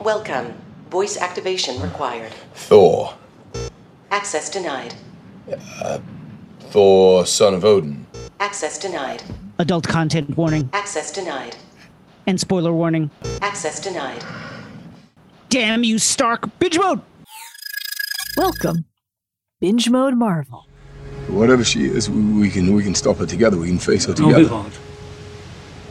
Welcome. 0.00 0.54
Voice 0.90 1.16
activation 1.16 1.80
required. 1.80 2.32
Thor. 2.54 3.14
Access 4.10 4.50
denied. 4.50 4.94
Uh, 5.82 5.98
Thor, 6.70 7.26
son 7.26 7.54
of 7.54 7.64
Odin. 7.64 8.06
Access 8.40 8.78
denied. 8.78 9.22
Adult 9.58 9.86
content 9.86 10.36
warning 10.36 10.68
Access 10.72 11.10
denied. 11.12 11.56
and 12.26 12.40
spoiler 12.40 12.72
warning. 12.72 13.10
Access 13.40 13.80
denied. 13.80 14.24
Damn 15.48 15.84
you, 15.84 15.98
Stark! 15.98 16.58
Binge 16.58 16.78
mode! 16.78 17.00
Welcome. 18.36 18.84
Binge 19.60 19.88
Mode 19.88 20.14
Marvel. 20.14 20.66
Whatever 21.28 21.64
she 21.64 21.84
is, 21.84 22.10
we, 22.10 22.20
we 22.40 22.50
can 22.50 22.74
we 22.74 22.82
can 22.82 22.94
stop 22.94 23.16
her 23.18 23.26
together. 23.26 23.56
We 23.56 23.68
can 23.68 23.78
face 23.78 24.04
her 24.06 24.12
together. 24.14 24.42
behold. 24.42 24.72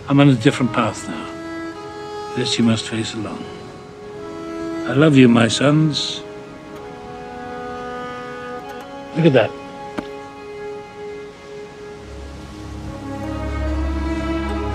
I'm 0.09 0.19
on 0.19 0.29
a 0.29 0.35
different 0.35 0.73
path 0.73 1.07
now. 1.07 2.35
This 2.35 2.59
you 2.59 2.65
must 2.65 2.87
face 2.87 3.13
alone. 3.13 3.43
I 4.85 4.93
love 4.93 5.15
you, 5.15 5.29
my 5.29 5.47
sons. 5.47 6.21
Look 9.15 9.25
at 9.25 9.33
that. 9.33 9.51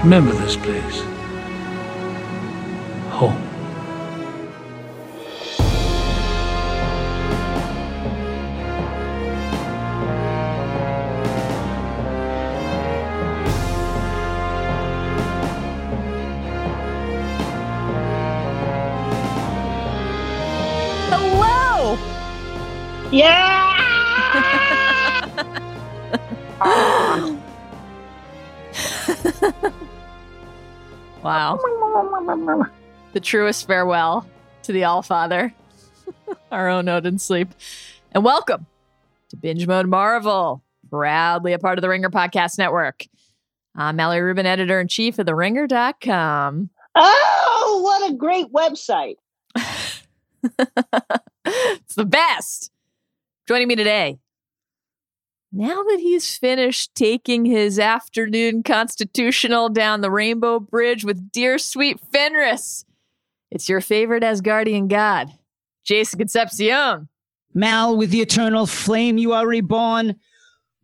Remember 0.02 0.32
this 0.32 0.56
place. 0.56 1.02
Home. 3.10 3.48
wow. 31.24 31.59
The 33.13 33.21
truest 33.21 33.66
farewell 33.66 34.24
to 34.63 34.71
the 34.71 34.85
All 34.85 35.02
Father, 35.02 35.52
our 36.52 36.69
own 36.69 36.85
Odinsleep. 36.85 37.49
And 38.13 38.24
welcome 38.24 38.66
to 39.30 39.37
Binge 39.37 39.66
Mode 39.66 39.89
Marvel, 39.89 40.63
proudly 40.89 41.55
a 41.55 41.59
part 41.59 41.79
of 41.79 41.83
the 41.83 41.89
Ringer 41.89 42.11
Podcast 42.11 42.57
Network. 42.57 43.05
I'm 43.74 43.96
Mallory 43.96 44.21
Rubin, 44.21 44.46
editor 44.46 44.80
in 44.80 44.87
chief 44.87 45.19
of 45.19 45.27
TheRinger.com. 45.27 46.71
Oh, 46.95 47.80
what 47.83 48.13
a 48.13 48.15
great 48.15 48.52
website. 48.52 49.16
it's 51.45 51.96
the 51.96 52.05
best. 52.05 52.71
Joining 53.49 53.68
me 53.68 53.77
today. 53.77 54.18
Now 55.51 55.82
that 55.82 56.01
he's 56.01 56.37
finished 56.37 56.95
taking 56.95 57.46
his 57.46 57.79
afternoon 57.79 58.63
constitutional 58.63 59.71
down 59.71 60.02
the 60.02 60.10
Rainbow 60.10 60.60
Bridge 60.60 61.02
with 61.02 61.32
dear 61.32 61.57
sweet 61.57 61.99
Fenris, 62.13 62.85
it's 63.51 63.66
your 63.66 63.80
favorite 63.80 64.22
Asgardian 64.22 64.88
god, 64.88 65.31
Jason 65.82 66.19
Concepcion. 66.19 67.09
Mal, 67.55 67.97
with 67.97 68.10
the 68.10 68.21
eternal 68.21 68.66
flame, 68.66 69.16
you 69.16 69.32
are 69.32 69.47
reborn. 69.47 70.16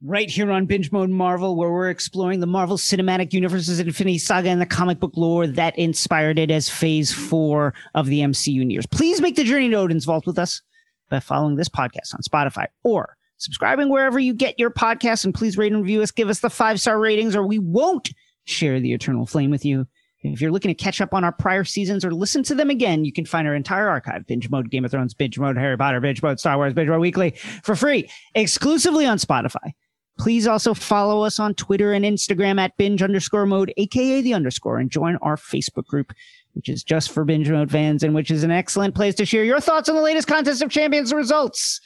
Right 0.02 0.30
here 0.30 0.50
on 0.50 0.64
Binge 0.64 0.90
Mode 0.90 1.10
Marvel, 1.10 1.56
where 1.56 1.70
we're 1.70 1.90
exploring 1.90 2.40
the 2.40 2.46
Marvel 2.46 2.78
Cinematic 2.78 3.34
Universe's 3.34 3.78
Infinity 3.78 4.16
Saga 4.16 4.48
and 4.48 4.60
the 4.60 4.66
comic 4.66 5.00
book 5.00 5.12
lore 5.16 5.46
that 5.46 5.78
inspired 5.78 6.38
it 6.38 6.50
as 6.50 6.70
phase 6.70 7.12
four 7.12 7.74
of 7.94 8.06
the 8.06 8.20
MCU 8.20 8.54
universe. 8.54 8.86
Please 8.86 9.20
make 9.20 9.36
the 9.36 9.44
journey 9.44 9.68
to 9.68 9.76
Odin's 9.76 10.06
Vault 10.06 10.26
with 10.26 10.38
us 10.38 10.62
by 11.10 11.20
following 11.20 11.56
this 11.56 11.68
podcast 11.68 12.14
on 12.14 12.20
Spotify 12.20 12.66
or 12.82 13.16
subscribing 13.38 13.88
wherever 13.88 14.18
you 14.18 14.34
get 14.34 14.58
your 14.58 14.70
podcasts. 14.70 15.24
And 15.24 15.34
please 15.34 15.58
rate 15.58 15.72
and 15.72 15.82
review 15.82 16.02
us, 16.02 16.10
give 16.10 16.28
us 16.28 16.40
the 16.40 16.50
five 16.50 16.80
star 16.80 16.98
ratings, 16.98 17.36
or 17.36 17.46
we 17.46 17.58
won't 17.58 18.10
share 18.44 18.80
the 18.80 18.92
eternal 18.92 19.26
flame 19.26 19.50
with 19.50 19.64
you. 19.64 19.86
If 20.32 20.40
you're 20.40 20.52
looking 20.52 20.70
to 20.70 20.74
catch 20.74 21.02
up 21.02 21.12
on 21.12 21.22
our 21.22 21.32
prior 21.32 21.64
seasons 21.64 22.02
or 22.02 22.12
listen 22.12 22.42
to 22.44 22.54
them 22.54 22.70
again, 22.70 23.04
you 23.04 23.12
can 23.12 23.26
find 23.26 23.46
our 23.46 23.54
entire 23.54 23.88
archive 23.88 24.26
Binge 24.26 24.48
Mode 24.48 24.70
Game 24.70 24.84
of 24.84 24.90
Thrones, 24.90 25.12
Binge 25.12 25.38
Mode 25.38 25.58
Harry 25.58 25.76
Potter, 25.76 26.00
Binge 26.00 26.22
Mode 26.22 26.40
Star 26.40 26.56
Wars, 26.56 26.72
Binge 26.72 26.88
Mode 26.88 27.00
Weekly 27.00 27.32
for 27.62 27.76
free, 27.76 28.08
exclusively 28.34 29.04
on 29.04 29.18
Spotify. 29.18 29.72
Please 30.18 30.46
also 30.46 30.74
follow 30.74 31.24
us 31.24 31.40
on 31.40 31.54
Twitter 31.54 31.92
and 31.92 32.04
Instagram 32.04 32.60
at 32.60 32.76
binge 32.76 33.02
underscore 33.02 33.46
mode, 33.46 33.72
aka 33.76 34.22
the 34.22 34.32
underscore, 34.32 34.78
and 34.78 34.90
join 34.90 35.16
our 35.16 35.36
Facebook 35.36 35.86
group, 35.86 36.12
which 36.54 36.68
is 36.68 36.82
just 36.82 37.10
for 37.10 37.24
binge 37.24 37.50
mode 37.50 37.70
fans 37.70 38.02
and 38.02 38.14
which 38.14 38.30
is 38.30 38.44
an 38.44 38.50
excellent 38.50 38.94
place 38.94 39.14
to 39.16 39.26
share 39.26 39.44
your 39.44 39.60
thoughts 39.60 39.88
on 39.88 39.94
the 39.94 40.02
latest 40.02 40.26
contest 40.26 40.62
of 40.62 40.70
champions 40.70 41.12
results. 41.12 41.80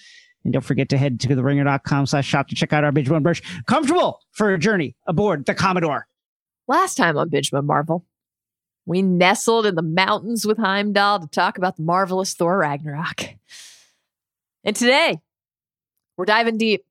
And 0.45 0.53
don't 0.53 0.65
forget 0.65 0.89
to 0.91 0.99
head 0.99 1.21
to 1.21 1.29
theringer.com 1.29 2.07
slash 2.07 2.27
shop 2.27 2.49
to 2.49 2.55
check 2.55 2.73
out 2.73 2.85
our 2.85 2.93
binge 2.93 3.11
mode 3.11 3.23
merch. 3.23 3.43
Comfortable 3.67 4.21
for 4.33 4.55
a 4.55 4.59
journey 4.59 4.95
aboard 5.07 5.47
the 5.47 5.55
Commodore. 5.55 6.07
Last 6.69 6.97
time 6.97 7.17
on 7.17 7.29
Binge 7.31 7.53
Mode 7.53 7.65
Marvel, 7.65 8.05
we 8.87 9.03
nestled 9.03 9.67
in 9.67 9.75
the 9.75 9.83
mountains 9.83 10.47
with 10.47 10.59
Heimdall 10.59 11.21
to 11.21 11.27
talk 11.27 11.59
about 11.59 11.77
the 11.77 11.83
marvelous 11.83 12.35
Thor 12.35 12.59
Ragnarok. 12.59 13.25
And 14.65 14.77
today, 14.77 15.19
we're 16.17 16.27
diving 16.27 16.59
deep 16.59 16.85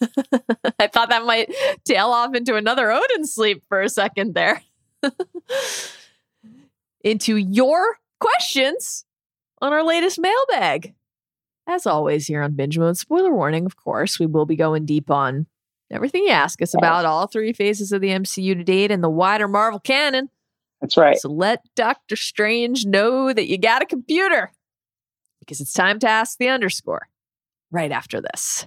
I 0.78 0.86
thought 0.86 1.10
that 1.10 1.24
might 1.24 1.54
tail 1.84 2.06
off 2.08 2.34
into 2.34 2.56
another 2.56 2.88
Odinsleep 2.88 3.62
for 3.68 3.82
a 3.82 3.88
second 3.88 4.34
there. 4.34 4.62
into 7.04 7.36
your 7.36 7.98
questions 8.20 9.04
on 9.62 9.72
our 9.72 9.84
latest 9.84 10.18
mailbag. 10.18 10.94
As 11.68 11.86
always, 11.86 12.26
here 12.26 12.42
on 12.42 12.52
Binge 12.52 12.78
Mode, 12.78 12.96
spoiler 12.96 13.32
warning, 13.32 13.66
of 13.66 13.76
course, 13.76 14.18
we 14.18 14.26
will 14.26 14.46
be 14.46 14.56
going 14.56 14.86
deep 14.86 15.10
on 15.10 15.46
everything 15.90 16.24
you 16.24 16.30
ask 16.30 16.60
us 16.62 16.74
about 16.74 17.04
all 17.04 17.26
three 17.26 17.52
phases 17.52 17.92
of 17.92 18.00
the 18.00 18.08
MCU 18.08 18.54
to 18.54 18.64
date 18.64 18.90
and 18.90 19.02
the 19.02 19.10
wider 19.10 19.48
Marvel 19.48 19.80
canon. 19.80 20.28
That's 20.80 20.96
right. 20.96 21.16
So 21.16 21.28
let 21.28 21.62
Doctor 21.74 22.16
Strange 22.16 22.86
know 22.86 23.32
that 23.32 23.48
you 23.48 23.58
got 23.58 23.82
a 23.82 23.86
computer 23.86 24.52
because 25.40 25.60
it's 25.60 25.72
time 25.72 25.98
to 26.00 26.08
ask 26.08 26.38
the 26.38 26.48
underscore 26.48 27.08
right 27.70 27.90
after 27.92 28.20
this. 28.20 28.66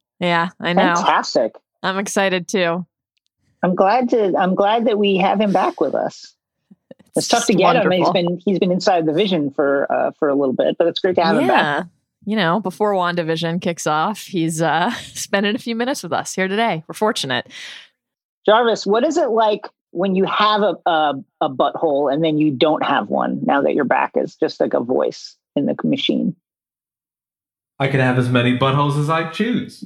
Yeah, 0.21 0.49
I 0.59 0.73
know. 0.73 0.95
Fantastic. 0.95 1.55
I'm 1.81 1.97
excited 1.97 2.47
too. 2.47 2.85
I'm 3.63 3.75
glad 3.75 4.09
to. 4.09 4.37
I'm 4.37 4.55
glad 4.55 4.85
that 4.85 4.97
we 4.97 5.17
have 5.17 5.41
him 5.41 5.51
back 5.51 5.81
with 5.81 5.95
us. 5.95 6.35
It's, 7.15 7.27
tough 7.27 7.47
to 7.47 7.53
just 7.53 7.59
get 7.59 7.75
him. 7.75 7.91
He's 7.91 8.09
been 8.11 8.39
he's 8.45 8.59
been 8.59 8.71
inside 8.71 9.07
the 9.07 9.13
vision 9.13 9.49
for 9.49 9.91
uh, 9.91 10.11
for 10.11 10.29
a 10.29 10.35
little 10.35 10.53
bit, 10.53 10.77
but 10.77 10.87
it's 10.87 10.99
great 10.99 11.15
to 11.15 11.23
have 11.23 11.37
him 11.37 11.47
back. 11.47 11.87
You 12.23 12.35
know, 12.35 12.59
before 12.59 12.93
WandaVision 12.93 13.61
kicks 13.61 13.87
off, 13.87 14.21
he's 14.21 14.61
uh 14.61 14.91
spending 15.13 15.55
a 15.55 15.59
few 15.59 15.75
minutes 15.75 16.03
with 16.03 16.13
us 16.13 16.35
here 16.35 16.47
today. 16.47 16.83
We're 16.87 16.93
fortunate. 16.93 17.47
Jarvis, 18.45 18.85
what 18.85 19.03
is 19.03 19.17
it 19.17 19.29
like 19.29 19.67
when 19.89 20.15
you 20.15 20.25
have 20.25 20.61
a, 20.61 20.77
a 20.85 21.13
a 21.41 21.49
butthole 21.49 22.13
and 22.13 22.23
then 22.23 22.37
you 22.37 22.51
don't 22.51 22.83
have 22.83 23.09
one? 23.09 23.41
Now 23.43 23.61
that 23.63 23.73
you're 23.73 23.85
back, 23.85 24.11
is 24.15 24.35
just 24.35 24.59
like 24.59 24.75
a 24.75 24.79
voice 24.79 25.35
in 25.55 25.65
the 25.65 25.75
machine. 25.83 26.35
I 27.79 27.87
can 27.87 27.99
have 27.99 28.19
as 28.19 28.29
many 28.29 28.57
buttholes 28.57 28.97
as 28.99 29.09
I 29.09 29.31
choose. 29.31 29.83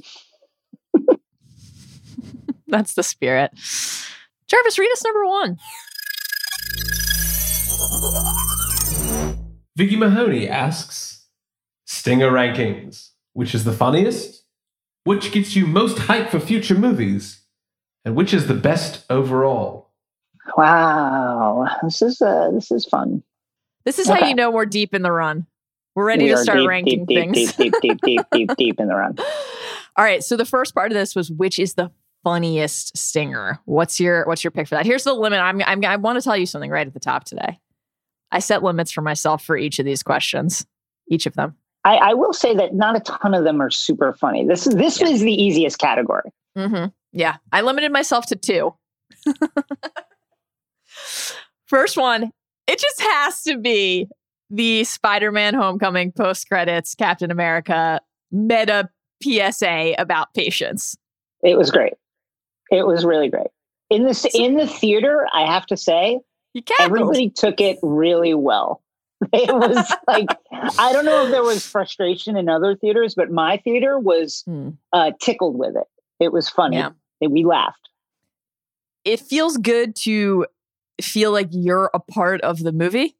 That's 2.68 2.94
the 2.94 3.02
spirit. 3.02 3.52
Jarvis, 4.46 4.78
read 4.78 4.90
us 4.92 5.04
number 5.04 5.26
one. 5.26 5.58
Vicky 9.76 9.96
Mahoney 9.96 10.48
asks 10.48 11.26
Stinger 11.86 12.30
rankings. 12.30 13.10
Which 13.32 13.54
is 13.54 13.64
the 13.64 13.72
funniest? 13.72 14.44
Which 15.04 15.30
gets 15.30 15.54
you 15.54 15.66
most 15.66 15.98
hype 15.98 16.30
for 16.30 16.40
future 16.40 16.74
movies? 16.74 17.42
And 18.04 18.16
which 18.16 18.32
is 18.32 18.46
the 18.46 18.54
best 18.54 19.04
overall? 19.10 19.90
Wow, 20.56 21.66
this 21.82 22.00
is 22.02 22.22
uh, 22.22 22.50
this 22.52 22.70
is 22.70 22.84
fun. 22.84 23.22
This 23.84 23.98
is 23.98 24.08
how 24.08 24.26
you 24.26 24.34
know 24.34 24.50
we're 24.50 24.66
deep 24.66 24.94
in 24.94 25.02
the 25.02 25.12
run. 25.12 25.46
We're 25.94 26.06
ready 26.06 26.24
We 26.24 26.30
to 26.30 26.36
are 26.36 26.42
start 26.42 26.58
deep, 26.58 26.68
ranking 26.68 27.04
deep, 27.04 27.16
things. 27.32 27.52
Deep, 27.54 27.74
deep, 27.80 28.00
deep, 28.00 28.00
deep, 28.04 28.26
deep, 28.32 28.50
deep 28.56 28.80
in 28.80 28.88
the 28.88 28.94
run. 28.94 29.16
All 29.96 30.04
right. 30.04 30.22
So 30.22 30.36
the 30.36 30.44
first 30.44 30.74
part 30.74 30.90
of 30.92 30.94
this 30.96 31.14
was 31.14 31.30
which 31.30 31.58
is 31.58 31.74
the 31.74 31.90
funniest 32.24 32.96
stinger. 32.96 33.60
What's 33.64 33.98
your 34.00 34.24
what's 34.26 34.42
your 34.44 34.50
pick 34.50 34.68
for 34.68 34.74
that? 34.74 34.84
Here's 34.86 35.04
the 35.04 35.14
limit. 35.14 35.40
I'm, 35.40 35.62
I'm 35.64 35.84
I 35.84 35.96
want 35.96 36.18
to 36.18 36.22
tell 36.22 36.36
you 36.36 36.46
something 36.46 36.70
right 36.70 36.86
at 36.86 36.92
the 36.94 37.00
top 37.00 37.24
today. 37.24 37.58
I 38.32 38.40
set 38.40 38.62
limits 38.62 38.90
for 38.90 39.02
myself 39.02 39.44
for 39.44 39.56
each 39.56 39.78
of 39.78 39.84
these 39.84 40.02
questions, 40.02 40.66
each 41.08 41.26
of 41.26 41.34
them. 41.34 41.56
I, 41.84 41.96
I 41.96 42.14
will 42.14 42.32
say 42.32 42.54
that 42.56 42.74
not 42.74 42.96
a 42.96 43.00
ton 43.00 43.32
of 43.34 43.44
them 43.44 43.62
are 43.62 43.70
super 43.70 44.12
funny. 44.12 44.44
This 44.44 44.66
is 44.66 44.74
this 44.74 45.00
Yeah. 45.00 45.08
was 45.10 45.20
the 45.20 45.32
easiest 45.32 45.78
category. 45.78 46.30
Mm-hmm. 46.58 46.86
Yeah, 47.12 47.36
I 47.52 47.60
limited 47.62 47.92
myself 47.92 48.26
to 48.26 48.36
two. 48.36 48.74
First 51.66 51.96
one, 51.96 52.30
it 52.66 52.78
just 52.78 53.00
has 53.00 53.42
to 53.44 53.58
be 53.58 54.08
the 54.50 54.84
Spider-Man 54.84 55.54
Homecoming 55.54 56.12
post 56.12 56.48
credits 56.48 56.94
Captain 56.94 57.30
America 57.30 58.00
meta 58.30 58.88
PSA 59.22 59.94
about 59.98 60.32
patience. 60.34 60.96
It 61.42 61.56
was 61.56 61.70
great. 61.70 61.94
It 62.70 62.86
was 62.86 63.04
really 63.04 63.28
great. 63.28 63.48
In 63.90 64.04
this 64.04 64.26
in 64.34 64.56
the 64.56 64.66
theater, 64.66 65.26
I 65.32 65.46
have 65.46 65.66
to 65.66 65.76
say, 65.76 66.20
everybody 66.80 67.30
took 67.30 67.60
it 67.60 67.78
really 67.82 68.34
well. 68.34 68.82
It 69.32 69.50
was 69.54 69.92
like 70.06 70.28
I 70.78 70.92
don't 70.92 71.06
know 71.06 71.24
if 71.24 71.30
there 71.30 71.42
was 71.42 71.64
frustration 71.66 72.36
in 72.36 72.48
other 72.50 72.76
theaters, 72.76 73.14
but 73.14 73.30
my 73.30 73.56
theater 73.58 73.98
was 73.98 74.42
Hmm. 74.46 74.70
uh, 74.92 75.12
tickled 75.22 75.56
with 75.58 75.74
it. 75.76 75.86
It 76.20 76.32
was 76.32 76.50
funny. 76.50 76.76
Yeah. 76.76 76.90
We 77.26 77.44
laughed. 77.44 77.88
it 79.04 79.20
feels 79.20 79.56
good 79.56 79.94
to 79.96 80.44
feel 81.00 81.30
like 81.32 81.48
you're 81.50 81.90
a 81.94 81.98
part 82.00 82.40
of 82.42 82.58
the 82.58 82.72
movie 82.72 83.16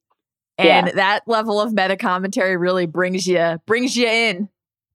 and 0.58 0.86
Yeah. 0.88 0.92
that 0.94 1.22
level 1.26 1.60
of 1.60 1.72
meta 1.72 1.96
commentary 1.96 2.56
really 2.56 2.86
brings 2.86 3.26
you 3.26 3.60
brings 3.66 3.96
you 3.96 4.06
in 4.06 4.48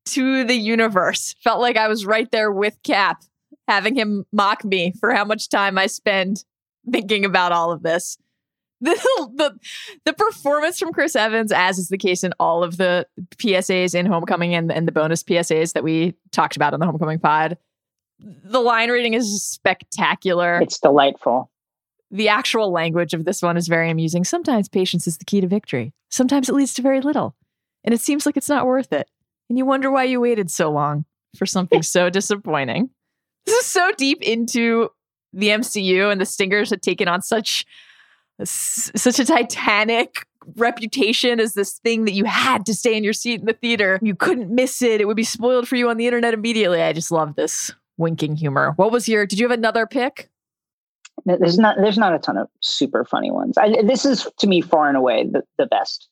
to 0.05 0.43
the 0.43 0.55
universe 0.55 1.35
felt 1.43 1.59
like 1.61 1.77
i 1.77 1.87
was 1.87 2.05
right 2.05 2.31
there 2.31 2.51
with 2.51 2.77
cap 2.83 3.23
having 3.67 3.95
him 3.95 4.25
mock 4.31 4.63
me 4.65 4.93
for 4.99 5.13
how 5.13 5.23
much 5.25 5.49
time 5.49 5.77
i 5.77 5.87
spend 5.87 6.43
thinking 6.91 7.23
about 7.25 7.51
all 7.51 7.71
of 7.71 7.83
this 7.83 8.17
the, 8.81 8.95
the, 9.35 9.59
the 10.05 10.13
performance 10.13 10.79
from 10.79 10.91
chris 10.91 11.15
evans 11.15 11.51
as 11.51 11.77
is 11.77 11.89
the 11.89 11.97
case 11.97 12.23
in 12.23 12.33
all 12.39 12.63
of 12.63 12.77
the 12.77 13.05
psas 13.37 13.93
in 13.93 14.05
homecoming 14.07 14.55
and, 14.55 14.71
and 14.71 14.87
the 14.87 14.91
bonus 14.91 15.23
psas 15.23 15.73
that 15.73 15.83
we 15.83 16.15
talked 16.31 16.55
about 16.55 16.73
on 16.73 16.79
the 16.79 16.85
homecoming 16.85 17.19
pod 17.19 17.57
the 18.19 18.59
line 18.59 18.89
reading 18.89 19.13
is 19.13 19.43
spectacular 19.43 20.59
It's 20.61 20.79
delightful. 20.79 21.49
the 22.11 22.27
actual 22.29 22.71
language 22.71 23.13
of 23.13 23.25
this 23.25 23.41
one 23.41 23.57
is 23.57 23.67
very 23.67 23.89
amusing. 23.89 24.23
Sometimes 24.23 24.69
patience 24.69 25.07
is 25.07 25.17
the 25.17 25.25
key 25.25 25.41
to 25.41 25.47
victory. 25.47 25.91
Sometimes 26.09 26.47
it 26.47 26.53
leads 26.53 26.73
to 26.75 26.83
very 26.83 27.01
little. 27.01 27.35
And 27.83 27.95
it 27.95 28.01
seems 28.01 28.27
like 28.27 28.37
it's 28.37 28.49
not 28.49 28.67
worth 28.67 28.93
it. 28.93 29.09
And 29.51 29.57
you 29.57 29.65
wonder 29.65 29.91
why 29.91 30.05
you 30.05 30.21
waited 30.21 30.49
so 30.49 30.71
long 30.71 31.03
for 31.35 31.45
something 31.45 31.83
so 31.83 32.09
disappointing. 32.19 32.89
This 33.45 33.55
is 33.55 33.65
so 33.65 33.91
deep 33.97 34.21
into 34.21 34.87
the 35.33 35.49
MCU 35.49 36.09
and 36.09 36.21
the 36.21 36.25
Stingers 36.25 36.69
had 36.69 36.81
taken 36.81 37.09
on 37.09 37.21
such 37.21 37.65
such 38.45 39.19
a 39.19 39.25
titanic 39.25 40.25
reputation 40.55 41.41
as 41.41 41.53
this 41.53 41.79
thing 41.79 42.05
that 42.05 42.13
you 42.13 42.23
had 42.23 42.65
to 42.67 42.73
stay 42.73 42.95
in 42.95 43.03
your 43.03 43.11
seat 43.11 43.41
in 43.41 43.45
the 43.45 43.51
theater. 43.51 43.99
You 44.01 44.15
couldn't 44.15 44.55
miss 44.55 44.81
it. 44.81 45.01
It 45.01 45.05
would 45.05 45.17
be 45.17 45.25
spoiled 45.25 45.67
for 45.67 45.75
you 45.75 45.89
on 45.89 45.97
the 45.97 46.07
internet 46.07 46.33
immediately. 46.33 46.81
I 46.81 46.93
just 46.93 47.11
love 47.11 47.35
this 47.35 47.73
winking 47.97 48.37
humor. 48.37 48.71
What 48.77 48.93
was 48.93 49.09
your 49.09 49.25
did 49.25 49.37
you 49.37 49.49
have 49.49 49.57
another 49.59 49.85
pick? 49.85 50.29
There's 51.25 51.59
not 51.59 51.75
there's 51.75 51.97
not 51.97 52.15
a 52.15 52.19
ton 52.19 52.37
of 52.37 52.47
super 52.61 53.03
funny 53.03 53.31
ones. 53.31 53.57
I, 53.57 53.81
this 53.83 54.05
is 54.05 54.29
to 54.37 54.47
me 54.47 54.61
far 54.61 54.87
and 54.87 54.95
away 54.95 55.27
the, 55.29 55.43
the 55.57 55.65
best 55.65 56.07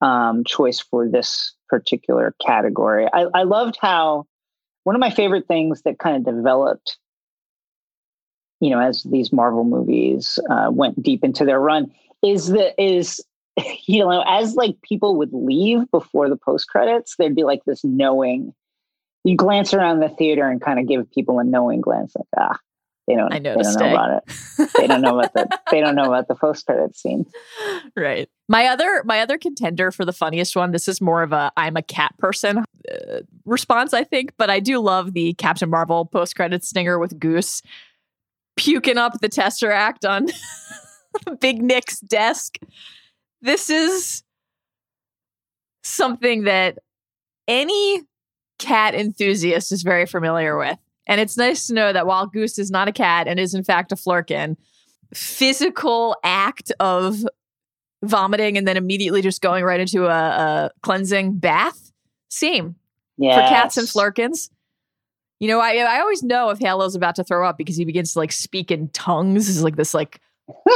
um, 0.00 0.44
choice 0.44 0.80
for 0.80 1.08
this 1.08 1.54
particular 1.68 2.34
category. 2.44 3.06
I, 3.12 3.26
I 3.34 3.42
loved 3.42 3.78
how 3.80 4.26
one 4.84 4.96
of 4.96 5.00
my 5.00 5.10
favorite 5.10 5.46
things 5.46 5.82
that 5.82 5.98
kind 5.98 6.16
of 6.16 6.34
developed, 6.34 6.98
you 8.60 8.70
know, 8.70 8.80
as 8.80 9.02
these 9.04 9.32
Marvel 9.32 9.64
movies 9.64 10.38
uh, 10.48 10.70
went 10.70 11.02
deep 11.02 11.22
into 11.24 11.44
their 11.44 11.60
run, 11.60 11.92
is 12.22 12.48
that 12.48 12.80
is 12.82 13.24
you 13.86 14.00
know 14.00 14.22
as 14.26 14.54
like 14.54 14.80
people 14.82 15.16
would 15.16 15.32
leave 15.32 15.90
before 15.90 16.28
the 16.28 16.36
post 16.36 16.68
credits, 16.68 17.14
there'd 17.18 17.36
be 17.36 17.44
like 17.44 17.64
this 17.64 17.84
knowing. 17.84 18.54
You 19.22 19.36
glance 19.36 19.74
around 19.74 20.00
the 20.00 20.08
theater 20.08 20.48
and 20.48 20.62
kind 20.62 20.78
of 20.78 20.88
give 20.88 21.10
people 21.10 21.38
a 21.38 21.44
knowing 21.44 21.82
glance, 21.82 22.16
like 22.16 22.26
ah, 22.38 22.58
they 23.06 23.16
don't, 23.16 23.32
I 23.32 23.38
know 23.38 23.56
they 23.56 23.62
don't 23.62 23.78
know 23.78 23.92
about 23.92 24.22
it. 24.22 24.70
They 24.76 24.86
don't 24.86 25.00
know 25.00 25.18
about 25.18 25.32
the 25.32 25.60
they 25.70 25.80
don't 25.80 25.94
know 25.94 26.04
about 26.04 26.28
the 26.28 26.34
post 26.34 26.66
credit 26.66 26.96
scene. 26.96 27.26
right. 27.96 28.28
My 28.48 28.66
other 28.66 29.02
my 29.04 29.20
other 29.20 29.38
contender 29.38 29.90
for 29.90 30.04
the 30.04 30.12
funniest 30.12 30.54
one. 30.54 30.70
This 30.70 30.86
is 30.86 31.00
more 31.00 31.22
of 31.22 31.32
a 31.32 31.50
I'm 31.56 31.76
a 31.76 31.82
cat 31.82 32.16
person 32.18 32.58
uh, 32.58 33.20
response, 33.44 33.94
I 33.94 34.04
think, 34.04 34.32
but 34.38 34.50
I 34.50 34.60
do 34.60 34.78
love 34.78 35.12
the 35.12 35.34
Captain 35.34 35.70
Marvel 35.70 36.04
post 36.04 36.36
credit 36.36 36.64
stinger 36.64 36.98
with 36.98 37.18
Goose 37.18 37.62
puking 38.56 38.98
up 38.98 39.20
the 39.20 39.28
Tesseract 39.28 40.08
on 40.08 40.26
Big 41.40 41.62
Nick's 41.62 42.00
desk. 42.00 42.58
This 43.40 43.70
is 43.70 44.22
something 45.82 46.44
that 46.44 46.78
any 47.48 48.02
cat 48.58 48.94
enthusiast 48.94 49.72
is 49.72 49.82
very 49.82 50.06
familiar 50.06 50.58
with. 50.58 50.78
And 51.06 51.20
it's 51.20 51.36
nice 51.36 51.66
to 51.66 51.74
know 51.74 51.92
that 51.92 52.06
while 52.06 52.26
Goose 52.26 52.58
is 52.58 52.70
not 52.70 52.88
a 52.88 52.92
cat 52.92 53.26
and 53.26 53.40
is 53.40 53.54
in 53.54 53.64
fact 53.64 53.92
a 53.92 53.96
flerken, 53.96 54.56
physical 55.14 56.16
act 56.22 56.72
of 56.78 57.24
vomiting 58.02 58.56
and 58.56 58.66
then 58.66 58.76
immediately 58.76 59.22
just 59.22 59.42
going 59.42 59.64
right 59.64 59.80
into 59.80 60.06
a, 60.06 60.10
a 60.10 60.70
cleansing 60.82 61.38
bath. 61.38 61.92
Same 62.28 62.76
Yeah, 63.16 63.34
for 63.34 63.48
cats 63.48 63.76
and 63.76 63.88
flerkens. 63.88 64.50
You 65.40 65.48
know, 65.48 65.58
I 65.58 65.76
I 65.76 66.00
always 66.00 66.22
know 66.22 66.50
if 66.50 66.58
Halo's 66.58 66.94
about 66.94 67.16
to 67.16 67.24
throw 67.24 67.48
up 67.48 67.58
because 67.58 67.76
he 67.76 67.84
begins 67.84 68.12
to 68.12 68.18
like 68.18 68.30
speak 68.32 68.70
in 68.70 68.88
tongues. 68.90 69.48
Is 69.48 69.64
like 69.64 69.76
this 69.76 69.94
like 69.94 70.20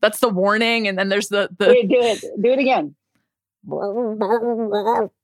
that's 0.00 0.20
the 0.20 0.28
warning, 0.28 0.86
and 0.86 0.98
then 0.98 1.08
there's 1.08 1.28
the 1.28 1.48
the 1.58 1.68
Wait, 1.68 1.88
do 1.88 1.96
it, 1.98 2.20
do 2.40 2.50
it 2.52 2.58
again. 2.58 2.94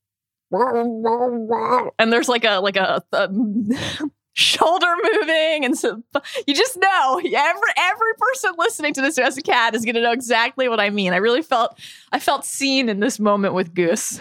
and 0.53 2.13
there's 2.13 2.29
like 2.29 2.45
a 2.45 2.59
like 2.61 2.77
a, 2.77 3.03
a 3.13 3.29
shoulder 4.35 4.87
moving 5.15 5.65
and 5.65 5.79
so 5.79 6.03
you 6.47 6.55
just 6.55 6.77
know 6.77 7.19
every 7.19 7.33
every 7.79 8.13
person 8.19 8.53
listening 8.59 8.93
to 8.93 9.01
this 9.01 9.17
who 9.17 9.23
has 9.23 9.37
a 9.39 9.43
cat 9.43 9.75
is 9.75 9.85
going 9.85 9.95
to 9.95 10.03
know 10.03 10.13
exactly 10.13 10.69
what 10.69 10.79
i 10.79 10.91
mean 10.91 11.13
i 11.15 11.17
really 11.17 11.41
felt 11.41 11.79
i 12.13 12.19
felt 12.19 12.45
seen 12.45 12.89
in 12.91 13.01
this 13.01 13.19
moment 13.19 13.55
with 13.55 13.73
goose 13.75 14.21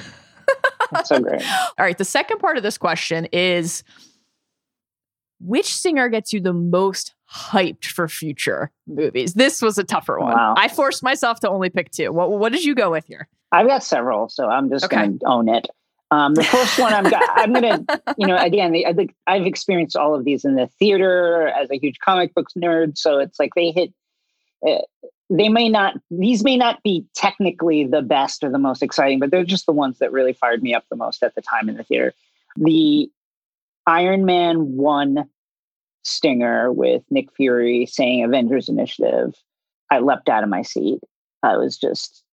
That's 0.92 1.10
so 1.10 1.20
great. 1.20 1.42
all 1.78 1.86
right 1.86 1.98
the 1.98 2.06
second 2.06 2.38
part 2.40 2.56
of 2.56 2.64
this 2.64 2.78
question 2.78 3.26
is 3.34 3.84
which 5.42 5.74
singer 5.76 6.08
gets 6.08 6.32
you 6.32 6.40
the 6.40 6.54
most 6.54 7.14
hyped 7.30 7.86
for 7.86 8.08
future 8.08 8.72
movies 8.88 9.34
this 9.34 9.62
was 9.62 9.78
a 9.78 9.84
tougher 9.84 10.18
one 10.18 10.34
Wow. 10.34 10.54
i 10.58 10.70
forced 10.70 11.04
myself 11.04 11.42
to 11.42 11.50
only 11.50 11.70
pick 11.70 11.92
two 11.92 12.14
what, 12.14 12.32
what 12.32 12.54
did 12.54 12.64
you 12.64 12.74
go 12.74 12.90
with 12.90 13.06
here 13.06 13.28
I've 13.52 13.68
got 13.68 13.84
several, 13.86 14.28
so 14.28 14.48
I'm 14.50 14.70
just 14.70 14.84
Okay. 14.86 14.98
going 14.98 15.20
to 15.20 15.26
own 15.28 15.48
it. 15.48 15.68
Um, 16.12 16.36
the 16.36 16.44
first 16.44 16.78
one 16.78 16.94
I'm, 16.94 17.12
I'm 17.36 17.54
to, 17.54 18.02
you 18.18 18.28
know, 18.28 18.38
again, 18.38 18.76
I 18.86 18.94
think 18.94 19.16
I've 19.28 19.46
experienced 19.46 19.96
all 19.96 20.14
of 20.16 20.24
these 20.24 20.46
in 20.46 20.56
the 20.56 20.68
theater 20.80 21.48
as 21.48 21.70
a 21.72 21.78
huge 21.78 22.00
comic 22.00 22.34
books 22.34 22.54
nerd. 22.54 22.98
So 22.98 23.20
it's 23.20 23.40
like 23.40 23.52
they 23.56 23.72
hit, 23.72 23.94
uh, 24.68 24.82
they 25.30 25.50
may 25.50 25.68
not, 25.68 25.96
these 26.12 26.44
may 26.44 26.58
not 26.58 26.84
be 26.84 27.06
technically 27.16 27.86
the 27.86 28.04
best 28.04 28.44
or 28.44 28.52
the 28.52 28.60
most 28.60 28.84
exciting, 28.84 29.20
but 29.20 29.32
they're 29.32 29.44
just 29.44 29.66
the 29.66 29.72
ones 29.72 29.98
that 30.00 30.12
really 30.12 30.34
fired 30.34 30.62
me 30.62 30.76
up 30.76 30.86
the 30.90 30.96
most 30.96 31.24
at 31.24 31.34
the 31.34 31.42
time 31.42 31.70
in 31.70 31.76
the 31.76 31.84
theater. 31.84 32.14
The 32.56 33.10
Iron 33.88 34.26
Man 34.26 34.78
1 34.78 35.28
stinger 36.04 36.72
with 36.72 37.04
Nick 37.10 37.34
Fury 37.36 37.88
saying 37.88 38.24
Avengers 38.24 38.70
Initiative, 38.70 39.34
I 39.92 40.00
leapt 40.00 40.30
out 40.30 40.44
of 40.44 40.50
my 40.50 40.62
seat. 40.62 41.00
I 41.42 41.58
was 41.58 41.78
just, 41.78 42.24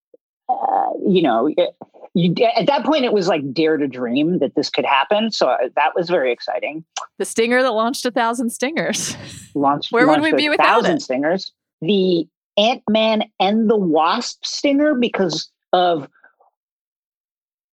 uh, 0.48 0.90
you 1.06 1.22
know, 1.22 1.48
it, 1.56 1.74
you, 2.14 2.34
at 2.56 2.66
that 2.66 2.84
point, 2.84 3.04
it 3.04 3.12
was 3.12 3.28
like 3.28 3.52
dare 3.52 3.76
to 3.76 3.86
dream 3.88 4.38
that 4.40 4.54
this 4.54 4.68
could 4.68 4.84
happen. 4.84 5.30
So 5.30 5.48
uh, 5.48 5.68
that 5.76 5.94
was 5.94 6.10
very 6.10 6.32
exciting. 6.32 6.84
The 7.18 7.24
stinger 7.24 7.62
that 7.62 7.70
launched 7.72 8.04
a 8.04 8.10
thousand 8.10 8.50
stingers. 8.50 9.16
Launched, 9.54 9.92
Where 9.92 10.06
would 10.06 10.20
launched 10.20 10.32
we 10.32 10.36
be 10.36 10.46
a 10.46 10.50
without 10.50 10.66
thousand 10.82 10.96
it? 10.96 11.02
stingers. 11.02 11.52
The 11.80 12.26
Ant 12.56 12.82
Man 12.88 13.24
and 13.40 13.68
the 13.70 13.76
Wasp 13.76 14.44
stinger 14.44 14.94
because 14.94 15.50
of 15.72 16.08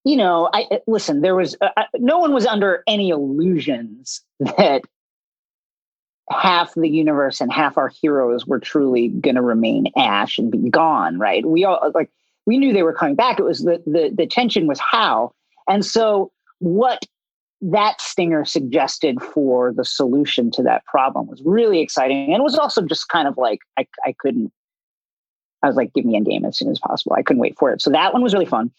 you 0.05 0.15
know, 0.15 0.50
I 0.53 0.65
I- 0.72 0.81
listen. 0.88 1.22
There 1.22 1.36
was 1.36 1.55
uh, 1.62 1.69
uh, 1.75 1.84
no 1.96 2.17
one 2.19 2.34
was 2.34 2.46
under 2.46 2.84
any 2.88 3.10
illusions 3.10 4.22
that 4.39 4.81
half 6.31 6.74
the 6.75 6.88
universe 6.89 7.41
and 7.41 7.51
half 7.51 7.77
our 7.77 7.89
heroes 7.89 8.46
were 8.46 8.60
truly 8.60 9.10
going 9.10 9.36
to 9.36 9.41
remain 9.41 9.88
Ash 9.98 10.38
and 10.38 10.51
be 10.51 10.69
gone. 10.69 11.17
Right? 11.19 11.46
We 11.46 11.65
all 11.65 11.91
like 11.93 12.10
we 12.49 12.57
knew 12.57 12.73
they 12.73 12.81
were 12.81 12.93
coming 12.93 13.13
back. 13.13 13.39
It 13.39 13.43
was 13.43 13.59
the 13.59 13.81
the 13.85 14.11
the 14.11 14.25
tension 14.25 14.65
was 14.65 14.79
how, 14.79 15.33
and 15.67 15.85
so 15.85 16.31
what 16.57 17.05
that 17.61 18.01
stinger 18.01 18.43
suggested 18.43 19.21
for 19.21 19.71
the 19.71 19.85
solution 19.85 20.49
to 20.51 20.63
that 20.63 20.83
problem 20.85 21.27
was 21.27 21.43
really 21.45 21.79
exciting, 21.79 22.33
and 22.33 22.41
it 22.41 22.43
was 22.43 22.57
also 22.57 22.81
just 22.81 23.07
kind 23.07 23.27
of 23.27 23.37
like 23.37 23.59
I 23.77 23.85
I 24.03 24.15
couldn't. 24.17 24.51
I 25.61 25.67
was 25.67 25.75
like, 25.75 25.93
give 25.93 26.05
me 26.05 26.19
Endgame 26.19 26.47
as 26.47 26.57
soon 26.57 26.71
as 26.71 26.79
possible. 26.79 27.15
I 27.15 27.21
couldn't 27.21 27.41
wait 27.41 27.55
for 27.59 27.71
it. 27.71 27.83
So 27.83 27.91
that 27.91 28.13
one 28.13 28.23
was 28.23 28.33
really 28.33 28.47
fun. 28.47 28.71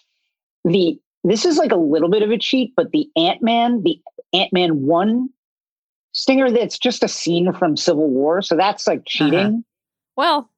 The 0.65 0.99
this 1.23 1.45
is 1.45 1.57
like 1.57 1.71
a 1.71 1.77
little 1.77 2.09
bit 2.09 2.25
of 2.25 2.31
a 2.33 2.39
cheat, 2.39 2.73
but 2.75 2.91
the 2.91 3.09
Ant 3.17 3.41
Man, 3.41 3.85
the 3.85 4.01
Ant 4.33 4.53
Man 4.53 4.85
one 4.85 5.29
stinger, 6.13 6.51
that's 6.51 6.77
just 6.77 7.05
a 7.05 7.09
scene 7.09 7.53
from 7.53 7.77
Civil 7.77 8.11
War. 8.11 8.43
So 8.43 8.57
that's 8.57 8.89
like 8.89 8.99
uh-huh. 9.01 9.31
cheating. 9.31 9.65
Well, 10.17 10.51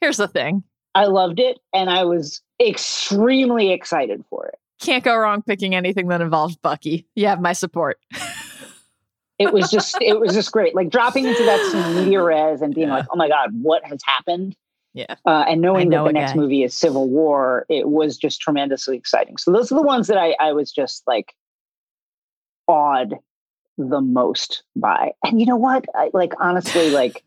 here's 0.00 0.18
the 0.18 0.28
thing. 0.28 0.62
I 0.98 1.04
loved 1.04 1.38
it, 1.38 1.60
and 1.72 1.88
I 1.88 2.02
was 2.02 2.42
extremely 2.60 3.70
excited 3.70 4.24
for 4.28 4.46
it. 4.46 4.58
Can't 4.80 5.04
go 5.04 5.16
wrong 5.16 5.42
picking 5.42 5.76
anything 5.76 6.08
that 6.08 6.20
involves 6.20 6.56
Bucky. 6.56 7.06
You 7.14 7.28
have 7.28 7.40
my 7.40 7.52
support. 7.52 7.98
It 9.40 9.52
was 9.52 9.70
just, 9.70 9.96
it 10.00 10.18
was 10.18 10.34
just 10.34 10.50
great. 10.50 10.74
Like 10.74 10.90
dropping 10.90 11.24
into 11.24 11.44
that 11.44 11.64
scene, 11.70 11.94
media 11.94 12.20
res, 12.20 12.60
and 12.60 12.74
being 12.74 12.88
like, 12.88 13.06
"Oh 13.12 13.14
my 13.14 13.28
god, 13.28 13.50
what 13.52 13.84
has 13.84 14.00
happened?" 14.04 14.56
Yeah. 14.94 15.14
uh, 15.24 15.44
and 15.46 15.60
knowing 15.60 15.90
know 15.90 16.02
that 16.02 16.08
the 16.08 16.12
next 16.18 16.32
guy. 16.32 16.38
movie 16.38 16.64
is 16.64 16.76
Civil 16.76 17.08
War, 17.08 17.64
it 17.68 17.88
was 17.88 18.16
just 18.16 18.40
tremendously 18.40 18.96
exciting. 18.96 19.36
So 19.36 19.52
those 19.52 19.70
are 19.70 19.76
the 19.76 19.82
ones 19.82 20.08
that 20.08 20.18
I, 20.18 20.34
I 20.40 20.52
was 20.52 20.72
just 20.72 21.04
like 21.06 21.34
awed 22.66 23.14
the 23.76 24.00
most 24.00 24.64
by. 24.74 25.12
And 25.24 25.38
you 25.38 25.46
know 25.46 25.56
what? 25.56 25.84
I, 25.94 26.10
like 26.12 26.32
honestly, 26.40 26.90
like 26.90 27.22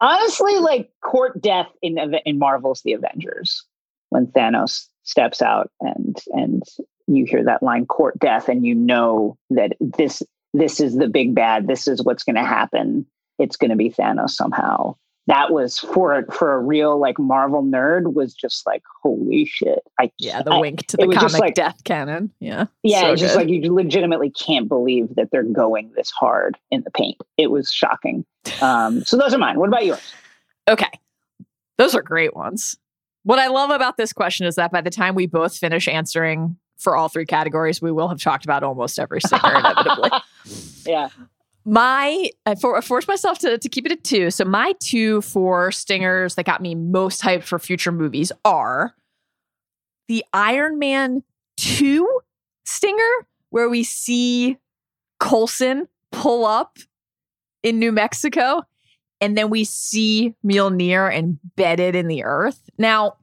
honestly, 0.00 0.58
like 0.58 0.90
court 1.02 1.40
death 1.40 1.68
in 1.82 1.98
in 2.24 2.38
Marvel's 2.38 2.82
The 2.82 2.92
Avengers. 2.92 3.64
When 4.10 4.26
Thanos 4.26 4.86
steps 5.04 5.40
out 5.40 5.70
and 5.80 6.16
and 6.32 6.62
you 7.06 7.24
hear 7.24 7.44
that 7.44 7.62
line 7.62 7.86
court 7.86 8.18
death 8.18 8.48
and 8.48 8.66
you 8.66 8.74
know 8.74 9.36
that 9.50 9.72
this 9.80 10.22
this 10.52 10.80
is 10.80 10.96
the 10.96 11.08
big 11.08 11.34
bad 11.34 11.66
this 11.66 11.88
is 11.88 12.02
what's 12.02 12.24
going 12.24 12.36
to 12.36 12.44
happen. 12.44 13.06
It's 13.38 13.56
going 13.56 13.70
to 13.70 13.76
be 13.76 13.90
Thanos 13.90 14.30
somehow 14.30 14.96
that 15.26 15.52
was 15.52 15.78
for 15.78 16.24
for 16.32 16.54
a 16.54 16.58
real 16.58 16.98
like 16.98 17.18
Marvel 17.18 17.62
nerd 17.62 18.14
was 18.14 18.34
just 18.34 18.66
like 18.66 18.82
holy 19.02 19.44
shit 19.44 19.80
I 19.98 20.10
Yeah, 20.18 20.42
the 20.42 20.52
I- 20.52 20.58
wink 20.60 20.86
to 20.88 20.96
the 20.96 21.08
comic 21.08 21.38
like- 21.38 21.54
death 21.54 21.84
canon. 21.84 22.32
Yeah. 22.40 22.66
yeah 22.82 23.00
So 23.02 23.12
it's 23.12 23.20
just 23.20 23.36
like 23.36 23.48
you 23.48 23.72
legitimately 23.72 24.30
can't 24.30 24.68
believe 24.68 25.14
that 25.16 25.30
they're 25.30 25.42
going 25.42 25.92
this 25.96 26.10
hard 26.10 26.56
in 26.70 26.82
the 26.82 26.90
paint 26.90 27.16
it 27.36 27.50
was 27.50 27.70
shocking 27.72 28.24
um 28.62 29.04
so 29.04 29.16
those 29.16 29.34
are 29.34 29.38
mine 29.38 29.58
what 29.58 29.68
about 29.68 29.84
yours 29.84 30.12
Okay. 30.68 30.90
Those 31.78 31.94
are 31.96 32.02
great 32.02 32.36
ones. 32.36 32.76
What 33.24 33.38
I 33.38 33.48
love 33.48 33.70
about 33.70 33.96
this 33.96 34.12
question 34.12 34.46
is 34.46 34.54
that 34.56 34.70
by 34.70 34.82
the 34.82 34.90
time 34.90 35.14
we 35.14 35.26
both 35.26 35.56
finish 35.56 35.88
answering 35.88 36.56
for 36.78 36.94
all 36.96 37.08
three 37.08 37.26
categories, 37.26 37.82
we 37.82 37.90
will 37.90 38.08
have 38.08 38.20
talked 38.22 38.44
about 38.44 38.62
almost 38.62 38.98
every 38.98 39.20
stinger 39.20 39.42
inevitably. 39.58 40.10
yeah 40.86 41.08
My 41.64 42.30
I 42.46 42.54
for, 42.54 42.76
I 42.76 42.80
forced 42.80 43.06
myself 43.08 43.38
to, 43.40 43.58
to 43.58 43.68
keep 43.68 43.86
it 43.86 43.92
at 43.92 44.04
two. 44.04 44.30
So 44.30 44.44
my 44.44 44.74
two 44.80 45.20
for 45.22 45.70
stingers 45.70 46.34
that 46.36 46.46
got 46.46 46.62
me 46.62 46.74
most 46.74 47.22
hyped 47.22 47.44
for 47.44 47.58
future 47.58 47.92
movies 47.92 48.32
are 48.44 48.94
the 50.08 50.24
Iron 50.32 50.78
Man 50.78 51.22
2 51.58 52.20
stinger, 52.64 53.10
where 53.50 53.68
we 53.68 53.84
see 53.84 54.56
Coulson 55.20 55.86
pull 56.10 56.46
up 56.46 56.78
in 57.62 57.78
New 57.78 57.92
Mexico, 57.92 58.62
and 59.20 59.36
then 59.36 59.50
we 59.50 59.64
see 59.64 60.34
Mjolnir 60.44 61.14
embedded 61.14 61.94
in 61.94 62.08
the 62.08 62.24
earth. 62.24 62.70
Now, 62.78 63.18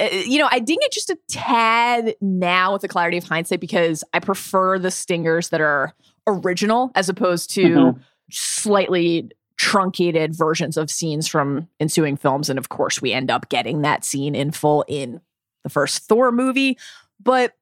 uh, 0.00 0.08
you 0.10 0.38
know, 0.38 0.48
I 0.50 0.58
ding 0.58 0.78
it 0.80 0.90
just 0.90 1.10
a 1.10 1.18
tad 1.28 2.16
now 2.20 2.72
with 2.72 2.82
the 2.82 2.88
clarity 2.88 3.18
of 3.18 3.24
hindsight 3.24 3.60
because 3.60 4.02
I 4.12 4.18
prefer 4.18 4.78
the 4.78 4.90
stingers 4.90 5.50
that 5.50 5.60
are 5.60 5.94
original 6.26 6.90
as 6.94 7.08
opposed 7.08 7.50
to 7.54 7.62
Mhm. 7.62 8.00
slightly 8.30 9.30
truncated 9.56 10.34
versions 10.34 10.76
of 10.76 10.90
scenes 10.90 11.28
from 11.28 11.68
ensuing 11.80 12.16
films. 12.16 12.50
And 12.50 12.58
of 12.58 12.68
course, 12.68 13.00
we 13.00 13.12
end 13.12 13.30
up 13.30 13.48
getting 13.48 13.82
that 13.82 14.04
scene 14.04 14.34
in 14.34 14.50
full 14.50 14.84
in 14.88 15.20
the 15.62 15.70
first 15.70 16.02
Thor 16.08 16.32
movie. 16.32 16.76
But 17.22 17.52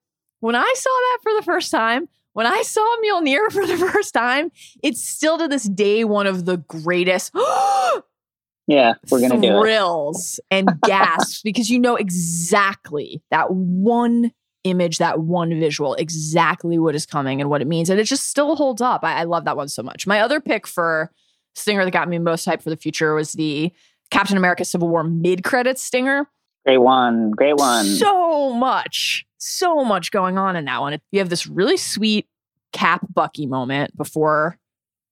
when 0.41 0.55
I 0.57 0.73
saw 0.77 0.91
that 0.91 1.19
for 1.23 1.33
the 1.35 1.43
first 1.43 1.71
time, 1.71 2.09
when 2.33 2.47
I 2.47 2.63
saw 2.63 2.81
Mjolnir 3.05 3.53
for 3.53 3.67
the 3.67 3.77
first 3.93 4.15
time, 4.15 4.51
it's 4.83 5.05
still 5.05 5.37
to 5.39 5.47
this 5.49 5.65
day 5.65 6.05
one 6.05 6.27
of 6.27 6.47
the 6.47 6.57
greatest 6.57 7.33
yeah 8.69 8.95
we're 9.11 9.21
gonna 9.21 9.41
do 9.41 9.49
it 9.59 9.61
thrills 9.61 10.39
and 10.51 10.81
gasps 10.83 11.43
because 11.45 11.69
you 11.69 11.79
know 11.79 11.97
exactly 11.97 13.21
that 13.31 13.51
one 13.51 14.33
image, 14.65 14.99
that 14.99 15.21
one 15.21 15.59
visual, 15.59 15.95
exactly 15.95 16.79
what 16.79 16.95
is 16.95 17.07
coming 17.07 17.41
and 17.41 17.51
what 17.51 17.61
it 17.61 17.67
means. 17.67 17.91
And 17.91 17.99
it 17.99 18.05
just 18.05 18.29
still 18.29 18.57
holds 18.57 18.81
up. 18.81 19.05
I, 19.05 19.15
I 19.15 19.25
love 19.25 19.45
that 19.45 19.57
one 19.57 19.69
so 19.69 19.83
much. 19.83 20.07
My 20.07 20.21
other 20.21 20.41
pick 20.41 20.67
for 20.67 21.11
stinger 21.55 21.85
that 21.85 21.91
got 21.91 22.09
me 22.09 22.19
most 22.19 22.47
hyped 22.47 22.63
for 22.63 22.71
the 22.71 22.77
future 22.77 23.15
was 23.15 23.33
the 23.33 23.73
Captain 24.11 24.37
America 24.37 24.65
Civil 24.65 24.89
War 24.89 25.05
mid 25.05 25.43
credits 25.45 25.83
stinger. 25.83 26.29
great 26.67 26.79
one 26.79 27.31
great 27.33 27.57
one 27.57 27.85
So 27.85 28.53
much, 28.53 29.27
so 29.39 29.85
much 29.85 30.11
going 30.11 30.39
on 30.39 30.57
in 30.57 30.65
that 30.67 30.81
one. 30.81 30.99
You 31.11 31.19
have 31.19 31.31
this 31.31 31.47
really 31.47 31.77
sweet 31.77 32.29
Cap 32.73 33.07
Bucky 33.13 33.47
moment 33.47 33.97
before 33.97 34.59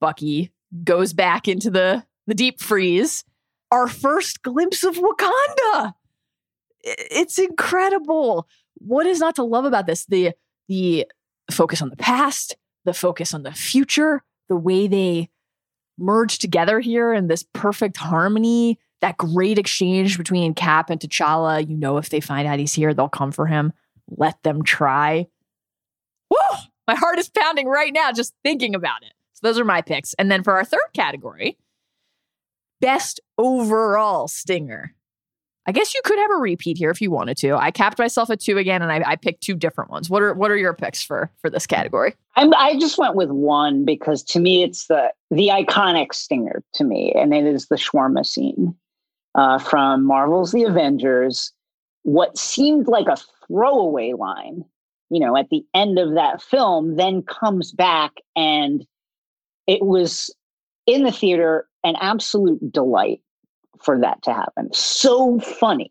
Bucky 0.00 0.52
goes 0.85 1.12
back 1.12 1.49
into 1.49 1.71
the, 1.71 2.04
the 2.26 2.35
deep 2.35 2.61
freeze. 2.61 3.25
Our 3.71 3.87
first 3.87 4.42
glimpse 4.42 4.83
of 4.83 4.97
Wakanda. 4.97 5.95
It's 6.83 7.38
incredible. 7.38 8.49
What 8.81 9.07
is 9.07 9.21
not 9.21 9.37
to 9.37 9.45
love 9.45 9.65
about 9.65 9.87
this? 9.87 10.05
The 10.07 10.33
the 10.69 11.07
focus 11.51 11.83
on 11.83 11.91
the 11.91 11.97
past, 11.97 12.57
the 12.85 12.95
focus 12.95 13.35
on 13.35 13.43
the 13.43 13.53
future, 13.53 14.23
the 14.49 14.57
way 14.57 14.87
they 14.87 15.31
merge 15.99 16.39
together 16.39 16.81
here 16.81 17.13
in 17.13 17.27
this 17.27 17.45
perfect 17.53 17.97
harmony, 17.97 18.79
that 19.01 19.17
great 19.17 19.59
exchange 19.59 20.17
between 20.17 20.55
Cap 20.55 20.91
and 20.91 21.01
T'Challa. 21.01 21.69
You 21.69 21.77
know, 21.77 21.99
if 21.99 22.09
they 22.09 22.21
find 22.21 22.47
out 22.47 22.59
he's 22.59 22.73
here, 22.73 22.95
they'll 22.95 23.09
come 23.09 23.33
for 23.33 23.47
him. 23.47 23.73
Let 24.09 24.43
them 24.43 24.63
try. 24.63 25.29
Woo! 26.31 26.37
My 26.87 26.95
heart 26.95 27.19
is 27.19 27.29
pounding 27.29 27.67
right 27.67 27.93
now 27.93 28.13
just 28.13 28.35
thinking 28.43 28.75
about 28.75 29.03
it. 29.03 29.13
So 29.35 29.41
those 29.47 29.59
are 29.59 29.65
my 29.65 29.83
picks. 29.83 30.15
And 30.15 30.31
then 30.31 30.43
for 30.43 30.55
our 30.55 30.65
third 30.65 30.81
category, 30.95 31.59
best 32.81 33.21
overall 33.39 34.29
stinger. 34.29 34.95
I 35.71 35.73
guess 35.73 35.95
you 35.95 36.00
could 36.03 36.19
have 36.19 36.33
a 36.33 36.41
repeat 36.41 36.79
here 36.79 36.91
if 36.91 37.00
you 37.00 37.12
wanted 37.12 37.37
to. 37.37 37.55
I 37.55 37.71
capped 37.71 37.97
myself 37.97 38.29
at 38.29 38.41
two 38.41 38.59
again, 38.59 38.83
and 38.83 38.91
I, 38.91 39.12
I 39.12 39.15
picked 39.15 39.45
two 39.45 39.55
different 39.55 39.89
ones. 39.89 40.11
What 40.11 40.21
are 40.21 40.35
what 40.35 40.50
are 40.50 40.57
your 40.57 40.75
picks 40.75 41.00
for 41.00 41.31
for 41.41 41.49
this 41.49 41.65
category? 41.65 42.17
I'm, 42.35 42.53
I 42.55 42.77
just 42.81 42.99
went 42.99 43.15
with 43.15 43.31
one 43.31 43.85
because 43.85 44.25
to 44.25 44.41
me 44.41 44.65
it's 44.65 44.89
the 44.89 45.12
the 45.31 45.47
iconic 45.47 46.12
stinger 46.12 46.65
to 46.75 46.83
me, 46.83 47.12
and 47.12 47.33
it 47.33 47.45
is 47.45 47.69
the 47.69 47.77
shawarma 47.77 48.27
scene 48.27 48.75
uh, 49.37 49.61
from 49.61 50.05
Marvel's 50.05 50.50
The 50.50 50.65
Avengers. 50.65 51.53
What 52.03 52.37
seemed 52.37 52.89
like 52.89 53.07
a 53.07 53.19
throwaway 53.47 54.15
line, 54.15 54.65
you 55.09 55.21
know, 55.21 55.37
at 55.37 55.50
the 55.50 55.65
end 55.73 56.00
of 56.00 56.15
that 56.15 56.43
film, 56.43 56.97
then 56.97 57.23
comes 57.23 57.71
back, 57.71 58.15
and 58.35 58.85
it 59.69 59.83
was 59.83 60.35
in 60.89 61.05
the 61.05 61.12
theater 61.12 61.69
an 61.85 61.95
absolute 62.00 62.73
delight 62.73 63.21
for 63.81 63.99
that 63.99 64.23
to 64.23 64.33
happen. 64.33 64.73
So 64.73 65.41
funny. 65.41 65.91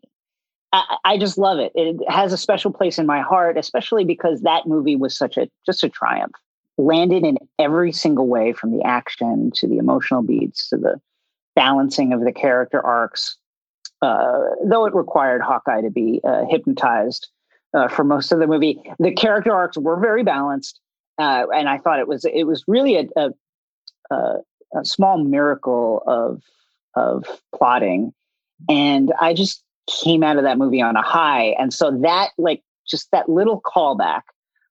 I, 0.72 0.96
I 1.04 1.18
just 1.18 1.38
love 1.38 1.58
it. 1.58 1.72
It 1.74 1.96
has 2.08 2.32
a 2.32 2.36
special 2.38 2.72
place 2.72 2.98
in 2.98 3.06
my 3.06 3.20
heart, 3.20 3.58
especially 3.58 4.04
because 4.04 4.42
that 4.42 4.66
movie 4.66 4.96
was 4.96 5.16
such 5.16 5.36
a 5.36 5.48
just 5.66 5.84
a 5.84 5.88
triumph. 5.88 6.34
Landed 6.78 7.24
in 7.24 7.36
every 7.58 7.92
single 7.92 8.26
way, 8.26 8.52
from 8.52 8.76
the 8.76 8.82
action 8.84 9.50
to 9.56 9.66
the 9.66 9.78
emotional 9.78 10.22
beats 10.22 10.70
to 10.70 10.76
the 10.76 11.00
balancing 11.54 12.12
of 12.12 12.24
the 12.24 12.32
character 12.32 12.80
arcs. 12.80 13.36
Uh, 14.00 14.38
though 14.64 14.86
it 14.86 14.94
required 14.94 15.42
Hawkeye 15.42 15.82
to 15.82 15.90
be 15.90 16.22
uh, 16.24 16.46
hypnotized 16.48 17.28
uh, 17.74 17.88
for 17.88 18.02
most 18.02 18.32
of 18.32 18.38
the 18.38 18.46
movie. 18.46 18.80
The 18.98 19.12
character 19.12 19.52
arcs 19.52 19.76
were 19.76 20.00
very 20.00 20.22
balanced, 20.22 20.80
uh, 21.18 21.46
and 21.54 21.68
I 21.68 21.78
thought 21.78 21.98
it 21.98 22.08
was 22.08 22.24
it 22.24 22.44
was 22.44 22.64
really 22.66 22.96
a, 22.96 23.08
a, 23.16 23.30
a, 24.14 24.36
a 24.76 24.84
small 24.84 25.18
miracle 25.18 26.02
of 26.06 26.42
of 26.94 27.24
plotting, 27.54 28.12
and 28.68 29.12
I 29.20 29.34
just 29.34 29.62
came 30.02 30.22
out 30.22 30.36
of 30.36 30.44
that 30.44 30.58
movie 30.58 30.82
on 30.82 30.96
a 30.96 31.02
high. 31.02 31.54
And 31.58 31.72
so 31.72 31.90
that 32.02 32.30
like 32.38 32.62
just 32.86 33.10
that 33.12 33.28
little 33.28 33.60
callback 33.60 34.22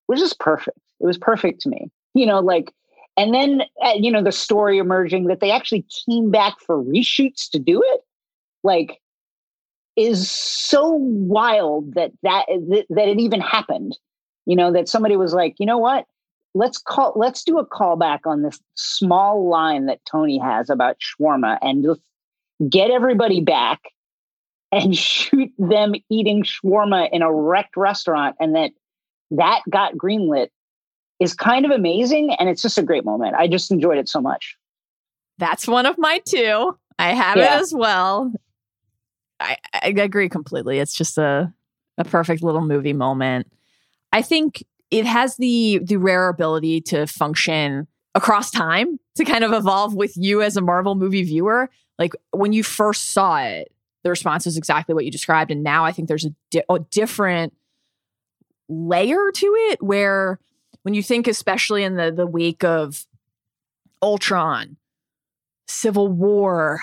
was 0.08 0.20
just 0.20 0.40
perfect. 0.40 0.78
It 1.00 1.06
was 1.06 1.18
perfect 1.18 1.62
to 1.62 1.70
me, 1.70 1.90
you 2.14 2.26
know, 2.26 2.40
like. 2.40 2.74
And 3.18 3.34
then, 3.34 3.64
uh, 3.84 3.96
you 3.98 4.10
know, 4.10 4.24
the 4.24 4.32
story 4.32 4.78
emerging 4.78 5.26
that 5.26 5.42
they 5.42 5.52
actually 5.52 5.86
came 6.06 6.32
back 6.32 6.58
for 6.66 6.82
reshoots 6.82 7.50
to 7.50 7.60
do 7.60 7.82
it, 7.84 8.02
like 8.64 9.02
is 10.00 10.32
so 10.32 10.94
wild 10.94 11.94
that 11.96 12.12
that 12.24 12.46
that 12.90 13.08
it 13.10 13.20
even 13.20 13.42
happened. 13.42 13.98
You 14.46 14.56
know 14.56 14.72
that 14.72 14.88
somebody 14.88 15.18
was 15.18 15.34
like, 15.34 15.56
you 15.60 15.66
know 15.66 15.78
what? 15.78 16.06
Let's 16.54 16.78
call 16.78 17.12
let's 17.16 17.44
do 17.44 17.60
a 17.60 17.66
callback 17.66 18.20
on 18.26 18.42
this 18.42 18.60
small 18.76 19.50
line 19.50 19.86
that 19.88 20.00
Tony 20.10 20.40
has 20.40 20.70
about 20.70 20.98
shawarma 21.00 21.58
and 21.62 21.84
just 21.84 22.00
get 22.68 22.92
everybody 22.92 23.42
back 23.42 23.80
and 24.72 24.96
shoot 24.98 25.52
them 25.58 25.94
eating 26.10 26.44
shawarma 26.44 27.10
in 27.12 27.22
a 27.22 27.32
wrecked 27.34 27.78
restaurant 27.78 28.36
and 28.40 28.56
that 28.56 28.72
that 29.32 29.62
got 29.70 29.94
greenlit 29.96 30.48
is 31.20 31.34
kind 31.34 31.66
of 31.66 31.72
amazing 31.72 32.34
and 32.40 32.50
it's 32.50 32.62
just 32.62 32.78
a 32.78 32.84
great 32.84 33.06
moment. 33.06 33.36
I 33.36 33.48
just 33.48 33.72
enjoyed 33.72 33.98
it 33.98 34.08
so 34.10 34.22
much. 34.22 34.56
That's 35.38 35.68
one 35.68 35.86
of 35.86 35.98
my 35.98 36.20
two. 36.26 36.78
I 36.98 37.14
have 37.14 37.38
Yeah. 37.38 37.58
it 37.58 37.62
as 37.62 37.74
well. 37.74 38.32
I, 39.40 39.58
I 39.74 39.88
agree 39.90 40.30
completely. 40.30 40.80
It's 40.80 40.94
just 40.94 41.18
a 41.18 41.54
a 41.98 42.04
perfect 42.06 42.42
little 42.42 42.62
movie 42.62 42.94
moment. 42.94 43.48
I 44.14 44.22
think 44.22 44.64
it 44.92 45.06
has 45.06 45.36
the 45.38 45.80
the 45.84 45.98
rare 45.98 46.30
ability 46.30 46.82
to 46.82 47.06
function 47.08 47.88
across 48.16 48.50
time 48.52 49.00
to 49.16 49.24
kind 49.26 49.44
of 49.44 49.54
evolve 49.54 49.94
with 49.96 50.14
you 50.16 50.42
as 50.42 50.58
a 50.58 50.62
Marvel 50.62 50.96
movie 50.96 51.24
viewer. 51.24 51.70
Like 52.00 52.14
when 52.32 52.54
you 52.54 52.64
first 52.64 53.12
saw 53.12 53.38
it, 53.40 53.72
the 54.04 54.10
response 54.10 54.46
was 54.46 54.58
exactly 54.58 54.96
what 54.96 55.06
you 55.06 55.12
described, 55.12 55.52
and 55.52 55.62
now 55.62 55.84
I 55.86 55.92
think 55.92 56.08
there's 56.08 56.26
a, 56.26 56.34
di- 56.50 56.64
a 56.70 56.80
different 56.80 57.54
layer 58.70 59.32
to 59.32 59.46
it 59.72 59.84
where 59.84 60.40
when 60.84 60.94
you 60.94 61.04
think 61.04 61.28
especially 61.28 61.84
in 61.84 61.96
the 61.96 62.12
the 62.12 62.26
wake 62.26 62.64
of 62.64 63.06
Ultron, 64.02 64.78
Civil 65.68 66.08
War, 66.08 66.80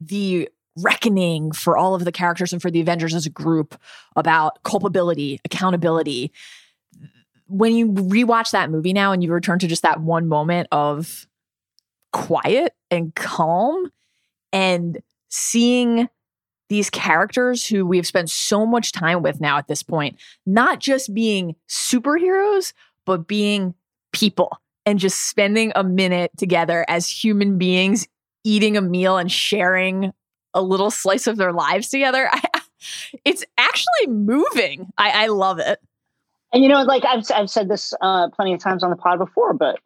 the 0.00 0.48
reckoning 0.76 1.52
for 1.52 1.76
all 1.76 1.94
of 1.94 2.04
the 2.04 2.12
characters 2.12 2.52
and 2.52 2.62
for 2.62 2.70
the 2.70 2.80
Avengers 2.80 3.14
as 3.14 3.26
a 3.26 3.30
group 3.30 3.78
about 4.16 4.62
culpability, 4.62 5.40
accountability. 5.44 6.32
When 7.46 7.74
you 7.74 7.88
rewatch 7.88 8.52
that 8.52 8.70
movie 8.70 8.94
now 8.94 9.12
and 9.12 9.22
you 9.22 9.30
return 9.32 9.58
to 9.58 9.66
just 9.66 9.82
that 9.82 10.00
one 10.00 10.28
moment 10.28 10.68
of 10.72 11.26
quiet 12.12 12.74
and 12.90 13.14
calm 13.14 13.90
and 14.52 15.00
seeing 15.28 16.08
these 16.68 16.90
characters 16.90 17.66
who 17.66 17.86
we've 17.86 18.06
spent 18.06 18.30
so 18.30 18.64
much 18.64 18.92
time 18.92 19.22
with 19.22 19.40
now 19.40 19.58
at 19.58 19.68
this 19.68 19.82
point, 19.82 20.16
not 20.46 20.78
just 20.80 21.12
being 21.12 21.54
superheroes, 21.68 22.72
but 23.04 23.26
being 23.26 23.74
people 24.12 24.58
and 24.86 24.98
just 24.98 25.28
spending 25.28 25.72
a 25.74 25.84
minute 25.84 26.30
together 26.36 26.84
as 26.88 27.08
human 27.08 27.58
beings 27.58 28.06
eating 28.44 28.76
a 28.76 28.80
meal 28.80 29.18
and 29.18 29.30
sharing 29.30 30.12
a 30.54 30.62
little 30.62 30.90
slice 30.90 31.26
of 31.26 31.36
their 31.36 31.52
lives 31.52 31.88
together. 31.88 32.28
I, 32.30 32.40
it's 33.24 33.44
actually 33.58 34.06
moving. 34.08 34.90
I, 34.98 35.24
I 35.24 35.26
love 35.28 35.58
it. 35.58 35.78
And 36.52 36.62
you 36.62 36.68
know, 36.68 36.82
like 36.82 37.04
I've 37.04 37.24
I've 37.34 37.48
said 37.48 37.68
this 37.68 37.94
uh, 38.02 38.28
plenty 38.30 38.52
of 38.52 38.60
times 38.60 38.82
on 38.82 38.90
the 38.90 38.96
pod 38.96 39.18
before, 39.18 39.54
but 39.54 39.78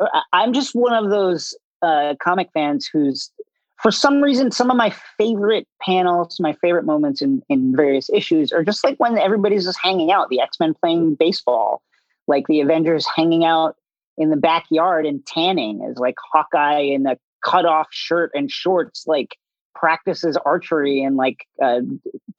I- 0.00 0.22
I'm 0.32 0.52
just 0.52 0.74
one 0.74 0.92
of 0.92 1.10
those 1.10 1.56
uh, 1.82 2.14
comic 2.20 2.48
fans 2.52 2.88
who's, 2.92 3.30
for 3.78 3.90
some 3.90 4.22
reason, 4.22 4.50
some 4.50 4.70
of 4.70 4.76
my 4.76 4.90
favorite 5.18 5.66
panels, 5.82 6.38
my 6.40 6.54
favorite 6.54 6.84
moments 6.84 7.20
in 7.20 7.42
in 7.48 7.74
various 7.76 8.08
issues 8.10 8.52
are 8.52 8.64
just 8.64 8.82
like 8.84 8.98
when 8.98 9.18
everybody's 9.18 9.64
just 9.64 9.78
hanging 9.82 10.10
out, 10.10 10.28
the 10.30 10.40
X 10.40 10.58
Men 10.58 10.74
playing 10.74 11.14
baseball, 11.14 11.82
like 12.26 12.46
the 12.48 12.60
Avengers 12.60 13.06
hanging 13.14 13.44
out 13.44 13.76
in 14.16 14.30
the 14.30 14.36
backyard 14.36 15.04
and 15.04 15.24
tanning 15.26 15.86
as 15.88 15.98
like 15.98 16.14
Hawkeye 16.32 16.80
in 16.80 17.06
a 17.06 17.18
cut 17.44 17.66
off 17.66 17.88
shirt 17.90 18.30
and 18.34 18.50
shorts, 18.50 19.04
like 19.06 19.36
practices 19.74 20.38
archery 20.46 21.02
and 21.02 21.16
like 21.16 21.46
uh, 21.62 21.80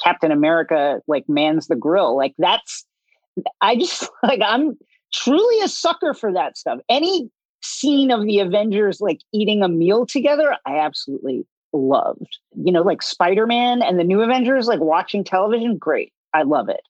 Captain 0.03 0.31
America 0.31 1.01
like 1.07 1.29
mans 1.29 1.67
the 1.67 1.75
grill. 1.75 2.17
Like 2.17 2.33
that's 2.39 2.85
I 3.61 3.75
just 3.75 4.09
like 4.23 4.41
I'm 4.43 4.77
truly 5.13 5.61
a 5.61 5.67
sucker 5.67 6.13
for 6.13 6.33
that 6.33 6.57
stuff. 6.57 6.79
Any 6.89 7.29
scene 7.67 8.11
of 8.11 8.25
the 8.25 8.39
Avengers 8.39 9.01
like 9.01 9.19
eating 9.33 9.63
a 9.63 9.69
meal 9.69 10.05
together, 10.05 10.55
I 10.65 10.79
absolutely 10.79 11.45
loved. 11.73 12.39
You 12.55 12.71
know, 12.71 12.81
like 12.81 13.01
Spider-Man 13.01 13.81
and 13.81 13.99
the 13.99 14.03
new 14.03 14.21
Avengers, 14.21 14.67
like 14.67 14.79
watching 14.79 15.23
television, 15.23 15.77
great. 15.77 16.13
I 16.33 16.43
love 16.43 16.69
it. 16.69 16.81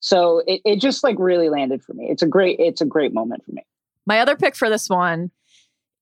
So 0.00 0.42
it, 0.46 0.60
it 0.64 0.80
just 0.80 1.02
like 1.02 1.16
really 1.18 1.48
landed 1.48 1.82
for 1.82 1.94
me. 1.94 2.08
It's 2.10 2.22
a 2.22 2.26
great, 2.26 2.58
it's 2.58 2.80
a 2.80 2.86
great 2.86 3.14
moment 3.14 3.44
for 3.44 3.52
me. 3.52 3.64
My 4.06 4.20
other 4.20 4.36
pick 4.36 4.54
for 4.54 4.68
this 4.68 4.88
one 4.88 5.30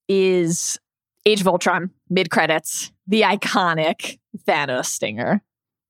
is 0.09 0.77
Age 1.25 1.41
of 1.41 1.47
Ultron, 1.47 1.89
mid 2.09 2.29
credits, 2.29 2.91
the 3.07 3.21
iconic 3.21 4.19
Thanos 4.45 4.85
stinger, 4.85 5.41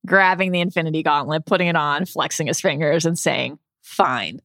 grabbing 0.06 0.52
the 0.52 0.60
Infinity 0.60 1.02
Gauntlet, 1.02 1.44
putting 1.44 1.66
it 1.66 1.76
on, 1.76 2.04
flexing 2.06 2.46
his 2.46 2.60
fingers, 2.60 3.04
and 3.04 3.18
saying, 3.18 3.58
Fine, 3.82 4.40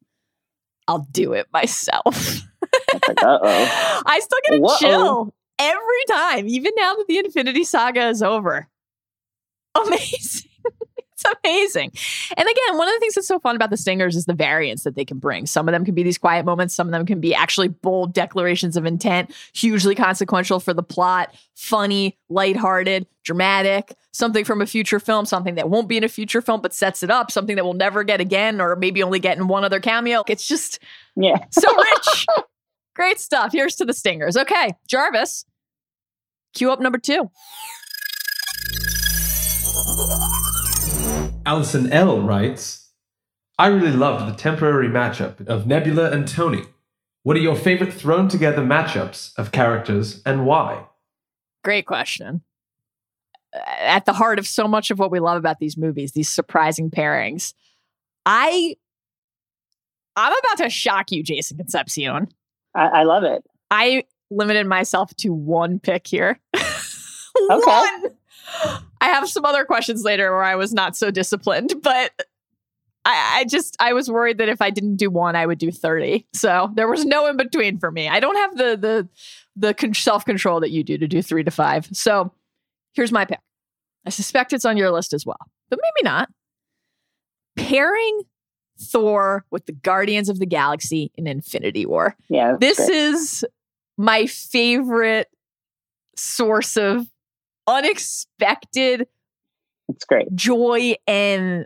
I'll 0.88 1.08
do 1.12 1.34
it 1.34 1.48
myself. 1.54 2.42
It's 2.94 3.08
like, 3.08 3.24
uh 3.24 3.40
oh. 3.42 4.02
I 4.06 4.20
still 4.20 4.40
get 4.48 4.60
a 4.60 4.62
Whoa. 4.62 4.78
chill 4.78 5.34
every 5.60 6.04
time, 6.10 6.48
even 6.48 6.72
now 6.78 6.96
that 6.96 7.06
the 7.08 7.18
Infinity 7.20 7.64
Saga 7.64 8.08
is 8.10 8.22
over. 8.24 8.68
Amazing. 9.76 10.50
it's 11.14 11.24
amazing. 11.44 11.92
And 12.38 12.48
again, 12.48 12.78
one 12.78 12.88
of 12.88 12.94
the 12.94 13.00
things 13.00 13.16
that's 13.16 13.28
so 13.28 13.40
fun 13.40 13.56
about 13.56 13.70
the 13.70 13.78
stingers 13.78 14.16
is 14.16 14.26
the 14.26 14.34
variance 14.34 14.84
that 14.84 14.96
they 14.96 15.06
can 15.06 15.20
bring. 15.20 15.46
Some 15.46 15.68
of 15.68 15.74
them 15.74 15.86
can 15.86 15.94
be 15.96 16.04
these 16.04 16.18
quiet 16.18 16.46
moments, 16.46 16.74
some 16.74 16.88
of 16.88 16.92
them 16.92 17.06
can 17.06 17.20
be 17.20 17.36
actually 17.36 17.68
bold 17.68 18.14
declarations 18.14 18.78
of 18.78 18.86
intent, 18.86 19.34
hugely 19.54 19.96
consequential 19.96 20.60
for 20.60 20.74
the 20.74 20.84
plot, 20.84 21.34
funny, 21.56 22.18
lighthearted, 22.30 23.06
dramatic, 23.24 23.94
something 24.12 24.44
from 24.44 24.62
a 24.62 24.66
future 24.66 25.00
film, 25.00 25.26
something 25.26 25.56
that 25.56 25.70
won't 25.70 25.88
be 25.88 25.98
in 25.98 26.04
a 26.04 26.10
future 26.10 26.42
film 26.42 26.62
but 26.62 26.74
sets 26.74 27.04
it 27.04 27.12
up, 27.12 27.32
something 27.32 27.56
that 27.56 27.64
we'll 27.66 27.74
never 27.74 28.04
get 28.04 28.20
again 28.22 28.60
or 28.60 28.76
maybe 28.76 29.04
only 29.04 29.20
get 29.20 29.38
in 29.38 29.48
one 29.48 29.64
other 29.64 29.80
cameo. 29.80 30.24
It's 30.28 30.48
just 30.48 30.80
Yeah. 31.16 31.38
so 31.52 31.68
rich. 31.76 32.26
Great 33.00 33.18
stuff. 33.18 33.54
Here's 33.54 33.76
to 33.76 33.86
the 33.86 33.94
stingers. 33.94 34.36
Okay, 34.36 34.74
Jarvis, 34.90 35.46
cue 36.54 36.70
up 36.70 36.82
number 36.82 36.98
two. 36.98 37.32
Alison 41.46 41.90
L 41.94 42.22
writes, 42.22 42.90
I 43.58 43.68
really 43.68 43.94
loved 43.94 44.30
the 44.30 44.36
temporary 44.36 44.90
matchup 44.90 45.48
of 45.48 45.66
Nebula 45.66 46.12
and 46.12 46.28
Tony. 46.28 46.64
What 47.24 47.38
are 47.38 47.40
your 47.40 47.56
favorite 47.56 47.94
thrown 47.94 48.28
together 48.28 48.62
matchups 48.62 49.32
of 49.38 49.54
characters 49.54 50.22
and 50.26 50.46
why? 50.46 50.84
Great 51.64 51.86
question. 51.86 52.42
Uh, 53.56 53.62
at 53.80 54.04
the 54.04 54.14
heart 54.14 54.40
of 54.40 54.46
so 54.46 54.68
much 54.68 54.92
of 54.92 55.00
what 55.00 55.10
we 55.10 55.22
love 55.22 55.38
about 55.38 55.60
these 55.60 55.78
movies, 55.78 56.12
these 56.12 56.28
surprising 56.28 56.92
pairings. 56.92 57.54
I 58.26 58.76
I'm 60.18 60.34
about 60.34 60.66
to 60.66 60.70
shock 60.70 61.14
you, 61.14 61.24
Jason 61.24 61.56
Concepcion. 61.56 62.28
I, 62.76 62.88
I 62.88 63.04
love 63.04 63.24
it. 63.24 63.44
I 63.72 64.04
limited 64.32 64.68
myself 64.68 65.16
to 65.18 65.34
one 65.34 65.80
pick 65.80 66.08
here. 66.08 66.40
one. 66.54 68.04
I 69.02 69.08
have 69.08 69.30
some 69.30 69.46
other 69.46 69.64
questions 69.64 70.04
later 70.04 70.32
where 70.32 70.44
I 70.44 70.56
was 70.56 70.74
not 70.74 70.96
so 70.96 71.12
disciplined, 71.12 71.74
but 71.82 72.12
I, 73.06 73.40
I 73.40 73.46
just 73.46 73.78
I 73.80 73.94
was 73.94 74.10
worried 74.10 74.38
that 74.40 74.50
if 74.50 74.62
I 74.62 74.70
didn't 74.70 74.98
do 74.98 75.10
one, 75.10 75.36
I 75.36 75.46
would 75.46 75.58
do 75.58 75.72
thirty. 75.72 76.28
So 76.34 76.72
there 76.76 76.88
was 76.88 77.06
no 77.06 77.28
in 77.28 77.38
between 77.38 77.80
for 77.80 77.92
me. 77.92 78.08
I 78.08 78.20
don't 78.20 78.36
have 78.36 78.58
the 78.58 78.78
the 78.78 79.10
the 79.56 79.74
con- 79.74 79.94
self 79.94 80.26
control 80.26 80.60
that 80.60 80.72
you 80.72 80.84
do 80.84 80.98
to 80.98 81.08
do 81.08 81.22
three 81.22 81.44
to 81.44 81.52
five. 81.52 81.88
So 81.92 82.32
here's 82.94 83.12
my 83.12 83.26
pick. 83.26 83.40
I 84.06 84.10
suspect 84.10 84.54
it's 84.54 84.66
on 84.66 84.78
your 84.78 84.92
list 84.92 85.14
as 85.14 85.26
well, 85.26 85.40
but 85.70 85.80
maybe 85.82 86.08
not. 86.08 86.30
Pairing 87.56 88.22
Thor 88.80 89.46
with 89.52 89.66
the 89.66 89.72
Guardians 89.74 90.30
of 90.30 90.40
the 90.40 90.46
Galaxy 90.46 91.12
in 91.16 91.28
Infinity 91.28 91.86
War 91.86 92.16
Yeah. 92.30 92.56
this 92.60 92.78
great. 92.78 92.90
is 92.92 93.46
my 93.98 94.26
favorite 94.26 95.28
source 96.16 96.78
of 96.78 97.08
unexpected 97.68 99.08
it's 99.90 100.06
great. 100.06 100.34
joy 100.36 100.96
and 101.08 101.66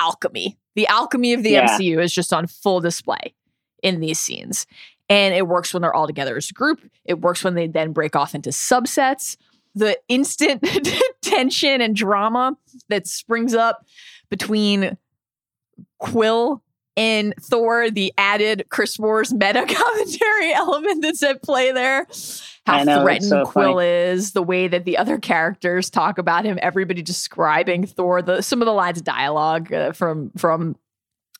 alchemy. 0.00 0.58
The 0.76 0.86
alchemy 0.86 1.32
of 1.32 1.42
the 1.42 1.50
Yeah. 1.50 1.66
MCU 1.76 1.98
is 2.02 2.12
just 2.12 2.32
on 2.32 2.46
full 2.46 2.80
display 2.80 3.34
in 3.82 4.00
these 4.00 4.20
scenes. 4.20 4.66
And 5.08 5.34
it 5.34 5.48
works 5.48 5.72
when 5.72 5.80
they're 5.82 5.94
all 5.94 6.06
together 6.06 6.36
as 6.36 6.50
a 6.50 6.52
group. 6.52 6.80
It 7.04 7.20
works 7.20 7.42
when 7.42 7.54
they 7.54 7.66
then 7.66 7.92
break 7.92 8.14
off 8.14 8.34
into 8.34 8.50
subsets. 8.50 9.36
The 9.74 9.98
instant 10.08 10.62
tension 11.22 11.80
and 11.80 11.96
drama 11.96 12.56
that 12.88 13.06
springs 13.06 13.54
up 13.54 13.86
between 14.28 14.96
Quill 15.98 16.62
in 16.98 17.32
Thor, 17.40 17.90
the 17.90 18.12
added 18.18 18.66
Chris 18.70 18.98
Moore's 18.98 19.32
meta 19.32 19.64
commentary 19.68 20.52
element 20.52 21.02
that's 21.02 21.22
at 21.22 21.42
play 21.42 21.70
there. 21.70 22.06
How 22.66 22.82
know, 22.82 23.02
threatened 23.02 23.28
so 23.28 23.44
Quill 23.44 23.74
funny. 23.76 23.86
is, 23.86 24.32
the 24.32 24.42
way 24.42 24.68
that 24.68 24.84
the 24.84 24.98
other 24.98 25.16
characters 25.16 25.90
talk 25.90 26.18
about 26.18 26.44
him, 26.44 26.58
everybody 26.60 27.00
describing 27.00 27.86
Thor, 27.86 28.20
the 28.20 28.42
some 28.42 28.60
of 28.60 28.66
the 28.66 28.72
lines 28.72 28.98
of 28.98 29.04
dialogue 29.04 29.72
uh, 29.72 29.92
from 29.92 30.30
from 30.36 30.76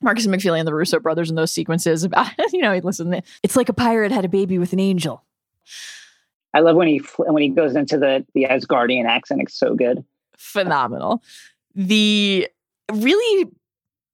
Marcus 0.01 0.27
and 0.27 0.35
McFeely 0.35 0.61
and 0.61 0.69
the 0.69 0.75
Russo 0.75 1.01
brothers 1.01 1.29
in 1.29 1.37
those 1.37 1.51
sequences 1.51 2.05
about 2.05 2.29
you 2.53 2.63
know, 2.63 2.79
listen, 2.83 3.21
it's 3.43 3.57
like 3.57 3.69
a 3.69 3.75
pirate 3.75 4.13
had 4.13 4.25
a 4.25 4.29
baby 4.29 4.59
with 4.59 4.73
an 4.73 4.81
angel. 4.81 5.25
I 6.55 6.61
love 6.61 6.77
when 6.77 6.89
he 6.89 6.99
when 7.19 7.43
he 7.43 7.49
goes 7.49 7.75
into 7.75 7.99
the 7.99 8.25
the 8.33 8.45
Asgardian 8.45 9.07
accent. 9.07 9.43
It's 9.43 9.59
so 9.59 9.75
good. 9.75 10.05
phenomenal. 10.37 11.23
The 11.75 12.49
really 12.93 13.51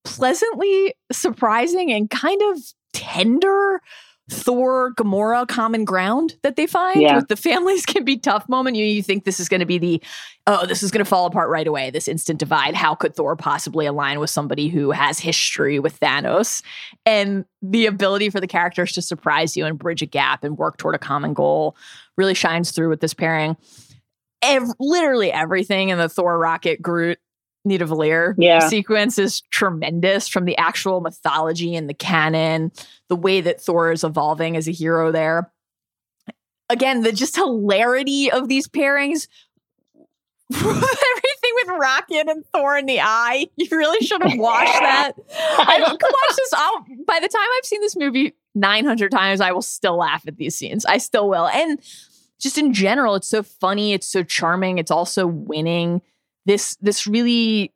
pleasantly 0.04 0.94
surprising 1.12 1.90
and 1.92 2.08
kind 2.10 2.40
of 2.52 2.58
tender 2.92 3.80
Thor 4.30 4.94
Gamora 4.94 5.46
common 5.46 5.84
ground 5.84 6.36
that 6.42 6.56
they 6.56 6.66
find 6.66 7.02
Yeah. 7.02 7.16
with 7.16 7.28
the 7.28 7.36
families 7.36 7.84
can 7.86 8.04
be 8.04 8.16
tough 8.16 8.48
moment. 8.48 8.74
You, 8.76 8.86
you 8.86 9.02
think 9.02 9.24
this 9.24 9.38
is 9.38 9.50
going 9.50 9.60
to 9.60 9.66
be 9.66 9.76
the, 9.76 10.02
oh, 10.46 10.64
this 10.64 10.82
is 10.82 10.90
going 10.90 11.04
to 11.04 11.08
fall 11.08 11.26
apart 11.26 11.50
right 11.50 11.66
away, 11.66 11.90
this 11.90 12.08
instant 12.08 12.38
divide. 12.38 12.74
How 12.74 12.94
could 12.94 13.14
Thor 13.14 13.36
possibly 13.36 13.84
align 13.84 14.20
with 14.20 14.30
somebody 14.30 14.68
who 14.68 14.92
has 14.92 15.18
history 15.18 15.78
with 15.78 16.00
Thanos? 16.00 16.62
And 17.04 17.44
the 17.60 17.84
ability 17.84 18.30
for 18.30 18.40
the 18.40 18.46
characters 18.46 18.92
to 18.92 19.02
surprise 19.02 19.58
you 19.58 19.66
and 19.66 19.78
bridge 19.78 20.00
a 20.00 20.06
gap 20.06 20.42
and 20.42 20.56
work 20.56 20.78
toward 20.78 20.94
a 20.94 20.98
common 20.98 21.34
goal 21.34 21.76
really 22.16 22.34
shines 22.34 22.70
through 22.70 22.88
with 22.88 23.00
this 23.00 23.12
pairing. 23.12 23.58
Ev- 24.40 24.68
literally 24.80 25.32
everything 25.32 25.90
in 25.90 25.98
the 25.98 26.08
Thor 26.08 26.38
Rocket 26.38 26.80
Groot 26.80 27.18
Nidavellir 27.66 28.34
Yeah. 28.38 28.68
sequence 28.68 29.18
is 29.18 29.40
tremendous 29.50 30.28
from 30.28 30.44
the 30.44 30.56
actual 30.58 31.00
mythology 31.00 31.74
and 31.74 31.88
the 31.88 31.94
canon, 31.94 32.72
the 33.08 33.16
way 33.16 33.40
that 33.40 33.60
Thor 33.60 33.90
is 33.92 34.04
evolving 34.04 34.56
as 34.56 34.68
a 34.68 34.72
hero 34.72 35.10
there. 35.12 35.50
Again, 36.70 37.02
the 37.02 37.12
just 37.12 37.36
hilarity 37.36 38.30
of 38.30 38.48
these 38.48 38.66
pairings. 38.68 39.28
Everything 40.52 40.70
with 41.54 41.68
Rocket 41.80 42.28
and 42.28 42.44
Thor 42.52 42.76
in 42.76 42.86
the 42.86 43.00
eye. 43.00 43.46
You 43.56 43.66
really 43.72 44.04
should 44.06 44.22
have 44.22 44.38
watched 44.38 44.78
that. 44.80 45.12
I 45.58 45.78
don't 45.78 45.98
could 46.00 46.12
watch 46.12 46.36
this. 46.36 46.52
I'll, 46.54 46.84
by 47.06 47.18
the 47.20 47.28
time 47.28 47.46
I've 47.58 47.64
seen 47.64 47.80
this 47.80 47.96
movie 47.96 48.34
900 48.54 49.10
times, 49.10 49.40
I 49.40 49.52
will 49.52 49.62
still 49.62 49.96
laugh 49.96 50.24
at 50.26 50.36
these 50.36 50.54
scenes. 50.56 50.84
I 50.84 50.98
still 50.98 51.28
will. 51.28 51.48
And 51.48 51.80
just 52.40 52.58
in 52.58 52.72
general, 52.74 53.14
it's 53.14 53.28
so 53.28 53.42
funny. 53.42 53.92
It's 53.94 54.06
so 54.06 54.22
charming. 54.22 54.78
It's 54.78 54.90
also 54.90 55.26
winning. 55.26 56.02
This 56.46 56.76
this 56.80 57.06
really 57.06 57.72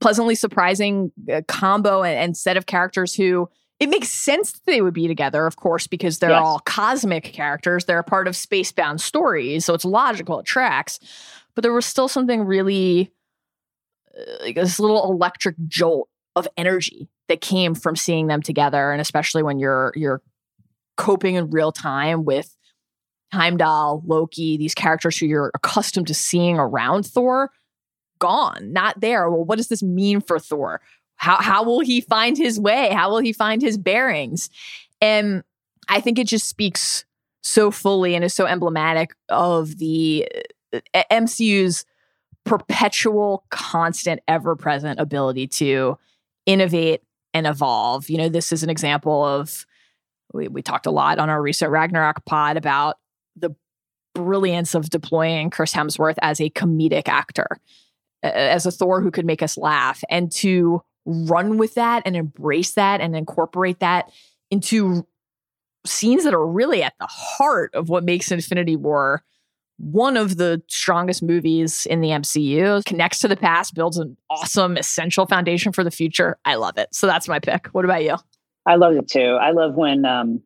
pleasantly 0.00 0.34
surprising 0.34 1.12
uh, 1.32 1.42
combo 1.48 2.02
and, 2.02 2.18
and 2.18 2.36
set 2.36 2.56
of 2.56 2.66
characters 2.66 3.14
who 3.14 3.48
it 3.78 3.88
makes 3.90 4.08
sense 4.08 4.52
that 4.52 4.64
they 4.66 4.80
would 4.80 4.94
be 4.94 5.06
together, 5.06 5.46
of 5.46 5.56
course, 5.56 5.86
because 5.86 6.18
they're 6.18 6.30
Yes. 6.30 6.42
all 6.42 6.60
cosmic 6.60 7.24
characters. 7.24 7.84
They're 7.84 7.98
a 7.98 8.04
part 8.04 8.26
of 8.26 8.34
spacebound 8.34 9.00
stories, 9.00 9.64
so 9.66 9.74
it's 9.74 9.84
logical. 9.84 10.40
It 10.40 10.46
tracks. 10.46 10.98
But 11.54 11.62
there 11.62 11.72
was 11.72 11.84
still 11.86 12.08
something 12.08 12.44
really 12.44 13.12
uh, 14.18 14.44
like 14.44 14.54
this 14.54 14.78
little 14.80 15.10
electric 15.10 15.56
jolt 15.68 16.08
of 16.34 16.48
energy 16.56 17.08
that 17.28 17.40
came 17.40 17.74
from 17.74 17.96
seeing 17.96 18.28
them 18.28 18.40
together, 18.42 18.92
and 18.92 19.00
especially 19.00 19.42
when 19.42 19.58
you're 19.58 19.92
you're 19.94 20.22
coping 20.96 21.34
in 21.34 21.50
real 21.50 21.72
time 21.72 22.24
with 22.24 22.56
Heimdall, 23.32 24.02
Loki, 24.06 24.56
these 24.56 24.74
characters 24.74 25.18
who 25.18 25.26
you're 25.26 25.50
accustomed 25.54 26.06
to 26.06 26.14
seeing 26.14 26.58
around 26.58 27.04
Thor, 27.04 27.50
gone, 28.18 28.72
not 28.72 29.00
there. 29.00 29.30
Well, 29.30 29.44
what 29.44 29.56
does 29.56 29.68
this 29.68 29.82
mean 29.82 30.20
for 30.20 30.38
Thor? 30.38 30.80
How 31.16 31.36
how 31.36 31.62
will 31.64 31.80
he 31.80 32.00
find 32.00 32.36
his 32.36 32.60
way? 32.60 32.90
How 32.92 33.10
will 33.10 33.18
he 33.18 33.32
find 33.32 33.62
his 33.62 33.78
bearings? 33.78 34.50
And 35.00 35.42
I 35.88 36.00
think 36.00 36.18
it 36.18 36.26
just 36.26 36.48
speaks 36.48 37.04
so 37.42 37.70
fully 37.70 38.14
and 38.14 38.24
is 38.24 38.34
so 38.34 38.46
emblematic 38.46 39.14
of 39.28 39.78
the 39.78 40.28
uh, 40.72 41.02
MCU's 41.10 41.84
perpetual, 42.44 43.44
constant, 43.50 44.20
ever 44.28 44.56
present 44.56 45.00
ability 45.00 45.46
to 45.46 45.98
innovate 46.44 47.02
and 47.34 47.46
evolve. 47.46 48.08
You 48.08 48.18
know, 48.18 48.28
this 48.28 48.52
is 48.52 48.62
an 48.62 48.70
example 48.70 49.24
of 49.24 49.66
we, 50.32 50.48
we 50.48 50.62
talked 50.62 50.86
a 50.86 50.90
lot 50.90 51.18
on 51.18 51.30
our 51.30 51.40
recent 51.40 51.70
Ragnarok 51.70 52.24
pod 52.24 52.56
about 52.56 52.98
the 53.36 53.54
brilliance 54.14 54.74
of 54.74 54.90
deploying 54.90 55.50
Chris 55.50 55.72
Hemsworth 55.72 56.16
as 56.22 56.40
a 56.40 56.50
comedic 56.50 57.08
actor, 57.08 57.58
as 58.22 58.66
a 58.66 58.70
Thor 58.70 59.00
who 59.00 59.10
could 59.10 59.26
make 59.26 59.42
us 59.42 59.56
laugh, 59.56 60.02
and 60.10 60.30
to 60.32 60.82
run 61.04 61.56
with 61.56 61.74
that 61.74 62.02
and 62.04 62.16
embrace 62.16 62.72
that 62.72 63.00
and 63.00 63.16
incorporate 63.16 63.80
that 63.80 64.10
into 64.50 65.06
scenes 65.84 66.24
that 66.24 66.34
are 66.34 66.46
really 66.46 66.82
at 66.82 66.94
the 66.98 67.06
heart 67.06 67.72
of 67.74 67.88
what 67.88 68.04
makes 68.04 68.32
Infinity 68.32 68.76
War 68.76 69.22
one 69.78 70.16
of 70.16 70.36
the 70.36 70.62
strongest 70.68 71.22
movies 71.22 71.86
in 71.86 72.00
the 72.00 72.08
MCU. 72.08 72.84
Connects 72.84 73.18
to 73.20 73.28
the 73.28 73.36
past, 73.36 73.74
builds 73.74 73.98
an 73.98 74.16
awesome, 74.30 74.76
essential 74.76 75.26
foundation 75.26 75.72
for 75.72 75.84
the 75.84 75.90
future. 75.90 76.38
I 76.44 76.54
love 76.54 76.78
it. 76.78 76.88
So 76.92 77.06
that's 77.06 77.28
my 77.28 77.38
pick. 77.38 77.68
What 77.68 77.84
about 77.84 78.02
you? 78.02 78.16
I 78.64 78.76
love 78.76 78.94
it 78.96 79.08
too. 79.08 79.38
I 79.40 79.52
love 79.52 79.74
when 79.74 80.04
um, 80.04 80.42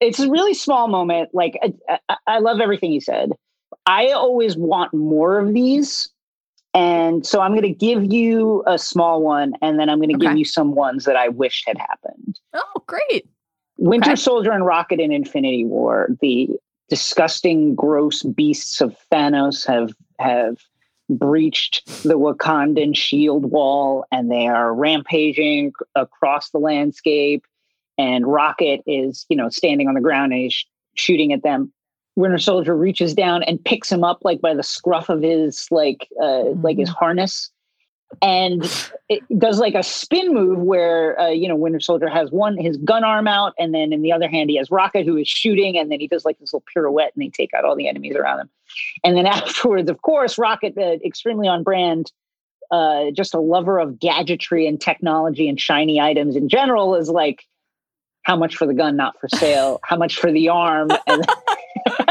it's 0.00 0.20
a 0.20 0.30
really 0.30 0.54
small 0.54 0.88
moment. 0.88 1.30
Like 1.32 1.58
I, 1.62 1.98
I, 2.08 2.16
I 2.26 2.38
love 2.38 2.60
everything 2.60 2.92
you 2.92 3.00
said. 3.00 3.30
I 3.86 4.10
always 4.10 4.56
want 4.56 4.94
more 4.94 5.38
of 5.38 5.52
these, 5.52 6.08
and 6.74 7.24
so 7.24 7.40
I'm 7.40 7.52
going 7.52 7.62
to 7.62 7.70
give 7.70 8.12
you 8.12 8.64
a 8.66 8.78
small 8.78 9.22
one, 9.22 9.54
and 9.62 9.78
then 9.78 9.88
I'm 9.88 9.98
going 9.98 10.12
to 10.12 10.18
give 10.18 10.36
you 10.36 10.44
some 10.44 10.74
ones 10.74 11.04
that 11.04 11.16
I 11.16 11.28
wish 11.28 11.62
had 11.66 11.78
happened. 11.78 12.38
Oh, 12.52 12.82
great. 12.86 13.26
Winter 13.78 14.10
Okay. 14.10 14.16
Soldier 14.16 14.52
and 14.52 14.66
Rocket 14.66 15.00
in 15.00 15.12
Infinity 15.12 15.64
War. 15.64 16.08
The 16.20 16.48
disgusting, 16.88 17.74
gross 17.74 18.22
beasts 18.22 18.80
of 18.80 18.96
Thanos 19.12 19.66
have 19.66 19.94
have 20.18 20.58
breached 21.10 21.84
the 22.02 22.18
Wakandan 22.18 22.96
shield 22.96 23.50
wall, 23.50 24.04
and 24.10 24.30
they 24.30 24.46
are 24.46 24.74
rampaging 24.74 25.72
across 25.94 26.50
the 26.50 26.58
landscape. 26.58 27.44
And 27.98 28.26
Rocket 28.26 28.80
is, 28.86 29.24
you 29.28 29.36
know, 29.36 29.48
standing 29.48 29.86
on 29.86 29.94
the 29.94 30.00
ground 30.00 30.32
and 30.32 30.42
he's 30.42 30.64
shooting 30.96 31.32
at 31.32 31.42
them. 31.42 31.72
Winter 32.16 32.38
Soldier 32.38 32.76
reaches 32.76 33.14
down 33.14 33.42
and 33.42 33.62
picks 33.64 33.90
him 33.90 34.04
up 34.04 34.20
like 34.22 34.40
by 34.40 34.54
the 34.54 34.62
scruff 34.62 35.08
of 35.08 35.22
his 35.22 35.66
like 35.70 36.08
uh, 36.22 36.50
like 36.62 36.78
his 36.78 36.88
harness 36.88 37.50
and 38.22 38.64
it 39.08 39.22
does 39.38 39.58
like 39.58 39.74
a 39.74 39.82
spin 39.82 40.32
move 40.32 40.58
where 40.58 41.18
uh, 41.18 41.28
you 41.28 41.48
know 41.48 41.56
Winter 41.56 41.80
Soldier 41.80 42.08
has 42.08 42.30
one 42.30 42.56
his 42.56 42.76
gun 42.78 43.04
arm 43.04 43.26
out, 43.26 43.54
and 43.58 43.74
then 43.74 43.92
in 43.92 44.02
the 44.02 44.12
other 44.12 44.28
hand 44.28 44.50
he 44.50 44.56
has 44.56 44.70
Rocket 44.70 45.06
who 45.06 45.16
is 45.16 45.28
shooting, 45.28 45.76
and 45.76 45.90
then 45.90 46.00
he 46.00 46.08
does 46.08 46.24
like 46.24 46.38
this 46.38 46.52
little 46.52 46.64
pirouette, 46.74 47.12
and 47.14 47.24
they 47.24 47.28
take 47.28 47.52
out 47.54 47.64
all 47.64 47.76
the 47.76 47.88
enemies 47.88 48.16
around 48.16 48.40
him. 48.40 48.50
And 49.02 49.16
then 49.16 49.26
afterwards, 49.26 49.90
of 49.90 50.02
course, 50.02 50.38
Rocket, 50.38 50.76
uh, 50.76 50.98
extremely 51.04 51.48
on 51.48 51.62
brand, 51.62 52.12
uh, 52.70 53.10
just 53.12 53.34
a 53.34 53.40
lover 53.40 53.78
of 53.78 53.98
gadgetry 53.98 54.66
and 54.66 54.80
technology 54.80 55.48
and 55.48 55.60
shiny 55.60 56.00
items 56.00 56.36
in 56.36 56.48
general, 56.48 56.94
is 56.94 57.08
like, 57.08 57.44
how 58.24 58.36
much 58.36 58.56
for 58.56 58.66
the 58.66 58.74
gun, 58.74 58.96
not 58.96 59.18
for 59.20 59.28
sale? 59.28 59.80
How 59.84 59.96
much 59.96 60.16
for 60.16 60.32
the 60.32 60.48
arm? 60.48 60.90
And, 61.06 61.24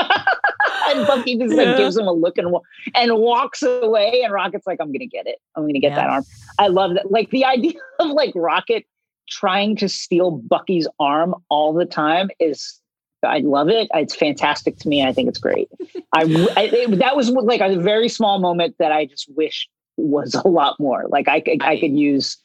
and 0.88 1.08
Bucky 1.08 1.38
just 1.38 1.54
like 1.56 1.67
Yeah. 1.67 1.78
gives 1.78 1.97
him 1.97 2.08
a 2.08 2.12
look 2.13 2.38
and 2.38 2.54
and 2.95 3.17
walks 3.17 3.62
away, 3.63 4.21
and 4.23 4.34
Rocket's 4.34 4.65
like, 4.67 4.80
I'm 4.82 4.91
gonna 4.91 5.06
get 5.08 5.28
it. 5.28 5.39
I'm 5.56 5.63
gonna 5.63 5.80
get 5.80 5.91
Yeah. 5.91 5.95
that 5.95 6.10
arm. 6.10 6.23
I 6.60 6.67
love 6.67 6.93
that. 6.93 7.12
Like 7.12 7.30
the 7.32 7.45
idea 7.45 7.73
of 7.99 8.10
like 8.12 8.32
Rocket 8.36 8.86
trying 9.30 9.76
to 9.78 9.89
steal 9.89 10.32
Bucky's 10.32 10.88
arm 10.99 11.34
all 11.49 11.73
the 11.73 11.86
time 11.86 12.30
is 12.39 12.80
I 13.26 13.39
love 13.39 13.69
it. 13.69 13.88
It's 13.93 14.15
fantastic 14.15 14.78
to 14.80 14.89
me. 14.89 15.02
I 15.06 15.13
think 15.13 15.30
it's 15.30 15.39
great. 15.39 15.69
I, 16.13 16.21
I 16.58 16.63
it- 16.63 16.99
that 16.99 17.15
was 17.15 17.30
like 17.32 17.62
a 17.62 17.76
very 17.80 18.10
small 18.10 18.39
moment 18.39 18.76
that 18.80 18.91
I 18.91 19.06
just 19.06 19.28
wish 19.36 19.67
was 19.97 20.34
a 20.36 20.47
lot 20.47 20.80
more. 20.80 21.06
Like 21.10 21.28
I 21.28 21.39
could 21.39 21.63
I 21.63 21.80
could 21.80 21.97
use 21.97 22.38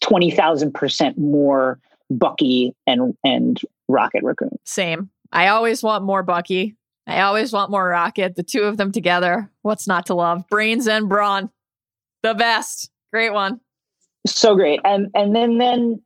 twenty 0.00 0.30
thousand 0.30 0.72
percent 0.74 1.18
more 1.18 1.80
Bucky 2.10 2.74
and 2.86 3.14
and 3.24 3.60
Rocket 3.88 4.22
Raccoon. 4.22 4.58
Same. 4.64 5.10
I 5.32 5.48
always 5.48 5.82
want 5.82 6.04
more 6.04 6.22
Bucky. 6.22 6.76
I 7.06 7.20
always 7.22 7.52
want 7.52 7.70
more 7.70 7.88
Rocket. 7.88 8.36
The 8.36 8.42
two 8.42 8.62
of 8.62 8.76
them 8.76 8.92
together. 8.92 9.50
What's 9.62 9.86
not 9.86 10.06
to 10.06 10.14
love? 10.14 10.46
Brains 10.48 10.86
and 10.88 11.08
brawn. 11.08 11.50
The 12.22 12.34
best. 12.34 12.90
Great 13.12 13.32
one. 13.32 13.60
so 14.26 14.54
great 14.54 14.80
and 14.84 15.08
and 15.14 15.34
then 15.34 15.56
then 15.58 16.02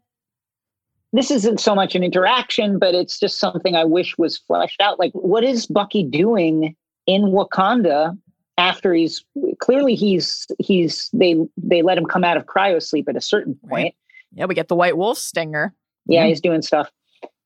this 1.12 1.30
isn't 1.30 1.58
so 1.58 1.74
much 1.74 1.94
an 1.96 2.04
interaction 2.04 2.78
but 2.78 2.94
it's 2.94 3.18
just 3.18 3.38
something 3.40 3.74
i 3.74 3.84
wish 3.84 4.16
was 4.18 4.38
fleshed 4.38 4.80
out 4.80 4.98
like 5.00 5.10
what 5.14 5.42
is 5.42 5.66
bucky 5.66 6.02
doing 6.04 6.76
in 7.06 7.22
wakanda 7.32 8.16
after 8.58 8.92
he's 8.94 9.24
clearly 9.60 9.94
he's 9.96 10.46
he's 10.60 11.08
they 11.12 11.34
they 11.56 11.82
let 11.82 11.98
him 11.98 12.04
come 12.06 12.22
out 12.22 12.36
of 12.36 12.44
cryo 12.46 12.80
sleep 12.80 13.08
at 13.08 13.16
a 13.16 13.20
certain 13.20 13.54
point 13.68 13.72
Right. 13.72 13.94
Yeah, 14.34 14.44
we 14.46 14.54
get 14.54 14.68
the 14.68 14.76
White 14.76 14.96
Wolf 14.96 15.18
stinger. 15.18 15.74
Yeah 16.06 16.24
Mhm. 16.24 16.28
he's 16.28 16.40
doing 16.40 16.62
stuff 16.62 16.90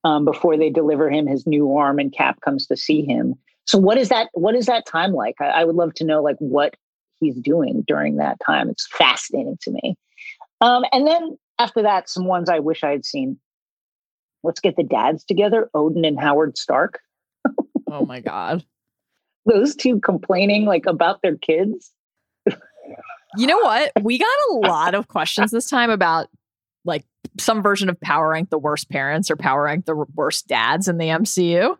um, 0.04 0.24
before 0.24 0.56
they 0.56 0.70
deliver 0.70 1.10
him 1.10 1.26
his 1.26 1.46
new 1.46 1.74
arm 1.76 1.98
and 1.98 2.12
cap 2.12 2.40
comes 2.40 2.66
to 2.66 2.76
see 2.76 3.02
him 3.04 3.34
so 3.66 3.78
what 3.78 3.98
is 3.98 4.08
that 4.08 4.28
what 4.32 4.54
is 4.54 4.66
that 4.66 4.86
time 4.86 5.12
like 5.12 5.34
I, 5.40 5.46
I 5.46 5.64
would 5.64 5.76
love 5.76 5.94
to 5.94 6.04
know 6.04 6.22
like 6.22 6.36
what 6.38 6.74
he's 7.20 7.36
doing 7.40 7.84
during 7.86 8.16
that 8.16 8.38
time 8.44 8.68
it's 8.68 8.86
fascinating 8.96 9.58
to 9.62 9.70
me 9.70 9.96
um, 10.60 10.84
and 10.92 11.06
then 11.06 11.36
after 11.58 11.82
that, 11.82 12.08
some 12.08 12.26
ones 12.26 12.48
I 12.48 12.58
wish 12.58 12.82
I 12.84 12.90
had 12.90 13.04
seen. 13.04 13.38
Let's 14.42 14.60
get 14.60 14.76
the 14.76 14.82
dads 14.82 15.24
together, 15.24 15.70
Odin 15.74 16.04
and 16.04 16.18
Howard 16.20 16.56
Stark. 16.58 17.00
Oh 17.90 18.04
my 18.06 18.20
god. 18.20 18.64
Those 19.46 19.74
two 19.74 20.00
complaining 20.00 20.64
like 20.64 20.86
about 20.86 21.22
their 21.22 21.36
kids. 21.36 21.92
You 23.36 23.46
know 23.46 23.58
what? 23.58 23.92
We 24.02 24.18
got 24.18 24.28
a 24.50 24.54
lot 24.54 24.94
of 24.94 25.08
questions 25.08 25.50
this 25.50 25.68
time 25.68 25.90
about 25.90 26.28
like 26.84 27.04
some 27.38 27.62
version 27.62 27.88
of 27.88 28.00
power 28.00 28.30
rank 28.30 28.50
the 28.50 28.58
worst 28.58 28.88
parents 28.90 29.30
or 29.30 29.36
power 29.36 29.64
rank 29.64 29.84
the 29.84 29.94
worst 30.14 30.46
dads 30.48 30.88
in 30.88 30.98
the 30.98 31.06
MCU. 31.06 31.76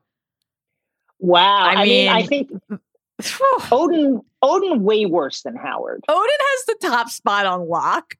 Wow. 1.19 1.59
I 1.59 1.75
I, 1.75 1.85
mean, 1.85 2.09
I 2.09 2.23
think 2.23 2.51
Odin 3.71 4.23
Odin 4.42 4.83
way 4.83 5.07
worse 5.07 5.42
than 5.42 5.57
Howard. 5.57 6.05
Odin 6.09 6.29
has 6.40 6.64
the 6.66 6.88
top 6.88 7.09
spot 7.09 7.47
on 7.47 7.69
lock. 7.69 8.14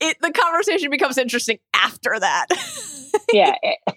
It 0.00 0.16
the 0.20 0.32
conversation 0.32 0.90
becomes 0.90 1.18
interesting 1.18 1.58
after 1.74 2.18
that. 2.18 2.46
yeah. 3.32 3.54
eh, 3.62 3.92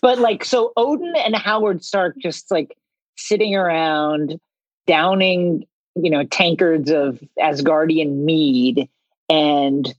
but 0.00 0.18
like 0.18 0.44
so 0.44 0.72
Odin 0.76 1.14
and 1.16 1.34
Howard 1.34 1.84
Stark 1.84 2.16
just 2.18 2.50
like 2.50 2.76
sitting 3.16 3.56
around 3.56 4.38
downing, 4.86 5.64
you 5.96 6.10
know, 6.10 6.24
tankards 6.24 6.90
of 6.90 7.20
Asgardian 7.38 8.24
mead 8.24 8.88
and 9.28 9.92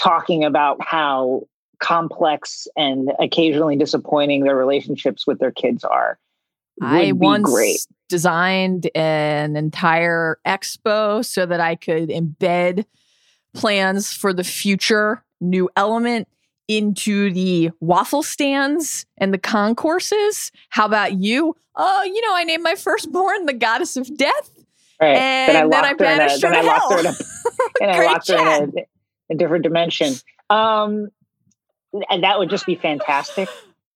talking 0.00 0.44
about 0.44 0.82
how 0.84 1.42
complex 1.78 2.66
and 2.76 3.10
occasionally 3.20 3.76
disappointing 3.76 4.44
their 4.44 4.56
relationships 4.56 5.26
with 5.26 5.38
their 5.38 5.52
kids 5.52 5.84
are. 5.84 6.18
I 6.82 7.12
once 7.12 7.50
great. 7.50 7.86
designed 8.08 8.90
an 8.94 9.56
entire 9.56 10.38
expo 10.46 11.24
so 11.24 11.46
that 11.46 11.60
I 11.60 11.74
could 11.74 12.10
embed 12.10 12.84
plans 13.54 14.12
for 14.12 14.32
the 14.34 14.44
future 14.44 15.24
new 15.40 15.70
element 15.76 16.28
into 16.68 17.32
the 17.32 17.70
waffle 17.80 18.22
stands 18.22 19.06
and 19.18 19.32
the 19.32 19.38
concourses. 19.38 20.50
How 20.68 20.84
about 20.84 21.14
you? 21.14 21.54
Oh, 21.76 22.02
you 22.02 22.20
know, 22.22 22.34
I 22.34 22.44
named 22.44 22.62
my 22.62 22.74
firstborn 22.74 23.46
the 23.46 23.52
goddess 23.54 23.96
of 23.96 24.14
death. 24.16 24.50
Right. 25.00 25.14
And 25.16 25.72
then 25.72 25.84
I 25.84 25.88
her 25.88 25.94
in 25.94 25.94
a- 25.94 25.98
banished 25.98 26.42
her 26.42 26.50
then 26.50 26.64
to 26.64 26.70
I 26.70 26.78
her 26.90 26.98
in 27.00 27.06
a- 27.06 27.08
and 27.80 27.90
I 27.90 27.96
Great 27.96 28.06
locked 28.06 28.28
her 28.28 28.36
chat. 28.36 28.62
in 28.64 28.72
a, 28.78 28.82
a 29.30 29.34
different 29.34 29.64
dimension. 29.64 30.14
Um, 30.50 31.08
and 32.10 32.22
that 32.22 32.38
would 32.38 32.50
just 32.50 32.66
be 32.66 32.74
fantastic. 32.74 33.48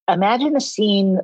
Imagine 0.08 0.56
a 0.56 0.60
scene: 0.60 1.20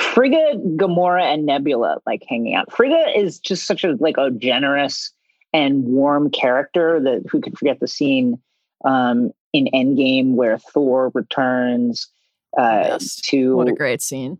Frigga, 0.00 0.54
Gamora, 0.76 1.22
and 1.22 1.44
Nebula 1.46 1.98
like 2.06 2.22
hanging 2.28 2.54
out. 2.54 2.72
Frigga 2.72 3.18
is 3.18 3.38
just 3.38 3.66
such 3.66 3.84
a 3.84 3.96
like 4.00 4.16
a 4.18 4.30
generous 4.30 5.12
and 5.52 5.84
warm 5.84 6.30
character 6.30 7.00
that 7.00 7.22
who 7.30 7.40
could 7.40 7.58
forget 7.58 7.78
the 7.80 7.88
scene 7.88 8.40
um, 8.84 9.32
in 9.52 9.68
Endgame 9.74 10.32
where 10.34 10.56
Thor 10.58 11.10
returns 11.14 12.08
uh, 12.56 12.98
to 13.24 13.56
What 13.56 13.68
a 13.68 13.72
great 13.72 14.00
scene. 14.00 14.38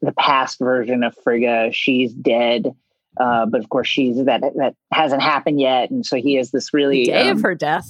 the 0.00 0.12
past 0.12 0.58
version 0.60 1.02
of 1.02 1.16
Frigga. 1.24 1.70
She's 1.72 2.12
dead. 2.12 2.74
Uh, 3.16 3.46
but 3.46 3.60
of 3.60 3.68
course, 3.68 3.86
she's 3.86 4.16
that 4.24 4.40
that 4.56 4.74
hasn't 4.92 5.22
happened 5.22 5.60
yet, 5.60 5.90
and 5.90 6.04
so 6.04 6.16
he 6.16 6.34
has 6.34 6.50
this 6.50 6.74
really 6.74 7.04
The 7.04 7.12
day 7.12 7.28
um, 7.28 7.36
of 7.36 7.42
her 7.42 7.54
death. 7.54 7.86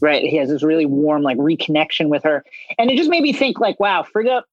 right. 0.00 0.22
He 0.22 0.36
has 0.36 0.48
this 0.48 0.62
really 0.62 0.86
warm 0.86 1.22
like 1.22 1.36
reconnection 1.36 2.08
with 2.08 2.22
her, 2.24 2.44
and 2.78 2.90
it 2.90 2.96
just 2.96 3.10
made 3.10 3.22
me 3.22 3.32
think 3.32 3.60
like, 3.60 3.78
wow, 3.78 4.02
Frigga, 4.02 4.44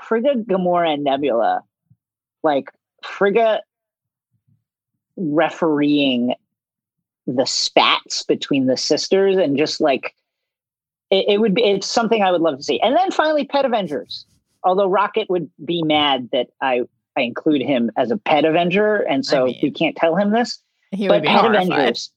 Frigga, 0.00 0.34
Gamora, 0.36 0.94
and 0.94 1.04
Nebula, 1.04 1.62
like 2.42 2.70
Frigga 3.04 3.60
refereeing 5.16 6.34
the 7.26 7.46
spats 7.46 8.22
between 8.22 8.66
the 8.66 8.76
sisters, 8.76 9.36
and 9.36 9.58
just 9.58 9.80
like 9.80 10.14
it, 11.10 11.26
it 11.28 11.40
would 11.40 11.54
be, 11.54 11.62
it's 11.62 11.86
something 11.86 12.22
I 12.22 12.32
would 12.32 12.40
love 12.40 12.56
to 12.56 12.62
see. 12.62 12.80
And 12.80 12.96
then 12.96 13.10
finally, 13.10 13.44
Pet 13.44 13.64
Avengers. 13.64 14.24
Although 14.64 14.86
Rocket 14.86 15.28
would 15.28 15.50
be 15.64 15.82
mad 15.82 16.28
that 16.32 16.46
I 16.60 16.82
I 17.16 17.22
include 17.22 17.62
him 17.62 17.90
as 17.96 18.10
a 18.10 18.16
pet 18.16 18.44
Avenger, 18.44 18.96
and 18.96 19.24
so 19.24 19.42
I 19.42 19.46
mean, 19.46 19.58
we 19.62 19.70
can't 19.70 19.96
tell 19.96 20.16
him 20.16 20.30
this 20.30 20.62
He 20.90 21.08
but 21.08 21.14
would 21.14 21.22
be 21.22 21.28
Pet 21.28 21.40
horrified. 21.40 21.66
Avengers, 21.70 22.10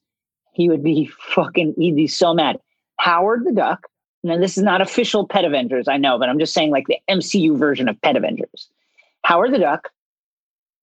he 0.52 0.68
would 0.68 0.82
be 0.82 1.10
fucking, 1.34 1.74
he'd 1.76 1.96
be 1.96 2.06
so 2.06 2.32
mad. 2.32 2.58
Howard 2.98 3.44
the 3.44 3.52
Duck. 3.52 3.86
Now, 4.24 4.38
this 4.38 4.56
is 4.56 4.64
not 4.64 4.80
official 4.80 5.26
Pet 5.26 5.44
Avengers, 5.44 5.86
I 5.86 5.98
know, 5.98 6.18
but 6.18 6.28
I'm 6.28 6.38
just 6.38 6.54
saying 6.54 6.70
like 6.70 6.86
the 6.86 6.98
MCU 7.08 7.56
version 7.56 7.88
of 7.88 8.00
Pet 8.00 8.16
Avengers. 8.16 8.68
Howard 9.24 9.52
the 9.52 9.58
Duck, 9.58 9.90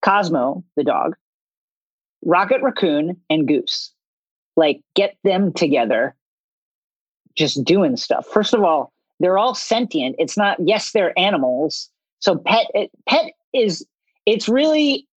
Cosmo 0.02 0.64
the 0.76 0.84
dog, 0.84 1.16
Rocket 2.24 2.62
Raccoon, 2.62 3.18
and 3.30 3.48
Goose. 3.48 3.92
Like, 4.56 4.82
get 4.96 5.18
them 5.24 5.52
together, 5.52 6.16
just 7.36 7.64
doing 7.64 7.98
stuff. 7.98 8.28
First 8.28 8.54
of 8.54 8.64
all, 8.64 8.94
they're 9.20 9.38
all 9.38 9.56
sentient. 9.56 10.16
It's 10.20 10.38
not, 10.38 10.58
yes, 10.60 10.92
they're 10.92 11.18
animals. 11.18 11.90
So, 12.20 12.38
pet, 12.38 12.68
it, 12.74 12.92
pet 13.08 13.34
is, 13.54 13.86
it's 14.26 14.48
really 14.48 15.08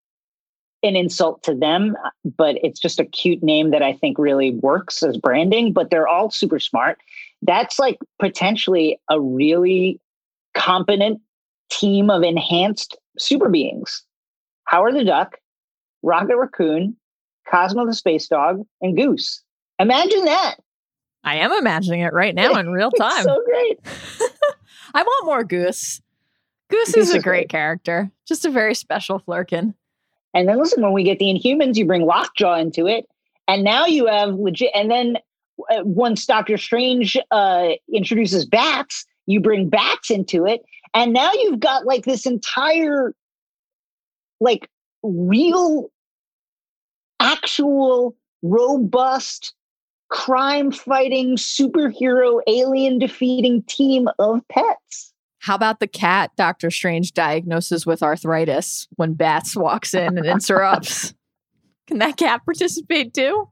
an 0.83 0.97
insult 0.97 1.42
to 1.45 1.55
them, 1.55 1.97
but 2.37 2.57
it's 2.62 2.81
just 2.81 3.01
a 3.01 3.05
cute 3.05 3.42
name 3.42 3.71
that 3.71 3.83
I 3.83 3.92
think 3.92 4.19
really 4.19 4.53
works 4.53 5.03
as 5.03 5.16
branding. 5.16 5.73
But 5.73 5.90
they're 5.90 6.09
all 6.09 6.31
super 6.31 6.59
smart. 6.59 6.99
That's 7.42 7.79
like 7.79 7.99
potentially 8.21 9.01
a 9.11 9.21
really 9.21 10.01
competent 10.55 11.21
team 11.71 12.11
of 12.11 12.23
enhanced 12.23 12.97
super 13.19 13.49
beings. 13.49 14.03
Howard 14.64 14.95
the 14.95 15.05
Duck, 15.05 15.37
Rocket 16.03 16.37
Raccoon, 16.37 16.97
Cosmo 17.51 17.87
the 17.87 17.95
Space 17.95 18.29
Dog, 18.29 18.62
and 18.81 18.97
Goose. 18.97 19.42
Imagine 19.79 20.25
that. 20.25 20.57
I 21.25 21.37
am 21.37 21.53
imagining 21.53 22.01
it 22.01 22.12
right 22.12 22.35
now 22.35 22.55
in 22.59 22.71
real 22.71 22.90
time. 22.90 23.25
so 23.25 23.42
great. 23.45 23.79
I 24.95 25.03
want 25.03 25.27
more 25.27 25.45
Goose. 25.45 26.01
Goose, 26.68 26.92
Goose 26.92 27.09
is 27.09 27.14
a 27.14 27.20
great 27.20 27.22
great. 27.22 27.48
character. 27.48 28.11
Just 28.26 28.44
a 28.44 28.50
very 28.50 28.74
special 28.74 29.20
flerken. 29.20 29.74
And 30.35 30.48
then 30.48 30.59
listen, 30.59 30.83
when 30.83 30.92
we 30.92 31.05
get 31.05 31.18
the 31.18 31.26
Inhumans, 31.26 31.76
you 31.76 31.87
bring 31.87 32.02
Lockjaw 32.02 32.57
into 32.57 32.87
it, 32.87 33.07
and 33.48 33.64
now 33.64 33.87
you 33.87 34.07
have 34.07 34.35
legit. 34.35 34.70
And 34.74 34.90
then 34.90 35.16
uh, 35.70 35.83
once 35.85 36.26
Doctor 36.26 36.59
Strange 36.59 37.16
uh, 37.31 37.68
introduces 37.92 38.44
bats, 38.44 39.07
you 39.26 39.40
bring 39.40 39.68
bats 39.68 40.11
into 40.11 40.44
it, 40.44 40.62
and 40.92 41.12
now 41.12 41.33
you've 41.33 41.61
got 41.61 41.87
like 41.87 42.05
this 42.05 42.26
entire, 42.26 43.14
like 44.40 44.68
real, 45.02 45.90
actual, 47.20 48.14
robust, 48.42 49.55
crime-fighting, 50.09 51.37
superhero, 51.37 52.40
alien 52.46 52.98
defeating 52.98 53.62
team 53.62 54.09
of 54.18 54.46
pets. 54.48 55.12
How 55.46 55.54
about 55.54 55.78
the 55.78 55.87
cat 55.87 56.32
Doctor 56.37 56.72
Strange 56.72 57.12
diagnoses 57.12 57.87
with 57.87 58.02
arthritis 58.02 58.88
when 58.96 59.14
Bats 59.14 59.54
walks 59.54 59.94
in 59.94 60.18
and 60.18 60.26
interrupts? 60.26 61.14
Can 61.87 61.98
that 61.98 62.16
cat 62.16 62.44
participate 62.44 63.14
too? 63.14 63.48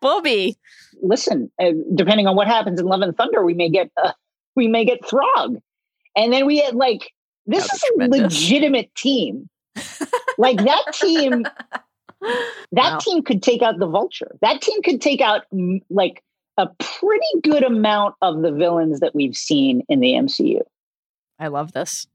Bobby. 0.00 0.56
listen, 1.02 1.50
uh, 1.60 1.72
depending 1.92 2.28
on 2.28 2.36
what 2.36 2.46
happens 2.46 2.78
in 2.78 2.86
Love 2.86 3.00
and 3.00 3.16
Thunder, 3.16 3.44
we 3.44 3.52
may 3.52 3.68
get 3.68 3.90
uh, 4.00 4.12
we 4.54 4.68
may 4.68 4.84
get 4.84 5.04
Throg, 5.04 5.60
and 6.16 6.32
then 6.32 6.46
we 6.46 6.58
had 6.58 6.76
like 6.76 7.10
this 7.46 7.66
That'd 7.66 7.82
is 7.82 7.90
be 7.98 8.18
a 8.18 8.22
legitimate 8.22 8.94
team. 8.94 9.48
like 10.38 10.58
that 10.58 10.84
team, 10.94 11.42
that 12.22 12.92
Wow. 12.92 12.98
team 13.00 13.24
could 13.24 13.42
take 13.42 13.60
out 13.60 13.80
the 13.80 13.88
Vulture. 13.88 14.36
That 14.40 14.62
team 14.62 14.80
could 14.82 15.00
take 15.00 15.20
out 15.20 15.42
mm, 15.52 15.82
like 15.90 16.22
a 16.58 16.68
pretty 16.78 17.40
good 17.42 17.64
amount 17.64 18.14
of 18.22 18.42
the 18.42 18.52
villains 18.52 19.00
that 19.00 19.16
we've 19.16 19.34
seen 19.36 19.82
in 19.88 19.98
the 19.98 20.12
MCU. 20.12 20.60
I 21.44 21.48
love 21.48 21.72
this. 21.72 22.06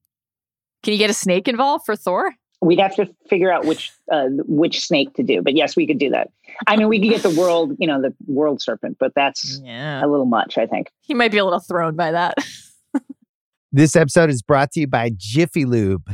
Can 0.83 0.93
you 0.93 0.97
get 0.99 1.09
a 1.09 1.13
snake 1.13 1.47
involved 1.47 1.85
for 1.85 1.95
Thor? 1.95 2.33
We'd 2.61 2.79
have 2.79 2.95
to 2.95 3.07
figure 3.29 3.51
out 3.51 3.65
which 3.65 3.91
uh, 4.11 4.27
which 4.47 4.81
snake 4.85 5.13
to 5.13 5.23
do, 5.23 5.41
but 5.41 5.55
yes, 5.55 5.75
we 5.77 5.87
could 5.87 5.97
do 5.99 6.09
that. 6.09 6.29
I 6.67 6.75
mean, 6.75 6.89
we 6.89 6.99
could 6.99 7.09
get 7.09 7.23
the 7.23 7.39
world, 7.39 7.73
you 7.79 7.87
know, 7.87 8.01
the 8.01 8.13
world 8.27 8.61
serpent, 8.61 8.97
but 8.99 9.13
that's 9.15 9.61
Yeah. 9.63 10.03
a 10.03 10.07
little 10.07 10.25
much, 10.25 10.57
I 10.57 10.65
think. 10.65 10.89
He 11.01 11.13
might 11.13 11.31
be 11.31 11.37
a 11.37 11.43
little 11.45 11.59
thrown 11.61 11.95
by 11.95 12.11
that. 12.11 12.35
This 13.71 13.95
episode 13.95 14.31
is 14.31 14.41
brought 14.41 14.71
to 14.71 14.79
you 14.79 14.87
by 14.87 15.11
Jiffy 15.15 15.63
Lube. 15.63 16.11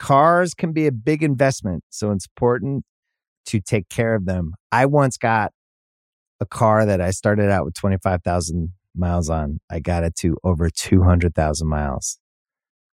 Cars 0.00 0.52
can 0.52 0.72
be 0.72 0.84
a 0.88 0.90
big 0.92 1.22
investment, 1.22 1.84
so 1.90 2.10
it's 2.10 2.26
important 2.26 2.84
to 3.46 3.60
take 3.60 3.88
care 3.88 4.16
of 4.16 4.24
them. 4.26 4.54
I 4.72 4.84
once 4.86 5.16
got 5.16 5.52
a 6.40 6.44
car 6.46 6.84
that 6.84 7.00
I 7.00 7.12
started 7.12 7.50
out 7.50 7.64
with 7.64 7.74
25,000 7.74 8.70
miles 8.96 9.30
on. 9.30 9.60
I 9.70 9.78
got 9.78 10.02
it 10.02 10.16
to 10.16 10.36
over 10.42 10.68
200,000 10.70 11.68
miles 11.68 12.18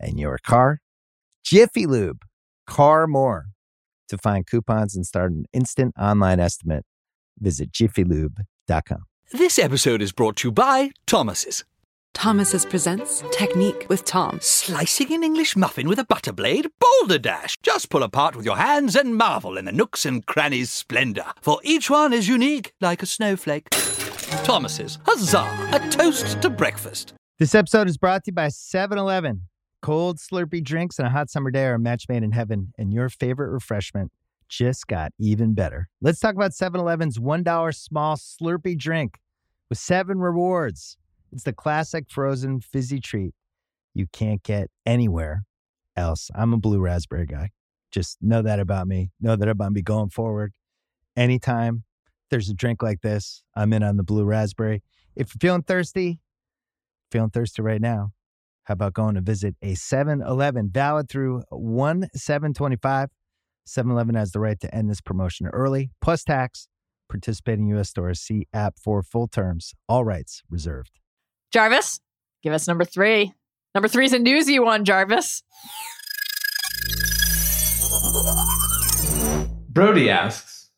and 0.00 0.18
your 0.18 0.38
car. 0.38 0.80
Jiffy 1.44 1.86
Lube, 1.86 2.22
car 2.66 3.06
more. 3.06 3.46
To 4.08 4.18
find 4.18 4.46
coupons 4.46 4.96
and 4.96 5.04
start 5.06 5.32
an 5.32 5.44
instant 5.52 5.94
online 5.98 6.40
estimate, 6.40 6.84
visit 7.38 7.72
jiffylube.com. 7.72 9.04
This 9.32 9.58
episode 9.58 10.00
is 10.00 10.12
brought 10.12 10.36
to 10.36 10.48
you 10.48 10.52
by 10.52 10.90
Thomas's. 11.06 11.64
Thomas's 12.14 12.64
presents 12.64 13.22
Technique 13.30 13.86
with 13.88 14.04
Tom. 14.04 14.40
Slicing 14.40 15.12
an 15.12 15.22
English 15.22 15.54
muffin 15.54 15.88
with 15.88 15.98
a 15.98 16.04
butter 16.04 16.32
blade? 16.32 16.68
Boulder 16.80 17.18
Dash! 17.18 17.56
Just 17.62 17.90
pull 17.90 18.02
apart 18.02 18.34
with 18.34 18.44
your 18.44 18.56
hands 18.56 18.96
and 18.96 19.14
marvel 19.14 19.56
in 19.58 19.66
the 19.66 19.72
nooks 19.72 20.04
and 20.06 20.24
crannies' 20.26 20.70
splendor, 20.72 21.26
for 21.42 21.60
each 21.62 21.90
one 21.90 22.12
is 22.12 22.26
unique 22.26 22.72
like 22.80 23.02
a 23.02 23.06
snowflake. 23.06 23.68
Thomas's, 24.42 24.98
huzzah! 25.04 25.70
A 25.72 25.88
toast 25.90 26.40
to 26.42 26.50
breakfast. 26.50 27.12
This 27.38 27.54
episode 27.54 27.86
is 27.86 27.98
brought 27.98 28.24
to 28.24 28.30
you 28.30 28.34
by 28.34 28.48
7 28.48 28.98
Eleven. 28.98 29.42
Cold, 29.80 30.18
slurpy 30.18 30.62
drinks 30.62 30.98
and 30.98 31.06
a 31.06 31.10
hot 31.10 31.30
summer 31.30 31.50
day 31.50 31.64
are 31.66 31.74
a 31.74 31.78
match 31.78 32.04
made 32.08 32.22
in 32.22 32.32
heaven, 32.32 32.72
and 32.78 32.92
your 32.92 33.08
favorite 33.08 33.50
refreshment 33.50 34.12
just 34.48 34.86
got 34.86 35.12
even 35.18 35.54
better. 35.54 35.88
Let's 36.00 36.20
talk 36.20 36.34
about 36.34 36.54
7 36.54 36.80
Eleven's 36.80 37.18
$1 37.18 37.74
small 37.74 38.16
slurpy 38.16 38.76
drink 38.76 39.18
with 39.68 39.78
seven 39.78 40.18
rewards. 40.18 40.96
It's 41.32 41.44
the 41.44 41.52
classic 41.52 42.06
frozen 42.08 42.60
fizzy 42.60 43.00
treat 43.00 43.34
you 43.98 44.06
can't 44.12 44.42
get 44.42 44.70
anywhere 44.86 45.44
else. 45.96 46.30
I'm 46.34 46.52
a 46.52 46.58
blue 46.58 46.80
raspberry 46.80 47.26
guy. 47.26 47.50
Just 47.90 48.18
know 48.22 48.42
that 48.42 48.60
about 48.60 48.86
me. 48.86 49.10
Know 49.20 49.34
that 49.34 49.48
I'm 49.48 49.52
about 49.52 49.72
me 49.72 49.82
going 49.82 50.10
forward. 50.10 50.52
Anytime 51.16 51.82
there's 52.30 52.48
a 52.48 52.54
drink 52.54 52.82
like 52.82 53.00
this, 53.00 53.42
I'm 53.56 53.72
in 53.72 53.82
on 53.82 53.96
the 53.96 54.04
blue 54.04 54.24
raspberry. 54.24 54.82
If 55.16 55.34
you're 55.34 55.50
feeling 55.50 55.62
thirsty, 55.62 56.20
feeling 57.10 57.30
thirsty 57.30 57.62
right 57.62 57.80
now, 57.80 58.12
how 58.68 58.74
about 58.74 58.92
going 58.92 59.14
to 59.14 59.22
visit 59.22 59.56
a 59.62 59.74
7 59.74 60.20
Eleven 60.20 60.68
valid 60.68 61.08
through 61.08 61.42
1 61.48 62.08
725? 62.14 63.08
7 63.64 63.90
Eleven 63.90 64.14
has 64.14 64.32
the 64.32 64.40
right 64.40 64.60
to 64.60 64.74
end 64.74 64.90
this 64.90 65.00
promotion 65.00 65.46
early, 65.54 65.90
plus 66.02 66.22
tax. 66.22 66.68
Participating 67.08 67.66
U.S. 67.68 67.88
stores 67.88 68.20
see 68.20 68.46
app 68.52 68.74
for 68.78 69.02
full 69.02 69.26
terms. 69.26 69.72
All 69.88 70.04
rights 70.04 70.42
reserved. 70.50 71.00
Jarvis, 71.50 72.00
give 72.42 72.52
us 72.52 72.68
number 72.68 72.84
three. 72.84 73.32
Number 73.74 73.88
three 73.88 74.04
is 74.04 74.12
a 74.12 74.18
newsy 74.18 74.58
one, 74.58 74.84
Jarvis. 74.84 75.42
Brody 79.70 80.10
asks 80.10 80.68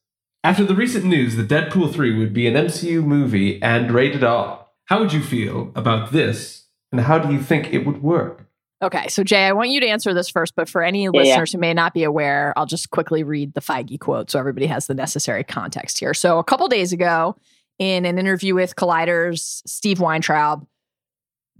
After 0.44 0.62
the 0.62 0.76
recent 0.76 1.07
news 1.07 1.35
that 1.35 1.48
Deadpool 1.48 1.92
3 1.92 2.16
would 2.16 2.33
be 2.33 2.46
an 2.46 2.55
MCU 2.55 3.03
movie 3.03 3.61
and 3.61 3.90
rated 3.90 4.22
R, 4.22 4.66
how 4.85 5.00
would 5.00 5.12
you 5.12 5.22
feel 5.22 5.72
about 5.74 6.12
this 6.12 6.61
and 6.92 7.00
how 7.00 7.18
do 7.18 7.33
you 7.33 7.40
think 7.40 7.72
it 7.72 7.87
would 7.87 8.03
work? 8.03 8.46
Okay, 8.83 9.09
so 9.09 9.22
Jay, 9.22 9.46
I 9.46 9.53
want 9.53 9.68
you 9.68 9.81
to 9.81 9.87
answer 9.87 10.14
this 10.14 10.31
first, 10.31 10.55
but 10.57 10.68
for 10.68 10.83
any 10.83 11.05
yeah. 11.05 11.11
listeners 11.11 11.53
who 11.53 11.59
may 11.59 11.74
not 11.74 11.92
be 11.92 12.03
aware, 12.03 12.55
I'll 12.57 12.66
just 12.66 12.90
quickly 12.90 13.22
read 13.22 13.53
the 13.53 13.61
Feige 13.61 14.00
quote 14.00 14.31
so 14.31 14.38
everybody 14.38 14.66
has 14.66 14.87
the 14.87 14.94
necessary 14.94 15.44
context 15.44 15.98
here. 15.98 16.14
So, 16.14 16.38
a 16.38 16.44
couple 16.44 16.66
days 16.66 16.92
ago, 16.92 17.37
in 17.79 18.07
an 18.07 18.18
interview 18.18 18.55
with 18.55 18.76
Collider's 18.76 19.62
Steve 19.66 20.00
Weintraub, 20.00 20.66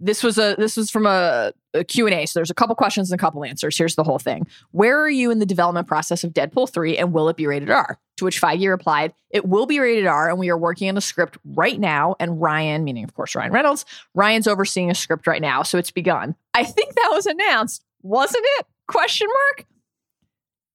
this 0.01 0.23
was 0.23 0.39
a 0.39 0.57
this 0.59 0.77
was 0.77 0.91
from 0.91 1.07
a, 1.07 1.53
a 1.75 1.85
q&a 1.85 2.27
so 2.27 2.39
there's 2.39 2.51
a 2.51 2.55
couple 2.55 2.75
questions 2.75 3.11
and 3.11 3.21
a 3.21 3.23
couple 3.23 3.45
answers. 3.45 3.77
Here's 3.77 3.95
the 3.95 4.03
whole 4.03 4.19
thing. 4.19 4.47
Where 4.73 4.99
are 4.99 5.11
you 5.11 5.31
in 5.31 5.39
the 5.39 5.47
development 5.47 5.87
process 5.87 6.25
of 6.25 6.33
deadpool 6.33 6.73
3 6.73 6.97
and 6.97 7.13
will 7.13 7.29
it 7.29 7.37
be 7.37 7.47
rated 7.47 7.71
r? 7.71 7.99
To 8.17 8.25
which 8.25 8.41
feige 8.41 8.69
replied 8.69 9.13
it 9.31 9.47
will 9.47 9.67
be 9.67 9.79
rated 9.79 10.07
r 10.07 10.31
and 10.31 10.39
we 10.39 10.49
are 10.49 10.59
working 10.59 10.89
on 10.89 10.95
the 10.95 11.01
script 11.01 11.39
right 11.45 11.79
now. 11.79 12.17
And 12.19 12.41
ryan 12.41 12.83
meaning 12.83 13.05
of 13.05 13.15
course 13.15 13.35
ryan 13.35 13.53
reynolds 13.53 13.85
ryan's 14.15 14.47
overseeing 14.47 14.91
a 14.91 14.95
script 14.95 15.27
right 15.27 15.43
now. 15.43 15.63
So 15.63 15.79
it's 15.79 15.91
begun. 15.91 16.35
I 16.55 16.65
think 16.65 16.95
that 16.95 17.11
was 17.13 17.27
announced 17.27 17.85
wasn't 18.03 18.45
it? 18.59 18.67
Question 18.89 19.29
mark? 19.29 19.67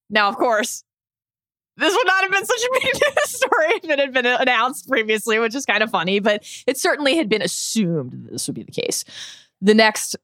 Now 0.08 0.28
of 0.28 0.36
course 0.36 0.84
this 1.76 1.94
would 1.94 2.06
not 2.06 2.22
have 2.22 2.32
been 2.32 2.46
such 2.46 2.60
a 2.60 2.80
big 2.80 2.94
story 3.24 3.66
if 3.82 3.90
it 3.90 3.98
had 3.98 4.12
been 4.12 4.26
announced 4.26 4.88
previously, 4.88 5.38
which 5.38 5.54
is 5.54 5.66
kind 5.66 5.82
of 5.82 5.90
funny, 5.90 6.20
but 6.20 6.44
it 6.66 6.78
certainly 6.78 7.16
had 7.16 7.28
been 7.28 7.42
assumed 7.42 8.12
that 8.12 8.32
this 8.32 8.46
would 8.46 8.54
be 8.54 8.62
the 8.62 8.72
case. 8.72 9.04
The 9.60 9.74
next 9.74 10.16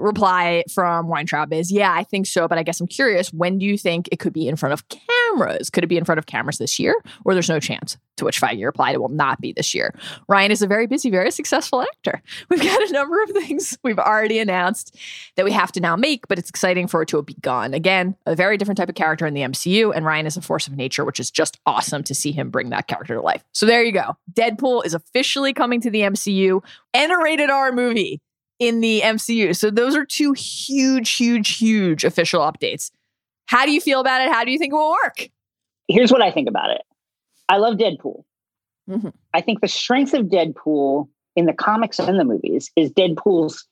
reply 0.00 0.64
from 0.72 1.08
Weintraub 1.08 1.52
is, 1.52 1.70
Yeah, 1.70 1.92
I 1.92 2.04
think 2.04 2.26
so, 2.26 2.48
but 2.48 2.58
I 2.58 2.62
guess 2.62 2.80
I'm 2.80 2.86
curious. 2.86 3.32
When 3.32 3.58
do 3.58 3.66
you 3.66 3.78
think 3.78 4.08
it 4.10 4.18
could 4.18 4.32
be 4.32 4.48
in 4.48 4.56
front 4.56 4.72
of 4.72 4.84
cameras? 4.88 5.70
Could 5.70 5.84
it 5.84 5.88
be 5.88 5.96
in 5.96 6.04
front 6.04 6.18
of 6.18 6.26
cameras 6.26 6.58
this 6.58 6.78
year, 6.78 6.94
or 7.24 7.34
there's 7.34 7.48
no 7.48 7.60
chance? 7.60 7.96
To 8.16 8.24
which 8.24 8.40
Feige 8.40 8.64
replied, 8.64 8.94
It 8.94 9.00
will 9.00 9.08
not 9.08 9.40
be 9.40 9.52
this 9.52 9.74
year. 9.74 9.94
Ryan 10.28 10.50
is 10.50 10.62
a 10.62 10.66
very 10.66 10.86
busy, 10.86 11.10
very 11.10 11.30
successful 11.30 11.82
actor. 11.82 12.22
We've 12.48 12.62
got 12.62 12.88
a 12.88 12.92
number 12.92 13.22
of 13.22 13.30
things 13.30 13.78
we've 13.82 13.98
already 13.98 14.38
announced 14.38 14.96
that 15.36 15.44
we 15.44 15.52
have 15.52 15.72
to 15.72 15.80
now 15.80 15.96
make, 15.96 16.28
but 16.28 16.38
it's 16.38 16.50
exciting 16.50 16.86
for 16.86 17.02
it 17.02 17.08
to 17.08 17.16
have 17.16 17.26
begun. 17.26 17.72
Again, 17.72 18.16
a 18.26 18.34
very 18.34 18.56
different 18.56 18.78
type 18.78 18.88
of 18.88 18.94
character 18.94 19.26
in 19.26 19.34
the 19.34 19.42
MCU, 19.42 19.92
and 19.94 20.04
Ryan 20.04 20.26
is 20.26 20.36
a 20.36 20.42
force 20.42 20.66
of 20.66 20.76
nature, 20.76 21.04
which 21.04 21.20
is 21.20 21.30
just 21.30 21.58
awesome 21.66 22.02
to 22.04 22.14
see 22.14 22.32
him 22.32 22.50
bring 22.50 22.70
that 22.70 22.88
character 22.88 23.14
to 23.14 23.22
life. 23.22 23.42
So 23.52 23.66
there 23.66 23.82
you 23.82 23.92
go. 23.92 24.16
Deadpool 24.32 24.84
is 24.84 24.94
officially 24.94 25.52
coming 25.52 25.80
to 25.80 25.90
the 25.90 26.00
MCU 26.00 26.62
and 26.92 27.12
a 27.12 27.18
rated 27.18 27.50
R 27.50 27.72
movie 27.72 28.20
in 28.60 28.80
the 28.80 29.00
MCU. 29.00 29.56
So 29.56 29.70
those 29.70 29.96
are 29.96 30.04
two 30.04 30.32
huge, 30.34 31.10
huge, 31.10 31.56
huge 31.56 32.04
official 32.04 32.40
updates. 32.42 32.92
How 33.46 33.66
do 33.66 33.72
you 33.72 33.80
feel 33.80 34.00
about 34.00 34.20
it? 34.20 34.30
How 34.30 34.44
do 34.44 34.52
you 34.52 34.58
think 34.58 34.72
it 34.72 34.76
will 34.76 34.92
work? 35.02 35.28
Here's 35.88 36.12
what 36.12 36.22
I 36.22 36.30
think 36.30 36.48
about 36.48 36.70
it. 36.70 36.82
I 37.48 37.56
love 37.56 37.74
Deadpool. 37.74 38.22
Mm-hmm. 38.88 39.08
I 39.34 39.40
think 39.40 39.60
the 39.60 39.68
strength 39.68 40.14
of 40.14 40.26
Deadpool 40.26 41.08
in 41.34 41.46
the 41.46 41.52
comics 41.52 41.98
and 41.98 42.20
the 42.20 42.24
movies 42.24 42.70
is 42.76 42.92
Deadpool's 42.92 43.66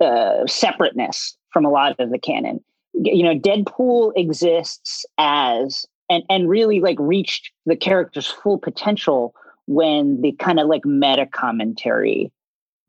uh, 0.00 0.46
separateness 0.46 1.36
from 1.50 1.64
a 1.64 1.70
lot 1.70 1.98
of 1.98 2.10
the 2.10 2.18
canon. 2.18 2.62
You 2.92 3.22
know, 3.22 3.38
Deadpool 3.38 4.12
exists 4.16 5.06
as 5.18 5.86
and 6.10 6.24
and 6.28 6.48
really 6.48 6.80
like 6.80 6.96
reached 6.98 7.52
the 7.66 7.76
character's 7.76 8.26
full 8.26 8.58
potential 8.58 9.34
when 9.66 10.20
the 10.20 10.32
kind 10.32 10.58
of 10.58 10.66
like 10.66 10.84
meta 10.84 11.26
commentary 11.26 12.32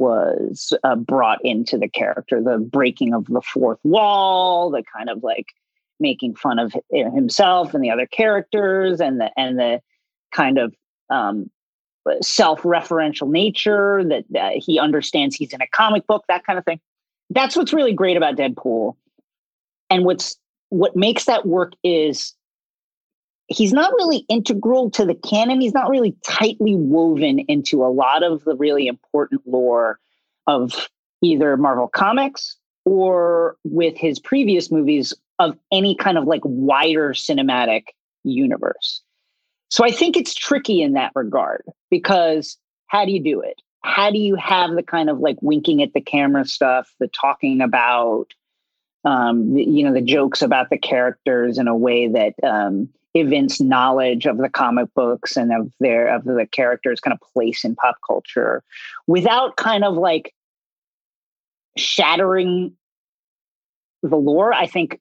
was 0.01 0.73
uh, 0.83 0.95
brought 0.95 1.39
into 1.45 1.77
the 1.77 1.87
character 1.87 2.41
the 2.41 2.57
breaking 2.57 3.13
of 3.13 3.25
the 3.27 3.41
fourth 3.41 3.79
wall 3.83 4.71
the 4.71 4.83
kind 4.95 5.09
of 5.09 5.23
like 5.23 5.47
making 5.99 6.35
fun 6.35 6.59
of 6.59 6.73
himself 6.91 7.73
and 7.73 7.83
the 7.83 7.91
other 7.91 8.07
characters 8.07 8.99
and 8.99 9.21
the 9.21 9.31
and 9.37 9.59
the 9.59 9.79
kind 10.31 10.57
of 10.57 10.73
um, 11.09 11.49
self-referential 12.21 13.29
nature 13.29 14.03
that 14.03 14.25
uh, 14.37 14.49
he 14.55 14.79
understands 14.79 15.35
he's 15.35 15.53
in 15.53 15.61
a 15.61 15.67
comic 15.67 16.07
book 16.07 16.25
that 16.27 16.45
kind 16.45 16.57
of 16.57 16.65
thing. 16.65 16.79
That's 17.29 17.55
what's 17.55 17.73
really 17.73 17.93
great 17.93 18.17
about 18.17 18.35
deadpool. 18.35 18.95
And 19.89 20.03
what's 20.03 20.37
what 20.69 20.95
makes 20.95 21.25
that 21.25 21.45
work 21.45 21.73
is 21.83 22.33
he's 23.51 23.73
not 23.73 23.91
really 23.93 24.25
integral 24.29 24.89
to 24.91 25.05
the 25.05 25.15
canon. 25.15 25.61
He's 25.61 25.73
not 25.73 25.89
really 25.89 26.15
tightly 26.25 26.75
woven 26.75 27.39
into 27.39 27.83
a 27.83 27.91
lot 27.91 28.23
of 28.23 28.43
the 28.43 28.55
really 28.55 28.87
important 28.87 29.41
lore 29.45 29.99
of 30.47 30.87
either 31.21 31.57
Marvel 31.57 31.87
Comics 31.87 32.57
or 32.85 33.57
with 33.63 33.95
his 33.97 34.19
previous 34.19 34.71
movies 34.71 35.13
of 35.37 35.57
any 35.71 35.95
kind 35.95 36.17
of 36.17 36.25
like 36.25 36.41
wider 36.43 37.09
cinematic 37.09 37.83
universe. 38.23 39.01
So 39.69 39.85
I 39.85 39.91
think 39.91 40.17
it's 40.17 40.33
tricky 40.33 40.81
in 40.81 40.93
that 40.93 41.11
regard 41.15 41.63
because 41.89 42.57
how 42.87 43.05
do 43.05 43.11
you 43.11 43.23
do 43.23 43.41
it? 43.41 43.61
How 43.83 44.11
do 44.11 44.17
you 44.17 44.35
have 44.35 44.71
the 44.75 44.83
kind 44.83 45.09
of 45.09 45.19
like 45.19 45.37
winking 45.41 45.81
at 45.81 45.93
the 45.93 46.01
camera 46.01 46.45
stuff, 46.45 46.93
the 46.99 47.07
talking 47.07 47.61
about, 47.61 48.27
um, 49.05 49.55
the, 49.55 49.63
you 49.63 49.83
know, 49.83 49.93
the 49.93 50.01
jokes 50.01 50.41
about 50.41 50.69
the 50.69 50.77
characters 50.77 51.57
in 51.57 51.67
a 51.67 51.75
way 51.75 52.07
that 52.07 52.33
um, 52.43 52.89
evince 53.13 53.59
knowledge 53.59 54.25
of 54.25 54.37
the 54.37 54.49
comic 54.49 54.93
books 54.93 55.35
and 55.35 55.51
of 55.51 55.71
their 55.79 56.07
of 56.07 56.23
the 56.23 56.47
characters 56.51 56.99
kind 56.99 57.13
of 57.13 57.19
place 57.33 57.65
in 57.65 57.75
pop 57.75 57.97
culture 58.07 58.63
without 59.07 59.57
kind 59.57 59.83
of 59.83 59.95
like 59.95 60.33
shattering 61.77 62.71
the 64.01 64.15
lore 64.15 64.53
i 64.53 64.65
think 64.65 64.99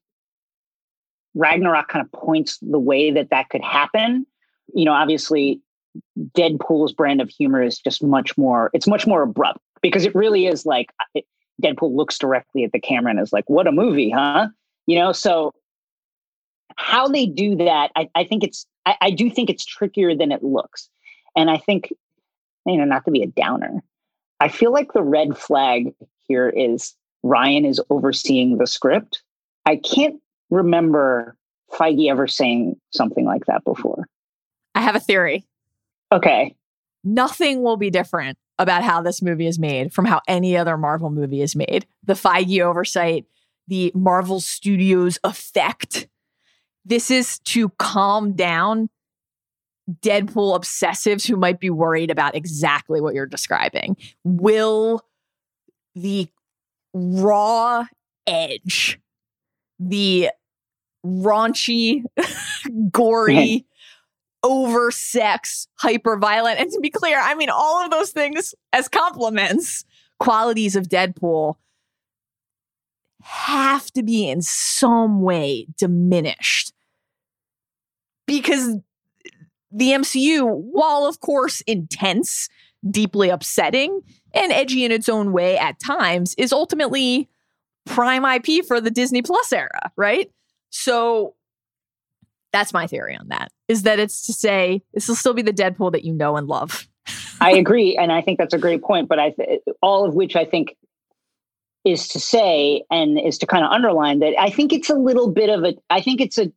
ragnarok 1.35 1.87
kind 1.87 2.05
of 2.05 2.11
points 2.11 2.57
the 2.61 2.79
way 2.79 3.11
that 3.11 3.29
that 3.29 3.49
could 3.49 3.63
happen. 3.63 4.25
You 4.73 4.85
know 4.85 4.93
obviously 4.93 5.61
deadpool's 6.37 6.93
brand 6.93 7.21
of 7.21 7.29
humor 7.29 7.61
is 7.61 7.77
just 7.77 8.01
much 8.01 8.37
more 8.37 8.69
it's 8.73 8.87
much 8.87 9.05
more 9.05 9.23
abrupt 9.23 9.59
because 9.81 10.05
it 10.05 10.15
really 10.15 10.47
is 10.47 10.65
like 10.65 10.89
deadpool 11.61 11.93
looks 11.93 12.17
directly 12.17 12.63
at 12.63 12.71
the 12.71 12.79
camera 12.79 13.11
and 13.11 13.19
is 13.19 13.33
like 13.33 13.49
what 13.49 13.67
a 13.67 13.71
movie 13.71 14.09
huh? 14.09 14.47
You 14.87 14.97
know 14.99 15.11
so 15.11 15.53
how 16.77 17.07
they 17.07 17.25
do 17.25 17.55
that, 17.57 17.91
I, 17.95 18.09
I 18.15 18.23
think 18.23 18.43
it's 18.43 18.65
I, 18.85 18.95
I, 19.01 19.11
do 19.11 19.29
think 19.29 19.49
it's 19.49 19.65
trickier 19.65 20.15
than 20.15 20.31
it 20.31 20.43
looks. 20.43 20.89
And 21.35 21.49
I 21.49 21.57
think, 21.57 21.93
you 22.65 22.77
know, 22.77 22.85
not 22.85 23.05
to 23.05 23.11
be 23.11 23.21
a 23.21 23.27
downer, 23.27 23.83
I 24.39 24.49
feel 24.49 24.71
like 24.73 24.93
the 24.93 25.03
red 25.03 25.37
flag 25.37 25.93
here 26.27 26.49
is 26.49 26.95
Ryan 27.23 27.65
is 27.65 27.79
overseeing 27.89 28.57
the 28.57 28.67
script. 28.67 29.21
I 29.65 29.75
can't 29.75 30.19
remember 30.49 31.37
Feige 31.71 32.09
ever 32.09 32.27
saying 32.27 32.75
something 32.91 33.25
like 33.25 33.45
that 33.45 33.63
before. 33.63 34.07
I 34.73 34.81
have 34.81 34.95
a 34.95 34.99
theory. 34.99 35.45
Okay. 36.11 36.55
Nothing 37.03 37.61
will 37.61 37.77
be 37.77 37.89
different 37.89 38.37
about 38.59 38.83
how 38.83 39.01
this 39.01 39.21
movie 39.21 39.47
is 39.47 39.57
made 39.57 39.93
from 39.93 40.05
how 40.05 40.21
any 40.27 40.55
other 40.57 40.77
Marvel 40.77 41.09
movie 41.09 41.41
is 41.41 41.55
made. 41.55 41.85
The 42.03 42.13
Feige 42.13 42.61
oversight, 42.61 43.25
the 43.67 43.91
Marvel 43.95 44.39
Studios 44.39 45.17
effect. 45.23 46.07
This 46.85 47.11
is 47.11 47.39
to 47.39 47.69
calm 47.77 48.33
down 48.33 48.89
Deadpool 49.89 50.57
obsessives 50.57 51.27
who 51.27 51.35
might 51.35 51.59
be 51.59 51.69
worried 51.69 52.11
about 52.11 52.35
exactly 52.35 53.01
what 53.01 53.13
you're 53.13 53.25
describing. 53.25 53.97
Will 54.23 55.01
the 55.95 56.27
raw 56.93 57.85
edge, 58.27 58.99
the 59.79 60.29
raunchy, 61.05 62.03
gory, 62.91 63.65
oversex, 64.43 65.67
hyper 65.75 66.17
violent, 66.17 66.59
and 66.59 66.71
to 66.71 66.79
be 66.79 66.89
clear, 66.89 67.19
I 67.19 67.35
mean 67.35 67.49
all 67.49 67.83
of 67.83 67.91
those 67.91 68.11
things 68.11 68.55
as 68.73 68.87
compliments, 68.87 69.85
qualities 70.19 70.75
of 70.75 70.87
Deadpool 70.87 71.55
have 73.23 73.91
to 73.91 74.03
be 74.03 74.29
in 74.29 74.41
some 74.41 75.21
way 75.21 75.67
diminished 75.77 76.73
because 78.25 78.77
the 79.71 79.91
MCU, 79.91 80.43
while 80.43 81.05
of 81.05 81.19
course 81.19 81.61
intense, 81.61 82.49
deeply 82.89 83.29
upsetting, 83.29 84.01
and 84.33 84.51
edgy 84.51 84.85
in 84.85 84.91
its 84.91 85.09
own 85.09 85.33
way 85.33 85.57
at 85.57 85.79
times, 85.79 86.33
is 86.37 86.51
ultimately 86.51 87.29
prime 87.85 88.25
IP 88.25 88.65
for 88.65 88.79
the 88.81 88.91
Disney 88.91 89.21
Plus 89.21 89.51
era, 89.51 89.91
right? 89.95 90.31
So 90.69 91.35
that's 92.51 92.73
my 92.73 92.87
theory 92.87 93.15
on 93.15 93.29
that 93.29 93.51
is 93.67 93.83
that 93.83 93.99
it's 93.99 94.25
to 94.25 94.33
say 94.33 94.81
this 94.93 95.07
will 95.07 95.15
still 95.15 95.33
be 95.33 95.41
the 95.41 95.53
Deadpool 95.53 95.91
that 95.93 96.03
you 96.03 96.13
know 96.13 96.35
and 96.35 96.47
love. 96.47 96.87
I 97.39 97.51
agree, 97.51 97.97
and 97.97 98.11
I 98.11 98.21
think 98.21 98.37
that's 98.37 98.53
a 98.53 98.59
great 98.59 98.83
point. 98.83 99.09
But 99.09 99.19
I, 99.19 99.31
th- 99.31 99.61
all 99.81 100.05
of 100.05 100.13
which 100.13 100.35
I 100.35 100.45
think 100.45 100.75
is 101.83 102.07
to 102.09 102.19
say, 102.19 102.83
and 102.91 103.19
is 103.19 103.37
to 103.39 103.47
kind 103.47 103.63
of 103.63 103.71
underline 103.71 104.19
that 104.19 104.39
I 104.39 104.49
think 104.49 104.71
it's 104.71 104.89
a 104.89 104.95
little 104.95 105.31
bit 105.31 105.49
of 105.49 105.63
a. 105.63 105.73
I 105.89 106.01
think 106.01 106.21
it's 106.21 106.37
a 106.37 106.51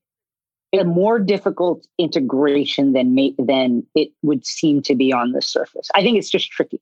a 0.80 0.84
more 0.84 1.18
difficult 1.18 1.86
integration 1.98 2.92
than 2.92 3.14
ma- 3.14 3.28
than 3.38 3.86
it 3.94 4.10
would 4.22 4.44
seem 4.46 4.82
to 4.82 4.94
be 4.94 5.12
on 5.12 5.32
the 5.32 5.42
surface. 5.42 5.90
I 5.94 6.02
think 6.02 6.18
it's 6.18 6.30
just 6.30 6.50
tricky. 6.50 6.80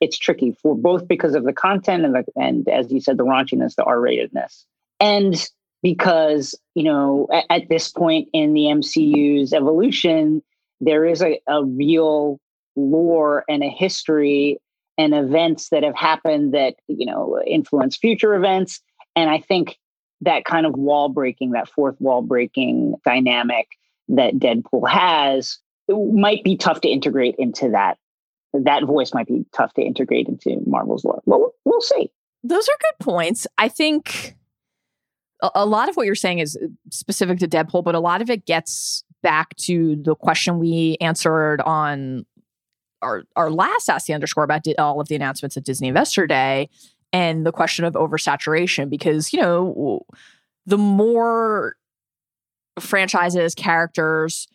It's 0.00 0.18
tricky 0.18 0.52
for 0.60 0.76
both 0.76 1.06
because 1.06 1.34
of 1.34 1.44
the 1.44 1.52
content 1.52 2.04
and 2.04 2.14
the, 2.14 2.24
and 2.36 2.68
as 2.68 2.90
you 2.90 3.00
said, 3.00 3.16
the 3.16 3.24
raunchiness, 3.24 3.76
the 3.76 3.84
R 3.84 3.98
ratedness, 3.98 4.64
and 5.00 5.48
because 5.82 6.58
you 6.74 6.84
know 6.84 7.28
at, 7.32 7.44
at, 7.50 7.68
this 7.68 7.88
point 7.88 8.28
in 8.32 8.52
the 8.52 8.62
MCU's 8.62 9.52
evolution, 9.52 10.42
there 10.80 11.04
is 11.04 11.22
a, 11.22 11.40
a 11.48 11.64
real 11.64 12.40
lore 12.76 13.44
and 13.48 13.62
a 13.62 13.68
history 13.68 14.58
and 14.98 15.14
events 15.14 15.68
that 15.70 15.82
have 15.82 15.96
happened 15.96 16.54
that 16.54 16.74
you 16.88 17.06
know 17.06 17.40
influence 17.46 17.96
future 17.96 18.34
events, 18.34 18.80
and 19.16 19.30
I 19.30 19.40
think 19.40 19.78
that 20.22 20.44
kind 20.44 20.66
of 20.66 20.74
wall 20.74 21.08
breaking, 21.08 21.52
that 21.52 21.68
fourth 21.68 22.00
wall 22.00 22.22
breaking 22.22 22.94
dynamic 23.04 23.68
that 24.08 24.34
Deadpool 24.34 24.88
has 24.88 25.58
might 25.88 26.44
be 26.44 26.56
tough 26.56 26.80
to 26.82 26.88
integrate 26.88 27.34
into 27.38 27.70
that. 27.70 27.98
That 28.52 28.84
voice 28.84 29.14
might 29.14 29.26
be 29.26 29.44
tough 29.52 29.72
to 29.74 29.82
integrate 29.82 30.28
into 30.28 30.60
Marvel's 30.66 31.04
lore. 31.04 31.22
Well, 31.24 31.54
we'll 31.64 31.80
see. 31.80 32.10
Those 32.44 32.68
are 32.68 32.76
good 32.80 33.04
points. 33.04 33.46
I 33.56 33.68
think 33.68 34.36
a, 35.42 35.50
a 35.56 35.66
lot 35.66 35.88
of 35.88 35.96
what 35.96 36.06
you're 36.06 36.14
saying 36.14 36.38
is 36.38 36.56
uh, 36.56 36.66
specific 36.90 37.38
to 37.38 37.48
Deadpool, 37.48 37.84
but 37.84 37.94
a 37.94 38.00
lot 38.00 38.22
of 38.22 38.30
it 38.30 38.46
gets 38.46 39.04
back 39.22 39.54
to 39.56 39.96
the 39.96 40.14
question 40.14 40.58
we 40.58 40.96
answered 41.00 41.60
on 41.62 42.26
our 43.02 43.24
our 43.36 43.50
last 43.50 43.88
Ask 43.88 44.06
the 44.06 44.14
Underscore 44.14 44.44
about 44.44 44.62
all 44.78 45.00
of 45.00 45.08
the 45.08 45.14
announcements 45.14 45.56
at 45.56 45.64
Disney 45.64 45.88
Investor 45.88 46.26
Day 46.26 46.68
and 47.12 47.44
the 47.44 47.52
question 47.52 47.84
of 47.84 47.94
oversaturation 47.94 48.88
because 48.88 49.32
you 49.32 49.40
know 49.40 50.00
the 50.66 50.78
more 50.78 51.76
franchises 52.80 53.54
characters 53.54 54.48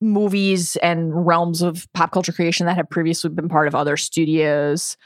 movies 0.00 0.76
and 0.76 1.26
realms 1.26 1.62
of 1.62 1.86
pop 1.94 2.12
culture 2.12 2.32
creation 2.32 2.66
that 2.66 2.76
have 2.76 2.88
previously 2.90 3.30
been 3.30 3.48
part 3.48 3.68
of 3.68 3.74
other 3.74 3.96
studios 3.96 4.96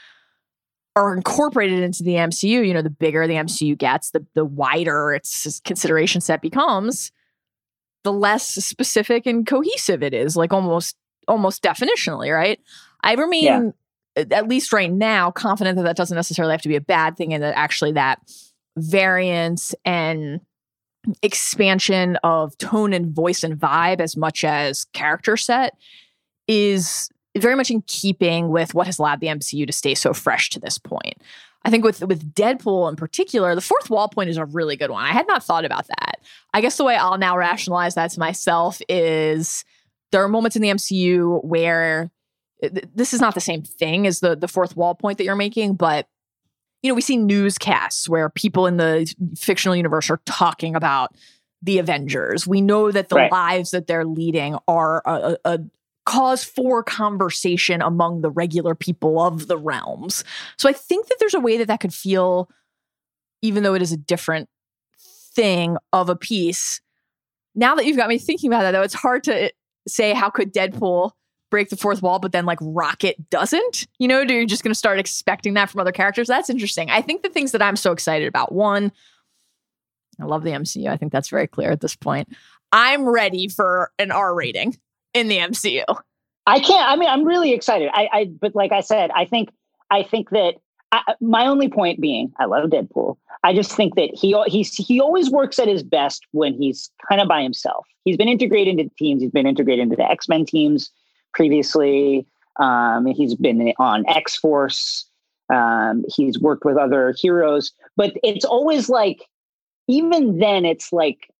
are 0.95 1.15
incorporated 1.15 1.79
into 1.79 2.03
the 2.03 2.15
MCU, 2.15 2.67
you 2.67 2.73
know, 2.73 2.81
the 2.81 2.89
bigger 2.89 3.25
the 3.25 3.35
MCU 3.35 3.77
gets, 3.77 4.11
the 4.11 4.25
the 4.33 4.45
wider 4.45 5.13
its 5.13 5.59
consideration 5.61 6.19
set 6.21 6.41
becomes, 6.41 7.11
the 8.03 8.11
less 8.11 8.47
specific 8.47 9.25
and 9.25 9.47
cohesive 9.47 10.03
it 10.03 10.13
is, 10.13 10.35
like 10.35 10.51
almost 10.51 10.95
almost 11.29 11.63
definitionally, 11.63 12.33
right? 12.33 12.59
I 13.01 13.13
remain 13.13 13.43
yeah 13.43 13.69
at 14.15 14.47
least 14.47 14.73
right 14.73 14.91
now, 14.91 15.31
confident 15.31 15.77
that 15.77 15.83
that 15.83 15.95
doesn't 15.95 16.15
necessarily 16.15 16.53
have 16.53 16.61
to 16.61 16.69
be 16.69 16.75
a 16.75 16.81
bad 16.81 17.17
thing 17.17 17.33
and 17.33 17.43
that 17.43 17.57
actually 17.57 17.93
that 17.93 18.19
variance 18.77 19.73
and 19.85 20.41
expansion 21.21 22.17
of 22.23 22.57
tone 22.57 22.93
and 22.93 23.13
voice 23.13 23.43
and 23.43 23.57
vibe 23.57 24.01
as 24.01 24.17
much 24.17 24.43
as 24.43 24.85
character 24.93 25.37
set 25.37 25.75
is 26.47 27.09
very 27.37 27.55
much 27.55 27.71
in 27.71 27.81
keeping 27.83 28.49
with 28.49 28.73
what 28.73 28.87
has 28.87 28.99
allowed 28.99 29.19
the 29.19 29.27
MCU 29.27 29.65
to 29.65 29.73
stay 29.73 29.95
so 29.95 30.13
fresh 30.13 30.49
to 30.49 30.59
this 30.59 30.77
point. 30.77 31.15
I 31.63 31.69
think 31.69 31.83
with 31.83 32.01
with 32.01 32.33
Deadpool 32.33 32.89
in 32.89 32.95
particular, 32.95 33.53
the 33.53 33.61
fourth 33.61 33.89
wall 33.89 34.07
point 34.07 34.29
is 34.29 34.37
a 34.37 34.45
really 34.45 34.77
good 34.77 34.91
one. 34.91 35.03
I 35.03 35.11
had 35.11 35.27
not 35.27 35.43
thought 35.43 35.65
about 35.65 35.87
that. 35.87 36.19
I 36.53 36.61
guess 36.61 36.77
the 36.77 36.85
way 36.85 36.95
I'll 36.95 37.17
now 37.17 37.37
rationalize 37.37 37.95
that 37.95 38.11
to 38.11 38.19
myself 38.19 38.81
is 38.87 39.65
there 40.11 40.23
are 40.23 40.27
moments 40.27 40.55
in 40.55 40.61
the 40.61 40.69
MCU 40.69 41.43
where 41.43 42.09
uh, 42.63 42.69
this 42.93 43.13
is 43.13 43.21
not 43.21 43.35
the 43.35 43.41
same 43.41 43.63
thing 43.63 44.07
as 44.07 44.19
the 44.19 44.35
the 44.35 44.47
fourth 44.47 44.75
wall 44.75 44.95
point 44.95 45.17
that 45.17 45.23
you're 45.23 45.35
making, 45.35 45.75
but 45.75 46.07
you 46.81 46.89
know, 46.89 46.95
we 46.95 47.01
see 47.01 47.17
newscasts 47.17 48.07
where 48.07 48.29
people 48.29 48.65
in 48.65 48.77
the 48.77 49.13
fictional 49.35 49.75
universe 49.75 50.09
are 50.09 50.21
talking 50.25 50.75
about 50.75 51.13
the 51.61 51.77
Avengers. 51.77 52.47
We 52.47 52.61
know 52.61 52.91
that 52.91 53.09
the 53.09 53.15
right. 53.15 53.31
lives 53.31 53.71
that 53.71 53.87
they're 53.87 54.05
leading 54.05 54.57
are 54.67 55.01
a, 55.05 55.37
a, 55.43 55.59
cause 56.05 56.43
for 56.43 56.81
conversation 56.81 57.81
among 57.83 58.21
the 58.21 58.31
regular 58.31 58.73
people 58.73 59.21
of 59.21 59.47
the 59.47 59.57
realms. 59.57 60.23
So 60.57 60.67
I 60.67 60.73
think 60.73 61.07
that 61.07 61.17
there's 61.19 61.35
a 61.35 61.39
way 61.39 61.57
that 61.57 61.67
that 61.67 61.81
could 61.81 61.93
feel, 61.93 62.49
even 63.43 63.61
though 63.61 63.75
it 63.75 63.81
is 63.81 63.91
a 63.91 63.97
different 63.97 64.49
thing 65.35 65.77
of 65.93 66.09
a 66.09 66.15
piece. 66.15 66.81
Now 67.53 67.75
that 67.75 67.85
you've 67.85 67.97
got 67.97 68.09
me 68.09 68.17
thinking 68.17 68.49
about 68.49 68.61
that, 68.61 68.71
though, 68.71 68.81
it's 68.81 68.95
hard 68.95 69.23
to 69.25 69.51
say 69.87 70.13
how 70.13 70.29
could 70.29 70.53
Deadpool 70.53 71.11
break 71.49 71.69
the 71.69 71.77
fourth 71.77 72.01
wall, 72.01 72.19
but 72.19 72.31
then 72.31 72.45
like 72.45 72.59
Rocket 72.61 73.29
doesn't? 73.29 73.87
You 73.97 74.07
know, 74.07 74.25
do 74.25 74.33
you 74.33 74.45
just 74.45 74.63
going 74.63 74.71
to 74.71 74.77
start 74.77 74.99
expecting 74.99 75.55
that 75.55 75.69
from 75.69 75.81
other 75.81 75.91
characters? 75.91 76.27
That's 76.27 76.49
interesting. 76.49 76.89
I 76.89 77.01
think 77.01 77.23
the 77.23 77.29
things 77.29 77.51
that 77.51 77.61
I'm 77.61 77.75
so 77.75 77.91
excited 77.91 78.27
about 78.27 78.51
one, 78.51 78.91
I 80.19 80.25
love 80.25 80.43
the 80.43 80.51
MCU. 80.51 80.87
I 80.87 80.97
think 80.97 81.11
that's 81.11 81.29
very 81.29 81.47
clear 81.47 81.71
at 81.71 81.81
this 81.81 81.95
point. 81.95 82.29
I'm 82.71 83.07
ready 83.07 83.47
for 83.47 83.91
an 83.97 84.11
R 84.11 84.33
rating 84.35 84.77
in 85.13 85.27
the 85.27 85.37
MCU. 85.37 85.83
I 86.45 86.59
can't. 86.59 86.89
I 86.89 86.95
mean, 86.95 87.09
I'm 87.09 87.25
really 87.25 87.53
excited. 87.53 87.89
I, 87.93 88.09
I 88.11 88.25
but 88.25 88.55
like 88.55 88.71
I 88.71 88.81
said, 88.81 89.11
I 89.15 89.25
think, 89.25 89.49
I 89.89 90.03
think 90.03 90.29
that 90.31 90.55
I, 90.91 91.15
my 91.21 91.45
only 91.45 91.69
point 91.69 92.01
being, 92.01 92.33
I 92.39 92.45
love 92.45 92.69
Deadpool. 92.69 93.17
I 93.43 93.53
just 93.53 93.71
think 93.71 93.95
that 93.95 94.09
he 94.13 94.35
he's 94.47 94.75
he 94.75 94.99
always 94.99 95.29
works 95.29 95.59
at 95.59 95.67
his 95.67 95.83
best 95.83 96.25
when 96.31 96.53
he's 96.53 96.89
kind 97.07 97.21
of 97.21 97.27
by 97.27 97.41
himself. 97.41 97.85
He's 98.05 98.17
been 98.17 98.27
integrated 98.27 98.79
into 98.79 98.93
teams. 98.95 99.21
He's 99.21 99.31
been 99.31 99.47
integrated 99.47 99.83
into 99.83 99.95
the 99.95 100.09
X 100.09 100.27
Men 100.27 100.45
teams 100.45 100.89
previously. 101.33 102.25
Um, 102.59 103.05
he's 103.05 103.35
been 103.35 103.73
on 103.77 104.03
X 104.07 104.35
Force. 104.35 105.05
Um, 105.49 106.05
he's 106.07 106.39
worked 106.39 106.65
with 106.65 106.77
other 106.77 107.13
heroes, 107.17 107.71
but 107.95 108.13
it's 108.23 108.45
always 108.45 108.87
like, 108.87 109.25
even 109.87 110.37
then, 110.37 110.63
it's 110.63 110.93
like 110.93 111.31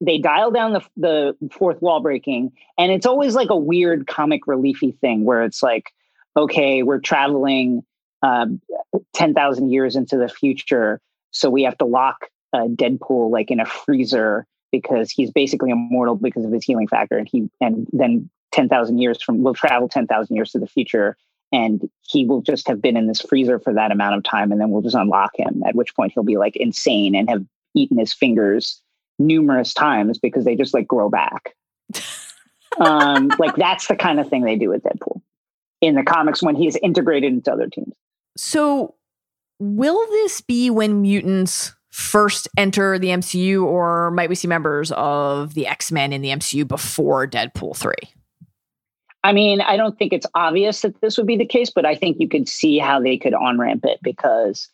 they 0.00 0.18
dial 0.18 0.50
down 0.50 0.74
the 0.74 0.82
the 0.96 1.36
fourth 1.50 1.80
wall 1.80 2.00
breaking, 2.00 2.52
and 2.76 2.92
it's 2.92 3.06
always 3.06 3.34
like 3.34 3.50
a 3.50 3.56
weird 3.56 4.06
comic 4.06 4.42
reliefy 4.46 4.96
thing 5.00 5.24
where 5.24 5.42
it's 5.42 5.62
like, 5.62 5.92
okay, 6.36 6.82
we're 6.82 7.00
traveling 7.00 7.82
um, 8.22 8.60
ten 9.14 9.34
thousand 9.34 9.70
years 9.70 9.96
into 9.96 10.16
the 10.16 10.28
future, 10.28 11.00
so 11.30 11.50
we 11.50 11.62
have 11.62 11.78
to 11.78 11.84
lock 11.84 12.26
uh, 12.52 12.66
Deadpool 12.66 13.30
like 13.30 13.50
in 13.50 13.60
a 13.60 13.66
freezer 13.66 14.46
because 14.70 15.10
he's 15.10 15.30
basically 15.30 15.70
immortal 15.70 16.16
because 16.16 16.44
of 16.44 16.52
his 16.52 16.64
healing 16.64 16.88
factor, 16.88 17.16
and 17.16 17.28
he 17.30 17.48
and 17.60 17.86
then 17.92 18.30
10,000 18.52 18.98
years 18.98 19.22
from, 19.22 19.42
we'll 19.42 19.54
travel 19.54 19.88
10,000 19.88 20.34
years 20.34 20.52
to 20.52 20.58
the 20.58 20.66
future. 20.66 21.16
And 21.52 21.88
he 22.02 22.26
will 22.26 22.42
just 22.42 22.68
have 22.68 22.82
been 22.82 22.96
in 22.96 23.06
this 23.06 23.22
freezer 23.22 23.58
for 23.58 23.72
that 23.72 23.90
amount 23.90 24.16
of 24.16 24.22
time. 24.22 24.52
And 24.52 24.60
then 24.60 24.70
we'll 24.70 24.82
just 24.82 24.96
unlock 24.96 25.30
him, 25.34 25.62
at 25.66 25.74
which 25.74 25.94
point 25.94 26.12
he'll 26.12 26.22
be 26.22 26.36
like 26.36 26.56
insane 26.56 27.14
and 27.14 27.28
have 27.30 27.44
eaten 27.74 27.98
his 27.98 28.12
fingers 28.12 28.82
numerous 29.18 29.72
times 29.72 30.18
because 30.18 30.44
they 30.44 30.56
just 30.56 30.74
like 30.74 30.86
grow 30.86 31.08
back. 31.08 31.54
um, 32.80 33.30
like 33.38 33.56
that's 33.56 33.86
the 33.88 33.96
kind 33.96 34.20
of 34.20 34.28
thing 34.28 34.44
they 34.44 34.56
do 34.56 34.68
with 34.68 34.82
Deadpool 34.82 35.22
in 35.80 35.94
the 35.94 36.02
comics 36.02 36.42
when 36.42 36.56
he's 36.56 36.76
integrated 36.76 37.32
into 37.32 37.52
other 37.52 37.68
teams. 37.68 37.94
So, 38.38 38.94
will 39.58 40.06
this 40.10 40.40
be 40.40 40.70
when 40.70 41.02
mutants 41.02 41.74
first 41.90 42.46
enter 42.56 42.96
the 42.96 43.08
MCU, 43.08 43.64
or 43.64 44.12
might 44.12 44.28
we 44.28 44.36
see 44.36 44.46
members 44.46 44.92
of 44.92 45.54
the 45.54 45.66
X 45.66 45.90
Men 45.90 46.12
in 46.12 46.22
the 46.22 46.28
MCU 46.28 46.66
before 46.66 47.26
Deadpool 47.26 47.76
3? 47.76 47.92
I 49.24 49.32
mean, 49.32 49.60
I 49.60 49.76
don't 49.76 49.98
think 49.98 50.12
it's 50.12 50.26
obvious 50.36 50.82
that 50.82 51.00
this 51.00 51.18
would 51.18 51.26
be 51.26 51.36
the 51.36 51.44
case, 51.44 51.70
but 51.70 51.84
I 51.84 51.96
think 51.96 52.18
you 52.20 52.28
could 52.28 52.48
see 52.48 52.78
how 52.78 53.00
they 53.00 53.16
could 53.16 53.34
on 53.34 53.58
ramp 53.58 53.84
it 53.84 53.98
because, 54.04 54.68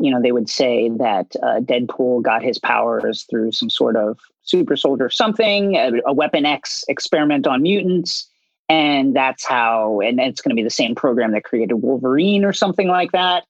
you 0.00 0.10
know, 0.10 0.20
they 0.20 0.32
would 0.32 0.50
say 0.50 0.88
that 0.88 1.36
uh, 1.40 1.60
Deadpool 1.60 2.22
got 2.22 2.42
his 2.42 2.58
powers 2.58 3.24
through 3.30 3.52
some 3.52 3.70
sort 3.70 3.96
of 3.96 4.18
super 4.42 4.76
soldier 4.76 5.08
something, 5.10 5.76
a, 5.76 5.92
a 6.06 6.12
Weapon 6.12 6.44
X 6.44 6.84
experiment 6.88 7.46
on 7.46 7.62
mutants. 7.62 8.28
And 8.68 9.14
that's 9.14 9.46
how, 9.46 10.00
and 10.00 10.18
it's 10.18 10.40
going 10.40 10.50
to 10.50 10.56
be 10.56 10.64
the 10.64 10.70
same 10.70 10.94
program 10.94 11.32
that 11.32 11.44
created 11.44 11.74
Wolverine 11.74 12.44
or 12.44 12.52
something 12.52 12.88
like 12.88 13.12
that. 13.12 13.44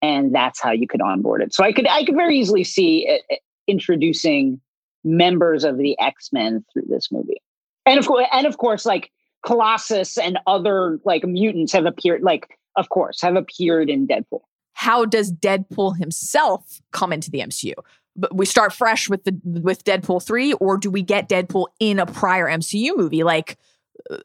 And 0.00 0.34
that's 0.34 0.60
how 0.60 0.70
you 0.72 0.88
could 0.88 1.00
onboard 1.02 1.42
it. 1.42 1.54
So 1.54 1.62
I 1.62 1.72
could, 1.72 1.86
I 1.88 2.04
could 2.04 2.16
very 2.16 2.38
easily 2.38 2.64
see 2.64 3.06
it, 3.06 3.22
it 3.28 3.40
introducing 3.68 4.60
members 5.04 5.64
of 5.64 5.78
the 5.78 5.98
X 5.98 6.30
Men 6.32 6.64
through 6.72 6.84
this 6.88 7.10
movie, 7.10 7.40
and 7.86 7.98
of 7.98 8.06
course, 8.06 8.26
and 8.32 8.46
of 8.46 8.58
course, 8.58 8.86
like 8.86 9.10
Colossus 9.44 10.18
and 10.18 10.38
other 10.46 11.00
like 11.04 11.24
mutants 11.24 11.72
have 11.72 11.86
appeared, 11.86 12.22
like 12.22 12.58
of 12.76 12.88
course, 12.88 13.20
have 13.20 13.36
appeared 13.36 13.90
in 13.90 14.06
Deadpool. 14.06 14.40
How 14.74 15.04
does 15.04 15.32
Deadpool 15.32 15.98
himself 15.98 16.80
come 16.92 17.12
into 17.12 17.30
the 17.30 17.40
MCU? 17.40 17.74
But 18.14 18.36
we 18.36 18.46
start 18.46 18.72
fresh 18.72 19.08
with 19.08 19.24
the 19.24 19.38
with 19.44 19.84
Deadpool 19.84 20.24
three, 20.24 20.52
or 20.54 20.76
do 20.76 20.90
we 20.90 21.02
get 21.02 21.28
Deadpool 21.28 21.68
in 21.80 21.98
a 21.98 22.06
prior 22.06 22.46
MCU 22.46 22.96
movie? 22.96 23.24
Like 23.24 23.58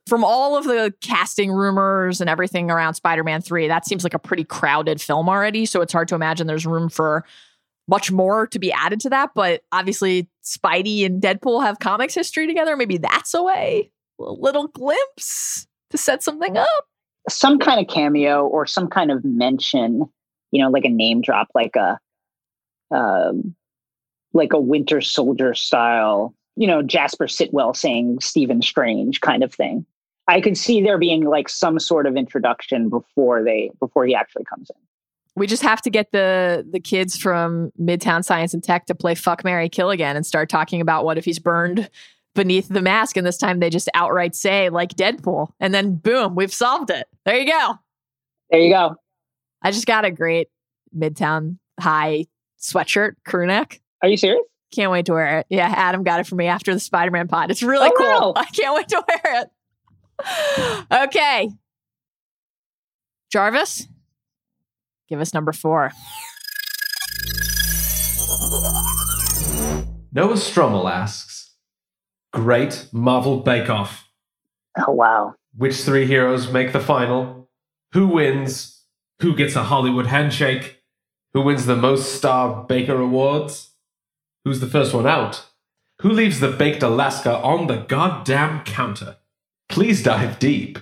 from 0.07 0.23
all 0.23 0.57
of 0.57 0.63
the 0.65 0.93
casting 1.01 1.51
rumors 1.51 2.21
and 2.21 2.29
everything 2.29 2.71
around 2.71 2.95
Spider 2.95 3.23
Man 3.23 3.41
three, 3.41 3.67
that 3.67 3.85
seems 3.85 4.03
like 4.03 4.13
a 4.13 4.19
pretty 4.19 4.43
crowded 4.43 5.01
film 5.01 5.29
already. 5.29 5.65
So 5.65 5.81
it's 5.81 5.93
hard 5.93 6.07
to 6.09 6.15
imagine 6.15 6.47
there's 6.47 6.65
room 6.65 6.89
for 6.89 7.25
much 7.87 8.11
more 8.11 8.47
to 8.47 8.59
be 8.59 8.71
added 8.71 8.99
to 9.01 9.09
that. 9.09 9.31
But 9.35 9.61
obviously, 9.71 10.29
Spidey 10.43 11.05
and 11.05 11.21
Deadpool 11.21 11.63
have 11.63 11.79
comics 11.79 12.13
history 12.13 12.47
together. 12.47 12.75
Maybe 12.75 12.97
that's 12.97 13.33
a 13.33 13.43
way, 13.43 13.91
a 14.19 14.31
little 14.31 14.67
glimpse 14.67 15.67
to 15.91 15.97
set 15.97 16.23
something 16.23 16.57
up. 16.57 16.67
Some 17.29 17.59
kind 17.59 17.79
of 17.79 17.93
cameo 17.93 18.45
or 18.45 18.65
some 18.65 18.87
kind 18.87 19.11
of 19.11 19.23
mention, 19.23 20.03
you 20.51 20.63
know, 20.63 20.69
like 20.69 20.85
a 20.85 20.89
name 20.89 21.21
drop, 21.21 21.47
like 21.53 21.75
a, 21.75 21.99
um, 22.91 23.55
like 24.33 24.53
a 24.53 24.59
Winter 24.59 25.01
Soldier 25.01 25.53
style, 25.53 26.33
you 26.57 26.65
know, 26.67 26.81
Jasper 26.81 27.27
Sitwell 27.27 27.75
saying 27.75 28.19
Stephen 28.19 28.61
Strange 28.61 29.21
kind 29.21 29.43
of 29.43 29.53
thing. 29.53 29.85
I 30.27 30.41
could 30.41 30.57
see 30.57 30.81
there 30.81 30.97
being 30.97 31.23
like 31.23 31.47
some 31.47 31.79
sort 31.79 32.05
of 32.05 32.17
introduction 32.17 32.89
before 32.89 33.43
they 33.43 33.71
before 33.79 34.05
he 34.05 34.13
actually 34.13 34.43
comes 34.43 34.69
in. 34.69 34.75
We 35.35 35.45
just 35.45 35.61
have 35.61 35.81
to 35.83 35.89
get 35.89 36.11
the 36.11 36.65
the 36.69 36.79
kids 36.79 37.15
from 37.15 37.71
Midtown 37.79 38.25
Science 38.25 38.53
and 38.53 38.63
Tech 38.63 38.87
to 38.87 38.95
play 38.95 39.15
Fuck 39.15 39.43
Mary 39.45 39.69
Kill 39.69 39.91
again 39.91 40.15
and 40.15 40.25
start 40.25 40.49
talking 40.49 40.81
about 40.81 41.05
what 41.05 41.17
if 41.17 41.23
he's 41.23 41.39
burned 41.39 41.89
beneath 42.33 42.67
the 42.67 42.81
mask 42.81 43.17
and 43.17 43.25
this 43.25 43.37
time 43.37 43.59
they 43.59 43.69
just 43.69 43.89
outright 43.93 44.35
say 44.35 44.69
like 44.69 44.89
Deadpool 44.95 45.49
and 45.59 45.73
then 45.73 45.95
boom, 45.95 46.35
we've 46.35 46.53
solved 46.53 46.89
it. 46.89 47.07
There 47.23 47.37
you 47.37 47.47
go. 47.47 47.75
There 48.49 48.59
you 48.59 48.71
go. 48.73 48.95
I 49.61 49.71
just 49.71 49.85
got 49.85 50.05
a 50.05 50.11
great 50.11 50.49
Midtown 50.95 51.57
High 51.79 52.25
sweatshirt 52.59 53.13
crew 53.25 53.45
neck. 53.45 53.79
Are 54.01 54.09
you 54.09 54.17
serious? 54.17 54.43
Can't 54.73 54.91
wait 54.91 55.05
to 55.07 55.13
wear 55.13 55.39
it. 55.39 55.45
Yeah, 55.49 55.73
Adam 55.75 56.03
got 56.03 56.19
it 56.19 56.27
for 56.27 56.35
me 56.35 56.47
after 56.47 56.73
the 56.73 56.79
Spider-Man 56.79 57.27
pod. 57.27 57.51
It's 57.51 57.63
really 57.63 57.87
Oh, 57.87 57.97
cool. 57.97 58.33
wow. 58.33 58.33
I 58.41 58.45
can't 58.45 58.75
wait 58.75 58.87
to 58.89 59.03
wear 59.07 59.41
it. 59.41 59.49
Okay. 60.91 61.49
Jarvis, 63.31 63.87
give 65.09 65.19
us 65.21 65.33
number 65.33 65.51
four. 65.51 65.91
Noah 70.11 70.33
Strommel 70.35 70.89
asks, 70.89 71.55
Great 72.33 72.87
Marvel 72.91 73.41
Bake 73.41 73.69
Off. 73.69 74.09
Oh 74.85 74.91
wow. 74.91 75.35
Which 75.55 75.75
three 75.81 76.05
heroes 76.07 76.51
make 76.51 76.73
the 76.73 76.79
final? 76.79 77.49
Who 77.93 78.07
wins? 78.07 78.83
Who 79.21 79.35
gets 79.35 79.55
a 79.55 79.63
Hollywood 79.63 80.07
handshake? 80.07 80.81
Who 81.33 81.41
wins 81.41 81.65
the 81.65 81.75
most 81.75 82.15
Star 82.15 82.65
Baker 82.65 82.99
Awards? 82.99 83.71
Who's 84.47 84.61
the 84.61 84.67
first 84.67 84.93
one 84.93 85.05
out? 85.05 85.45
Who 86.03 86.09
leaves 86.09 86.39
the 86.39 86.49
baked 86.49 86.81
Alaska 86.81 87.35
on 87.39 87.67
the 87.67 87.79
goddamn 87.79 88.63
counter? 88.63 89.17
Please 89.67 90.01
dive 90.01 90.39
deep. 90.39 90.79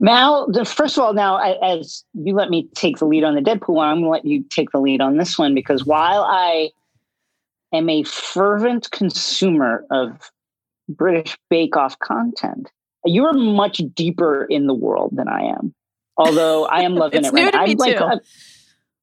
Now, 0.00 0.46
the, 0.46 0.64
first 0.64 0.96
of 0.96 1.04
all, 1.04 1.12
now 1.12 1.36
a- 1.36 1.62
as 1.62 2.04
you 2.14 2.32
let 2.34 2.48
me 2.48 2.70
take 2.74 2.96
the 2.96 3.04
lead 3.04 3.22
on 3.22 3.34
the 3.34 3.42
Deadpool 3.42 3.74
one, 3.74 3.88
I'm 3.90 3.96
going 3.96 4.04
to 4.04 4.08
let 4.12 4.24
you 4.24 4.42
take 4.48 4.70
the 4.70 4.80
lead 4.80 5.02
on 5.02 5.18
this 5.18 5.38
one 5.38 5.54
because 5.54 5.84
while 5.84 6.22
I 6.26 6.70
am 7.70 7.90
a 7.90 8.02
fervent 8.04 8.90
consumer 8.92 9.84
of 9.90 10.30
British 10.88 11.36
Bake 11.50 11.76
Off 11.76 11.98
content, 11.98 12.70
you're 13.04 13.34
much 13.34 13.82
deeper 13.94 14.46
in 14.46 14.66
the 14.68 14.74
world 14.74 15.10
than 15.16 15.28
I 15.28 15.42
am. 15.42 15.74
Although 16.16 16.64
I 16.64 16.80
am 16.80 16.94
loving 16.96 17.18
It's 17.18 17.28
it 17.28 17.34
right 17.34 17.44
new 17.44 17.50
to 17.50 17.56
now. 17.58 17.64
me 17.64 17.72
I'm 17.72 17.76
too. 17.76 18.04
I've- 18.04 18.26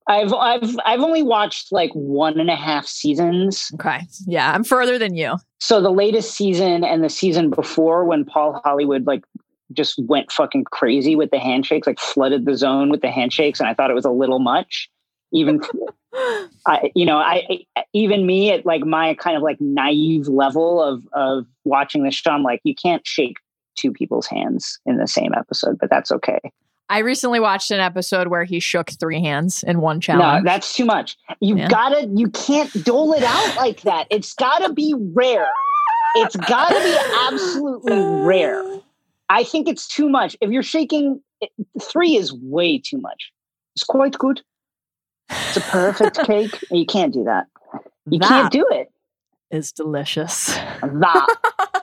I've 0.08 0.34
I've 0.34 0.78
I've 0.86 1.00
only 1.00 1.24
watched 1.24 1.72
like 1.72 1.92
one 1.94 2.40
and 2.40 2.50
a 2.50 2.56
half 2.56 2.86
seasons. 2.86 3.72
Okay. 3.76 4.02
Yeah, 4.26 4.52
I'm 4.52 4.64
further 4.64 4.98
than 4.98 5.16
you. 5.16 5.38
So 5.60 5.82
the 5.82 5.92
latest 5.92 6.36
season 6.36 6.84
and 6.84 7.04
the 7.04 7.10
season 7.10 7.50
before, 7.50 8.04
when 8.06 8.26
Paul 8.26 8.62
Hollywood 8.64 9.08
like 9.08 9.24
just 9.72 9.96
went 10.04 10.32
fucking 10.32 10.66
crazy 10.66 11.16
with 11.16 11.32
the 11.32 11.40
handshakes, 11.40 11.88
like 11.88 12.00
flooded 12.00 12.46
the 12.46 12.56
zone 12.56 12.90
with 12.90 13.02
the 13.02 13.12
handshakes, 13.12 13.60
and 13.60 13.70
I 13.70 13.74
thought 13.74 13.90
it 13.90 13.96
was 13.96 14.06
a 14.06 14.12
little 14.12 14.40
much. 14.40 14.90
Even, 15.32 15.62
I, 16.68 16.92
you 16.96 17.06
know, 17.06 17.18
I 17.18 17.66
even 17.94 18.26
me 18.26 18.52
at 18.52 18.66
like 18.66 18.86
my 18.86 19.16
kind 19.16 19.38
of 19.38 19.42
like 19.42 19.60
naive 19.60 20.28
level 20.28 20.82
of 20.82 21.08
of 21.14 21.46
watching 21.64 22.04
this 22.04 22.16
show, 22.16 22.32
I'm 22.32 22.44
like, 22.44 22.62
you 22.64 22.76
can't 22.76 23.06
shake 23.08 23.38
two 23.76 23.92
people's 23.92 24.28
hands 24.28 24.80
in 24.86 24.98
the 24.98 25.08
same 25.08 25.34
episode, 25.34 25.78
but 25.80 25.90
that's 25.90 26.12
okay. 26.12 26.40
I 26.90 27.00
recently 27.00 27.40
watched 27.40 27.72
an 27.72 27.80
episode 27.80 28.28
where 28.28 28.44
he 28.44 28.60
shook 28.60 28.90
three 28.92 29.22
hands 29.22 29.64
in 29.64 29.80
one 29.82 30.00
challenge. 30.02 30.44
No, 30.44 30.50
that's 30.52 30.76
too 30.76 30.86
much. 30.86 31.18
You 31.40 31.58
Yeah. 31.58 31.68
gotta, 31.68 32.08
you 32.14 32.30
can't 32.30 32.72
dole 32.84 33.14
it 33.14 33.24
out 33.24 33.56
like 33.58 33.82
that. 33.82 34.08
It's 34.12 34.34
gotta 34.34 34.72
be 34.74 34.94
rare. 34.98 35.48
It's 36.16 36.36
gotta 36.36 36.76
be 36.80 36.98
absolutely 37.32 37.98
rare. 38.26 38.64
I 39.30 39.44
think 39.44 39.68
it's 39.68 39.88
too 39.88 40.10
much. 40.10 40.36
If 40.42 40.52
you're 40.52 40.62
shaking, 40.62 41.22
three 41.82 42.16
is 42.18 42.32
way 42.34 42.78
too 42.78 43.00
much. 43.00 43.32
It's 43.76 43.84
quite 43.84 44.14
good. 44.20 44.42
It's 45.30 45.58
a 45.58 45.62
perfect 45.62 46.20
cake. 46.26 46.60
You 46.70 46.86
can't 46.86 47.14
do 47.14 47.24
that. 47.24 47.48
You 48.06 48.20
That 48.20 48.28
can't 48.30 48.52
do 48.52 48.68
it. 48.70 48.92
is 49.50 49.72
delicious. 49.72 50.48
That 50.82 51.28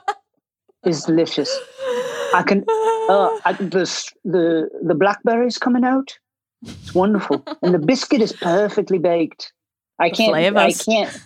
is 0.85 1.03
delicious. 1.03 1.49
I 2.33 2.43
can. 2.45 2.63
Uh, 3.09 3.29
I, 3.45 3.53
the 3.59 4.09
the 4.23 4.69
the 4.83 4.95
blackberries 4.95 5.57
coming 5.57 5.83
out. 5.83 6.17
It's 6.63 6.93
wonderful, 6.93 7.43
and 7.61 7.73
the 7.73 7.79
biscuit 7.79 8.21
is 8.21 8.33
perfectly 8.33 8.97
baked. 8.99 9.51
I 9.99 10.09
can't. 10.09 10.35
I 10.57 10.71
can't. 10.73 11.19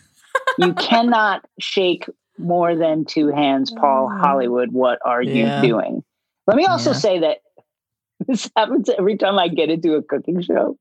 You 0.58 0.74
cannot 0.74 1.46
shake 1.60 2.06
more 2.38 2.76
than 2.76 3.06
two 3.06 3.28
hands, 3.30 3.72
Paul 3.72 4.10
Hollywood. 4.10 4.72
What 4.72 5.00
are 5.06 5.22
you 5.22 5.50
doing? 5.62 6.04
Let 6.48 6.58
me 6.58 6.66
also 6.66 6.92
Yeah. 6.92 6.98
say 6.98 7.20
that 7.20 7.38
this 8.28 8.50
happens 8.56 8.90
every 8.90 9.18
time 9.18 9.38
I 9.40 9.48
get 9.48 9.70
into 9.70 9.94
a 9.96 10.02
cooking 10.04 10.42
show. 10.42 10.78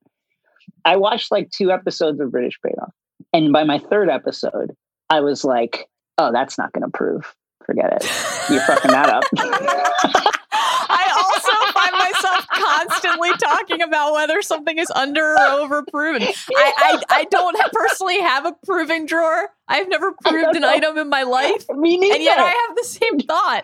I 0.84 0.96
watched 0.96 1.30
like 1.30 1.50
two 1.50 1.70
episodes 1.70 2.20
of 2.20 2.30
British 2.30 2.58
Bake 2.62 2.74
Off, 2.80 2.92
and 3.32 3.52
by 3.52 3.64
my 3.64 3.78
third 3.78 4.08
episode, 4.08 4.72
I 5.10 5.20
was 5.20 5.44
like, 5.44 5.88
"Oh, 6.18 6.32
that's 6.32 6.58
not 6.58 6.72
going 6.72 6.84
to 6.84 6.90
prove. 6.90 7.34
Forget 7.64 7.92
it. 7.92 8.10
You're 8.50 8.62
fucking 8.62 8.90
that 8.90 9.08
up." 9.10 9.24
I 10.56 11.08
also 11.16 11.72
find 11.72 11.92
myself 11.98 12.46
constantly 12.52 13.30
talking 13.38 13.82
about 13.82 14.12
whether 14.12 14.42
something 14.42 14.78
is 14.78 14.90
under 14.94 15.34
or 15.34 15.40
over 15.40 15.82
proven. 15.82 16.22
I, 16.22 16.32
I, 16.76 17.02
I 17.10 17.24
don't 17.24 17.56
personally 17.72 18.20
have 18.20 18.46
a 18.46 18.52
proving 18.64 19.06
drawer. 19.06 19.48
I've 19.68 19.88
never 19.88 20.12
proved 20.12 20.54
an 20.56 20.62
know. 20.62 20.70
item 20.70 20.98
in 20.98 21.08
my 21.08 21.22
life. 21.22 21.66
Me 21.70 21.96
neither. 21.96 22.14
And 22.14 22.22
yet 22.22 22.38
I 22.38 22.50
have 22.50 22.76
the 22.76 22.84
same 22.84 23.20
thought. 23.20 23.62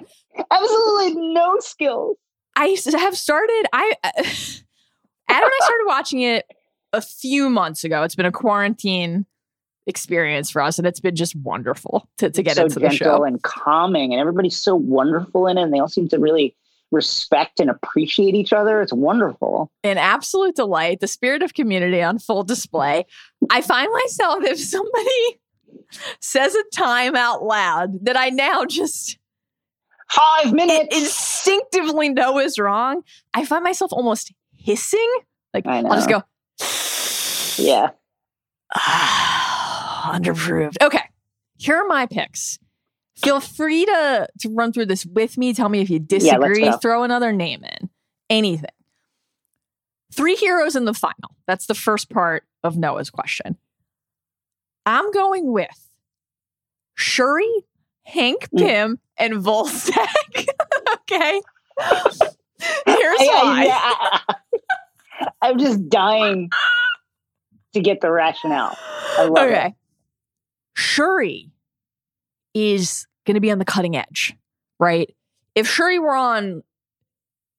absolutely 0.50 1.14
no 1.32 1.56
skills. 1.60 2.16
I 2.56 2.76
have 2.98 3.16
started. 3.16 3.66
I 3.72 3.94
uh, 4.02 4.10
Adam 4.16 4.24
and 5.28 5.52
I 5.52 5.58
started 5.60 5.84
watching 5.86 6.22
it 6.22 6.46
a 6.92 7.00
few 7.00 7.48
months 7.48 7.84
ago. 7.84 8.02
It's 8.02 8.14
been 8.14 8.26
a 8.26 8.32
quarantine 8.32 9.26
experience 9.86 10.50
for 10.50 10.62
us, 10.62 10.78
and 10.78 10.86
it's 10.86 11.00
been 11.00 11.16
just 11.16 11.34
wonderful 11.36 12.08
to, 12.18 12.30
to 12.30 12.42
get 12.42 12.56
so 12.56 12.64
into 12.64 12.78
the 12.78 12.90
show. 12.90 13.24
and 13.24 13.42
calming, 13.42 14.12
and 14.12 14.20
everybody's 14.20 14.56
so 14.56 14.74
wonderful 14.74 15.46
in 15.46 15.58
it, 15.58 15.62
and 15.62 15.72
they 15.72 15.78
all 15.78 15.88
seem 15.88 16.08
to 16.08 16.18
really 16.18 16.56
respect 16.90 17.60
and 17.60 17.70
appreciate 17.70 18.34
each 18.34 18.52
other. 18.52 18.80
It's 18.80 18.92
wonderful. 18.92 19.70
An 19.84 19.98
absolute 19.98 20.56
delight. 20.56 21.00
The 21.00 21.06
spirit 21.06 21.42
of 21.42 21.54
community 21.54 22.02
on 22.02 22.18
full 22.18 22.42
display. 22.42 23.06
I 23.50 23.60
find 23.60 23.92
myself 23.92 24.44
if 24.44 24.58
somebody 24.58 25.40
says 26.20 26.54
a 26.54 26.64
time 26.74 27.16
out 27.16 27.44
loud 27.44 28.04
that 28.04 28.16
I 28.16 28.30
now 28.30 28.64
just 28.64 29.18
Five 30.10 30.52
minutes. 30.52 30.96
instinctively 30.96 32.08
know 32.08 32.38
is 32.40 32.58
wrong. 32.58 33.02
I 33.34 33.44
find 33.44 33.62
myself 33.62 33.92
almost 33.92 34.32
hissing. 34.56 35.12
Like 35.54 35.66
I'll 35.66 35.94
just 35.94 36.08
go. 36.08 36.22
yeah. 37.62 37.90
Underproved. 40.00 40.76
Okay. 40.82 41.02
Here 41.58 41.76
are 41.76 41.86
my 41.86 42.06
picks 42.06 42.58
Feel 43.16 43.40
free 43.40 43.84
to 43.84 44.28
to 44.40 44.48
run 44.48 44.72
through 44.72 44.86
this 44.86 45.04
with 45.04 45.36
me. 45.36 45.52
Tell 45.52 45.68
me 45.68 45.80
if 45.80 45.90
you 45.90 45.98
disagree. 45.98 46.62
go. 46.62 46.78
Throw 46.78 47.02
another 47.02 47.32
name 47.32 47.62
in. 47.64 47.90
Anything. 48.30 48.70
Three 50.14 50.36
heroes 50.36 50.74
in 50.74 50.86
the 50.86 50.94
final. 50.94 51.36
That's 51.46 51.66
the 51.66 51.74
first 51.74 52.08
part 52.08 52.44
of 52.64 52.76
Noah's 52.78 53.10
question. 53.10 53.58
I'm 54.86 55.10
going 55.12 55.52
with 55.52 55.88
Shuri, 56.94 57.46
Hank 58.06 58.48
Mm. 58.54 58.58
Pym, 58.58 58.98
and 59.18 59.34
Volstagg. 59.34 60.06
okay. 60.94 61.42
Here's 61.78 63.20
I- 63.20 63.28
why. 63.42 63.68
I- 63.70 64.34
I'm 65.42 65.58
just 65.58 65.88
dying 65.90 66.48
to 67.74 67.80
get 67.80 68.00
the 68.00 68.10
rationale. 68.10 68.76
Love 69.18 69.48
it. 69.50 69.72
Shuri 70.74 71.50
is 72.54 73.06
going 73.26 73.34
to 73.34 73.40
be 73.40 73.50
on 73.50 73.58
the 73.58 73.64
cutting 73.64 73.96
edge, 73.96 74.34
right? 74.78 75.14
If 75.54 75.68
Shuri 75.68 75.98
were 75.98 76.14
on 76.14 76.62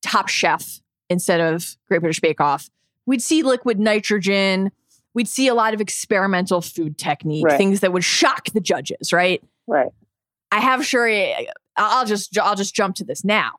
Top 0.02 0.28
Chef 0.28 0.82
instead 1.10 1.40
of 1.42 1.76
Great 1.88 2.00
British 2.02 2.20
Bake 2.20 2.42
Off, 2.42 2.70
we'd 3.06 3.22
see 3.22 3.44
liquid 3.44 3.80
nitrogen. 3.80 4.72
We'd 5.14 5.28
see 5.28 5.48
a 5.48 5.54
lot 5.54 5.74
of 5.74 5.82
experimental 5.82 6.62
food 6.62 6.98
technique, 6.98 7.46
Right. 7.46 7.58
things 7.58 7.82
that 7.82 7.92
would 7.94 8.04
shock 8.04 8.46
the 8.54 8.62
judges, 8.62 9.12
right? 9.12 9.44
Right. 9.68 9.90
I 10.52 10.60
have 10.60 10.86
Shuri. 10.86 11.48
I'll 11.78 12.06
just 12.06 12.38
I'll 12.38 12.56
just 12.56 12.74
jump 12.76 12.96
to 12.98 13.04
this 13.06 13.24
now. 13.24 13.52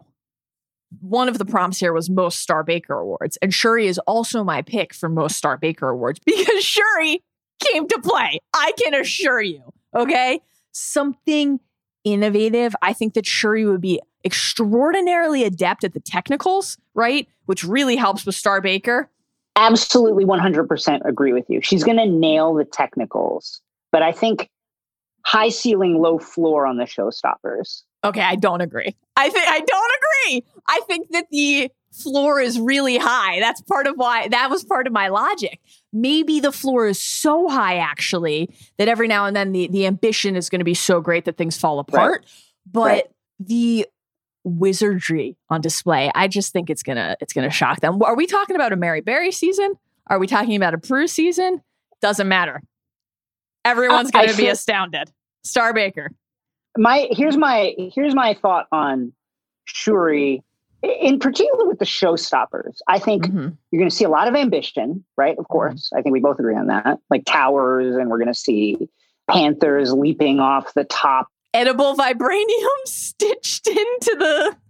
One 1.00 1.28
of 1.28 1.38
the 1.38 1.46
prompts 1.46 1.78
here 1.80 1.92
was 1.94 2.11
most 2.11 2.40
Star 2.40 2.62
Baker 2.62 2.94
Awards, 2.94 3.38
and 3.40 3.53
Shuri 3.55 3.86
is 3.86 3.98
also 4.00 4.44
my 4.44 4.61
pick 4.61 4.92
for 4.92 5.09
most 5.09 5.36
Star 5.36 5.57
Baker 5.57 5.88
Awards 5.88 6.20
because 6.26 6.62
Shuri 6.62 7.22
came 7.61 7.88
to 7.88 7.98
play. 8.00 8.38
I 8.55 8.72
can 8.82 8.94
assure 8.94 9.40
you. 9.40 9.62
Okay, 9.94 10.40
something 10.72 11.61
innovative. 12.05 12.74
I 12.82 12.92
think 12.92 13.14
that 13.14 13.26
Shuri 13.26 13.66
would 13.66 13.80
be 13.80 14.00
extraordinarily 14.24 15.44
adept 15.44 15.84
at 15.84 15.94
the 15.94 16.00
technicals, 16.00 16.78
right? 16.94 17.28
Which 17.46 17.64
really 17.64 17.96
helps 17.96 18.24
with 18.24 18.34
Star 18.34 18.61
Baker. 18.61 19.11
Absolutely 19.57 20.24
100% 20.24 21.05
agree 21.05 21.32
with 21.32 21.44
you. 21.48 21.61
She's 21.61 21.84
going 21.84 21.98
to 21.98 22.07
nail 22.07 22.55
the 22.55 22.64
technicals, 22.64 23.61
but 23.90 24.03
I 24.03 24.12
think 24.12 24.48
high 25.24 25.50
ceiling, 25.50 26.00
low 26.00 26.18
floor 26.18 26.66
on 26.66 26.78
the 26.78 26.84
showstoppers. 26.84 27.82
Okay, 28.05 28.22
I 28.22 28.34
don't 28.34 28.61
agree. 28.61 28.96
I 29.16 29.28
think 29.28 29.46
I 29.48 29.61
don't 29.61 29.92
agree. 29.98 30.44
I 30.68 30.80
think 30.86 31.11
that 31.11 31.26
the 31.30 31.70
floor 31.93 32.40
is 32.40 32.59
really 32.59 32.97
high. 32.99 33.38
That's 33.40 33.61
part 33.62 33.86
of 33.86 33.97
why 33.97 34.28
that 34.28 34.51
was 34.51 34.64
part 34.64 34.86
of 34.86 34.93
my 34.93 35.09
logic. 35.09 35.61
Maybe 35.93 36.40
the 36.40 36.53
floor 36.53 36.86
is 36.86 37.01
so 37.01 37.49
high 37.49 37.76
actually 37.78 38.49
that 38.78 38.88
every 38.88 39.09
now 39.09 39.26
and 39.26 39.36
then 39.36 39.53
the 39.53 39.68
the 39.68 39.86
ambition 39.86 40.36
is 40.36 40.49
going 40.49 40.61
to 40.61 40.64
be 40.64 40.74
so 40.74 41.01
great 41.01 41.24
that 41.26 41.36
things 41.36 41.57
fall 41.57 41.78
apart. 41.78 42.24
But 42.70 42.80
Right. 42.82 43.05
the 43.40 43.86
wizardry 44.45 45.36
on 45.51 45.61
display, 45.61 46.11
I 46.14 46.28
just 46.28 46.53
think 46.53 46.70
it's 46.70 46.82
gonna 46.82 47.16
it's 47.20 47.32
gonna 47.32 47.51
shock 47.51 47.80
them. 47.80 48.03
Are 48.03 48.16
we 48.16 48.26
talking 48.26 48.57
about 48.57 48.72
a 48.72 48.76
Mary 48.76 49.01
Berry 49.01 49.32
season? 49.32 49.74
Are 50.09 50.18
we 50.18 50.26
talking 50.26 50.57
about 50.57 50.74
a 50.74 50.78
Prue 50.78 51.07
season? 51.07 51.62
Doesn't 52.01 52.26
matter. 52.28 52.62
Everyone's 53.64 54.09
I 54.14 54.22
gonna 54.26 54.36
be 54.36 54.45
feel- 54.45 54.53
astounded. 54.53 55.11
Star 55.45 55.72
Baker. 55.72 56.11
My 56.76 57.09
here's 57.11 57.36
my 57.36 57.74
here's 57.95 58.14
my 58.14 58.34
thought 58.40 58.66
on 58.72 59.12
Shuri, 59.64 60.43
in 60.83 61.18
particular 61.18 61.66
with 61.66 61.78
the 61.78 61.85
showstoppers. 61.85 62.78
I 62.89 62.99
think 62.99 63.26
Mhm. 63.26 63.57
you're 63.70 63.78
going 63.80 63.89
to 63.91 63.95
see 63.95 64.05
a 64.05 64.09
lot 64.11 64.28
of 64.28 64.35
ambition, 64.35 65.05
right? 65.16 65.37
Of 65.39 65.49
course, 65.49 65.91
I 65.97 66.03
think 66.03 66.12
we 66.12 66.20
both 66.20 66.39
agree 66.39 66.57
on 66.57 66.66
that. 66.66 66.99
Like 67.11 67.24
towers, 67.24 67.97
and 67.97 68.11
we're 68.11 68.18
going 68.18 68.33
to 68.33 68.35
see 68.35 68.89
panthers 69.30 69.93
leaping 69.93 70.41
off 70.41 70.74
the 70.74 70.85
top. 70.85 71.28
edible 71.55 71.95
vibranium 71.95 72.68
stitched 72.87 73.66
into 73.68 74.16
the 74.18 74.57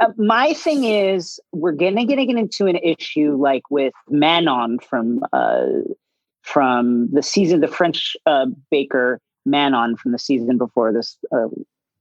Uh, 0.00 0.08
my 0.18 0.52
thing 0.52 0.84
is, 0.84 1.40
we're 1.52 1.72
gonna 1.72 2.04
get 2.04 2.18
into 2.18 2.66
an 2.66 2.76
issue 2.76 3.34
like 3.40 3.62
with 3.70 3.94
Manon 4.10 4.78
from 4.80 5.24
uh, 5.32 5.64
from 6.42 7.08
the 7.10 7.22
season, 7.22 7.60
the 7.60 7.68
French 7.68 8.14
uh, 8.26 8.46
baker 8.70 9.18
Manon 9.46 9.96
from 9.96 10.12
the 10.12 10.18
season 10.18 10.58
before 10.58 10.92
this 10.92 11.16
uh, 11.34 11.46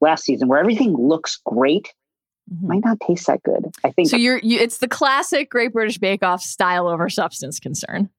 last 0.01 0.25
season, 0.25 0.49
where 0.49 0.59
everything 0.59 0.93
looks 0.97 1.39
great, 1.45 1.93
might 2.61 2.83
not 2.83 2.99
taste 2.99 3.27
that 3.27 3.41
good. 3.43 3.65
I 3.83 3.91
think 3.91 4.09
So 4.09 4.17
you're 4.17 4.39
you, 4.39 4.59
it's 4.59 4.79
the 4.79 4.87
classic 4.87 5.49
Great 5.49 5.73
British 5.73 5.97
Bake 5.97 6.23
Off 6.23 6.41
style 6.41 6.87
over 6.87 7.09
substance 7.09 7.59
concern. 7.59 8.09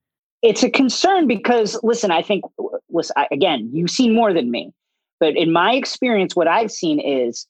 it's 0.42 0.62
a 0.62 0.70
concern 0.70 1.26
because 1.28 1.78
listen 1.84 2.10
i 2.10 2.20
think 2.22 2.44
listen 2.90 3.14
I, 3.16 3.28
again 3.30 3.70
you've 3.72 3.90
seen 3.90 4.14
more 4.14 4.32
than 4.32 4.50
me 4.50 4.72
but 5.20 5.36
in 5.36 5.52
my 5.52 5.74
experience 5.74 6.34
what 6.34 6.48
i've 6.48 6.72
seen 6.72 6.98
is 6.98 7.46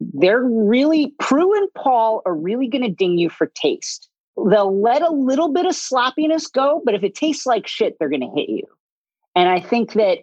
they're 0.00 0.42
really 0.42 1.14
prue 1.20 1.56
and 1.56 1.68
paul 1.74 2.22
are 2.26 2.34
really 2.34 2.66
going 2.66 2.82
to 2.82 2.90
ding 2.90 3.16
you 3.18 3.28
for 3.30 3.46
taste 3.54 4.08
they'll 4.50 4.80
let 4.80 5.02
a 5.02 5.10
little 5.12 5.52
bit 5.52 5.66
of 5.66 5.74
sloppiness 5.74 6.46
go 6.48 6.82
but 6.84 6.94
if 6.94 7.04
it 7.04 7.14
tastes 7.14 7.46
like 7.46 7.66
shit 7.68 7.96
they're 7.98 8.08
going 8.08 8.20
to 8.20 8.34
hit 8.34 8.48
you 8.48 8.64
and 9.36 9.48
i 9.48 9.60
think 9.60 9.92
that 9.92 10.18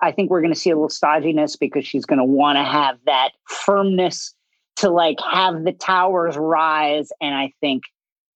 i 0.00 0.12
think 0.12 0.30
we're 0.30 0.42
going 0.42 0.54
to 0.54 0.58
see 0.60 0.70
a 0.70 0.76
little 0.76 0.88
stodginess 0.88 1.58
because 1.58 1.84
she's 1.84 2.04
going 2.06 2.18
to 2.20 2.24
want 2.24 2.56
to 2.56 2.62
have 2.62 2.98
that 3.06 3.30
firmness 3.48 4.32
to 4.76 4.90
like 4.90 5.18
have 5.32 5.64
the 5.64 5.72
towers 5.72 6.36
rise 6.36 7.10
and 7.20 7.34
i 7.34 7.52
think 7.60 7.84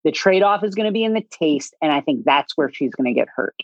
the 0.04 0.10
trade-off 0.10 0.64
is 0.64 0.74
going 0.74 0.86
to 0.86 0.92
be 0.92 1.04
in 1.04 1.14
the 1.14 1.24
taste 1.30 1.74
and 1.82 1.92
i 1.92 2.00
think 2.00 2.24
that's 2.24 2.56
where 2.56 2.72
she's 2.72 2.94
going 2.94 3.12
to 3.12 3.18
get 3.18 3.28
hurt 3.34 3.54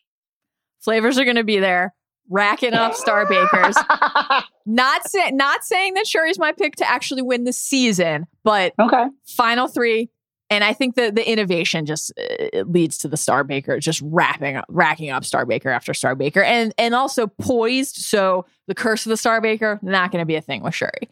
Flavors 0.86 1.18
are 1.18 1.24
going 1.24 1.34
to 1.34 1.42
be 1.42 1.58
there, 1.58 1.92
racking 2.30 2.72
up 2.72 2.94
Star 2.94 3.26
Bakers. 3.26 3.76
not 4.66 5.08
say, 5.08 5.32
not 5.32 5.64
saying 5.64 5.94
that 5.94 6.06
Shuri's 6.06 6.38
my 6.38 6.52
pick 6.52 6.76
to 6.76 6.88
actually 6.88 7.22
win 7.22 7.42
the 7.42 7.52
season, 7.52 8.26
but 8.44 8.72
okay 8.80 9.06
final 9.24 9.66
three. 9.66 10.10
And 10.48 10.62
I 10.62 10.74
think 10.74 10.94
that 10.94 11.16
the 11.16 11.28
innovation 11.28 11.86
just 11.86 12.12
uh, 12.16 12.60
leads 12.60 12.98
to 12.98 13.08
the 13.08 13.16
Star 13.16 13.42
Baker 13.42 13.80
just 13.80 14.00
wrapping 14.04 14.54
up, 14.54 14.66
racking 14.68 15.10
up 15.10 15.24
Star 15.24 15.44
Baker 15.44 15.70
after 15.70 15.92
Star 15.92 16.14
Baker, 16.14 16.40
and 16.40 16.72
and 16.78 16.94
also 16.94 17.26
poised. 17.26 17.96
So 17.96 18.46
the 18.68 18.74
curse 18.76 19.04
of 19.06 19.10
the 19.10 19.16
Star 19.16 19.40
Baker 19.40 19.80
not 19.82 20.12
going 20.12 20.22
to 20.22 20.26
be 20.26 20.36
a 20.36 20.40
thing 20.40 20.62
with 20.62 20.74
Shuri. 20.74 21.08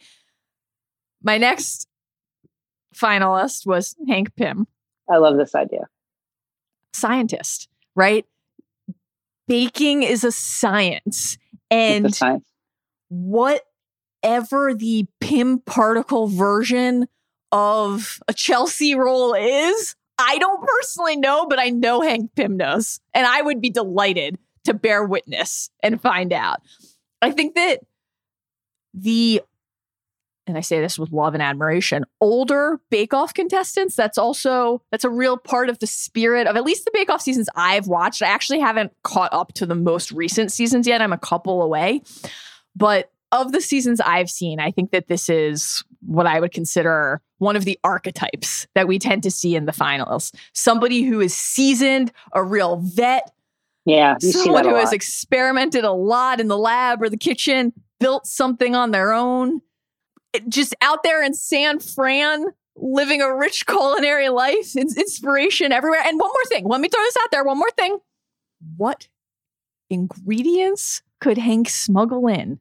My 1.25 1.39
next 1.39 1.89
finalist 2.95 3.67
was 3.67 3.97
Hank 4.07 4.37
Pym. 4.37 4.69
i 5.11 5.17
love 5.17 5.37
this 5.37 5.55
idea 5.55 5.89
scientist, 6.93 7.69
right? 7.97 8.25
Baking 9.49 10.05
is 10.05 10.23
a 10.23 10.31
science. 10.31 11.39
And 11.71 12.05
the 12.05 12.11
science 12.11 12.45
whatever 13.09 14.75
the 14.75 15.07
Pym 15.21 15.61
particle 15.61 16.27
version 16.27 17.07
of 17.53 18.21
a 18.27 18.33
Chelsea 18.33 18.95
roll 18.95 19.35
is, 19.35 19.95
I 20.19 20.39
don't 20.39 20.67
personally 20.67 21.17
know, 21.17 21.47
but 21.47 21.59
I 21.59 21.71
know 21.71 22.01
Hank 22.01 22.35
Pym 22.35 22.57
knows. 22.57 23.01
And 23.13 23.27
I 23.27 23.43
would 23.43 23.61
be 23.61 23.71
delighted 23.71 24.39
to 24.65 24.75
bear 24.75 25.05
witness 25.05 25.71
and 25.83 26.01
find 26.01 26.33
out. 26.33 26.61
I 27.23 27.31
think 27.31 27.55
that 27.55 27.81
the 28.93 29.43
and 30.47 30.59
I 30.59 30.61
say 30.61 30.81
this 30.81 30.99
with 30.99 31.11
love 31.13 31.35
and 31.35 31.43
admiration, 31.43 32.05
older 32.21 32.81
Bake 32.91 33.15
Off 33.15 33.33
contestants, 33.35 33.97
that's 33.97 34.19
also 34.19 34.83
that's 34.91 35.05
a 35.05 35.11
real 35.11 35.37
part 35.37 35.69
of 35.69 35.79
the 35.79 35.87
spirit 35.87 36.47
of 36.47 36.57
at 36.57 36.65
least 36.65 36.85
the 36.85 36.91
Bake 36.93 37.11
Off 37.11 37.23
seasons 37.23 37.49
I've 37.57 37.87
watched. 37.87 38.23
I 38.23 38.29
actually 38.29 38.61
haven't 38.61 38.93
caught 39.03 39.33
up 39.33 39.53
to 39.55 39.67
the 39.67 39.75
most 39.75 40.13
recent 40.13 40.53
seasons 40.53 40.87
yet. 40.87 41.01
I'm 41.01 41.13
a 41.13 41.19
couple 41.19 41.63
away. 41.63 42.03
But 42.77 43.11
of 43.33 43.53
the 43.53 43.61
seasons 43.61 44.01
I've 44.01 44.31
seen, 44.31 44.61
I 44.61 44.71
think 44.71 44.91
that 44.91 45.09
this 45.09 45.29
is 45.29 45.85
what 46.01 46.27
I 46.27 46.41
would 46.41 46.53
consider 46.53 47.21
one 47.39 47.57
of 47.57 47.65
the 47.65 47.79
archetypes 47.83 48.67
that 48.75 48.87
we 48.87 48.99
tend 48.99 49.23
to 49.25 49.31
see 49.31 49.57
in 49.57 49.67
the 49.67 49.73
finals. 49.73 50.33
Somebody 50.53 51.03
who 51.03 51.21
is 51.21 51.35
seasoned, 51.35 52.13
a 52.33 52.43
real 52.43 52.77
vet, 52.77 53.31
yeah 53.87 54.17
someone 54.19 54.65
who 54.65 54.77
has 54.77 54.95
experimented 54.95 55.85
a 55.85 55.93
lot 55.93 56.41
in 56.41 56.49
the 56.49 56.57
lab 56.57 57.03
or 57.03 57.11
the 57.11 57.17
kitchen, 57.17 57.73
built 58.01 58.27
something 58.27 58.75
on 58.75 58.93
their 58.93 59.13
own, 59.13 59.61
just 60.49 60.75
out 60.81 61.03
there 61.03 61.23
in 61.23 61.35
San 61.35 61.81
Fran, 61.81 62.47
living 62.77 63.21
a 63.23 63.35
rich 63.35 63.67
culinary 63.69 64.29
life, 64.29 64.77
ins- 64.77 64.97
inspiration 64.97 65.73
everywhere. 65.73 66.01
And 66.05 66.19
one 66.19 66.29
more 66.31 66.45
thing, 66.47 66.67
let 66.67 66.81
me 66.81 66.89
throw 66.89 67.03
this 67.03 67.17
out 67.23 67.31
there. 67.31 67.45
One 67.45 67.59
more 67.59 67.71
thing. 67.77 67.99
What 68.77 69.09
ingredients 69.91 71.03
could 71.21 71.39
Hank 71.39 71.69
smuggle 71.69 72.27
in 72.27 72.59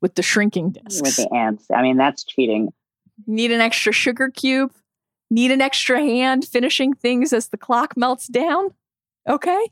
with 0.00 0.14
the 0.14 0.22
shrinking 0.22 0.70
discs? 0.70 1.00
with 1.02 1.16
the 1.16 1.34
ants 1.34 1.66
i 1.74 1.80
mean 1.82 1.96
that's 1.96 2.22
cheating 2.24 2.72
Need 3.26 3.50
an 3.50 3.62
extra 3.62 3.92
sugar 3.94 4.28
cube? 4.30 4.72
Need 5.30 5.50
an 5.50 5.62
extra 5.62 5.98
hand 5.98 6.44
finishing 6.44 6.92
things 6.92 7.32
as 7.32 7.48
the 7.48 7.56
clock 7.56 7.96
melts 7.96 8.26
down? 8.26 8.74
Okay. 9.26 9.68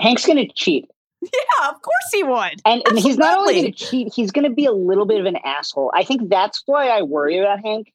hank's 0.00 0.26
going 0.26 0.44
to 0.44 0.52
cheat 0.54 0.90
Yeah, 1.32 1.68
of 1.70 1.82
course 1.82 2.08
he 2.12 2.22
would. 2.22 2.60
and, 2.64 2.82
and 2.88 2.98
he's 2.98 3.16
not 3.18 3.38
only 3.38 3.54
going 3.60 3.72
to 3.72 3.72
cheat 3.72 4.12
he's 4.14 4.30
going 4.30 4.44
to 4.48 4.54
be 4.54 4.66
a 4.66 4.72
little 4.72 5.06
bit 5.06 5.18
of 5.20 5.26
an 5.26 5.36
asshole 5.44 5.90
i 5.94 6.04
think 6.04 6.28
that's 6.30 6.62
why 6.66 6.88
i 6.88 7.02
worry 7.02 7.38
about 7.38 7.58
hank 7.64 7.92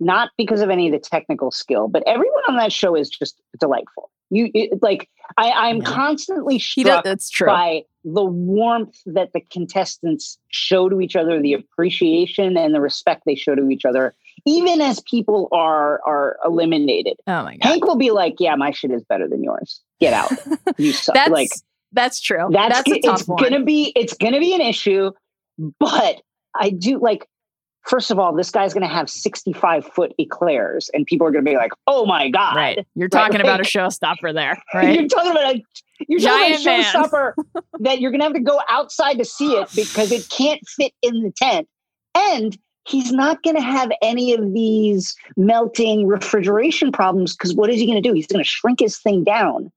not 0.00 0.30
because 0.38 0.60
of 0.60 0.70
any 0.70 0.86
of 0.86 0.92
the 0.92 0.98
technical 0.98 1.50
skill 1.50 1.88
but 1.88 2.02
everyone 2.06 2.42
on 2.48 2.56
that 2.56 2.72
show 2.72 2.94
is 2.94 3.10
just 3.10 3.40
delightful 3.60 4.10
You 4.30 4.50
it, 4.54 4.82
like 4.82 5.08
I, 5.36 5.50
I'm 5.50 5.78
Yeah. 5.78 5.84
constantly 5.84 6.58
struck 6.58 7.04
that's 7.04 7.28
true. 7.28 7.46
by 7.48 7.82
the 8.04 8.24
warmth 8.24 8.96
that 9.06 9.32
the 9.34 9.40
contestants 9.52 10.38
show 10.48 10.88
to 10.88 11.00
each 11.02 11.16
other, 11.16 11.42
the 11.42 11.52
appreciation 11.52 12.56
and 12.56 12.74
the 12.74 12.80
respect 12.80 13.24
they 13.26 13.34
show 13.34 13.54
to 13.54 13.68
each 13.68 13.84
other, 13.84 14.14
even 14.46 14.80
as 14.80 15.00
people 15.02 15.48
are 15.52 16.00
are 16.06 16.38
eliminated. 16.46 17.16
oh 17.26 17.42
my 17.42 17.56
god. 17.58 17.68
Hank 17.68 17.84
will 17.86 17.96
be 17.96 18.10
like, 18.10 18.36
"Yeah, 18.38 18.54
my 18.54 18.70
shit 18.70 18.90
is 18.90 19.04
better 19.04 19.28
than 19.28 19.42
yours. 19.44 19.82
Get 20.00 20.14
out. 20.14 20.30
You 20.78 20.92
suck." 20.92 21.14
That's 21.14 21.30
like 21.30 21.50
that's 21.92 22.20
true. 22.20 22.48
that's, 22.50 22.74
That's, 22.84 22.90
a 22.90 22.94
it's 23.14 23.26
one. 23.28 23.42
gonna 23.42 23.64
be 23.64 23.92
it's 23.96 24.14
gonna 24.14 24.40
be 24.40 24.54
an 24.54 24.60
issue. 24.60 25.10
But 25.80 26.22
I 26.58 26.70
do 26.70 26.98
like. 26.98 27.26
First 27.86 28.10
of 28.10 28.18
all, 28.18 28.34
this 28.34 28.50
guy's 28.50 28.74
going 28.74 28.86
to 28.86 28.92
have 28.92 29.08
65 29.08 29.86
foot 29.86 30.12
eclairs, 30.18 30.90
and 30.92 31.06
people 31.06 31.26
are 31.26 31.30
going 31.30 31.42
to 31.42 31.50
be 31.50 31.56
like, 31.56 31.70
"Oh 31.86 32.04
my 32.04 32.28
god!" 32.28 32.54
right. 32.54 32.86
You're 32.94 33.04
Right, 33.04 33.10
talking 33.22 33.40
about 33.40 33.60
a 33.60 33.62
like- 33.62 33.66
showstopper 33.66 34.34
there, 34.34 34.62
right? 34.74 34.98
You're 35.00 35.08
talking 35.08 35.30
about 35.30 35.54
a 35.56 35.62
you're 36.06 36.20
Giant 36.20 36.62
talking 36.64 36.80
about 36.84 37.04
a 37.06 37.08
showstopper 37.08 37.62
that 37.80 38.00
you're 38.00 38.10
gonna 38.10 38.24
have 38.24 38.34
to 38.34 38.40
go 38.40 38.60
outside 38.68 39.14
to 39.18 39.24
see 39.24 39.52
it 39.54 39.68
because 39.74 40.12
it 40.12 40.28
can't 40.28 40.60
fit 40.68 40.92
in 41.02 41.22
the 41.22 41.32
tent. 41.34 41.66
And 42.14 42.58
he's 42.86 43.10
not 43.10 43.42
gonna 43.42 43.62
have 43.62 43.90
any 44.02 44.34
of 44.34 44.52
these 44.52 45.16
melting 45.38 46.06
refrigeration 46.06 46.92
problems 46.92 47.36
because 47.36 47.54
what 47.54 47.70
is 47.70 47.76
he 47.80 47.86
gonna 47.86 48.02
do? 48.02 48.12
He's 48.12 48.26
gonna 48.26 48.44
shrink 48.44 48.80
his 48.80 48.98
thing 48.98 49.24
down, 49.24 49.72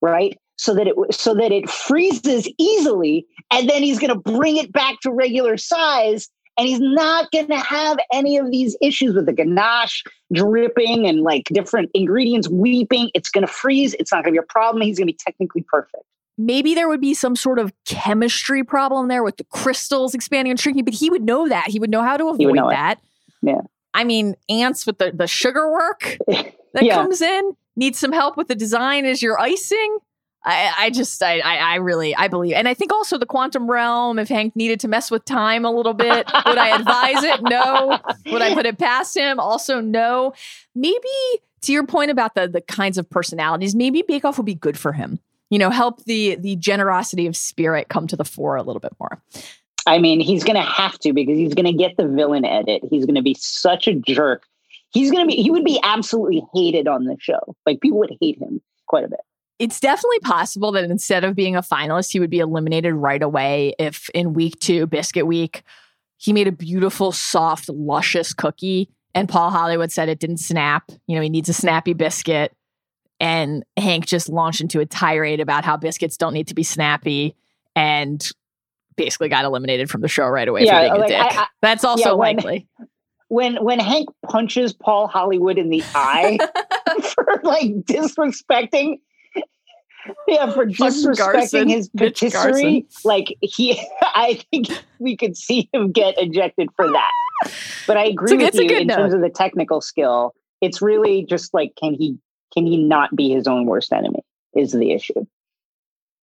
right? 0.00 0.36
So 0.62 0.74
that 0.74 0.86
it 0.86 0.94
so 1.12 1.34
that 1.34 1.50
it 1.50 1.68
freezes 1.68 2.48
easily, 2.58 3.26
and 3.50 3.68
then 3.68 3.82
he's 3.82 3.98
gonna 3.98 4.14
bring 4.14 4.56
it 4.58 4.72
back 4.72 5.00
to 5.00 5.10
regular 5.10 5.56
size. 5.56 6.28
And 6.58 6.68
he's 6.68 6.80
not 6.80 7.30
going 7.32 7.46
to 7.46 7.56
have 7.56 7.96
any 8.12 8.36
of 8.36 8.50
these 8.50 8.76
issues 8.82 9.14
with 9.14 9.24
the 9.24 9.32
ganache 9.32 10.04
dripping 10.34 11.06
and 11.06 11.22
like 11.22 11.44
different 11.44 11.90
ingredients 11.94 12.46
weeping. 12.46 13.10
It's 13.14 13.30
going 13.30 13.46
to 13.46 13.50
freeze. 13.50 13.94
It's 13.94 14.12
not 14.12 14.22
going 14.22 14.34
to 14.34 14.38
be 14.38 14.44
a 14.44 14.52
problem. 14.52 14.82
He's 14.82 14.98
going 14.98 15.06
to 15.06 15.14
be 15.14 15.18
technically 15.18 15.62
perfect. 15.62 16.04
maybe 16.36 16.74
there 16.74 16.90
would 16.90 17.00
be 17.00 17.14
some 17.14 17.36
sort 17.36 17.58
of 17.58 17.72
chemistry 17.86 18.62
problem 18.62 19.08
there 19.08 19.22
with 19.22 19.38
the 19.38 19.44
crystals 19.44 20.14
expanding 20.14 20.50
and 20.50 20.60
shrinking, 20.60 20.84
but 20.84 20.92
he 20.92 21.08
would 21.08 21.22
know 21.22 21.48
that. 21.48 21.68
He 21.68 21.80
would 21.80 21.90
know 21.90 22.02
how 22.02 22.18
to 22.18 22.28
avoid 22.28 22.54
know 22.54 22.68
it. 22.68 22.72
that. 22.74 23.00
Yeah. 23.40 23.62
I 23.94 24.04
mean, 24.04 24.34
ants 24.50 24.84
with 24.86 24.98
the, 24.98 25.10
the 25.10 25.26
sugar 25.26 25.72
work 25.72 26.18
that 26.28 26.82
Yeah. 26.82 26.96
comes 26.96 27.22
in 27.22 27.56
needs 27.76 27.98
some 27.98 28.12
help 28.12 28.36
with 28.36 28.48
the 28.48 28.54
design 28.54 29.06
as 29.06 29.22
your 29.22 29.40
icing. 29.40 29.98
I, 30.44 30.72
I 30.76 30.90
just, 30.90 31.22
I, 31.22 31.38
I, 31.40 31.76
really, 31.76 32.14
I 32.16 32.26
believe, 32.26 32.54
and 32.54 32.68
I 32.68 32.74
think 32.74 32.92
also 32.92 33.16
the 33.16 33.26
quantum 33.26 33.70
realm. 33.70 34.18
If 34.18 34.28
Hank 34.28 34.56
needed 34.56 34.80
to 34.80 34.88
mess 34.88 35.10
with 35.10 35.24
time 35.24 35.64
a 35.64 35.70
little 35.70 35.94
bit, 35.94 36.28
would 36.46 36.58
I 36.58 36.76
advise 36.76 37.22
it? 37.22 37.42
No. 37.42 37.98
Would 38.26 38.42
I 38.42 38.52
put 38.52 38.66
it 38.66 38.78
past 38.78 39.16
him? 39.16 39.38
Also, 39.38 39.80
no. 39.80 40.32
Maybe 40.74 41.08
to 41.62 41.72
your 41.72 41.86
point 41.86 42.10
about 42.10 42.34
the 42.34 42.48
the 42.48 42.60
kinds 42.60 42.98
of 42.98 43.08
personalities, 43.08 43.74
maybe 43.74 44.02
Bake 44.02 44.24
Off 44.24 44.36
would 44.36 44.46
be 44.46 44.54
good 44.54 44.78
for 44.78 44.92
him. 44.92 45.20
You 45.50 45.58
know, 45.58 45.70
help 45.70 46.04
the 46.04 46.36
the 46.36 46.56
generosity 46.56 47.26
of 47.26 47.36
spirit 47.36 47.88
come 47.88 48.06
to 48.08 48.16
the 48.16 48.24
fore 48.24 48.56
a 48.56 48.62
little 48.62 48.80
bit 48.80 48.92
more. 48.98 49.22
I 49.86 49.98
mean, 49.98 50.20
he's 50.20 50.44
to 50.56 50.62
have 50.62 50.98
to 51.00 51.12
because 51.12 51.36
he's 51.36 51.54
to 51.66 51.72
get 51.72 51.96
the 51.96 52.06
villain 52.06 52.44
edit. 52.44 52.82
He's 52.88 53.06
to 53.16 53.22
be 53.22 53.34
such 53.34 53.88
a 53.88 53.94
jerk. 53.94 54.44
He's 54.92 55.10
to 55.10 55.26
be, 55.26 55.42
he 55.42 55.50
would 55.50 55.64
be 55.64 55.80
absolutely 55.82 56.44
hated 56.54 56.86
on 56.86 57.04
the 57.04 57.16
show. 57.18 57.56
Like 57.66 57.80
people 57.80 57.98
would 57.98 58.12
hate 58.20 58.40
him 58.40 58.60
quite 58.86 59.04
a 59.04 59.08
bit. 59.08 59.20
It's 59.62 59.78
definitely 59.80 60.18
possible 60.20 60.72
that 60.72 60.84
instead 60.84 61.24
of 61.24 61.34
being 61.36 61.56
a 61.56 61.62
finalist, 61.62 62.12
he 62.12 62.18
would 62.20 62.30
be 62.30 62.40
eliminated 62.40 62.94
right 62.94 63.22
away 63.22 63.74
if 63.78 64.08
in 64.10 64.32
week 64.32 64.58
two, 64.60 64.86
biscuit 64.86 65.26
week, 65.26 65.62
he 66.16 66.32
made 66.32 66.48
a 66.48 66.52
beautiful, 66.52 67.12
soft, 67.12 67.68
luscious 67.68 68.32
cookie 68.34 68.90
and 69.14 69.28
Paul 69.28 69.50
Hollywood 69.50 69.92
said 69.92 70.08
it 70.08 70.18
didn't 70.18 70.38
snap. 70.38 70.84
You 71.06 71.16
know, 71.16 71.22
he 71.22 71.28
needs 71.28 71.48
a 71.48 71.52
snappy 71.52 71.92
biscuit. 71.92 72.52
And 73.20 73.62
Hank 73.76 74.06
just 74.06 74.28
launched 74.28 74.60
into 74.60 74.80
a 74.80 74.86
tirade 74.86 75.38
about 75.40 75.64
how 75.64 75.76
biscuits 75.76 76.16
don't 76.16 76.32
need 76.34 76.48
to 76.48 76.54
be 76.54 76.62
snappy 76.62 77.36
and 77.76 78.26
basically 78.96 79.28
got 79.28 79.44
eliminated 79.44 79.90
from 79.90 80.00
the 80.00 80.08
show 80.08 80.26
right 80.26 80.48
away 80.48 80.64
Yeah, 80.64 80.88
for 80.88 80.94
being 80.96 81.04
a 81.04 81.08
dick. 81.08 81.36
I- 81.36 81.42
I- 81.42 81.46
That's 81.60 81.84
also 81.84 82.10
yeah, 82.10 82.12
when- 82.14 82.36
likely. 82.36 82.68
When, 83.28 83.64
when 83.64 83.80
Hank 83.80 84.08
punches 84.28 84.74
Paul 84.74 85.06
Hollywood 85.06 85.56
in 85.56 85.70
the 85.70 85.82
eye 85.94 86.38
for 87.14 87.40
like 87.42 87.70
disrespecting, 87.84 88.98
yeah, 90.28 90.52
for 90.52 90.66
disrespecting 90.66 91.16
Garson. 91.16 91.68
his 91.68 91.88
patisserie, 91.90 92.86
like 93.04 93.36
he, 93.40 93.80
I 94.02 94.40
think 94.50 94.68
we 94.98 95.16
could 95.16 95.36
see 95.36 95.68
him 95.72 95.92
get 95.92 96.14
ejected 96.18 96.68
for 96.76 96.90
that. 96.90 97.10
But 97.86 97.96
I 97.96 98.06
agree 98.06 98.36
with 98.36 98.54
a 98.54 98.64
you 98.64 98.78
in 98.78 98.88
terms 98.88 99.14
of 99.14 99.20
the 99.20 99.30
technical 99.30 99.80
skill. 99.80 100.34
It's 100.60 100.80
really 100.80 101.24
just 101.24 101.52
like, 101.52 101.74
can 101.76 101.94
he, 101.94 102.18
can 102.54 102.66
he 102.66 102.76
not 102.76 103.14
be 103.16 103.30
his 103.30 103.46
own 103.46 103.66
worst 103.66 103.92
enemy? 103.92 104.20
Is 104.54 104.72
the 104.72 104.92
issue. 104.92 105.26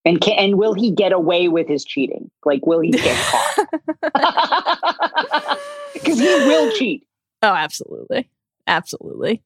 And 0.05 0.21
can, 0.21 0.33
and 0.37 0.57
will 0.57 0.73
he 0.73 0.91
get 0.91 1.11
away 1.11 1.49
with 1.49 1.67
his 1.67 1.83
cheating? 1.83 2.31
Like, 2.45 2.65
will 2.65 2.79
he 2.79 2.91
get 2.91 3.17
caught? 3.17 5.59
Because 5.93 6.19
he 6.19 6.25
will 6.25 6.71
cheat. 6.71 7.05
Oh, 7.41 7.53
absolutely. 7.53 8.29
Absolutely. 8.67 9.41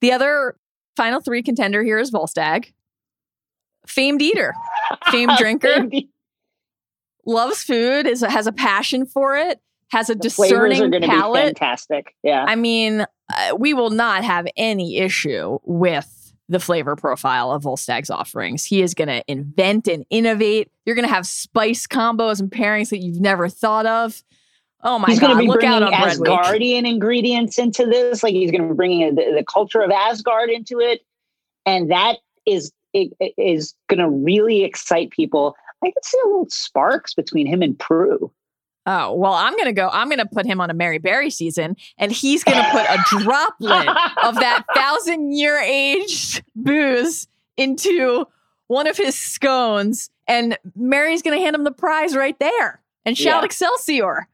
The 0.00 0.12
other 0.12 0.56
final 0.96 1.20
three 1.20 1.42
contender 1.42 1.82
here 1.82 1.98
is 1.98 2.10
Volstagg. 2.10 2.72
Famed 3.86 4.20
eater, 4.20 4.54
famed 5.10 5.32
drinker, 5.38 5.88
loves 7.24 7.62
food, 7.62 8.06
is 8.06 8.20
has 8.20 8.46
a 8.46 8.52
passion 8.52 9.06
for 9.06 9.36
it, 9.36 9.60
has 9.90 10.10
a 10.10 10.14
The 10.14 10.30
flavors 10.30 10.80
are 10.80 10.88
discerning 10.88 11.00
be 11.00 11.06
palate. 11.06 11.44
fantastic. 11.44 12.14
Yeah. 12.22 12.44
I 12.46 12.54
mean, 12.54 13.06
uh, 13.32 13.56
we 13.58 13.74
will 13.74 13.90
not 13.90 14.24
have 14.24 14.46
any 14.56 14.98
issue 14.98 15.58
with 15.64 16.14
the 16.48 16.58
flavor 16.60 16.96
profile 16.96 17.50
of 17.50 17.62
Volstagg's 17.62 18.10
offerings. 18.10 18.64
He 18.64 18.80
is 18.80 18.94
going 18.94 19.08
to 19.08 19.22
invent 19.28 19.86
and 19.86 20.06
innovate. 20.10 20.70
You're 20.86 20.94
going 20.96 21.06
to 21.06 21.14
have 21.14 21.26
spice 21.26 21.86
combos 21.86 22.40
and 22.40 22.50
pairings 22.50 22.88
that 22.90 22.98
you've 22.98 23.20
never 23.20 23.48
thought 23.48 23.86
of. 23.86 24.22
Oh 24.82 24.98
my 24.98 25.08
he's 25.08 25.18
god! 25.18 25.26
going 25.26 25.38
to 25.38 25.42
be 25.42 25.48
Look 25.48 25.60
bringing 25.60 25.82
out 25.82 25.82
on 25.82 26.02
Bread 26.02 26.18
Week. 26.18 26.30
Asgardian 26.30 26.88
ingredients 26.88 27.58
into 27.58 27.84
this. 27.84 28.22
Like 28.22 28.32
he's 28.32 28.50
going 28.50 28.62
to 28.62 28.68
be 28.68 28.74
bringing 28.76 29.14
the, 29.14 29.34
the 29.36 29.44
culture 29.44 29.80
of 29.80 29.90
Asgard 29.90 30.50
into 30.50 30.78
it, 30.78 31.00
and 31.66 31.90
that 31.90 32.18
is 32.46 32.72
it, 32.92 33.12
it 33.20 33.34
is 33.36 33.74
going 33.88 33.98
to 34.00 34.08
really 34.08 34.64
excite 34.64 35.10
people. 35.10 35.56
I 35.82 35.86
can 35.86 36.02
see 36.02 36.18
a 36.24 36.28
little 36.28 36.48
sparks 36.50 37.14
between 37.14 37.46
him 37.46 37.62
and 37.62 37.78
Prue. 37.78 38.32
Oh, 38.86 39.12
well, 39.12 39.34
I'm 39.34 39.52
going 39.52 39.66
to 39.66 39.72
go. 39.72 39.90
I'm 39.92 40.08
going 40.08 40.18
to 40.18 40.26
put 40.26 40.46
him 40.46 40.60
on 40.60 40.70
a 40.70 40.74
Mary 40.74 40.98
Berry 40.98 41.28
season, 41.30 41.76
and 41.98 42.10
he's 42.10 42.42
going 42.42 42.56
to 42.56 42.70
put 42.70 42.86
a 42.88 42.98
droplet 43.22 43.88
of 44.22 44.34
that 44.40 44.64
thousand 44.74 45.32
year 45.32 45.58
aged 45.58 46.42
booze 46.56 47.28
into 47.58 48.26
one 48.68 48.86
of 48.86 48.96
his 48.96 49.14
scones, 49.14 50.08
and 50.26 50.56
Mary's 50.74 51.20
going 51.22 51.36
to 51.38 51.44
hand 51.44 51.54
him 51.54 51.64
the 51.64 51.70
prize 51.70 52.16
right 52.16 52.38
there 52.38 52.80
and 53.04 53.16
shout 53.16 53.42
Yeah. 53.42 53.46
Excelsior. 53.46 54.28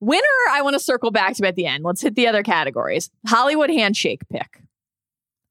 Winner, 0.00 0.22
I 0.50 0.62
want 0.62 0.74
to 0.74 0.80
circle 0.80 1.10
back 1.10 1.34
to 1.36 1.46
at 1.46 1.56
the 1.56 1.66
end. 1.66 1.84
Let's 1.84 2.00
hit 2.00 2.14
the 2.14 2.26
other 2.26 2.42
categories. 2.42 3.10
Hollywood 3.26 3.68
handshake 3.68 4.22
pick. 4.30 4.62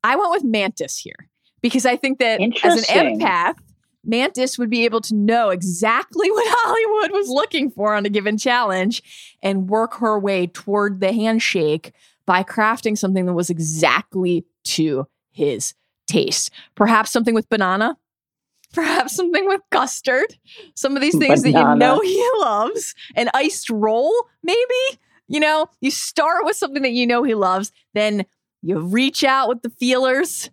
I 0.04 0.16
went 0.16 0.32
with 0.32 0.44
Mantis 0.44 0.98
here 0.98 1.30
because 1.62 1.86
I 1.86 1.96
think 1.96 2.20
that 2.20 2.42
as 2.64 2.90
an 2.90 3.20
empath, 3.20 3.56
Mantis 4.04 4.58
would 4.58 4.70
be 4.70 4.86
able 4.86 5.02
to 5.02 5.16
know 5.16 5.50
exactly 5.50 6.32
what 6.32 6.46
Hollywood 6.48 7.12
was 7.12 7.30
looking 7.30 7.70
for 7.70 7.94
on 7.94 8.06
a 8.06 8.10
given 8.10 8.38
challenge 8.38 9.04
and 9.42 9.70
work 9.70 9.96
her 9.96 10.18
way 10.20 10.48
toward 10.48 11.00
the 11.00 11.14
handshake 11.14 11.92
by 12.26 12.44
crafting 12.44 12.98
something 12.98 13.26
that 13.26 13.34
was 13.34 13.50
exactly 13.50 14.46
to 14.64 15.08
his 15.32 15.74
taste. 16.08 16.52
Perhaps 16.76 17.12
something 17.12 17.34
with 17.34 17.50
banana, 17.50 17.98
perhaps 18.74 19.16
something 19.16 19.48
with 19.48 19.62
custard, 19.72 20.38
some 20.76 20.96
of 20.96 21.02
these 21.02 21.18
things 21.18 21.42
that 21.44 21.52
you 21.52 21.76
know 21.76 22.00
he 22.04 22.30
loves, 22.40 22.94
an 23.16 23.30
iced 23.34 23.70
roll, 23.70 24.14
maybe. 24.44 25.00
You 25.28 25.40
know, 25.40 25.68
you 25.80 25.92
start 25.92 26.44
with 26.44 26.56
something 26.56 26.82
that 26.82 26.92
you 26.92 27.06
know 27.06 27.22
he 27.22 27.36
loves, 27.36 27.72
then 27.94 28.26
you 28.64 28.80
reach 28.80 29.24
out 29.24 29.48
with 29.48 29.62
the 29.62 29.70
feelers. 29.70 30.50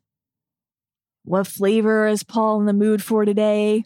What 1.26 1.48
flavor 1.48 2.06
is 2.06 2.22
Paul 2.22 2.60
in 2.60 2.66
the 2.66 2.72
mood 2.72 3.02
for 3.02 3.24
today? 3.24 3.84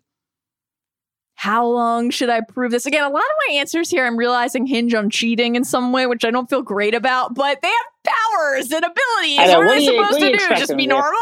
How 1.36 1.66
long 1.66 2.10
should 2.10 2.28
I 2.28 2.42
prove 2.42 2.70
this? 2.70 2.84
Again, 2.84 3.02
a 3.02 3.08
lot 3.08 3.22
of 3.22 3.36
my 3.48 3.54
answers 3.54 3.88
here 3.88 4.04
I'm 4.04 4.18
realizing 4.18 4.66
hinge 4.66 4.92
on 4.92 5.08
cheating 5.08 5.56
in 5.56 5.64
some 5.64 5.90
way, 5.90 6.06
which 6.06 6.22
I 6.22 6.30
don't 6.30 6.50
feel 6.50 6.60
great 6.60 6.94
about, 6.94 7.34
but 7.34 7.62
they 7.62 7.68
have 7.68 8.14
powers 8.14 8.70
and 8.70 8.84
abilities. 8.84 9.38
Know. 9.38 9.58
What, 9.58 9.66
What 9.66 9.66
are 9.68 9.78
they 9.80 9.86
supposed 9.86 10.20
you 10.20 10.32
to 10.32 10.48
do? 10.48 10.54
Just 10.56 10.76
be 10.76 10.86
normal? 10.86 11.18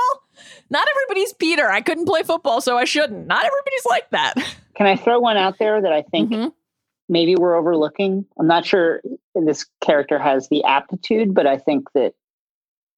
Not 0.70 0.88
everybody's 0.90 1.32
Peter. 1.34 1.70
I 1.70 1.80
couldn't 1.82 2.06
play 2.06 2.24
football, 2.24 2.60
so 2.60 2.76
I 2.76 2.84
shouldn't. 2.84 3.28
Not 3.28 3.44
everybody's 3.44 3.86
like 3.88 4.10
that. 4.10 4.34
Can 4.74 4.88
I 4.88 4.96
throw 4.96 5.20
one 5.20 5.36
out 5.36 5.58
there 5.60 5.80
that 5.80 5.92
I 5.92 6.02
think 6.02 6.30
Mhm. 6.30 6.52
maybe 7.08 7.36
we're 7.36 7.54
overlooking? 7.56 8.26
I'm 8.40 8.48
not 8.48 8.66
sure 8.66 9.00
this 9.36 9.66
character 9.80 10.18
has 10.18 10.48
the 10.48 10.64
aptitude, 10.64 11.32
but 11.32 11.46
I 11.46 11.58
think 11.58 11.92
that 11.94 12.14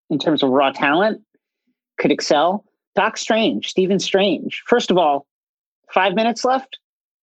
in 0.08 0.18
terms 0.18 0.42
of 0.42 0.48
raw 0.48 0.72
talent, 0.72 1.20
could 1.98 2.10
excel. 2.12 2.64
Doc 2.96 3.16
Strange, 3.16 3.68
Stephen 3.68 3.98
Strange. 3.98 4.62
First 4.66 4.90
of 4.90 4.98
all, 4.98 5.26
five 5.92 6.14
minutes 6.14 6.44
left. 6.44 6.78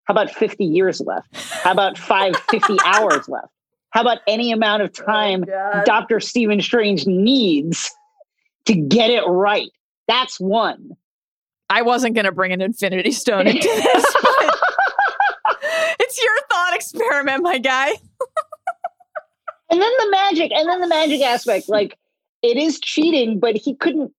How 0.05 0.13
about 0.13 0.31
50 0.31 0.63
years 0.63 1.01
left? 1.01 1.35
How 1.35 1.71
about 1.71 1.97
five 1.97 2.35
50 2.49 2.77
hours 2.85 3.27
left? 3.27 3.47
How 3.89 4.01
about 4.01 4.19
any 4.27 4.51
amount 4.51 4.83
of 4.83 4.91
oh 5.01 5.03
time 5.05 5.45
Dr. 5.85 6.19
Stephen 6.19 6.61
Strange 6.61 7.05
needs 7.07 7.91
to 8.65 8.73
get 8.75 9.09
it 9.09 9.23
right? 9.27 9.69
That's 10.07 10.39
one. 10.39 10.91
I 11.69 11.81
wasn't 11.81 12.15
going 12.15 12.25
to 12.25 12.31
bring 12.31 12.53
an 12.53 12.61
Infinity 12.61 13.11
Stone 13.11 13.47
into 13.47 13.67
this, 13.67 14.05
but 14.21 14.55
it's 15.99 16.23
your 16.23 16.33
thought 16.49 16.75
experiment, 16.75 17.43
my 17.43 17.57
guy. 17.57 17.89
and 19.69 19.81
then 19.81 19.91
the 19.99 20.07
magic, 20.11 20.51
and 20.53 20.69
then 20.69 20.79
the 20.79 20.87
magic 20.87 21.21
aspect, 21.21 21.67
like 21.67 21.97
it 22.41 22.55
is 22.55 22.79
cheating, 22.79 23.39
but 23.39 23.57
he 23.57 23.75
couldn't. 23.75 24.13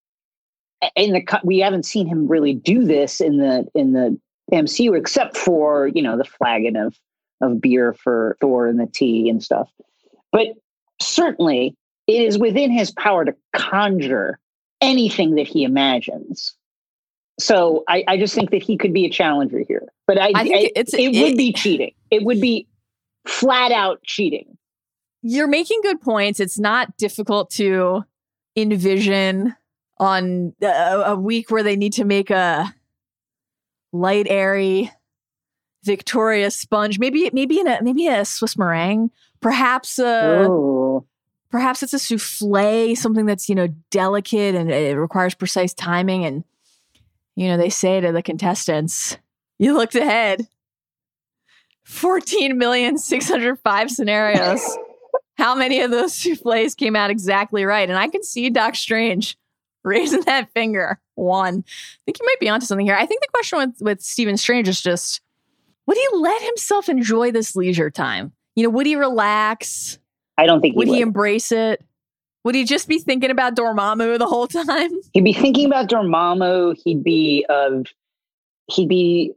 In 0.96 1.14
the 1.14 1.40
we 1.44 1.60
haven't 1.60 1.86
seen 1.86 2.08
him 2.08 2.28
really 2.28 2.54
do 2.54 2.86
this 2.86 3.20
in 3.20 3.38
the 3.38 3.66
in 3.74 3.94
the 3.94 4.20
MCU 4.52 4.98
except 4.98 5.36
for 5.36 5.88
you 5.88 6.02
know 6.02 6.18
the 6.18 6.24
flagon 6.24 6.76
of 6.76 6.96
of 7.42 7.60
beer 7.62 7.94
for 7.94 8.38
Thor 8.42 8.68
and 8.68 8.80
the 8.80 8.88
tea 8.88 9.30
and 9.30 9.44
stuff. 9.44 9.70
But 10.32 10.48
certainly, 11.02 11.76
it 12.08 12.22
is 12.22 12.38
within 12.38 12.72
his 12.72 12.92
power 12.92 13.26
to 13.26 13.36
conjure 13.56 14.40
anything 14.82 15.36
that 15.36 15.48
he 15.48 15.64
imagines. 15.64 16.56
So 17.40 17.84
I, 17.88 18.04
I 18.08 18.18
just 18.18 18.34
think 18.34 18.50
that 18.52 18.64
he 18.64 18.78
could 18.78 18.94
be 18.94 19.06
a 19.06 19.10
challenger 19.10 19.62
here. 19.68 19.88
But 20.08 20.18
I, 20.20 20.26
I 20.28 20.32
I- 20.42 20.72
it's- 20.76 20.94
it, 20.94 21.16
it- 21.16 21.22
would 21.22 21.38
be 21.38 21.54
cheating. 21.54 21.92
It 22.10 22.24
would 22.24 22.42
be 22.42 22.68
flat 23.28 23.72
out 23.72 24.02
cheating. 24.04 24.58
You're 25.22 25.48
making 25.48 25.82
good 25.84 26.02
points. 26.02 26.40
It's 26.40 26.58
not 26.60 26.96
difficult 26.98 27.50
to 27.52 28.04
envision 28.56 29.56
on 30.00 30.54
a, 30.62 31.04
a 31.08 31.16
week 31.16 31.52
where 31.52 31.64
they 31.64 31.76
need 31.76 31.94
to 31.94 32.06
make 32.06 32.30
a 32.30 32.74
light, 33.92 34.28
airy 34.30 34.92
Victoria 35.84 36.52
sponge. 36.52 37.00
Maybe, 37.00 37.30
maybe 37.34 37.60
in 37.60 37.68
a 37.68 37.82
maybe 37.82 38.08
a 38.08 38.26
Swiss 38.26 38.58
meringue. 38.58 39.12
Perhaps 39.42 40.00
uh, 40.00 40.04
a 40.04 40.50
oh, 40.50 41.06
perhaps 41.50 41.84
it's 41.84 41.94
a 41.94 42.00
souffle, 42.00 42.96
something 42.96 43.26
that's 43.26 43.50
you 43.50 43.56
know 43.56 43.68
delicate 43.90 44.56
and 44.56 44.72
it 44.72 44.98
requires 44.98 45.34
precise 45.34 45.74
timing. 45.74 46.26
And 46.26 46.44
you 47.36 47.48
know 47.48 47.58
they 47.58 47.70
say 47.70 48.00
to 48.02 48.12
the 48.12 48.22
contestants, 48.22 49.18
"You 49.58 49.74
looked 49.74 49.96
ahead." 49.96 50.48
Fourteen 51.84 52.58
million 52.58 52.98
six 52.98 53.28
hundred 53.30 53.60
five 53.60 53.90
scenarios. 53.90 54.62
How 55.38 55.54
many 55.56 55.82
of 55.82 55.92
those 55.92 56.16
souffles 56.16 56.74
came 56.74 56.96
out 56.96 57.12
exactly 57.12 57.64
right? 57.64 57.88
And 57.88 57.98
I 57.98 58.08
can 58.08 58.24
see 58.24 58.50
Doc 58.50 58.76
Strange 58.76 59.38
raising 59.84 60.22
that 60.22 60.52
finger. 60.54 61.00
One. 61.16 61.64
I 61.68 62.00
think 62.06 62.20
you 62.20 62.26
might 62.26 62.40
be 62.40 62.50
onto 62.50 62.66
something 62.66 62.86
here. 62.86 62.96
I 62.96 63.06
think 63.06 63.22
the 63.22 63.28
question 63.34 63.58
with, 63.60 63.76
with 63.82 64.02
Stephen 64.02 64.38
Strange 64.38 64.68
is 64.68 64.82
just 64.82 65.22
would 65.88 65.98
he 65.98 66.08
let 66.18 66.42
himself 66.42 66.90
enjoy 66.90 67.32
this 67.32 67.56
leisure 67.56 67.90
time? 67.90 68.34
You 68.56 68.64
know, 68.64 68.70
would 68.70 68.86
he 68.86 68.96
relax? 68.96 69.98
I 70.38 70.46
don't 70.46 70.62
think 70.62 70.74
he 70.74 70.78
Would 70.78 70.90
would. 70.90 70.96
he 70.96 71.02
embrace 71.02 71.52
it? 71.52 71.84
Would 72.44 72.56
he 72.56 72.64
just 72.66 72.88
be 72.88 73.00
thinking 73.00 73.32
about 73.32 73.56
Dormammu 73.56 74.20
the 74.20 74.28
whole 74.28 74.48
time? 74.48 74.92
He'd 75.14 75.24
be 75.24 75.34
thinking 75.34 75.66
about 75.66 75.90
Dormammu. 75.90 76.78
He'd 76.84 77.04
be 77.04 77.46
of. 77.50 77.88
he'd 78.70 78.88
be 78.90 79.34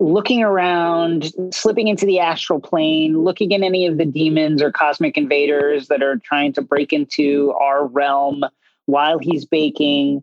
looking 0.00 0.42
around, 0.42 1.32
slipping 1.50 1.88
into 1.88 2.06
the 2.06 2.18
astral 2.18 2.60
plane, 2.60 3.22
looking 3.22 3.52
at 3.54 3.62
any 3.62 3.86
of 3.86 3.98
the 3.98 4.04
demons 4.04 4.62
or 4.62 4.72
cosmic 4.72 5.16
invaders 5.16 5.88
that 5.88 6.02
are 6.02 6.16
trying 6.16 6.52
to 6.54 6.62
break 6.62 6.92
into 6.92 7.52
our 7.60 7.86
realm 7.86 8.44
while 8.86 9.18
he's 9.18 9.44
baking. 9.44 10.22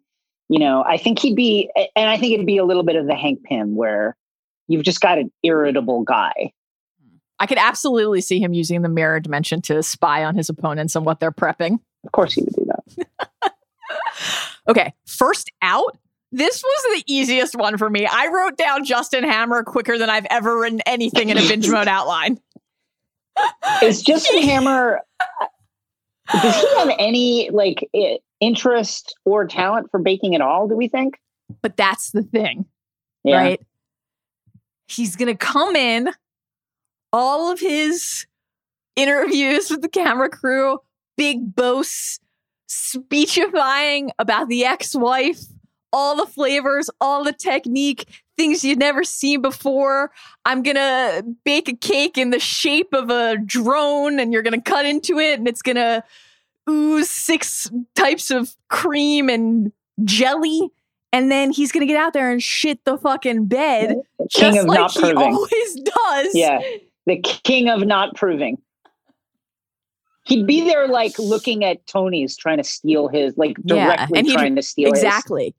You 0.50 0.60
know, 0.60 0.84
I 0.84 0.98
think 0.98 1.20
he'd 1.20 1.36
be, 1.36 1.70
and 1.96 2.10
I 2.10 2.18
think 2.18 2.34
it'd 2.34 2.46
be 2.46 2.58
a 2.58 2.66
little 2.66 2.84
bit 2.84 2.96
of 2.98 3.08
the 3.08 3.16
Hank 3.16 3.44
Pym 3.44 3.76
where 3.76 4.18
you've 4.68 4.84
just 4.84 5.00
got 5.02 5.18
an 5.18 5.32
irritable 5.44 6.04
guy. 6.04 6.52
I 7.40 7.46
could 7.48 7.58
absolutely 7.58 8.22
see 8.22 8.40
him 8.40 8.54
using 8.54 8.82
the 8.82 8.90
mirror 8.90 9.20
dimension 9.20 9.62
to 9.64 9.82
spy 9.82 10.24
on 10.26 10.36
his 10.36 10.50
opponents 10.50 10.96
and 10.96 11.06
what 11.06 11.20
they're 11.20 11.32
prepping. 11.32 11.80
Of 12.06 12.12
course, 12.12 12.34
he 12.34 12.42
would 12.44 12.54
do 12.54 12.66
that. 12.66 13.54
Okay, 14.68 14.94
first 15.08 15.52
out. 15.64 15.98
This 16.32 16.64
was 16.64 16.84
the 17.00 17.04
easiest 17.12 17.56
one 17.56 17.78
for 17.78 17.90
me. 17.90 18.06
I 18.06 18.28
wrote 18.28 18.58
down 18.58 18.86
Justin 18.86 19.24
Hammer 19.24 19.64
quicker 19.64 19.98
than 19.98 20.10
I've 20.10 20.28
ever 20.30 20.58
written 20.60 20.82
anything 20.86 21.30
in 21.30 21.38
a 21.38 21.42
binge 21.48 21.68
mode 21.68 21.88
outline. 21.88 22.40
Is 23.82 24.02
Justin 24.04 24.42
Hammer? 24.44 25.02
Uh, 25.20 26.40
does 26.42 26.56
he 26.62 26.76
have 26.78 26.96
any 27.00 27.50
like 27.50 27.90
i- 27.96 28.20
interest 28.42 29.16
or 29.24 29.48
talent 29.48 29.90
for 29.90 30.00
baking 30.00 30.36
at 30.36 30.42
all? 30.42 30.68
Do 30.68 30.76
we 30.76 30.90
think? 30.90 31.18
But 31.62 31.78
that's 31.78 32.12
the 32.12 32.24
thing, 32.24 32.66
Yeah. 33.24 33.38
right? 33.38 33.62
He's 34.88 35.16
going 35.16 35.28
to 35.28 35.38
come 35.38 35.76
in, 35.76 36.10
all 37.14 37.52
of 37.52 37.60
his 37.60 38.26
interviews 38.98 39.70
with 39.70 39.82
the 39.82 39.90
camera 39.90 40.30
crew, 40.30 40.80
big 41.18 41.56
boasts, 41.56 42.20
speechifying 42.68 44.12
about 44.20 44.50
the 44.50 44.66
ex 44.66 44.96
wife, 44.96 45.42
all 45.94 46.16
the 46.16 46.26
flavors, 46.26 46.90
all 47.00 47.24
the 47.24 47.34
technique, 47.34 48.06
things 48.38 48.64
you'd 48.64 48.80
never 48.80 49.04
seen 49.04 49.42
before. 49.42 50.12
I'm 50.46 50.64
going 50.64 50.78
to 50.78 51.24
bake 51.44 51.68
a 51.68 51.76
cake 51.76 52.18
in 52.18 52.32
the 52.32 52.40
shape 52.40 52.94
of 52.94 53.10
a 53.10 53.38
drone, 53.38 54.20
and 54.20 54.32
you're 54.34 54.42
going 54.42 54.60
to 54.60 54.72
cut 54.72 54.86
into 54.86 55.20
it, 55.20 55.38
and 55.38 55.48
it's 55.48 55.62
going 55.62 55.76
to 55.76 56.04
ooze 56.70 57.10
six 57.10 57.70
types 57.96 58.32
of 58.32 58.56
cream 58.70 59.30
and 59.30 59.72
jelly. 60.04 60.70
And 61.14 61.30
then 61.30 61.52
he's 61.52 61.72
going 61.74 61.86
to 61.86 61.92
get 61.92 62.02
out 62.02 62.14
there 62.14 62.32
and 62.32 62.42
shit 62.42 62.86
the 62.86 62.98
fucking 62.98 63.46
bed, 63.48 63.98
King 64.34 64.54
just 64.54 64.60
of 64.60 64.66
like 64.66 64.80
not 64.80 64.92
he 64.94 65.00
proving. 65.02 65.18
always 65.18 65.76
does. 65.76 66.30
Yeah, 66.34 66.62
the 67.06 67.20
king 67.20 67.68
of 67.70 67.82
not 67.86 68.16
proving. 68.16 68.58
He'd 70.24 70.48
be 70.48 70.62
there 70.62 70.88
like 70.88 71.18
looking 71.20 71.66
at 71.66 71.86
Tony's 71.88 72.38
trying 72.38 72.58
to 72.58 72.64
steal 72.64 73.10
his, 73.10 73.36
like 73.38 73.58
Yeah, 73.66 73.88
directly 73.98 74.20
and 74.20 74.30
trying 74.30 74.56
to 74.56 74.62
steal 74.62 74.92
his. 74.92 75.04
Exactly. 75.04 75.54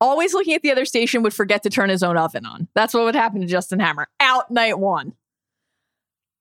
Always 0.00 0.34
looking 0.34 0.54
at 0.54 0.62
the 0.62 0.70
other 0.70 0.84
station 0.84 1.22
would 1.22 1.34
forget 1.34 1.62
to 1.64 1.70
turn 1.70 1.88
his 1.88 2.02
own 2.02 2.16
oven 2.16 2.44
on. 2.44 2.68
That's 2.74 2.92
what 2.94 3.04
would 3.04 3.14
happen 3.16 3.40
to 3.40 3.46
Justin 3.46 3.80
Hammer. 3.80 4.08
Out 4.20 4.50
night 4.50 4.78
one. 4.78 5.14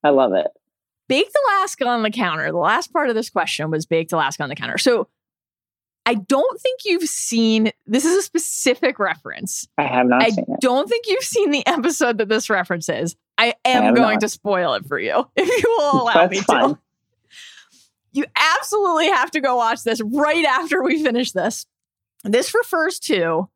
I 0.03 0.09
love 0.09 0.33
it. 0.33 0.51
Baked 1.07 1.35
Alaska 1.47 1.85
on 1.87 2.03
the 2.03 2.11
counter. 2.11 2.51
The 2.51 2.57
last 2.57 2.93
part 2.93 3.09
of 3.09 3.15
this 3.15 3.29
question 3.29 3.69
was 3.69 3.85
baked 3.85 4.13
Alaska 4.13 4.43
on 4.43 4.49
the 4.49 4.55
counter. 4.55 4.77
So 4.77 5.07
I 6.05 6.15
don't 6.15 6.59
think 6.61 6.81
you've 6.85 7.03
seen 7.03 7.71
this 7.85 8.05
is 8.05 8.17
a 8.17 8.21
specific 8.21 8.97
reference. 8.97 9.67
I 9.77 9.83
have 9.83 10.07
not 10.07 10.23
I 10.23 10.29
seen 10.29 10.45
it. 10.47 10.59
don't 10.61 10.89
think 10.89 11.05
you've 11.07 11.23
seen 11.23 11.51
the 11.51 11.65
episode 11.67 12.17
that 12.19 12.29
this 12.29 12.49
references. 12.49 13.15
I 13.37 13.55
am 13.65 13.83
have 13.83 13.95
going 13.95 14.15
not. 14.15 14.21
to 14.21 14.29
spoil 14.29 14.73
it 14.75 14.85
for 14.85 14.99
you 14.99 15.27
if 15.35 15.47
you 15.63 15.75
will 15.77 16.03
allow 16.03 16.13
That's 16.13 16.31
me 16.31 16.41
fine. 16.41 16.69
to. 16.75 16.79
You 18.13 18.25
absolutely 18.35 19.07
have 19.07 19.31
to 19.31 19.39
go 19.39 19.55
watch 19.55 19.83
this 19.83 20.01
right 20.03 20.43
after 20.43 20.83
we 20.83 21.01
finish 21.01 21.31
this. 21.31 21.65
This 22.25 22.53
refers 22.53 22.99
to 22.99 23.47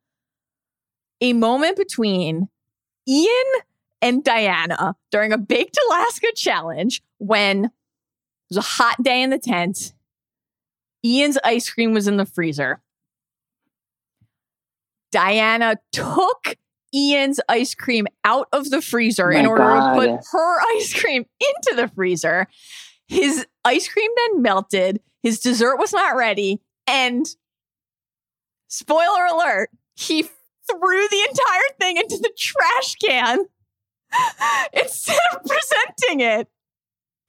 a 1.20 1.34
moment 1.34 1.76
between 1.76 2.48
Iain 3.10 3.62
and 4.02 4.24
Diana 4.24 4.96
during 5.12 5.34
a 5.34 5.38
Baked 5.38 5.78
Alaska 5.90 6.28
challenge 6.38 7.04
when 7.18 7.66
it 7.66 7.72
was 8.50 8.58
a 8.58 8.62
hot 8.62 9.02
day 9.04 9.22
in 9.22 9.30
the 9.30 9.40
tent. 9.40 9.94
Iain's 11.06 11.38
ice 11.44 11.70
cream 11.70 11.94
was 11.94 12.08
in 12.08 12.18
the 12.18 12.26
freezer. 12.26 12.82
Diana 15.12 15.78
took 15.92 16.56
Iain's 16.94 17.40
ice 17.48 17.76
cream 17.76 18.08
out 18.24 18.48
of 18.52 18.70
the 18.70 18.82
freezer 18.82 19.32
in 19.32 19.46
order 19.46 19.64
to 19.64 19.94
put 19.96 20.10
her 20.32 20.62
ice 20.76 20.94
cream 20.94 21.26
into 21.40 21.76
the 21.76 21.88
freezer. 21.90 22.48
His 23.08 23.46
ice 23.64 23.88
cream 23.88 24.10
then 24.18 24.42
melted. 24.42 25.02
His 25.22 25.40
dessert 25.40 25.78
was 25.78 25.94
not 25.94 26.16
ready. 26.16 26.62
And 26.88 27.26
spoiler 28.68 29.26
alert, 29.26 29.70
he 29.96 30.24
threw 30.24 31.08
the 31.10 31.28
entire 31.30 31.76
thing 31.80 31.98
into 31.98 32.18
the 32.18 32.32
trash 32.38 32.96
can 32.96 33.46
instead 34.74 35.20
of 35.34 35.42
presenting 35.44 36.22
it. 36.22 36.48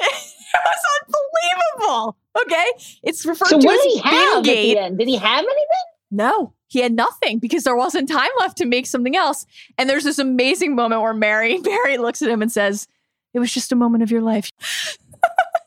It 0.55 0.61
was 0.65 1.13
unbelievable. 1.83 2.17
Okay. 2.43 2.67
It's 3.03 3.27
referred 3.27 3.49
So 3.49 3.59
to 3.59 3.67
what 3.67 3.79
as 3.79 3.83
did 3.83 3.93
he 3.93 3.99
have 3.99 4.39
at 4.39 4.45
the 4.45 4.79
end? 4.79 4.99
Did 4.99 5.09
he 5.09 5.17
have 5.17 5.45
anything? 5.45 5.85
No, 6.11 6.55
he 6.69 6.81
had 6.81 6.93
nothing 6.93 7.39
because 7.39 7.65
there 7.65 7.77
wasn't 7.77 8.09
time 8.09 8.31
left 8.39 8.57
to 8.59 8.65
make 8.65 8.87
something 8.87 9.17
else. 9.17 9.45
And 9.77 9.91
there's 9.91 10.05
this 10.05 10.19
amazing 10.19 10.75
moment 10.75 11.03
where 11.03 11.13
Mary, 11.15 11.59
Mary 11.65 11.99
looks 11.99 12.23
at 12.23 12.31
him 12.31 12.43
and 12.43 12.51
says, 12.51 12.87
It 13.35 13.39
was 13.41 13.53
just 13.53 13.73
a 13.73 13.77
moment 13.77 14.03
of 14.03 14.11
your 14.11 14.23
life. 14.23 14.51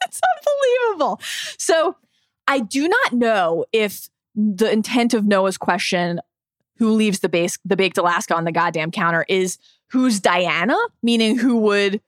it's 0.06 0.22
unbelievable. 0.38 1.20
So 1.58 1.98
I 2.48 2.60
do 2.62 2.88
not 2.88 3.14
know 3.14 3.66
if 3.72 4.10
the 4.36 4.72
intent 4.72 5.14
of 5.14 5.26
Noah's 5.26 5.58
question, 5.58 6.20
who 6.78 6.92
leaves 6.92 7.20
the 7.20 7.30
base 7.30 7.60
the 7.66 7.76
baked 7.76 7.98
Alaska 7.98 8.36
on 8.36 8.46
the 8.46 8.52
goddamn 8.52 8.92
counter, 8.92 9.26
is 9.28 9.58
who's 9.92 10.20
Diana, 10.20 10.78
meaning 11.04 11.38
who 11.38 11.58
would 11.58 12.02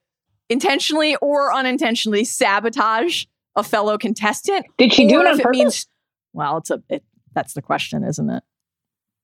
intentionally 0.48 1.16
or 1.16 1.54
unintentionally 1.54 2.24
sabotage 2.24 3.24
a 3.56 3.62
fellow 3.62 3.98
contestant. 3.98 4.66
Did 4.78 4.92
she 4.92 5.06
do 5.06 5.20
it 5.20 5.26
on 5.26 5.38
it 5.38 5.42
purpose? 5.42 5.58
means 5.58 5.86
well, 6.32 6.58
it's 6.58 6.70
a 6.70 6.82
it, 6.88 7.04
that's 7.34 7.54
the 7.54 7.62
question, 7.62 8.04
isn't 8.04 8.30
it? 8.30 8.42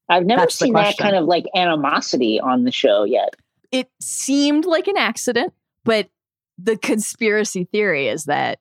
I've 0.09 0.25
never 0.25 0.43
That's 0.43 0.59
seen 0.59 0.73
that 0.73 0.97
kind 0.97 1.17
of 1.17 1.27
like 1.27 1.45
animosity 1.55 2.41
on 2.41 2.65
the 2.65 2.73
show 2.73 3.05
yet. 3.05 3.37
It 3.71 3.91
seemed 4.01 4.65
like 4.65 4.89
an 4.89 4.97
accident, 4.97 5.53
but 5.85 6.09
the 6.57 6.79
conspiracy 6.79 7.65
theory 7.65 8.09
is 8.09 8.25
that 8.25 8.59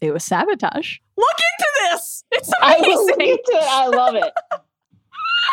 it 0.00 0.12
was 0.12 0.22
sabotage. 0.22 0.98
Look 1.16 1.36
into 1.58 1.70
this. 1.90 2.24
It's 2.30 2.52
I 2.62 2.76
amazing. 2.76 3.20
into 3.20 3.52
it. 3.52 3.64
I 3.64 3.86
love 3.88 4.14
it. 4.14 4.32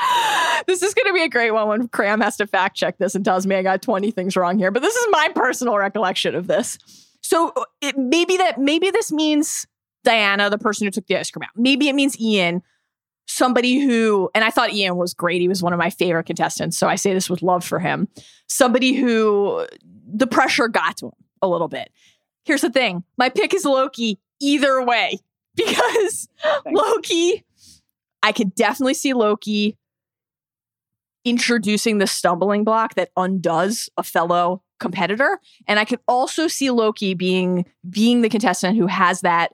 this 0.68 0.82
is 0.82 0.94
going 0.94 1.08
to 1.08 1.14
be 1.14 1.24
a 1.24 1.30
great 1.30 1.52
one 1.52 1.68
when 1.68 1.88
Cram 1.88 2.22
has 2.22 2.38
to 2.38 2.48
fact 2.48 2.76
check 2.76 2.98
this 2.98 3.16
and 3.16 3.24
tells 3.24 3.46
me 3.46 3.56
I 3.56 3.64
got 3.64 3.82
20 3.82 4.12
things 4.12 4.36
wrong 4.36 4.58
here. 4.58 4.72
But 4.72 4.82
this 4.82 4.96
is 4.96 5.08
my 5.12 5.30
personal 5.36 5.78
recollection 5.78 6.36
of 6.36 6.48
this. 6.48 6.78
So 7.22 7.52
uh, 7.56 7.64
it, 7.82 7.98
maybe 7.98 8.38
that 8.38 8.60
maybe 8.60 8.92
this 8.92 9.12
means 9.12 9.66
Diana, 10.04 10.50
the 10.50 10.58
person 10.58 10.86
who 10.86 10.92
took 10.92 11.08
the 11.08 11.18
ice 11.18 11.32
cream 11.32 11.44
out. 11.44 11.50
Maybe 11.56 11.88
it 11.88 11.96
means 11.96 12.18
Iain, 12.22 12.62
somebody 13.28 13.80
who, 13.80 14.30
and 14.36 14.44
I 14.44 14.50
thought 14.50 14.72
Iain 14.72 14.98
was 14.98 15.14
great. 15.14 15.42
He 15.42 15.48
was 15.48 15.64
one 15.64 15.74
of 15.74 15.80
my 15.80 15.90
favorite 15.90 16.26
contestants. 16.26 16.78
So 16.78 16.88
I 16.88 16.96
say 16.96 17.14
this 17.14 17.30
with 17.30 17.42
love 17.42 17.64
for 17.64 17.80
him. 17.80 18.08
Somebody 18.48 18.94
who 18.94 19.66
the 20.06 20.28
pressure 20.28 20.68
got 20.68 20.98
to 20.98 21.08
him 21.08 21.14
a 21.42 21.48
little 21.48 21.68
bit. 21.68 21.92
Here's 22.46 22.62
the 22.62 22.70
thing 22.70 23.04
my 23.18 23.30
pick 23.30 23.54
is 23.54 23.66
Loki 23.66 24.20
either 24.42 24.84
way 24.84 25.20
because 25.56 26.28
Loki, 26.66 27.46
I 28.22 28.32
could 28.32 28.56
definitely 28.56 28.96
see 28.96 29.14
Loki 29.14 29.78
introducing 31.26 31.98
the 31.98 32.08
stumbling 32.08 32.64
block 32.64 32.96
that 32.96 33.10
undoes 33.16 33.90
a 33.98 34.04
fellow 34.04 34.62
competitor 34.80 35.40
and 35.68 35.80
i 35.80 35.86
could 35.86 36.00
also 36.08 36.48
see 36.48 36.70
loki 36.70 37.14
being 37.14 37.66
being 37.90 38.22
the 38.22 38.30
contestant 38.30 38.76
who 38.76 38.88
has 38.88 39.22
that 39.22 39.54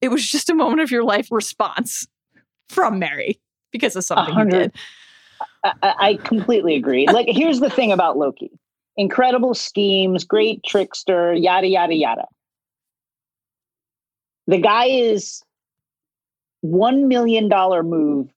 it 0.00 0.08
was 0.08 0.26
just 0.26 0.48
a 0.48 0.54
moment 0.54 0.80
of 0.80 0.90
your 0.90 1.04
life 1.04 1.28
response 1.30 2.06
from 2.68 2.98
mary 2.98 3.38
because 3.70 3.94
of 3.96 4.04
something 4.04 4.34
he 4.34 4.44
did 4.46 4.72
I, 5.64 5.74
I 5.82 6.14
completely 6.16 6.74
agree. 6.76 7.06
Like, 7.06 7.26
here's 7.28 7.60
the 7.60 7.70
thing 7.70 7.92
about 7.92 8.16
Loki 8.16 8.50
incredible 8.96 9.54
schemes, 9.54 10.24
great 10.24 10.62
trickster, 10.62 11.32
yada, 11.32 11.66
yada, 11.66 11.94
yada. 11.94 12.26
The 14.46 14.58
guy 14.58 14.86
is 14.86 15.42
$1 16.64 17.06
million 17.06 17.48
move 17.88 18.28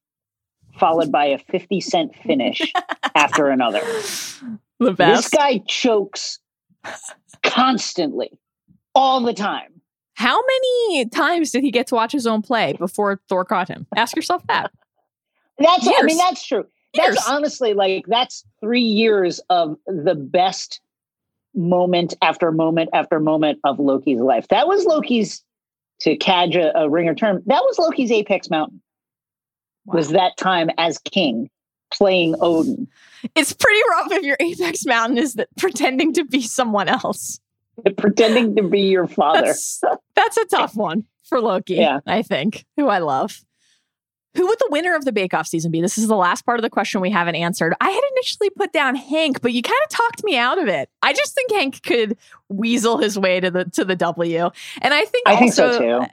followed 0.77 1.11
by 1.11 1.25
a 1.25 1.37
50 1.37 1.81
cent 1.81 2.15
finish 2.23 2.61
after 3.15 3.47
another. 3.47 3.81
The 4.79 4.93
This 4.97 5.29
guy 5.29 5.59
chokes 5.67 6.39
constantly, 7.43 8.31
all 8.95 9.21
the 9.21 9.33
time. 9.33 9.81
How 10.15 10.39
many 10.41 11.05
times 11.09 11.51
did 11.51 11.63
he 11.63 11.71
get 11.71 11.87
to 11.87 11.95
watch 11.95 12.11
his 12.11 12.27
own 12.27 12.41
play 12.41 12.73
before 12.73 13.19
Thor 13.29 13.45
caught 13.45 13.67
him? 13.67 13.87
Ask 13.95 14.15
yourself 14.15 14.45
that. 14.47 14.71
That's 15.57 15.87
I 15.87 16.01
mean 16.03 16.17
that's 16.17 16.45
true. 16.45 16.65
Years. 16.93 17.15
That's 17.15 17.29
honestly 17.29 17.73
like 17.73 18.05
that's 18.07 18.45
3 18.61 18.81
years 18.81 19.39
of 19.49 19.77
the 19.87 20.15
best 20.15 20.81
moment 21.55 22.13
after 22.21 22.51
moment 22.51 22.89
after 22.93 23.19
moment 23.19 23.59
of 23.63 23.79
Loki's 23.79 24.19
life. 24.19 24.47
That 24.49 24.67
was 24.67 24.85
Loki's 24.85 25.43
to 26.01 26.15
cadge 26.17 26.55
a, 26.55 26.77
a 26.77 26.89
ringer 26.89 27.15
term. 27.15 27.41
That 27.45 27.61
was 27.63 27.77
Loki's 27.79 28.11
apex 28.11 28.49
mountain. 28.49 28.81
Was 29.85 30.09
that 30.09 30.37
time 30.37 30.69
as 30.77 30.97
king 30.99 31.49
playing 31.93 32.35
Odin. 32.41 32.87
It's 33.35 33.53
pretty 33.53 33.79
rough 33.91 34.11
if 34.11 34.23
your 34.23 34.37
apex 34.39 34.85
mountain 34.85 35.17
is 35.17 35.35
that 35.35 35.47
pretending 35.57 36.13
to 36.13 36.25
be 36.25 36.41
someone 36.41 36.87
else. 36.89 37.39
pretending 37.97 38.55
to 38.55 38.63
be 38.63 38.81
your 38.81 39.07
father. 39.07 39.47
That's, 39.47 39.81
that's 40.15 40.37
a 40.37 40.45
tough 40.45 40.75
one 40.75 41.05
for 41.23 41.39
Loki, 41.39 41.75
Yeah. 41.75 41.99
I 42.05 42.21
think, 42.21 42.65
who 42.77 42.87
I 42.87 42.99
love. 42.99 43.41
Who 44.35 44.47
would 44.47 44.57
the 44.57 44.67
winner 44.71 44.95
of 44.95 45.05
the 45.05 45.11
Bake 45.11 45.35
Off 45.35 45.45
season 45.45 45.69
be? 45.69 45.79
This 45.81 45.99
is 45.99 46.07
the 46.07 46.15
last 46.15 46.43
part 46.43 46.57
of 46.57 46.63
the 46.63 46.69
question 46.69 47.01
we 47.01 47.11
haven't 47.11 47.35
answered. 47.35 47.75
I 47.79 47.89
had 47.91 48.01
initially 48.15 48.49
put 48.49 48.73
down 48.73 48.95
Hank, 48.95 49.41
but 49.41 49.53
you 49.53 49.61
kind 49.61 49.77
of 49.83 49.89
talked 49.91 50.23
me 50.23 50.35
out 50.35 50.57
of 50.59 50.67
it. 50.67 50.89
I 51.03 51.13
just 51.13 51.35
think 51.35 51.51
Hank 51.51 51.83
could 51.83 52.17
weasel 52.49 52.97
his 52.97 53.17
way 53.17 53.39
to 53.39 53.51
the 53.51 53.65
to 53.65 53.85
the 53.85 53.95
W. 53.95 54.49
And 54.81 54.93
I 54.93 55.05
think 55.05 55.27
I 55.27 55.35
think 55.35 55.53
so 55.53 55.67
also- 55.67 55.79
too. 55.79 56.05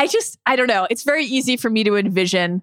I 0.00 0.06
just 0.06 0.38
I 0.46 0.56
don't 0.56 0.66
know. 0.66 0.86
It's 0.88 1.02
very 1.02 1.26
easy 1.26 1.58
for 1.58 1.68
me 1.68 1.84
to 1.84 1.94
envision 1.94 2.62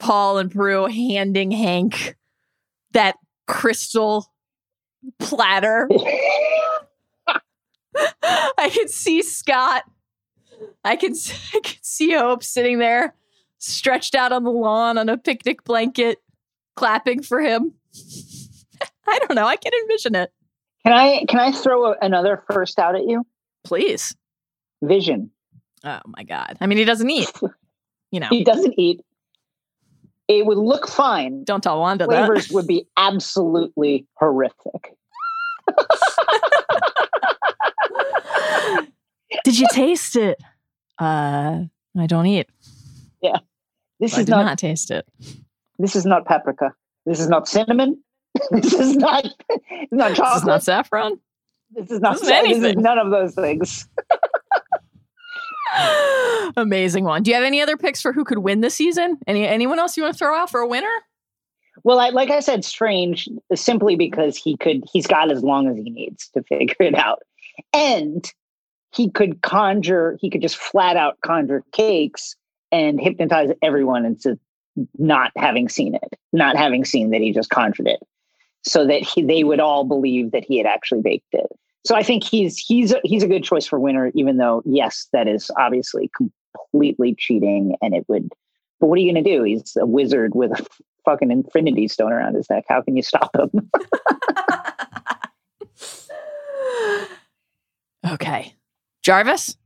Paul 0.00 0.38
and 0.38 0.50
Prue 0.50 0.86
handing 0.86 1.52
Hank 1.52 2.16
that 2.90 3.14
crystal 3.46 4.32
platter. 5.20 5.88
I 8.26 8.68
can 8.68 8.88
see 8.88 9.22
Scott. 9.22 9.84
I 10.82 10.96
can 10.96 11.12
I 11.54 11.60
can 11.60 11.76
see 11.82 12.14
Hope 12.14 12.42
sitting 12.42 12.80
there, 12.80 13.14
stretched 13.58 14.16
out 14.16 14.32
on 14.32 14.42
the 14.42 14.50
lawn 14.50 14.98
on 14.98 15.08
a 15.08 15.16
picnic 15.16 15.62
blanket, 15.62 16.18
clapping 16.74 17.22
for 17.22 17.40
him. 17.40 17.74
I 19.06 19.20
don't 19.20 19.36
know. 19.36 19.46
I 19.46 19.54
can 19.54 19.70
envision 19.82 20.16
it. 20.16 20.32
Can 20.82 20.94
I 20.94 21.24
can 21.28 21.38
I 21.38 21.52
throw 21.52 21.92
a, 21.92 21.96
another 22.02 22.42
first 22.50 22.80
out 22.80 22.96
at 22.96 23.06
you? 23.06 23.24
Please. 23.62 24.16
Vision. 24.82 25.30
Oh 25.84 26.00
my 26.06 26.24
god. 26.24 26.56
I 26.60 26.66
mean, 26.66 26.78
he 26.78 26.84
doesn't 26.84 27.10
eat. 27.10 27.30
You 28.10 28.20
know. 28.20 28.28
He 28.30 28.44
doesn't 28.44 28.74
eat. 28.78 29.00
It 30.28 30.46
would 30.46 30.58
look 30.58 30.88
fine. 30.88 31.42
Don't 31.44 31.62
tell 31.62 31.80
Wanda 31.80 32.06
that. 32.06 32.26
Flavors 32.26 32.50
would 32.50 32.66
be 32.66 32.86
absolutely 32.96 34.06
horrific. 34.14 34.94
Did 39.44 39.58
you 39.58 39.66
taste 39.72 40.16
it? 40.16 40.38
Uh, 40.98 41.64
I 41.98 42.06
don't 42.06 42.26
eat. 42.26 42.48
Yeah. 43.22 43.38
This 43.98 44.16
is 44.16 44.28
not, 44.28 44.44
not 44.44 44.58
taste 44.58 44.90
it. 44.90 45.06
this 45.78 45.94
is 45.96 46.06
not 46.06 46.24
paprika. 46.26 46.72
This 47.06 47.20
is 47.20 47.28
not 47.28 47.48
cinnamon. 47.48 48.02
this 48.50 48.72
is 48.72 48.96
not 48.96 49.24
this 49.24 49.32
is 49.80 49.88
not 49.90 50.10
This 50.16 50.36
is 50.36 50.44
not 50.44 50.62
saffron. 50.62 51.20
This 51.72 51.90
is 51.90 52.00
not 52.00 52.12
This 52.12 52.22
is 52.22 52.28
this 52.28 52.36
is 52.36 52.64
anything. 52.64 52.82
none 52.82 52.98
of 52.98 53.10
those 53.10 53.34
things. 53.34 53.88
Amazing 56.56 57.04
one. 57.04 57.22
Do 57.22 57.30
you 57.30 57.34
have 57.36 57.44
any 57.44 57.60
other 57.60 57.76
picks 57.76 58.02
for 58.02 58.12
who 58.12 58.24
could 58.24 58.38
win 58.38 58.60
this 58.60 58.74
season? 58.74 59.18
Any 59.26 59.46
anyone 59.46 59.78
else 59.78 59.96
you 59.96 60.02
want 60.02 60.14
to 60.14 60.18
throw 60.18 60.34
out 60.34 60.50
for 60.50 60.60
a 60.60 60.66
winner? 60.66 60.88
Well, 61.84 61.98
I, 61.98 62.10
like 62.10 62.30
I 62.30 62.40
said, 62.40 62.64
strange 62.64 63.28
simply 63.54 63.96
because 63.96 64.36
he 64.36 64.56
could, 64.56 64.84
he's 64.92 65.06
got 65.06 65.30
as 65.30 65.42
long 65.42 65.68
as 65.68 65.76
he 65.76 65.90
needs 65.90 66.28
to 66.30 66.42
figure 66.48 66.76
it 66.80 66.94
out. 66.94 67.22
And 67.72 68.30
he 68.92 69.10
could 69.10 69.42
conjure, 69.42 70.18
he 70.20 70.30
could 70.30 70.42
just 70.42 70.56
flat 70.56 70.96
out 70.96 71.20
conjure 71.20 71.64
cakes 71.72 72.34
and 72.72 73.00
hypnotize 73.00 73.50
everyone 73.62 74.04
into 74.04 74.38
not 74.98 75.32
having 75.36 75.68
seen 75.68 75.94
it, 75.94 76.18
not 76.32 76.56
having 76.56 76.84
seen 76.84 77.10
that 77.10 77.20
he 77.20 77.32
just 77.32 77.50
conjured 77.50 77.88
it, 77.88 78.00
so 78.62 78.86
that 78.86 79.02
he, 79.02 79.22
they 79.22 79.44
would 79.44 79.60
all 79.60 79.84
believe 79.84 80.30
that 80.32 80.44
he 80.44 80.58
had 80.58 80.66
actually 80.66 81.02
baked 81.02 81.32
it. 81.32 81.50
So 81.84 81.96
I 81.96 82.02
think 82.02 82.24
he's 82.24 82.58
he's 82.58 82.92
a, 82.92 83.00
he's 83.04 83.22
a 83.22 83.28
good 83.28 83.44
choice 83.44 83.66
for 83.66 83.78
winner, 83.78 84.10
even 84.14 84.36
though 84.36 84.62
yes, 84.64 85.08
that 85.12 85.28
is 85.28 85.50
obviously 85.58 86.10
completely 86.16 87.14
cheating, 87.18 87.76
and 87.80 87.94
it 87.94 88.04
would. 88.08 88.30
But 88.80 88.86
what 88.86 88.98
are 88.98 89.02
you 89.02 89.12
going 89.12 89.22
to 89.24 89.30
do? 89.30 89.42
He's 89.42 89.76
a 89.78 89.86
wizard 89.86 90.34
with 90.34 90.52
a 90.52 90.66
fucking 91.04 91.30
infinity 91.30 91.88
stone 91.88 92.12
around 92.12 92.34
his 92.34 92.48
neck. 92.48 92.64
How 92.68 92.80
can 92.82 92.96
you 92.96 93.02
stop 93.02 93.34
him? 93.34 93.70
Okay. 98.06 98.54
Jarvis, 99.02 99.56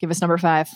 give 0.00 0.10
us 0.10 0.20
number 0.20 0.38
five. 0.38 0.68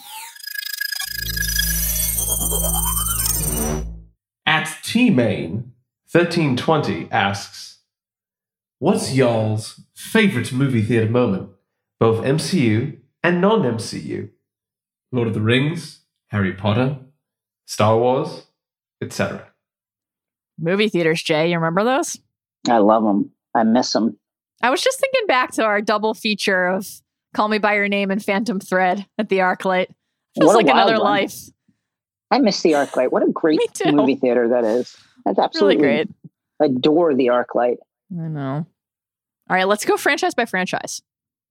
At 4.47 4.77
T 4.83 5.11
Main 5.11 5.73
1320 6.11 7.09
asks, 7.11 7.70
What's 8.81 9.13
y'all's 9.15 9.81
favorite 9.95 10.53
movie 10.53 10.83
theater 10.83 11.09
moment, 11.11 11.51
both 12.01 12.25
MCU 12.25 12.99
and 13.23 13.41
non 13.41 13.61
MCU? 13.63 14.31
Lord 15.13 15.29
of 15.29 15.35
the 15.35 15.41
Rings, 15.41 16.01
Harry 16.29 16.53
Potter, 16.55 16.99
Star 17.67 17.99
Wars, 17.99 18.47
etc. 19.03 19.49
Movie 20.59 20.89
theaters, 20.89 21.23
Jay. 21.23 21.51
You 21.51 21.57
remember 21.57 21.85
those? 21.85 22.19
I 22.69 22.79
love 22.79 23.03
them. 23.05 23.31
I 23.55 23.65
miss 23.65 23.93
them. 23.93 24.17
I 24.63 24.71
was 24.71 24.81
just 24.83 24.99
thinking 24.99 25.27
back 25.27 25.53
to 25.53 25.63
our 25.65 25.81
double 25.83 26.15
feature 26.15 26.67
of 26.69 26.87
Call 27.35 27.49
Me 27.49 27.59
By 27.59 27.75
Your 27.75 27.89
Name 27.89 28.11
and 28.11 28.25
Phantom 28.25 28.61
Thread 28.61 29.07
at 29.19 29.29
the 29.29 29.39
ArcLight. 29.39 29.89
Feels 30.39 30.47
What 30.47 30.55
a 30.55 30.57
like 30.59 30.67
wild 30.67 30.89
another 30.91 31.03
one. 31.05 31.13
life. 31.13 31.35
I 32.31 32.39
miss 32.39 32.63
the 32.63 32.73
ArcLight. 32.73 33.11
What 33.11 33.23
a 33.29 33.31
great 33.33 33.61
movie 33.87 34.15
theater 34.17 34.49
that 34.49 34.65
is. 34.65 34.97
That's 35.27 35.37
Really 35.37 35.45
absolutely 35.45 35.77
great. 35.77 36.09
I 36.63 36.67
adore 36.67 37.15
the 37.15 37.27
ArcLight. 37.27 37.77
I 38.13 38.29
know. 38.29 38.67
All 39.51 39.57
right, 39.57 39.67
let's 39.67 39.85
go 39.85 39.97
franchise 39.97 40.33
by 40.33 40.45
franchise. 40.45 41.03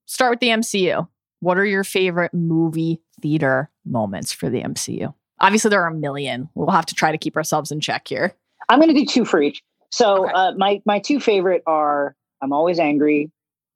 Start 0.05 0.31
with 0.31 0.39
the 0.39 0.47
MCU. 0.47 1.05
What 1.41 1.57
are 1.57 1.65
your 1.65 1.83
favorite 1.83 2.33
movie 2.33 3.01
theater 3.21 3.69
moments 3.85 4.31
for 4.31 4.49
the 4.49 4.61
MCU? 4.61 5.13
Obviously, 5.41 5.69
there 5.69 5.83
are 5.83 5.89
a 5.89 5.93
million. 5.93 6.47
We'll 6.55 6.69
have 6.69 6.85
to 6.85 6.95
try 6.95 7.11
to 7.11 7.17
keep 7.17 7.35
ourselves 7.35 7.71
in 7.73 7.81
check 7.81 8.07
here. 8.07 8.33
I'm 8.69 8.79
going 8.79 8.93
to 8.93 8.97
do 8.97 9.05
two 9.05 9.25
for 9.25 9.41
each. 9.41 9.61
So 9.91 10.29
uh, 10.29 10.53
my 10.55 10.81
my 10.85 10.99
two 10.99 11.19
favorite 11.19 11.61
are 11.67 12.15
I'm 12.41 12.53
always 12.53 12.79
angry, 12.79 13.31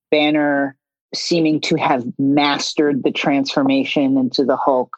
Banner 0.09 0.77
seeming 1.13 1.59
to 1.61 1.75
have 1.75 2.05
mastered 2.17 3.03
the 3.03 3.11
transformation 3.11 4.17
into 4.17 4.45
the 4.45 4.55
Hulk, 4.55 4.95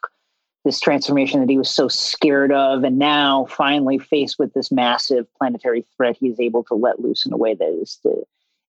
this 0.64 0.78
transformation 0.78 1.40
that 1.40 1.50
he 1.50 1.58
was 1.58 1.68
so 1.68 1.88
scared 1.88 2.52
of, 2.52 2.84
and 2.84 2.96
now 2.96 3.46
finally 3.46 3.98
faced 3.98 4.38
with 4.38 4.54
this 4.54 4.70
massive 4.70 5.26
planetary 5.34 5.84
threat, 5.96 6.16
he 6.16 6.28
is 6.28 6.38
able 6.38 6.62
to 6.64 6.74
let 6.74 7.00
loose 7.00 7.26
in 7.26 7.32
a 7.32 7.36
way 7.36 7.54
that 7.54 7.80
is 7.82 7.98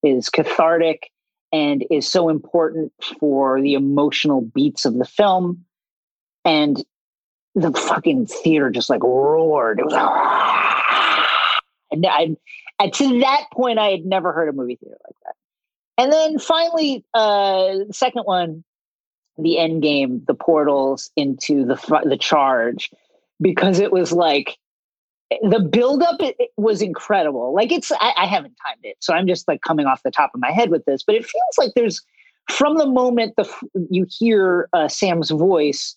is 0.08 0.30
cathartic 0.30 1.12
and 1.52 1.86
is 1.90 2.08
so 2.08 2.30
important 2.30 2.92
for 3.20 3.62
the 3.62 3.74
emotional 3.74 4.42
beats 4.42 4.86
of 4.86 4.98
the 4.98 5.06
film. 5.06 5.66
And 6.46 6.84
the 7.56 7.74
fucking 7.74 8.28
theater 8.28 8.70
just 8.70 8.90
like 8.90 9.04
roared. 9.04 9.80
It 9.80 9.86
was 9.86 9.94
like, 9.94 10.10
and 11.92 12.06
I, 12.06 12.38
and 12.80 12.94
to 12.94 13.20
that 13.20 13.46
point, 13.52 13.80
I 13.80 13.90
had 13.90 14.06
never 14.06 14.32
heard 14.32 14.50
a 14.50 14.54
movie 14.54 14.76
theater 14.76 14.98
like 15.06 15.16
that. 15.26 15.34
And 15.98 16.14
then 16.14 16.38
finally, 16.40 17.04
uh, 17.14 17.80
second 17.92 18.24
one, 18.24 18.64
the 19.38 19.58
end 19.58 19.82
game, 19.82 20.24
the 20.28 20.36
portals 20.36 21.12
into 21.16 21.66
the 21.66 21.76
the 22.06 22.18
charge, 22.18 22.92
because 23.42 23.80
it 23.80 23.92
was 23.92 24.12
like 24.12 24.58
the 25.30 25.60
buildup 25.60 26.20
was 26.56 26.82
incredible. 26.82 27.54
Like 27.54 27.72
it's, 27.72 27.92
I, 27.92 28.14
I 28.18 28.26
haven't 28.26 28.56
timed 28.66 28.84
it, 28.84 28.98
so 29.00 29.14
I'm 29.14 29.28
just 29.28 29.48
like 29.48 29.62
coming 29.62 29.86
off 29.86 30.04
the 30.04 30.12
top 30.12 30.32
of 30.34 30.40
my 30.40 30.52
head 30.52 30.70
with 30.70 30.86
this, 30.86 31.04
but 31.04 31.16
it 31.16 31.26
feels 31.26 31.58
like 31.58 31.72
there's 31.76 32.02
from 32.50 32.78
the 32.78 32.88
moment 32.88 33.36
the 33.36 33.50
you 33.90 34.06
hear 34.10 34.70
uh, 34.74 34.88
Sam's 34.88 35.30
voice 35.32 35.96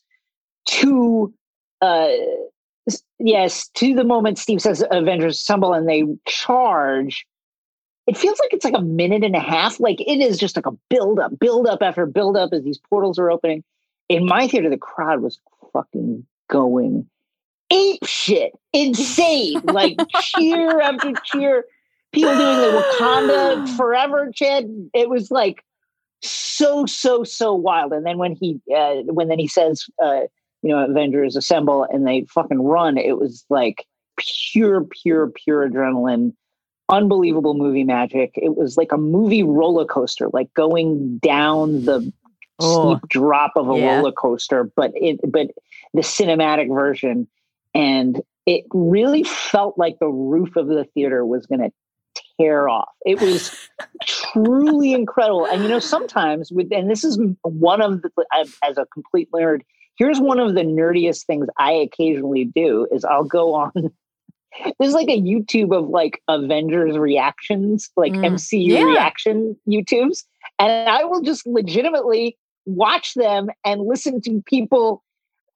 to 0.67 1.33
uh 1.81 2.09
yes 3.19 3.69
to 3.69 3.95
the 3.95 4.05
moment 4.05 4.39
Steve 4.39 4.61
says 4.61 4.85
Avengers 4.91 5.39
assemble 5.39 5.73
and 5.73 5.89
they 5.89 6.05
charge. 6.27 7.27
It 8.07 8.17
feels 8.17 8.39
like 8.41 8.53
it's 8.53 8.65
like 8.65 8.75
a 8.75 8.83
minute 8.83 9.23
and 9.23 9.37
a 9.37 9.41
half. 9.41 9.79
Like 9.79 10.01
it 10.01 10.21
is 10.21 10.39
just 10.39 10.57
like 10.57 10.67
a 10.67 10.73
build 10.89 11.21
up, 11.21 11.39
build 11.39 11.69
up 11.69 11.83
after 11.83 12.05
build 12.07 12.37
up 12.37 12.53
as 12.53 12.65
these 12.65 12.79
portals 12.79 13.19
are 13.19 13.31
opening. 13.31 13.63
In 14.09 14.27
my 14.27 14.49
theater, 14.49 14.69
the 14.69 14.77
crowd 14.77 15.21
was 15.21 15.39
fucking 15.73 16.27
going 16.49 17.09
ape 17.71 18.05
shit, 18.05 18.53
insane, 18.73 19.61
like 19.65 19.97
cheer 20.21 20.81
after 20.81 21.13
cheer. 21.25 21.65
People 22.13 22.33
doing 22.37 22.57
the 22.57 22.85
Wakanda 22.99 23.69
forever 23.77 24.31
chant. 24.35 24.91
It 24.95 25.09
was 25.09 25.31
like 25.31 25.65
so 26.23 26.87
so 26.87 27.25
so 27.25 27.55
wild. 27.55 27.93
And 27.93 28.05
then 28.05 28.19
when 28.19 28.35
he 28.35 28.61
uh, 28.75 29.03
when 29.07 29.29
then 29.29 29.39
he 29.39 29.49
says, 29.49 29.87
uh, 30.03 30.23
you 30.63 30.71
know, 30.71 30.85
Avengers 30.85 31.37
assemble 31.37 31.85
and 31.85 32.07
they 32.07 32.27
fucking 32.29 32.63
run. 32.63 32.99
It 32.99 33.19
was 33.19 33.45
like 33.49 33.87
pure 34.17 34.85
pure 34.85 35.29
pure 35.29 35.69
adrenaline. 35.69 36.35
Unbelievable 36.89 37.55
movie 37.55 37.85
magic. 37.85 38.33
It 38.35 38.57
was 38.57 38.77
like 38.77 38.91
a 38.91 38.99
movie 38.99 39.45
roller 39.45 39.85
coaster, 39.85 40.29
like 40.33 40.53
going 40.55 41.19
down 41.19 41.85
the 41.85 42.13
Oh, 42.63 42.97
steep 42.97 43.09
drop 43.09 43.53
of 43.57 43.71
a 43.71 43.79
yeah. 43.79 43.97
roller 43.97 44.13
coaster, 44.13 44.65
but 44.77 44.93
it 44.95 45.19
but 45.31 45.49
the 45.95 46.03
cinematic 46.03 46.69
version, 46.69 47.27
and 47.75 48.21
it 48.47 48.65
really 48.73 49.23
felt 49.25 49.79
like 49.79 49.99
the 49.99 50.09
roof 50.09 50.57
of 50.57 50.67
the 50.67 50.85
theater 50.95 51.25
was 51.25 51.47
going 51.47 51.61
to 51.61 51.71
tear 52.41 52.69
off. 52.69 52.89
It 53.05 53.21
was 53.21 53.55
truly 54.07 54.93
incredible, 54.93 55.47
and 55.47 55.63
you 55.63 55.69
know 55.69 55.79
sometimes 55.79 56.51
with 56.51 56.73
and 56.73 56.91
this 56.91 57.05
is 57.05 57.19
one 57.43 57.81
of 57.81 58.03
the 58.03 58.11
as 58.65 58.79
a 58.79 58.87
complete 58.87 59.31
nerd. 59.33 59.61
Here's 59.97 60.19
one 60.19 60.41
of 60.41 60.55
the 60.55 60.63
nerdiest 60.63 61.27
things 61.27 61.47
I 61.59 61.73
occasionally 61.73 62.45
do 62.45 62.87
is 62.91 63.05
I'll 63.05 63.25
go 63.25 63.55
on. 63.55 63.73
There's 64.81 64.95
like 64.95 65.09
a 65.09 65.21
YouTube 65.21 65.77
of 65.77 65.89
like 65.91 66.23
Avengers 66.27 66.99
reactions, 66.99 67.91
like 67.97 68.15
Mm, 68.15 68.33
MCU 68.33 68.69
yeah. 68.69 68.85
reaction 68.85 69.57
YouTubes, 69.69 70.25
and 70.59 70.89
I 70.89 71.05
will 71.05 71.21
just 71.23 71.47
legitimately 71.47 72.37
watch 72.67 73.15
them 73.15 73.49
and 73.65 73.83
listen 73.83 74.21
to 74.23 74.43
people. 74.47 75.05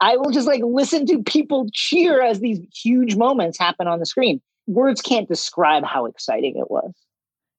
I 0.00 0.16
will 0.16 0.30
just 0.30 0.46
like 0.46 0.62
listen 0.64 1.06
to 1.06 1.22
people 1.22 1.68
cheer 1.72 2.22
as 2.22 2.40
these 2.40 2.60
huge 2.74 3.16
moments 3.16 3.58
happen 3.58 3.86
on 3.86 3.98
the 4.00 4.06
screen. 4.06 4.40
Words 4.66 5.00
can't 5.02 5.28
describe 5.28 5.84
how 5.84 6.06
exciting 6.06 6.56
it 6.56 6.70
was. 6.70 6.92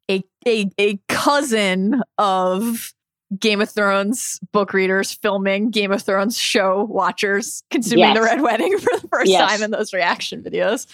a, 0.10 0.24
a 0.48 0.70
a 0.80 1.00
cousin 1.08 2.02
of 2.18 2.92
Game 3.40 3.60
of 3.62 3.70
Thrones 3.70 4.40
book 4.52 4.72
readers 4.74 5.12
filming 5.14 5.72
Game 5.72 5.92
of 5.92 6.02
Thrones 6.04 6.38
show 6.38 6.84
watchers 6.84 7.64
consuming 7.72 8.14
the 8.14 8.22
Red 8.22 8.42
Wedding 8.42 8.78
for 8.80 9.00
the 9.02 9.08
first 9.08 9.32
Yes. 9.32 9.50
time 9.52 9.64
in 9.64 9.72
those 9.72 9.94
reaction 9.94 10.44
videos. 10.44 10.86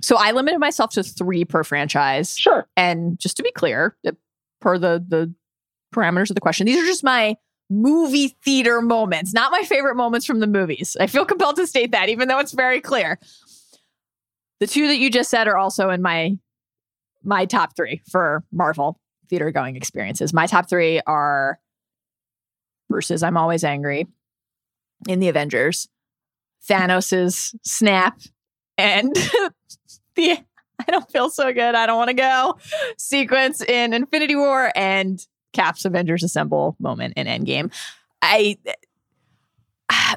So 0.00 0.16
I 0.16 0.30
limited 0.30 0.58
myself 0.58 0.90
to 0.92 1.02
three 1.02 1.44
per 1.44 1.64
franchise. 1.64 2.36
Sure. 2.36 2.66
And 2.76 3.18
just 3.18 3.36
to 3.38 3.42
be 3.42 3.50
clear, 3.52 3.96
per 4.60 4.78
the 4.78 5.04
the 5.06 5.32
parameters 5.94 6.30
of 6.30 6.34
the 6.34 6.40
question, 6.40 6.66
these 6.66 6.78
are 6.82 6.86
just 6.86 7.02
my 7.04 7.36
movie 7.72 8.36
theater 8.44 8.82
moments, 8.82 9.32
not 9.32 9.50
my 9.50 9.62
favorite 9.62 9.96
moments 9.96 10.26
from 10.26 10.40
the 10.40 10.46
movies. 10.46 10.96
I 11.00 11.06
feel 11.06 11.24
compelled 11.24 11.56
to 11.56 11.66
state 11.66 11.92
that, 11.92 12.08
even 12.08 12.28
though 12.28 12.38
it's 12.38 12.52
very 12.52 12.80
clear. 12.80 13.18
The 14.60 14.66
two 14.66 14.86
that 14.88 14.98
you 14.98 15.10
just 15.10 15.30
said 15.30 15.48
are 15.48 15.56
also 15.56 15.90
in 15.90 16.02
my 16.02 16.36
my 17.24 17.46
top 17.46 17.76
three 17.76 18.02
for 18.10 18.44
Marvel 18.52 18.98
theater 19.28 19.50
going 19.50 19.76
experiences. 19.76 20.32
My 20.32 20.46
top 20.46 20.68
three 20.68 21.00
are 21.06 21.58
Bruce's 22.88 23.22
I'm 23.22 23.36
Always 23.36 23.64
Angry 23.64 24.06
in 25.08 25.20
the 25.20 25.28
Avengers, 25.28 25.88
Thanos's 26.68 27.54
Snap, 27.62 28.20
and 28.76 29.14
the 30.16 30.38
I 30.78 30.90
don't 30.90 31.10
feel 31.10 31.30
so 31.30 31.52
good. 31.52 31.74
I 31.74 31.86
don't 31.86 31.96
want 31.96 32.08
to 32.08 32.14
go 32.14 32.58
sequence 32.98 33.62
in 33.62 33.92
Infinity 33.92 34.36
War 34.36 34.72
and 34.74 35.24
Cap's 35.52 35.84
Avengers 35.84 36.22
Assemble 36.22 36.76
moment 36.78 37.14
in 37.16 37.26
Endgame. 37.26 37.72
I 38.20 38.56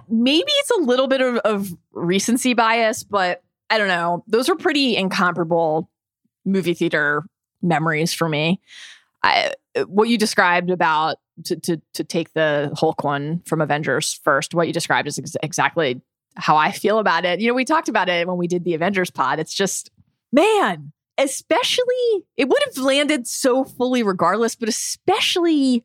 maybe 0.10 0.52
it's 0.52 0.72
a 0.72 0.82
little 0.82 1.08
bit 1.08 1.22
of, 1.22 1.38
of 1.38 1.76
recency 1.92 2.54
bias, 2.54 3.04
but 3.04 3.44
I 3.70 3.78
don't 3.78 3.88
know. 3.88 4.24
Those 4.28 4.50
are 4.50 4.56
pretty 4.56 4.96
incomparable 4.96 5.90
movie 6.46 6.74
theater 6.74 7.24
memories 7.62 8.14
for 8.14 8.30
me. 8.30 8.62
I, 9.24 9.54
what 9.88 10.08
you 10.08 10.18
described 10.18 10.70
about 10.70 11.18
to, 11.46 11.56
to 11.58 11.82
to 11.94 12.04
take 12.04 12.34
the 12.34 12.72
Hulk 12.78 13.04
one 13.04 13.42
from 13.46 13.60
Avengers 13.60 14.20
first, 14.24 14.54
what 14.54 14.68
you 14.68 14.74
described 14.74 15.08
is 15.08 15.20
ex- 15.20 15.36
exactly 15.42 16.02
how 16.36 16.56
I 16.56 16.72
feel 16.72 17.00
about 17.00 17.26
it. 17.26 17.40
You 17.40 17.48
know, 17.48 17.54
we 17.54 17.66
talked 17.66 17.90
about 17.90 18.10
it 18.10 18.28
when 18.28 18.38
we 18.38 18.48
did 18.48 18.64
the 18.64 18.74
Avengers 18.74 19.10
pod. 19.10 19.40
It's 19.40 19.54
just, 19.54 19.90
man, 20.32 20.92
especially 21.18 22.26
it 22.38 22.50
would 22.50 22.62
have 22.66 22.78
landed 22.78 23.28
so 23.28 23.64
fully 23.64 24.04
regardless, 24.04 24.56
but 24.56 24.70
especially 24.70 25.84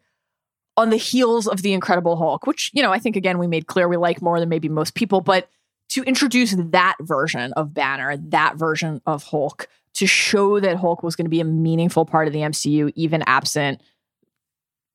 on 0.77 0.91
the 0.91 0.97
heels 0.97 1.47
of 1.47 1.63
the 1.63 1.73
Incredible 1.73 2.17
Hulk, 2.17 2.47
which, 2.47 2.71
you 2.73 2.83
know, 2.83 2.93
I 2.93 2.99
think 2.99 3.17
again 3.17 3.39
we 3.39 3.47
made 3.47 3.67
clear 3.67 3.89
we 3.89 3.97
like 3.97 4.23
more 4.23 4.41
than 4.41 4.49
maybe 4.49 4.69
most 4.69 4.95
people, 4.95 5.21
but 5.21 5.49
to 5.91 6.03
introduce 6.05 6.55
that 6.57 6.97
version 7.01 7.53
of 7.55 7.75
Banner, 7.75 8.17
that 8.17 8.57
version 8.57 9.01
of 9.07 9.25
Hulk, 9.25 9.69
to 9.95 10.07
show 10.07 10.61
that 10.61 10.77
Hulk 10.77 11.03
was 11.03 11.17
going 11.17 11.27
to 11.27 11.31
be 11.31 11.41
a 11.41 11.45
meaningful 11.45 12.07
part 12.07 12.29
of 12.29 12.33
the 12.33 12.41
MCU, 12.41 12.93
even 12.95 13.23
absent 13.27 13.83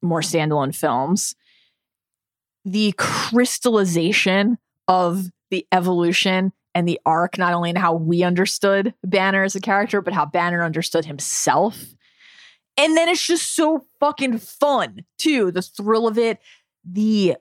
more 0.01 0.21
standalone 0.21 0.73
films. 0.73 1.35
The 2.63 2.93
crystallization 2.97 4.57
of 4.87 5.29
the 5.51 5.67
evolution 5.71 6.53
and 6.75 6.87
the 6.87 6.99
arc, 7.05 7.37
not 7.37 7.53
only 7.53 7.71
in 7.71 7.75
how 7.77 7.93
we 7.95 8.21
understood 8.21 8.93
Banner 9.03 9.43
as 9.43 9.55
a 9.55 9.61
character, 9.61 10.01
but 10.01 10.13
how 10.13 10.25
Banner 10.25 10.63
understood 10.63 11.05
himself. 11.05 11.83
And 12.77 12.97
then 12.97 13.07
it's 13.07 13.25
just 13.25 13.55
so 13.55 13.85
fucking 14.01 14.37
fun, 14.39 15.05
too. 15.17 15.49
The 15.51 15.61
thrill 15.61 16.07
of 16.07 16.17
it, 16.17 16.39
the 16.83 17.37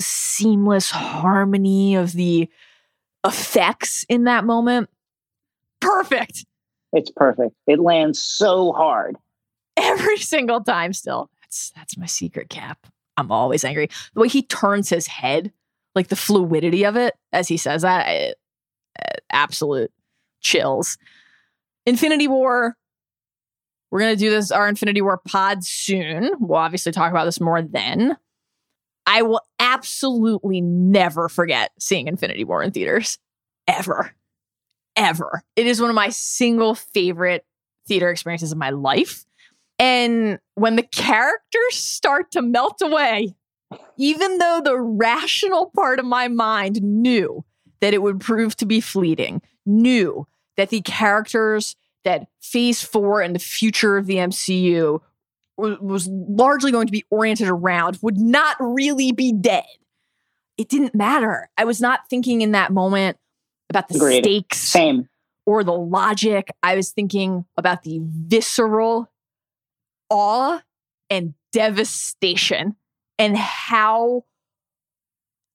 seamless 0.00 0.90
harmony 0.90 1.94
of 1.94 2.12
the 2.12 2.50
effects 3.24 4.04
in 4.08 4.24
that 4.24 4.44
moment. 4.44 4.90
Perfect. 5.80 6.44
It's 6.92 7.10
perfect. 7.10 7.54
It 7.68 7.78
lands 7.78 8.18
so 8.18 8.72
hard. 8.72 9.16
Every 9.76 10.18
single 10.18 10.60
time 10.60 10.92
still. 10.92 11.30
That's 11.40 11.70
that's 11.76 11.96
my 11.96 12.06
secret 12.06 12.50
cap. 12.50 12.86
I'm 13.16 13.30
always 13.30 13.64
angry. 13.64 13.88
The 14.14 14.20
way 14.20 14.28
he 14.28 14.42
turns 14.42 14.88
his 14.88 15.06
head, 15.06 15.52
like 15.94 16.08
the 16.08 16.16
fluidity 16.16 16.84
of 16.84 16.96
it 16.96 17.14
as 17.32 17.46
he 17.48 17.56
says 17.56 17.82
that, 17.82 18.06
I- 18.06 18.30
uh, 18.30 18.32
absolute 19.30 19.90
chills. 20.40 20.98
Infinity 21.86 22.28
War. 22.28 22.76
We're 23.90 24.00
gonna 24.00 24.16
do 24.16 24.30
this 24.30 24.50
our 24.50 24.68
Infinity 24.68 25.02
War 25.02 25.20
pod 25.26 25.64
soon. 25.64 26.30
We'll 26.38 26.58
obviously 26.58 26.92
talk 26.92 27.10
about 27.10 27.24
this 27.24 27.40
more 27.40 27.62
then. 27.62 28.16
I 29.06 29.22
will 29.22 29.42
absolutely 29.58 30.60
never 30.60 31.28
forget 31.28 31.72
seeing 31.78 32.06
Infinity 32.06 32.44
War 32.44 32.62
in 32.62 32.70
theaters. 32.70 33.18
Ever. 33.66 34.12
Ever. 34.96 35.42
It 35.56 35.66
is 35.66 35.80
one 35.80 35.90
of 35.90 35.96
my 35.96 36.08
single 36.10 36.74
favorite 36.74 37.44
theater 37.86 38.10
experiences 38.10 38.52
of 38.52 38.58
my 38.58 38.70
life. 38.70 39.24
And 39.78 40.38
when 40.54 40.76
the 40.76 40.82
characters 40.82 41.74
start 41.74 42.30
to 42.32 42.42
melt 42.42 42.80
away, 42.82 43.34
even 43.98 44.38
though 44.38 44.60
the 44.62 44.78
rational 44.78 45.72
part 45.74 45.98
of 45.98 46.04
my 46.04 46.28
mind 46.28 46.80
knew 46.82 47.44
that 47.82 47.92
it 47.92 48.00
would 48.00 48.20
prove 48.20 48.56
to 48.56 48.64
be 48.64 48.80
fleeting, 48.80 49.42
knew 49.66 50.26
that 50.56 50.70
the 50.70 50.80
characters 50.80 51.76
that 52.04 52.28
phase 52.40 52.82
four 52.82 53.20
and 53.20 53.34
the 53.34 53.38
future 53.40 53.98
of 53.98 54.06
the 54.06 54.14
MCU 54.16 55.00
was 55.58 56.08
largely 56.08 56.72
going 56.72 56.86
to 56.86 56.92
be 56.92 57.04
oriented 57.10 57.48
around 57.48 57.98
would 58.00 58.16
not 58.16 58.56
really 58.58 59.12
be 59.12 59.32
dead. 59.32 59.64
It 60.56 60.68
didn't 60.68 60.94
matter. 60.94 61.50
I 61.58 61.64
was 61.64 61.80
not 61.80 62.08
thinking 62.08 62.40
in 62.40 62.52
that 62.52 62.72
moment 62.72 63.18
about 63.68 63.88
the 63.88 63.96
Agreed. 63.96 64.24
stakes 64.24 64.58
Same. 64.58 65.08
or 65.44 65.62
the 65.62 65.72
logic. 65.72 66.50
I 66.62 66.76
was 66.76 66.90
thinking 66.90 67.44
about 67.56 67.82
the 67.82 68.00
visceral 68.02 69.10
awe 70.08 70.62
and 71.10 71.34
devastation 71.52 72.76
and 73.18 73.36
how 73.36 74.24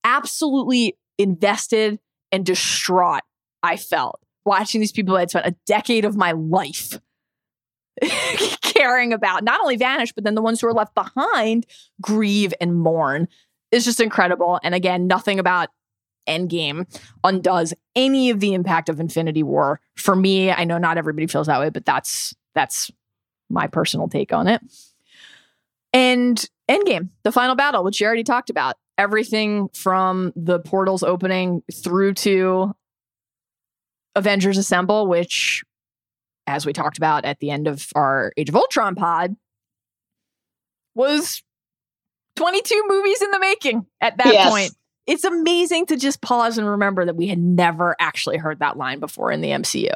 absolutely 0.03 0.97
invested 1.17 1.99
and 2.31 2.45
distraught 2.45 3.23
I 3.63 3.77
felt 3.77 4.19
watching 4.45 4.81
these 4.81 4.91
people 4.91 5.15
I'd 5.15 5.29
spent 5.29 5.45
a 5.45 5.55
decade 5.65 6.05
of 6.05 6.15
my 6.15 6.31
life 6.31 6.99
caring 8.61 9.13
about 9.13 9.43
not 9.43 9.59
only 9.59 9.75
vanish, 9.75 10.13
but 10.13 10.23
then 10.23 10.35
the 10.35 10.41
ones 10.41 10.61
who 10.61 10.67
are 10.67 10.73
left 10.73 10.95
behind 10.95 11.65
grieve 12.01 12.53
and 12.61 12.75
mourn. 12.75 13.27
It's 13.71 13.85
just 13.85 13.99
incredible. 13.99 14.59
And 14.63 14.73
again, 14.73 15.07
nothing 15.07 15.39
about 15.39 15.69
Endgame 16.27 16.85
undoes 17.23 17.73
any 17.95 18.29
of 18.29 18.39
the 18.39 18.53
impact 18.53 18.89
of 18.89 18.99
Infinity 18.99 19.43
War. 19.43 19.79
For 19.95 20.15
me, 20.15 20.51
I 20.51 20.63
know 20.65 20.77
not 20.77 20.97
everybody 20.97 21.27
feels 21.27 21.47
that 21.47 21.59
way, 21.59 21.69
but 21.69 21.85
that's 21.85 22.33
that's 22.53 22.91
my 23.49 23.67
personal 23.67 24.07
take 24.07 24.33
on 24.33 24.47
it. 24.47 24.61
And 25.93 26.49
Endgame, 26.69 27.09
the 27.23 27.31
final 27.31 27.55
battle, 27.55 27.83
which 27.83 27.99
you 28.01 28.07
already 28.07 28.23
talked 28.23 28.49
about. 28.49 28.75
Everything 28.97 29.69
from 29.73 30.33
the 30.35 30.59
portals 30.59 31.03
opening 31.03 31.61
through 31.71 32.13
to 32.15 32.73
Avengers 34.15 34.57
Assemble, 34.57 35.07
which, 35.07 35.63
as 36.47 36.65
we 36.65 36.73
talked 36.73 36.97
about 36.97 37.23
at 37.25 37.39
the 37.39 37.51
end 37.51 37.67
of 37.67 37.87
our 37.95 38.33
Age 38.37 38.49
of 38.49 38.55
Ultron 38.55 38.95
pod, 38.95 39.35
was 40.95 41.43
22 42.35 42.83
movies 42.87 43.21
in 43.21 43.31
the 43.31 43.39
making 43.39 43.85
at 44.01 44.17
that 44.17 44.33
Yes. 44.33 44.51
point. 44.51 44.71
It's 45.05 45.23
amazing 45.23 45.85
to 45.85 45.95
just 45.95 46.21
pause 46.21 46.57
and 46.57 46.67
remember 46.67 47.05
that 47.05 47.15
we 47.15 47.27
had 47.27 47.39
never 47.39 47.95
actually 47.99 48.37
heard 48.37 48.59
that 48.59 48.77
line 48.77 48.99
before 48.99 49.31
in 49.31 49.41
the 49.41 49.51
MCU. 49.51 49.91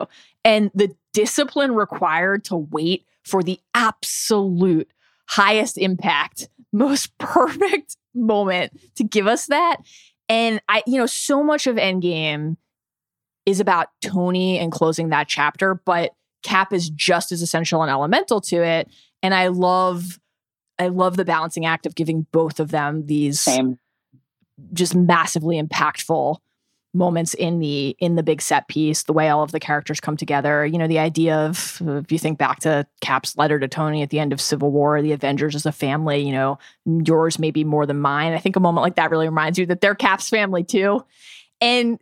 And 0.45 0.72
the 0.73 0.95
discipline 1.14 1.73
required 1.76 2.45
to 2.45 2.56
wait 2.56 3.06
for 3.26 3.43
the 3.43 3.60
absolute 3.73 4.89
highest 5.27 5.77
impact, 5.77 6.49
most 6.73 7.18
perfect 7.18 7.98
moment 8.14 8.77
to 8.95 9.03
give 9.03 9.27
us 9.27 9.48
that. 9.48 9.77
And 10.30 10.61
I, 10.69 10.84
you 10.88 10.98
know, 10.98 11.06
so 11.06 11.43
much 11.43 11.68
of 11.68 11.76
Endgame 11.76 12.56
is 13.45 13.60
about 13.60 13.88
Tony 14.02 14.60
and 14.60 14.72
closing 14.72 15.10
that 15.10 15.27
chapter, 15.27 15.76
but 15.76 16.11
Cap 16.43 16.72
is 16.73 16.89
just 16.89 17.31
as 17.31 17.41
essential 17.41 17.81
and 17.81 17.91
elemental 17.91 18.39
to 18.41 18.64
it. 18.64 18.88
And 19.22 19.34
I 19.34 19.48
love, 19.48 20.19
I 20.80 20.88
love 20.88 21.18
the 21.18 21.26
balancing 21.26 21.65
act 21.65 21.85
of 21.85 21.95
giving 21.95 22.27
both 22.31 22.60
of 22.60 22.72
them 22.72 23.06
these 23.06 23.41
Same. 23.41 23.77
just 24.73 24.95
massively 24.95 25.61
impactful 25.61 26.38
moments 26.94 27.34
in 27.34 27.60
the 27.60 27.96
in 28.00 28.16
the 28.16 28.24
big 28.24 28.42
set 28.42 28.68
piece 28.68 29.04
the 29.04 29.14
way 29.14 29.30
all 29.30 29.44
of 29.44 29.52
the 29.52 29.62
characters 29.62 30.02
come 30.02 30.18
together 30.18 30.66
you 30.66 30.78
know 30.78 30.88
the 30.88 31.00
idea 31.00 31.38
of 31.38 31.82
if 31.86 32.12
you 32.12 32.20
think 32.20 32.38
back 32.38 32.60
to 32.60 32.86
cap's 33.00 33.38
letter 33.38 33.58
to 33.58 33.68
tony 33.68 34.02
at 34.02 34.10
the 34.10 34.20
end 34.20 34.34
of 34.34 34.42
civil 34.42 34.72
war 34.72 35.02
the 35.02 35.14
avengers 35.14 35.56
as 35.56 35.66
a 35.66 35.72
family 35.72 36.20
you 36.20 36.34
know 36.34 36.60
yours 36.86 37.40
may 37.40 37.52
be 37.52 37.64
more 37.64 37.86
than 37.86 38.00
mine. 38.00 38.34
I 38.34 38.40
think 38.40 38.56
a 38.56 38.60
moment 38.60 38.84
like 38.84 38.96
that 38.96 39.12
really 39.12 39.28
reminds 39.28 39.58
you 39.58 39.66
that 39.68 39.82
they're 39.82 39.96
cap's 39.96 40.30
family 40.30 40.64
too. 40.64 41.04
And 41.60 42.00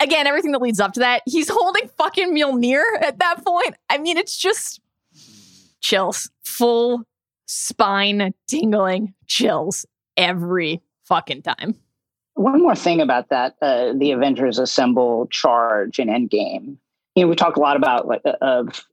again 0.00 0.26
everything 0.26 0.52
that 0.52 0.62
leads 0.62 0.80
up 0.80 0.92
to 0.94 1.00
that 1.00 1.22
he's 1.26 1.48
holding 1.52 1.88
fucking 1.96 2.34
mjolnir 2.34 2.82
at 3.00 3.18
that 3.18 3.44
point. 3.44 3.74
I 3.88 3.98
mean 3.98 4.16
it's 4.16 4.36
just 4.36 4.80
chills. 5.80 6.30
Full 6.44 7.02
spine 7.46 8.32
tingling 8.48 9.14
chills 9.26 9.86
every 10.16 10.80
fucking 11.04 11.42
time 11.42 11.74
One 12.42 12.60
more 12.60 12.74
thing 12.74 13.00
about 13.00 13.28
that, 13.28 13.54
uh, 13.62 13.92
the 13.96 14.10
Avengers 14.10 14.58
Assemble 14.58 15.28
charge 15.30 16.00
in 16.00 16.08
Endgame. 16.08 16.76
You 17.14 17.24
know, 17.24 17.28
we 17.28 17.36
talk 17.36 17.54
a 17.56 17.60
lot 17.60 17.76
about 17.76 18.08
like 18.08 18.22
uh, 18.24 18.32
of 18.40 18.84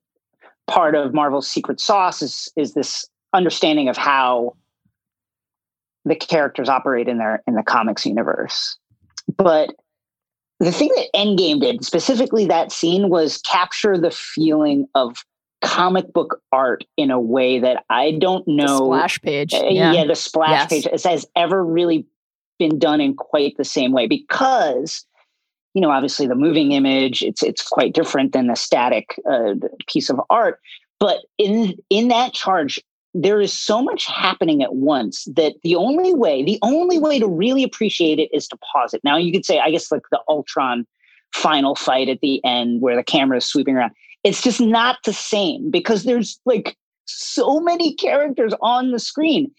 part 0.68 0.94
of 0.94 1.16
Marvel's 1.16 1.48
secret 1.48 1.80
sauce 1.80 2.22
is 2.22 2.52
is 2.56 2.74
this 2.76 3.08
understanding 3.34 3.90
of 3.90 3.98
how 3.98 4.56
the 6.06 6.16
characters 6.16 6.70
operate 6.70 7.08
in 7.08 7.18
their 7.18 7.42
in 7.48 7.56
the 7.56 7.64
comics 7.64 8.06
universe. 8.06 8.78
But 9.36 9.72
the 10.60 10.72
thing 10.72 10.90
that 10.96 11.08
Endgame 11.16 11.60
did, 11.60 11.84
specifically 11.84 12.46
that 12.46 12.72
scene, 12.72 13.10
was 13.10 13.40
capture 13.40 13.98
the 13.98 14.12
feeling 14.12 14.88
of 14.94 15.26
comic 15.62 16.14
book 16.14 16.40
art 16.52 16.84
in 16.98 17.10
a 17.10 17.20
way 17.20 17.60
that 17.60 17.84
I 17.90 18.12
don't 18.12 18.48
know. 18.48 18.86
splash 18.86 19.20
page 19.22 19.54
Uh, 19.56 19.66
yeah, 19.70 19.94
yeah. 19.94 20.06
the 20.06 20.16
splash 20.16 20.52
Yes. 20.52 20.70
page 20.70 20.86
it 20.86 21.04
has 21.04 21.26
ever 21.36 21.66
really 21.66 22.06
been 22.60 22.78
done 22.78 23.02
in 23.02 23.16
quite 23.16 23.58
the 23.58 23.66
same 23.66 23.92
way 23.92 24.06
because 24.06 25.06
you 25.74 25.82
know 25.82 25.90
obviously 25.90 26.28
the 26.28 26.36
moving 26.36 26.74
image 26.74 27.24
it's 27.24 27.42
it's 27.42 27.68
quite 27.68 27.94
different 27.94 28.34
than 28.34 28.48
the 28.48 28.56
static 28.56 29.20
uh, 29.30 29.56
piece 29.88 30.10
of 30.10 30.22
art. 30.30 30.60
But 31.00 31.20
in 31.38 31.76
in 31.90 32.10
that 32.10 32.34
charge 32.34 32.80
there 33.16 33.42
is 33.42 33.52
so 33.52 33.82
much 33.82 34.06
happening 34.06 34.62
at 34.62 34.76
once 34.76 35.26
that 35.36 35.56
the 35.64 35.76
only 35.76 36.14
way 36.14 36.44
the 36.44 36.60
only 36.62 37.00
way 37.00 37.18
to 37.18 37.28
really 37.28 37.64
appreciate 37.64 38.20
it 38.20 38.30
is 38.32 38.48
to 38.50 38.58
pause 38.72 38.94
it. 38.94 39.02
Now 39.04 39.18
you 39.18 39.32
could 39.32 39.46
say 39.46 39.60
i 39.60 39.72
guess 39.72 39.92
like 39.92 40.04
the 40.12 40.22
ultron 40.28 40.86
final 41.34 41.76
fight 41.76 42.10
at 42.10 42.22
the 42.22 42.44
end 42.44 42.82
where 42.82 42.96
the 42.96 43.04
camera 43.04 43.38
is 43.38 43.46
sweeping 43.46 43.76
around. 43.76 43.92
It's 44.24 44.42
just 44.42 44.60
not 44.60 44.98
the 45.06 45.14
same 45.14 45.72
because 45.72 46.04
there's 46.04 46.40
like 46.46 46.76
so 47.06 47.60
many 47.60 47.94
characters 47.96 48.54
on 48.62 48.92
the 48.92 49.00
screen 49.00 49.52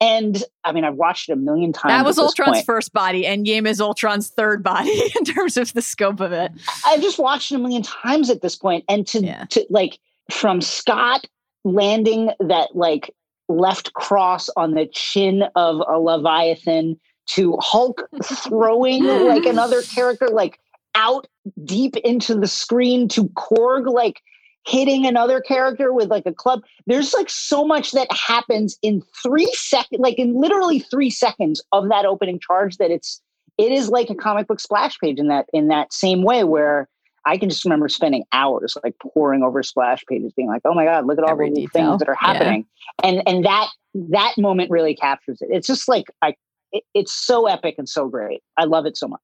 and 0.00 0.44
i 0.64 0.72
mean 0.72 0.84
i've 0.84 0.94
watched 0.94 1.28
it 1.28 1.32
a 1.32 1.36
million 1.36 1.72
times 1.72 1.90
that 1.92 2.04
was 2.04 2.18
ultron's 2.18 2.56
point. 2.58 2.66
first 2.66 2.92
body 2.92 3.24
endgame 3.24 3.66
is 3.66 3.80
ultron's 3.80 4.28
third 4.28 4.62
body 4.62 4.92
in 5.16 5.24
terms 5.24 5.56
of 5.56 5.72
the 5.72 5.82
scope 5.82 6.20
of 6.20 6.32
it 6.32 6.52
I've 6.86 7.00
just 7.00 7.18
watched 7.18 7.50
it 7.52 7.56
a 7.56 7.58
million 7.58 7.82
times 7.82 8.30
at 8.30 8.42
this 8.42 8.56
point, 8.56 8.84
and 8.88 9.06
to 9.08 9.20
Yeah. 9.24 9.44
to 9.50 9.66
like 9.70 9.98
from 10.30 10.60
Scott 10.60 11.26
landing 11.64 12.30
that 12.40 12.74
like 12.74 13.14
left 13.48 13.92
cross 13.94 14.48
on 14.56 14.74
the 14.74 14.86
chin 14.86 15.44
of 15.54 15.80
a 15.88 15.98
leviathan 15.98 16.98
to 17.28 17.56
Hulk 17.60 18.08
throwing 18.24 19.04
like 19.04 19.46
another 19.46 19.82
character 19.82 20.28
like 20.28 20.58
out 20.94 21.26
deep 21.64 21.96
into 21.98 22.34
the 22.34 22.46
screen 22.46 23.08
to 23.08 23.24
Korg 23.30 23.92
like 23.92 24.20
hitting 24.66 25.06
another 25.06 25.40
character 25.40 25.92
with 25.92 26.10
like 26.10 26.26
a 26.26 26.32
club. 26.32 26.62
There's 26.86 27.14
like 27.14 27.30
so 27.30 27.64
much 27.64 27.92
that 27.92 28.08
happens 28.10 28.78
in 28.82 29.02
three 29.22 29.50
seconds, 29.54 30.00
like 30.00 30.18
in 30.18 30.34
literally 30.34 30.80
three 30.80 31.10
seconds 31.10 31.62
of 31.72 31.88
that 31.88 32.04
opening 32.04 32.40
charge 32.40 32.76
that 32.78 32.90
it's 32.90 33.20
it 33.58 33.72
is 33.72 33.88
like 33.88 34.10
a 34.10 34.14
comic 34.14 34.48
book 34.48 34.60
splash 34.60 34.98
page 34.98 35.18
in 35.18 35.28
that 35.28 35.46
in 35.52 35.68
that 35.68 35.92
same 35.92 36.22
way 36.22 36.44
where 36.44 36.88
I 37.24 37.38
can 37.38 37.48
just 37.48 37.64
remember 37.64 37.88
spending 37.88 38.24
hours 38.32 38.76
like 38.84 38.94
poring 39.00 39.42
over 39.42 39.62
splash 39.62 40.04
pages, 40.08 40.32
being 40.36 40.48
like, 40.48 40.62
"Oh 40.64 40.74
my 40.74 40.84
god, 40.84 41.06
look 41.06 41.18
at 41.18 41.24
all 41.24 41.30
Every 41.30 41.48
the 41.50 41.62
detail. 41.62 41.90
things 41.90 41.98
that 42.00 42.08
are 42.08 42.16
Yeah. 42.22 42.32
happening," 42.32 42.66
and 43.02 43.22
and 43.26 43.44
that 43.44 43.68
that 43.94 44.34
moment 44.36 44.70
really 44.70 44.94
captures 44.94 45.40
it. 45.40 45.48
It's 45.50 45.66
just 45.66 45.88
like 45.88 46.04
I, 46.22 46.34
it, 46.72 46.84
it's 46.94 47.12
so 47.12 47.46
epic 47.46 47.76
and 47.78 47.88
so 47.88 48.08
great. 48.08 48.42
I 48.56 48.64
love 48.64 48.86
it 48.86 48.96
so 48.96 49.08
much. 49.08 49.20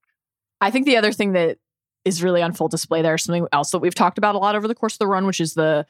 I 0.61 0.71
think 0.71 0.87
the 0.87 0.97
other 0.97 1.13
thing 1.13 1.33
that 1.33 1.59
is 2.05 2.23
really 2.23 2.43
on 2.43 2.53
full 2.53 2.69
display 2.69 3.03
there 3.03 3.17
something 3.19 3.47
else 3.53 3.71
that 3.71 3.79
we've 3.79 3.95
talked 3.95 4.19
about 4.19 4.35
a 4.35 4.39
lot 4.39 4.57
over 4.57 4.69
the 4.69 4.75
course 4.75 4.95
of 4.95 4.99
the 4.99 5.07
run, 5.07 5.27
which 5.27 5.41
is 5.41 5.55
the 5.55 5.87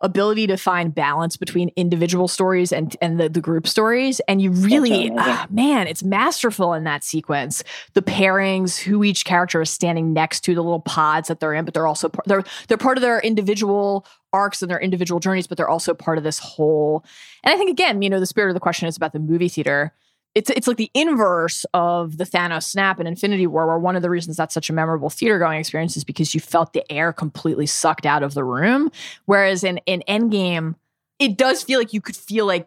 ability 0.00 0.46
to 0.46 0.56
find 0.56 0.94
balance 0.94 1.36
between 1.36 1.70
individual 1.76 2.28
stories 2.28 2.72
and 2.72 2.96
and 3.00 3.18
the, 3.18 3.28
the 3.28 3.40
group 3.40 3.66
stories. 3.66 4.20
And 4.28 4.42
you 4.42 4.50
really, 4.50 5.10
ah, 5.16 5.46
man, 5.50 5.86
it's 5.86 6.02
masterful 6.02 6.74
in 6.74 6.84
that 6.84 7.04
sequence. 7.04 7.64
The 7.94 8.02
pairings, 8.02 8.78
who 8.78 9.02
each 9.04 9.24
character 9.24 9.62
is 9.62 9.70
standing 9.70 10.12
next 10.12 10.40
to, 10.42 10.54
the 10.54 10.62
little 10.62 10.80
pods 10.80 11.28
that 11.28 11.40
they're 11.40 11.54
in, 11.54 11.64
but 11.64 11.74
they're 11.74 11.86
also 11.86 12.08
par- 12.08 12.24
they're 12.26 12.44
they're 12.68 12.76
part 12.76 12.98
of 12.98 13.02
their 13.02 13.20
individual 13.20 14.06
arcs 14.32 14.62
and 14.62 14.70
their 14.70 14.80
individual 14.80 15.20
journeys, 15.20 15.46
but 15.46 15.56
they're 15.56 15.68
also 15.68 15.94
part 15.94 16.18
of 16.18 16.24
this 16.24 16.38
whole. 16.38 17.04
And 17.42 17.54
I 17.54 17.56
think 17.56 17.70
again, 17.70 18.02
you 18.02 18.10
know, 18.10 18.20
the 18.20 18.26
spirit 18.26 18.50
of 18.50 18.54
the 18.54 18.60
question 18.60 18.88
is 18.88 18.96
about 18.96 19.12
the 19.12 19.20
movie 19.20 19.48
theater 19.48 19.94
it's 20.34 20.50
it's 20.50 20.66
like 20.66 20.76
the 20.78 20.90
inverse 20.94 21.64
of 21.74 22.16
the 22.18 22.24
Thanos 22.24 22.64
snap 22.64 22.98
in 23.00 23.06
Infinity 23.06 23.46
War, 23.46 23.66
where 23.66 23.78
one 23.78 23.94
of 23.96 24.02
the 24.02 24.10
reasons 24.10 24.36
that's 24.36 24.52
such 24.54 24.68
a 24.68 24.72
memorable 24.72 25.10
theater 25.10 25.38
going 25.38 25.60
experience 25.60 25.96
is 25.96 26.04
because 26.04 26.34
you 26.34 26.40
felt 26.40 26.72
the 26.72 26.90
air 26.90 27.12
completely 27.12 27.66
sucked 27.66 28.04
out 28.06 28.22
of 28.22 28.34
the 28.34 28.42
room. 28.44 28.90
Whereas 29.26 29.62
in 29.64 29.78
in 29.86 30.02
Endgame, 30.08 30.74
it 31.18 31.36
does 31.36 31.62
feel 31.62 31.78
like 31.78 31.92
you 31.92 32.00
could 32.00 32.16
feel 32.16 32.46
like 32.46 32.66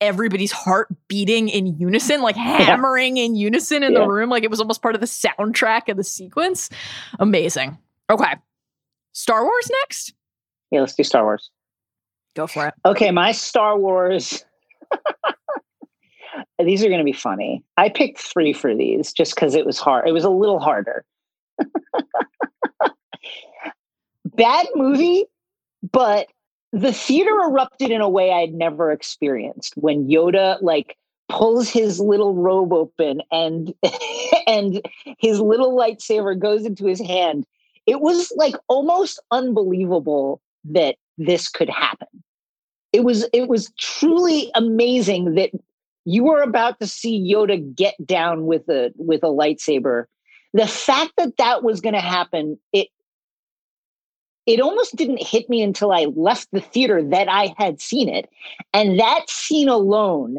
everybody's 0.00 0.52
heart 0.52 0.88
beating 1.08 1.48
in 1.48 1.78
unison, 1.78 2.20
like 2.22 2.36
hammering 2.36 3.16
in 3.16 3.34
unison 3.36 3.82
in 3.82 3.92
Yeah. 3.92 4.00
the 4.00 4.08
room, 4.08 4.30
like 4.30 4.44
it 4.44 4.50
was 4.50 4.60
almost 4.60 4.80
part 4.82 4.94
of 4.94 5.00
the 5.00 5.06
soundtrack 5.06 5.88
of 5.88 5.96
the 5.96 6.04
sequence. 6.04 6.70
Amazing. 7.18 7.78
Okay, 8.10 8.34
Star 9.12 9.42
Wars 9.44 9.70
next. 9.82 10.14
Yeah, 10.70 10.80
let's 10.80 10.94
do 10.94 11.02
Star 11.04 11.24
Wars. 11.24 11.50
Go 12.36 12.46
for 12.46 12.68
it. 12.68 12.74
Okay, 12.84 13.10
my 13.10 13.32
Star 13.32 13.78
Wars. 13.78 14.44
these 16.58 16.84
are 16.84 16.88
going 16.88 16.98
to 16.98 17.04
be 17.04 17.12
funny. 17.12 17.62
I 17.76 17.88
picked 17.88 18.18
three 18.18 18.52
for 18.52 18.74
these 18.74 19.12
just 19.12 19.34
because 19.34 19.54
it 19.54 19.66
was 19.66 19.78
hard. 19.78 20.08
It 20.08 20.12
was 20.12 20.24
a 20.24 20.30
little 20.30 20.60
harder. 20.60 21.04
Bad 24.24 24.66
movie, 24.74 25.26
but 25.90 26.28
the 26.72 26.92
theater 26.92 27.30
erupted 27.30 27.90
in 27.90 28.00
a 28.00 28.08
way 28.08 28.32
I'd 28.32 28.54
never 28.54 28.92
experienced 28.92 29.74
when 29.76 30.08
Yoda 30.08 30.60
like 30.60 30.96
pulls 31.28 31.68
his 31.68 32.00
little 32.00 32.34
robe 32.34 32.72
open 32.72 33.22
and 33.30 33.74
and 34.46 34.80
his 35.18 35.40
little 35.40 35.76
lightsaber 35.76 36.38
goes 36.38 36.64
into 36.64 36.86
his 36.86 37.00
hand. 37.00 37.44
It 37.86 38.00
was 38.00 38.32
like 38.36 38.54
almost 38.68 39.20
unbelievable 39.30 40.40
that 40.64 40.96
this 41.16 41.48
could 41.48 41.70
happen 41.70 42.08
it 42.92 43.04
was 43.04 43.26
it 43.32 43.48
was 43.48 43.72
truly 43.78 44.50
amazing 44.54 45.34
that 45.34 45.50
you 46.08 46.24
were 46.24 46.42
about 46.42 46.80
to 46.80 46.86
see 46.86 47.32
Yoda 47.32 47.74
get 47.74 47.94
down 48.04 48.46
with 48.46 48.68
a 48.68 48.92
with 48.96 49.22
a 49.22 49.28
lightsaber 49.28 50.06
the 50.54 50.66
fact 50.66 51.12
that 51.16 51.36
that 51.38 51.62
was 51.62 51.80
going 51.80 51.94
to 51.94 52.00
happen, 52.00 52.58
it 52.72 52.88
it 54.46 54.60
almost 54.60 54.96
didn't 54.96 55.22
hit 55.22 55.48
me 55.50 55.60
until 55.60 55.92
I 55.92 56.06
left 56.16 56.48
the 56.52 56.60
theater 56.60 57.02
that 57.02 57.28
I 57.28 57.54
had 57.58 57.82
seen 57.82 58.08
it. 58.08 58.30
And 58.72 58.98
that 58.98 59.28
scene 59.28 59.68
alone 59.68 60.38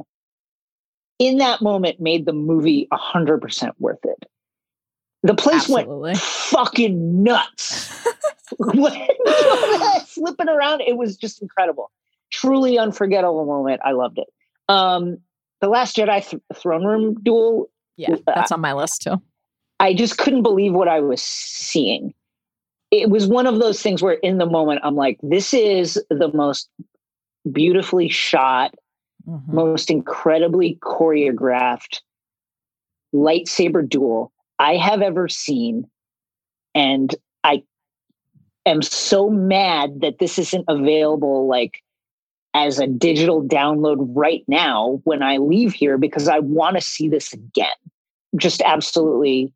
in 1.20 1.38
that 1.38 1.62
moment 1.62 2.00
made 2.00 2.26
the 2.26 2.34
movie 2.34 2.88
100% 2.92 3.72
worth 3.78 4.00
it. 4.04 4.26
The 5.22 5.36
place 5.36 5.70
Absolutely. 5.70 6.00
went 6.02 6.18
fucking 6.18 7.24
nuts. 7.24 7.96
When- 8.58 9.08
Flipping 10.08 10.50
around, 10.50 10.82
it 10.82 10.98
was 10.98 11.16
just 11.16 11.40
incredible. 11.40 11.92
Truly 12.32 12.80
unforgettable 12.80 13.46
moment. 13.46 13.80
I 13.86 13.92
loved 13.92 14.18
it. 14.18 14.28
Um, 14.68 15.20
the 15.62 15.68
Last 15.68 15.96
Jedi 15.96 16.28
th- 16.28 16.42
throne 16.56 16.86
room 16.86 17.16
duel, 17.22 17.70
Yeah, 17.98 18.16
that's 18.26 18.52
on 18.52 18.62
my 18.62 18.74
list 18.74 19.02
too. 19.04 19.22
I 19.80 19.94
just 19.94 20.18
couldn't 20.18 20.44
believe 20.44 20.74
what 20.74 20.88
I 20.88 21.00
was 21.00 21.22
seeing. 21.22 22.14
It 22.92 23.10
was 23.10 23.28
one 23.28 23.48
of 23.48 23.60
those 23.60 23.82
things 23.82 24.02
where 24.02 24.14
in 24.14 24.38
the 24.40 24.46
moment 24.46 24.82
I'm 24.84 24.96
like, 24.96 25.20
this 25.22 25.54
is 25.54 26.02
the 26.10 26.32
most 26.34 26.70
beautifully 27.52 28.10
shot, 28.10 28.74
Mhm. 29.28 29.48
most 29.48 29.90
incredibly 29.92 30.76
choreographed 30.82 32.02
lightsaber 33.14 33.88
duel 33.88 34.32
I 34.60 34.76
have 34.76 35.02
ever 35.02 35.28
seen. 35.28 35.90
And 36.76 37.14
I 37.44 37.64
am 38.66 38.82
so 38.82 39.30
mad 39.30 40.02
that 40.02 40.20
this 40.20 40.38
isn't 40.40 40.66
available 40.68 41.48
like 41.48 41.82
as 42.54 42.80
a 42.80 42.88
digital 42.88 43.44
download 43.44 43.98
right 44.16 44.44
now 44.48 45.02
when 45.04 45.22
I 45.22 45.38
leave 45.38 45.74
here 45.74 45.98
because 45.98 46.28
I 46.28 46.40
want 46.40 46.76
to 46.76 46.82
see 46.82 47.08
this 47.08 47.34
again. 47.34 47.68
Just 48.38 48.62
absolutely 48.62 49.54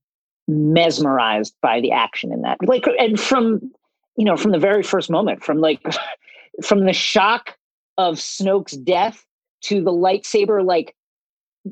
mesmerized 0.47 1.55
by 1.61 1.79
the 1.79 1.91
action 1.91 2.31
in 2.31 2.41
that. 2.41 2.57
Like 2.63 2.85
and 2.99 3.19
from 3.19 3.71
you 4.15 4.25
know, 4.25 4.37
from 4.37 4.51
the 4.51 4.59
very 4.59 4.83
first 4.83 5.09
moment, 5.09 5.43
from 5.43 5.59
like 5.59 5.81
from 6.63 6.85
the 6.85 6.93
shock 6.93 7.57
of 7.97 8.15
Snoke's 8.15 8.73
death 8.73 9.25
to 9.63 9.81
the 9.81 9.91
lightsaber 9.91 10.65
like 10.65 10.95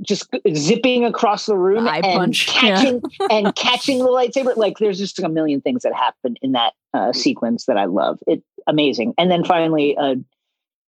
just 0.01 0.29
zipping 0.53 1.03
across 1.03 1.45
the 1.45 1.57
room 1.57 1.85
and 1.85 2.03
punch, 2.03 2.47
yeah. 2.47 2.61
catching 2.61 3.01
and 3.29 3.55
catching 3.55 3.99
the 3.99 4.05
lightsaber. 4.05 4.55
Like 4.55 4.77
there's 4.77 4.97
just 4.97 5.19
a 5.19 5.29
million 5.29 5.61
things 5.61 5.83
that 5.83 5.93
happen 5.93 6.35
in 6.41 6.53
that 6.53 6.73
uh, 6.93 7.11
sequence 7.11 7.65
that 7.65 7.77
I 7.77 7.85
love. 7.85 8.19
It 8.27 8.41
amazing. 8.67 9.13
And 9.17 9.29
then 9.29 9.43
finally, 9.43 9.97
uh, 9.97 10.15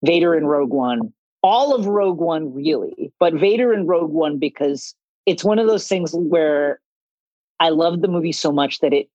Vader 0.03 0.33
and 0.33 0.47
Rogue 0.49 0.71
One. 0.71 1.13
All 1.41 1.75
of 1.75 1.87
Rogue 1.87 2.19
One, 2.19 2.53
really, 2.53 3.11
but 3.19 3.33
Vader 3.33 3.73
and 3.73 3.87
Rogue 3.87 4.11
One 4.11 4.37
because 4.37 4.95
it's 5.25 5.43
one 5.43 5.59
of 5.59 5.67
those 5.67 5.87
things 5.87 6.11
where 6.13 6.79
I 7.59 7.69
loved 7.69 8.01
the 8.01 8.07
movie 8.07 8.31
so 8.31 8.51
much 8.51 8.79
that 8.79 8.93
it 8.93 9.09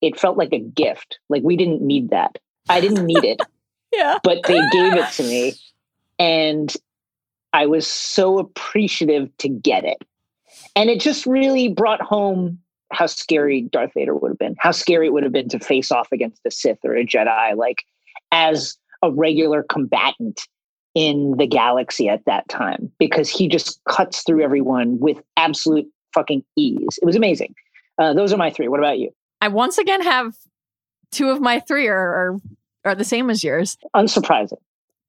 it 0.00 0.18
felt 0.18 0.36
like 0.36 0.52
a 0.52 0.58
gift. 0.58 1.18
Like 1.28 1.42
we 1.42 1.56
didn't 1.56 1.82
need 1.82 2.10
that. 2.10 2.38
I 2.68 2.80
didn't 2.80 3.04
need 3.06 3.24
it 3.24 3.40
Yeah. 3.92 4.18
but 4.22 4.42
they 4.46 4.60
gave 4.72 4.94
it 4.94 5.10
to 5.12 5.22
me 5.22 5.54
and 6.18 6.74
i 7.52 7.66
was 7.66 7.86
so 7.86 8.38
appreciative 8.38 9.28
to 9.38 9.48
get 9.48 9.84
it 9.84 10.02
and 10.74 10.88
it 10.90 10.98
just 11.00 11.26
really 11.26 11.68
brought 11.68 12.00
home 12.00 12.58
how 12.92 13.06
scary 13.06 13.60
darth 13.62 13.92
vader 13.94 14.14
would 14.14 14.30
have 14.30 14.38
been 14.38 14.56
how 14.58 14.70
scary 14.70 15.06
it 15.06 15.12
would 15.12 15.22
have 15.22 15.32
been 15.32 15.48
to 15.50 15.58
face 15.58 15.92
off 15.92 16.10
against 16.12 16.40
a 16.46 16.50
sith 16.50 16.78
or 16.84 16.96
a 16.96 17.04
jedi 17.04 17.56
like 17.56 17.84
as 18.32 18.76
a 19.04 19.10
regular 19.10 19.62
combatant 19.62 20.48
in 20.94 21.34
the 21.38 21.46
galaxy 21.46 22.08
at 22.08 22.24
that 22.24 22.48
time 22.48 22.90
because 22.98 23.28
he 23.28 23.48
just 23.48 23.80
cuts 23.88 24.22
through 24.22 24.42
everyone 24.42 24.98
with 24.98 25.20
absolute 25.36 25.86
fucking 26.14 26.44
ease. 26.56 26.98
It 27.02 27.04
was 27.04 27.16
amazing. 27.16 27.54
Uh, 27.98 28.14
those 28.14 28.32
are 28.32 28.36
my 28.36 28.50
three. 28.50 28.68
What 28.68 28.80
about 28.80 28.98
you? 28.98 29.10
I 29.40 29.48
once 29.48 29.78
again 29.78 30.02
have 30.02 30.34
two 31.10 31.30
of 31.30 31.40
my 31.40 31.60
three 31.60 31.86
are 31.88 31.96
are, 31.96 32.36
are 32.84 32.94
the 32.94 33.04
same 33.04 33.30
as 33.30 33.44
yours. 33.44 33.76
unsurprising. 33.94 34.58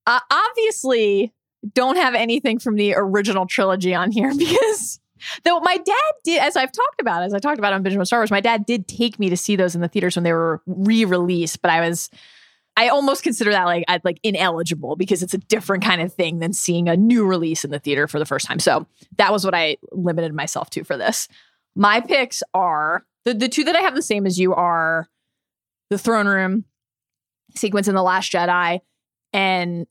Uh, 0.08 0.20
obviously 0.32 1.34
don't 1.74 1.96
have 1.96 2.14
anything 2.14 2.60
from 2.60 2.76
the 2.76 2.94
original 2.96 3.48
trilogy 3.48 3.94
on 3.94 4.12
here 4.12 4.32
because 4.38 5.00
though 5.44 5.60
my 5.62 5.78
dad 5.78 6.12
did 6.24 6.40
as 6.40 6.56
i've 6.56 6.72
talked 6.72 7.02
about 7.02 7.24
as 7.24 7.34
i 7.34 7.40
talked 7.40 7.58
about 7.58 7.74
on 7.74 7.82
binge 7.82 7.96
mode 7.98 8.06
star 8.06 8.20
wars 8.20 8.30
my 8.30 8.42
dad 8.42 8.66
did 8.68 8.88
take 8.88 9.18
me 9.18 9.30
to 9.30 9.38
see 9.38 9.56
those 9.56 9.74
in 9.74 9.82
the 9.82 9.88
theaters 9.88 10.16
when 10.16 10.24
they 10.24 10.34
were 10.34 10.62
re-released 10.68 11.62
but 11.64 11.72
i 11.72 11.88
was 11.88 12.12
i 12.78 12.88
almost 12.88 13.24
consider 13.24 13.52
that 13.52 13.66
like 13.66 13.84
I'd 13.88 14.06
like 14.06 14.20
ineligible 14.24 14.96
because 14.96 15.24
it's 15.24 15.34
a 15.34 15.40
different 15.40 15.84
kind 15.84 16.02
of 16.02 16.14
thing 16.14 16.40
than 16.40 16.54
seeing 16.54 16.88
a 16.88 16.98
new 16.98 17.26
release 17.26 17.64
in 17.64 17.72
the 17.72 17.80
theater 17.80 18.08
for 18.08 18.20
the 18.20 18.26
first 18.26 18.46
time 18.46 18.60
so 18.60 18.88
that 19.18 19.32
was 19.32 19.46
what 19.46 19.56
i 19.56 19.78
limited 19.92 20.34
myself 20.34 20.70
to 20.72 20.84
for 20.84 20.98
this 20.98 21.28
my 21.76 22.02
picks 22.02 22.42
are 22.54 23.06
the, 23.24 23.34
the 23.34 23.50
two 23.50 23.64
that 23.64 23.76
i 23.76 23.82
have 23.82 23.96
the 23.96 24.02
same 24.02 24.26
as 24.26 24.40
you 24.40 24.54
are 24.54 25.10
the 25.90 25.98
throne 25.98 26.28
room 26.28 26.66
sequence 27.56 27.88
in 27.88 27.96
the 27.96 28.04
last 28.04 28.32
jedi 28.32 28.80
and 29.34 29.86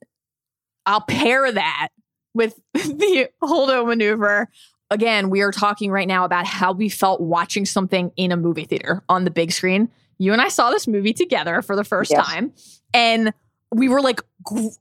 I'll 0.85 1.01
pair 1.01 1.51
that 1.51 1.89
with 2.33 2.59
the 2.73 3.29
Holdo 3.43 3.87
maneuver. 3.87 4.49
Again, 4.91 5.29
we 5.29 5.41
are 5.41 5.51
talking 5.51 5.91
right 5.91 6.07
now 6.07 6.25
about 6.25 6.45
how 6.45 6.71
we 6.71 6.89
felt 6.89 7.21
watching 7.21 7.65
something 7.65 8.11
in 8.17 8.31
a 8.31 8.37
movie 8.37 8.65
theater 8.65 9.03
on 9.09 9.23
the 9.23 9.31
big 9.31 9.51
screen. 9.51 9.89
You 10.17 10.31
and 10.33 10.41
I 10.41 10.47
saw 10.49 10.69
this 10.71 10.87
movie 10.87 11.13
together 11.13 11.61
for 11.61 11.75
the 11.75 11.83
first 11.83 12.11
Yes. 12.11 12.25
time, 12.25 12.53
and 12.93 13.33
we 13.71 13.89
were 13.89 14.01
like, 14.01 14.21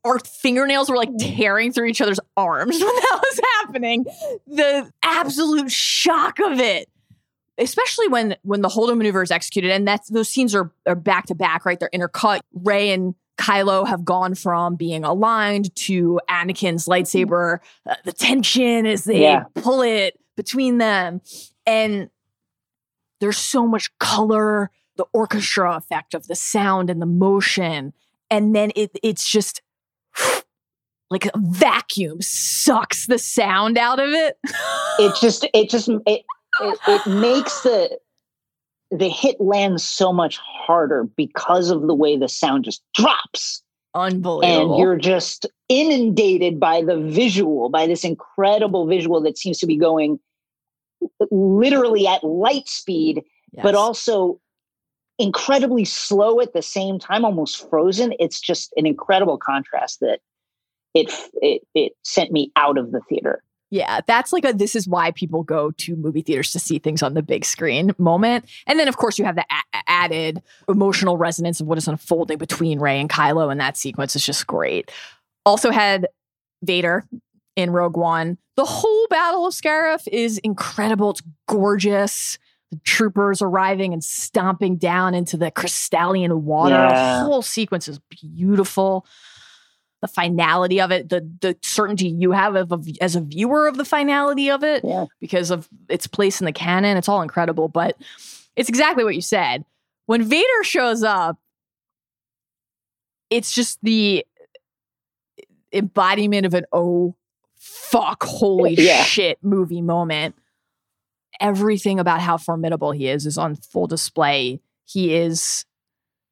our 0.05 0.19
fingernails 0.21 0.89
were 0.91 0.97
like 0.97 1.11
tearing 1.19 1.73
through 1.73 1.87
each 1.87 2.01
other's 2.01 2.21
arms 2.37 2.77
when 2.81 2.95
that 2.95 3.21
was 3.23 3.41
happening. 3.61 4.05
The 4.47 4.91
absolute 5.03 5.71
shock 5.73 6.39
of 6.41 6.59
it 6.61 6.89
especially 7.57 8.09
when 8.09 8.35
when 8.43 8.63
the 8.63 8.69
Holdo 8.69 8.97
maneuver 8.97 9.23
is 9.23 9.31
executed, 9.31 9.71
and 9.71 9.87
that's 9.87 10.09
those 10.09 10.29
scenes 10.29 10.57
are 10.57 10.73
are 10.87 10.97
back 10.97 11.27
to 11.27 11.37
back, 11.37 11.65
right? 11.65 11.79
They're 11.79 11.89
intercut. 11.95 12.41
Rey 12.53 12.91
and 12.91 13.15
Kylo 13.39 13.87
have 13.87 14.05
gone 14.05 14.35
from 14.35 14.75
being 14.75 15.05
aligned 15.05 15.73
to 15.77 16.19
Anakin's 16.29 16.87
lightsaber. 16.89 17.59
Uh, 17.89 17.95
the 18.05 18.13
tension 18.13 18.87
as 18.87 19.05
they 19.05 19.23
Yeah. 19.23 19.45
pull 19.55 19.83
it 19.83 20.19
between 20.37 20.79
them, 20.79 21.21
and 21.65 22.11
there's 23.21 23.39
so 23.39 23.69
much 23.69 23.97
color, 23.99 24.73
the 24.97 25.07
orchestra 25.13 25.77
effect 25.77 26.15
of 26.15 26.27
the 26.27 26.37
sound 26.37 26.91
and 26.91 27.01
the 27.01 27.07
motion, 27.07 27.93
and 28.31 28.55
then 28.55 28.71
it 28.77 28.91
it's 29.03 29.29
just 29.29 29.63
like 31.11 31.27
a 31.27 31.33
vacuum 31.39 32.19
sucks 32.21 33.07
the 33.07 33.19
sound 33.19 33.79
out 33.79 34.01
of 34.01 34.11
it. 34.11 34.39
it 34.99 35.15
just 35.21 35.47
it 35.53 35.69
just 35.71 35.89
it, 35.89 36.25
it, 36.61 36.79
it 36.87 37.07
makes 37.07 37.63
the 37.63 37.99
the 38.91 39.09
hit 39.09 39.41
land 39.41 39.81
so 39.81 40.13
much 40.13 40.39
harder 40.39 41.05
because 41.17 41.71
of 41.71 41.87
the 41.87 41.95
way 41.95 42.17
the 42.17 42.29
sound 42.29 42.65
just 42.65 42.83
drops 42.95 43.63
Unbelievable. 43.95 44.73
and 44.75 44.81
you're 44.81 44.97
just 44.97 45.47
inundated 45.69 46.61
by 46.61 46.83
the 46.83 46.97
visual 46.97 47.69
by 47.69 47.87
this 47.87 48.05
incredible 48.05 48.87
visual 48.87 49.21
that 49.23 49.39
seems 49.39 49.59
to 49.59 49.67
be 49.67 49.77
going 49.77 50.19
literally 51.31 52.07
at 52.07 52.23
light 52.23 52.69
speed 52.69 53.23
but 53.63 53.75
also 53.75 54.41
incredibly 55.19 55.85
slow 55.85 56.41
at 56.41 56.53
the 56.53 56.63
same 56.63 56.99
time 56.99 57.25
almost 57.25 57.69
frozen 57.71 58.13
it's 58.19 58.41
just 58.41 58.73
an 58.77 58.87
incredible 58.87 59.39
contrast 59.39 60.01
that 60.01 60.21
it 60.95 61.13
it, 61.43 61.63
it 61.75 61.93
sent 62.03 62.33
me 62.33 62.51
out 62.57 62.79
of 62.79 62.93
the 62.93 63.01
theater 63.09 63.43
Yeah, 63.71 64.01
that's 64.07 64.33
like 64.33 64.45
a 64.45 64.53
this 64.53 64.77
is 64.77 64.87
why 64.87 65.11
people 65.11 65.43
go 65.43 65.73
to 65.73 65.97
movie 65.97 66.23
theaters 66.23 66.53
to 66.53 66.61
see 66.61 66.79
things 66.79 67.03
on 67.03 67.15
the 67.15 67.23
big 67.23 67.45
screen 67.45 67.93
moment. 67.99 68.45
And 68.69 68.79
then, 68.79 68.87
of 68.87 68.97
course, 68.97 69.19
you 69.19 69.25
have 69.25 69.35
the 69.35 69.45
a- 69.51 69.83
added 69.89 70.43
emotional 70.69 71.17
resonance 71.17 71.61
of 71.61 71.67
what 71.67 71.79
is 71.79 71.89
unfolding 71.89 72.39
between 72.39 72.79
Rey 72.79 73.01
and 73.01 73.11
Kylo, 73.11 73.51
and 73.51 73.61
that 73.61 73.77
sequence 73.77 74.15
is 74.15 74.25
just 74.25 74.47
great. 74.47 74.93
Also, 75.45 75.73
had 75.73 76.07
Vader 76.63 77.05
in 77.57 77.71
Rogue 77.71 77.97
One. 77.97 78.39
The 78.57 78.65
whole 78.65 79.07
Battle 79.09 79.47
of 79.47 79.55
Scarif 79.55 80.07
is 80.13 80.39
incredible. 80.39 81.11
It's 81.11 81.23
gorgeous. 81.49 82.39
Troopers 82.85 83.41
arriving 83.43 83.93
and 83.93 84.03
stomping 84.03 84.77
down 84.77 85.15
into 85.15 85.37
the 85.37 85.51
crystalline 85.51 86.45
water. 86.45 86.75
Yeah. 86.75 87.19
The 87.19 87.25
whole 87.25 87.43
sequence 87.43 87.89
is 87.89 88.01
beautiful 88.11 89.07
the 90.01 90.09
finality 90.09 90.83
of 90.83 90.91
it, 90.93 91.09
the 91.09 91.27
the 91.41 91.57
certainty 91.63 92.09
you 92.09 92.33
have 92.33 92.57
of, 92.57 92.73
of 92.73 92.87
as 93.01 93.17
a 93.17 93.23
viewer 93.23 93.67
of 93.67 93.79
the 93.79 93.87
finality 93.87 94.51
of 94.51 94.63
it 94.63 94.85
Yeah. 94.85 95.07
because 95.19 95.51
of 95.51 95.67
its 95.89 96.07
place 96.07 96.43
in 96.43 96.45
the 96.45 96.53
canon. 96.53 96.99
It's 96.99 97.09
all 97.09 97.23
incredible, 97.23 97.69
but 97.69 97.97
it's 98.55 98.69
exactly 98.69 99.03
what 99.03 99.15
you 99.15 99.23
said. 99.23 99.65
When 100.05 100.23
Vader 100.23 100.63
shows 100.63 101.03
up, 101.03 101.39
it's 103.31 103.55
just 103.55 103.79
the 103.83 104.27
embodiment 105.73 106.45
of 106.45 106.53
an 106.53 106.67
oh 106.73 107.15
fuck 107.57 108.23
holy 108.25 108.75
Yeah. 108.75 109.05
shit 109.05 109.39
movie 109.43 109.81
moment. 109.81 110.35
Everything 111.41 111.99
about 111.99 112.21
how 112.21 112.37
formidable 112.37 112.93
he 112.93 113.09
is 113.09 113.27
is 113.27 113.39
on 113.39 113.57
full 113.57 113.87
display. 113.87 114.61
He 114.85 115.15
is 115.15 115.65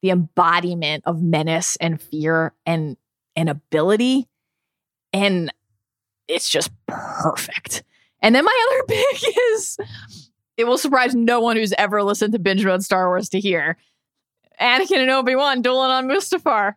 the 0.02 0.10
embodiment 0.10 1.04
of 1.06 1.22
menace 1.22 1.76
and 1.76 2.00
fear 2.00 2.52
and 2.66 2.96
and 3.34 3.48
ability 3.48 4.28
and 5.12 5.52
it's 6.28 6.48
just 6.48 6.70
perfect. 6.86 7.82
And 8.20 8.34
then 8.34 8.44
my 8.44 8.66
other 8.70 8.84
pick 8.88 9.22
is 9.52 9.78
it 10.56 10.64
will 10.64 10.78
surprise 10.78 11.14
no 11.14 11.40
one 11.40 11.56
who's 11.56 11.72
ever 11.78 12.02
listened 12.02 12.32
to 12.32 12.38
binge 12.38 12.64
mode 12.64 12.82
Star 12.82 13.08
Wars 13.08 13.28
to 13.30 13.40
hear 13.40 13.76
Anakin 14.60 14.98
and 14.98 15.10
Obi 15.10 15.34
Wan 15.34 15.62
dueling 15.62 15.90
on 15.90 16.08
Mustafar. 16.08 16.74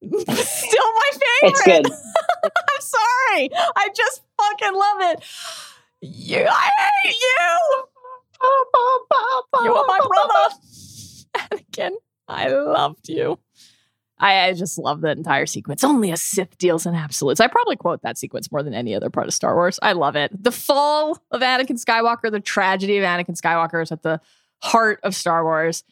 Still 0.02 0.22
my 0.28 1.10
favorite. 1.12 1.42
It's 1.42 1.62
good. 1.62 1.86
I'm 2.44 2.80
sorry. 2.80 3.50
I 3.76 3.88
just 3.94 4.22
fucking 4.40 4.74
love 4.74 4.96
it. 5.00 5.24
You, 6.00 6.46
I 6.48 6.70
hate 7.02 7.14
you. 7.20 7.84
You 9.64 9.74
are 9.74 9.84
my 9.86 9.98
brother. 9.98 10.54
Anakin, 11.36 11.90
I 12.28 12.48
loved 12.48 13.08
you. 13.08 13.38
I, 14.20 14.48
I 14.48 14.52
just 14.52 14.78
love 14.78 15.00
that 15.02 15.16
entire 15.16 15.46
sequence. 15.46 15.84
Only 15.84 16.10
a 16.10 16.16
Sith 16.16 16.58
deals 16.58 16.86
in 16.86 16.94
absolutes. 16.94 17.40
I 17.40 17.46
probably 17.46 17.76
quote 17.76 18.02
that 18.02 18.18
sequence 18.18 18.50
more 18.50 18.62
than 18.62 18.74
any 18.74 18.94
other 18.94 19.10
part 19.10 19.28
of 19.28 19.34
Star 19.34 19.54
Wars. 19.54 19.78
I 19.82 19.92
love 19.92 20.16
it. 20.16 20.30
The 20.42 20.52
fall 20.52 21.18
of 21.30 21.40
Anakin 21.40 21.82
Skywalker, 21.82 22.30
the 22.30 22.40
tragedy 22.40 22.98
of 22.98 23.04
Anakin 23.04 23.40
Skywalker 23.40 23.82
is 23.82 23.92
at 23.92 24.02
the 24.02 24.20
heart 24.62 25.00
of 25.02 25.14
Star 25.14 25.44
Wars. 25.44 25.84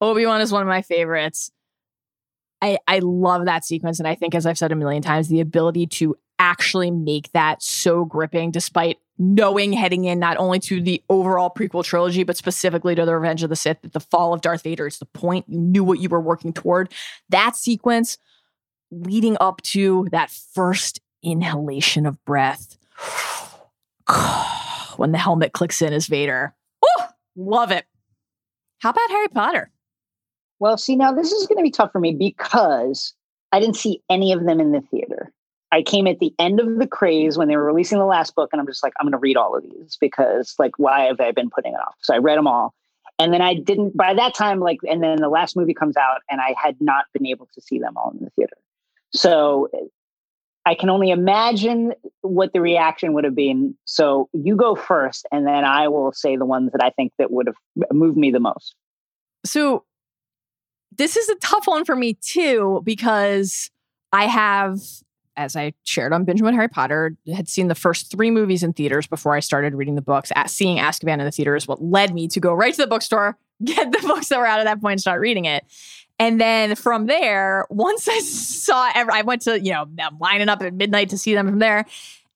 Obi 0.00 0.26
Wan 0.26 0.40
is 0.40 0.52
one 0.52 0.62
of 0.62 0.68
my 0.68 0.82
favorites. 0.82 1.50
I, 2.62 2.78
I 2.88 3.00
love 3.00 3.44
that 3.44 3.64
sequence. 3.64 3.98
And 3.98 4.08
I 4.08 4.14
think, 4.14 4.34
as 4.34 4.46
I've 4.46 4.58
said 4.58 4.72
a 4.72 4.76
million 4.76 5.02
times, 5.02 5.28
the 5.28 5.40
ability 5.40 5.86
to 5.86 6.16
actually 6.38 6.90
make 6.90 7.32
that 7.32 7.62
so 7.62 8.04
gripping, 8.04 8.50
despite 8.50 8.98
knowing 9.18 9.72
heading 9.72 10.04
in 10.04 10.18
not 10.18 10.36
only 10.36 10.58
to 10.60 10.80
the 10.80 11.02
overall 11.08 11.50
prequel 11.50 11.84
trilogy, 11.84 12.22
but 12.22 12.36
specifically 12.36 12.94
to 12.94 13.04
the 13.04 13.14
Revenge 13.14 13.42
of 13.42 13.50
the 13.50 13.56
Sith, 13.56 13.80
that 13.82 13.92
the 13.92 14.00
fall 14.00 14.34
of 14.34 14.40
Darth 14.40 14.62
Vader 14.62 14.86
is 14.86 14.98
the 14.98 15.06
point. 15.06 15.46
You 15.48 15.58
knew 15.58 15.84
what 15.84 16.00
you 16.00 16.08
were 16.08 16.20
working 16.20 16.52
toward. 16.52 16.92
That 17.30 17.56
sequence 17.56 18.18
leading 18.90 19.36
up 19.40 19.62
to 19.62 20.06
that 20.12 20.30
first 20.30 21.00
inhalation 21.22 22.06
of 22.06 22.22
breath 22.24 22.78
when 24.96 25.12
the 25.12 25.18
helmet 25.18 25.52
clicks 25.52 25.82
in 25.82 25.92
as 25.92 26.06
Vader. 26.06 26.54
Woo! 26.82 27.06
Love 27.36 27.70
it. 27.70 27.84
How 28.78 28.90
about 28.90 29.10
Harry 29.10 29.28
Potter? 29.28 29.70
Well, 30.58 30.76
see, 30.78 30.96
now 30.96 31.12
this 31.12 31.32
is 31.32 31.46
going 31.46 31.58
to 31.58 31.62
be 31.62 31.70
tough 31.70 31.92
for 31.92 32.00
me 32.00 32.14
because 32.14 33.14
I 33.52 33.60
didn't 33.60 33.76
see 33.76 34.02
any 34.10 34.32
of 34.32 34.44
them 34.44 34.60
in 34.60 34.72
the 34.72 34.80
theater. 34.80 35.32
I 35.72 35.82
came 35.82 36.06
at 36.06 36.20
the 36.20 36.32
end 36.38 36.60
of 36.60 36.78
the 36.78 36.86
craze 36.86 37.36
when 37.36 37.48
they 37.48 37.56
were 37.56 37.64
releasing 37.64 37.98
the 37.98 38.04
last 38.04 38.34
book, 38.34 38.50
and 38.52 38.60
I'm 38.60 38.66
just 38.66 38.82
like, 38.82 38.92
I'm 38.98 39.04
going 39.04 39.12
to 39.12 39.18
read 39.18 39.36
all 39.36 39.56
of 39.56 39.64
these 39.64 39.96
because, 40.00 40.54
like, 40.58 40.78
why 40.78 41.02
have 41.02 41.20
I 41.20 41.32
been 41.32 41.50
putting 41.50 41.74
it 41.74 41.80
off? 41.80 41.96
So 42.02 42.14
I 42.14 42.18
read 42.18 42.38
them 42.38 42.46
all. 42.46 42.72
And 43.18 43.32
then 43.32 43.40
I 43.40 43.54
didn't, 43.54 43.96
by 43.96 44.14
that 44.14 44.34
time, 44.34 44.60
like, 44.60 44.78
and 44.88 45.02
then 45.02 45.16
the 45.16 45.28
last 45.28 45.56
movie 45.56 45.74
comes 45.74 45.96
out, 45.96 46.20
and 46.30 46.40
I 46.40 46.54
had 46.62 46.76
not 46.80 47.06
been 47.12 47.26
able 47.26 47.48
to 47.54 47.60
see 47.60 47.78
them 47.78 47.96
all 47.96 48.12
in 48.12 48.24
the 48.24 48.30
theater. 48.30 48.56
So 49.12 49.68
I 50.64 50.74
can 50.74 50.90
only 50.90 51.10
imagine 51.10 51.94
what 52.20 52.52
the 52.52 52.60
reaction 52.60 53.12
would 53.14 53.24
have 53.24 53.34
been. 53.34 53.74
So 53.86 54.28
you 54.32 54.56
go 54.56 54.74
first, 54.74 55.26
and 55.32 55.46
then 55.46 55.64
I 55.64 55.88
will 55.88 56.12
say 56.12 56.36
the 56.36 56.44
ones 56.44 56.72
that 56.72 56.82
I 56.82 56.90
think 56.90 57.12
that 57.18 57.30
would 57.30 57.46
have 57.46 57.56
moved 57.92 58.16
me 58.16 58.30
the 58.30 58.40
most. 58.40 58.74
So 59.44 59.84
this 60.92 61.16
is 61.16 61.28
a 61.28 61.34
tough 61.36 61.66
one 61.66 61.84
for 61.84 61.96
me 61.96 62.14
too 62.14 62.80
because 62.84 63.70
I 64.12 64.26
have, 64.26 64.80
as 65.36 65.56
I 65.56 65.74
shared 65.82 66.12
on 66.12 66.24
Binge 66.24 66.42
Mode 66.42 66.54
Harry 66.54 66.68
Potter, 66.68 67.16
had 67.34 67.48
seen 67.48 67.68
the 67.68 67.74
first 67.74 68.10
three 68.10 68.30
movies 68.30 68.62
in 68.62 68.72
theaters 68.72 69.06
before 69.06 69.34
I 69.34 69.40
started 69.40 69.74
reading 69.74 69.94
the 69.94 70.02
books. 70.02 70.32
At 70.34 70.50
seeing 70.50 70.78
Azkaban 70.78 71.18
in 71.18 71.24
the 71.24 71.30
theater 71.30 71.56
is 71.56 71.68
what 71.68 71.82
led 71.82 72.14
me 72.14 72.28
to 72.28 72.40
go 72.40 72.52
right 72.54 72.72
to 72.74 72.82
the 72.82 72.86
bookstore, 72.86 73.36
get 73.64 73.92
the 73.92 74.06
books 74.06 74.28
that 74.28 74.38
were 74.38 74.46
out 74.46 74.60
at 74.60 74.64
that 74.64 74.80
point, 74.80 74.92
and 74.92 75.00
start 75.00 75.20
reading 75.20 75.44
it. 75.44 75.64
And 76.18 76.40
then 76.40 76.76
from 76.76 77.06
there, 77.06 77.66
once 77.68 78.08
I 78.08 78.18
saw, 78.20 78.90
I 78.94 79.22
went 79.22 79.42
to 79.42 79.60
you 79.60 79.72
know 79.72 79.86
I'm 79.98 80.18
lining 80.18 80.48
up 80.48 80.62
at 80.62 80.72
midnight 80.72 81.10
to 81.10 81.18
see 81.18 81.34
them 81.34 81.46
from 81.46 81.58
there, 81.58 81.84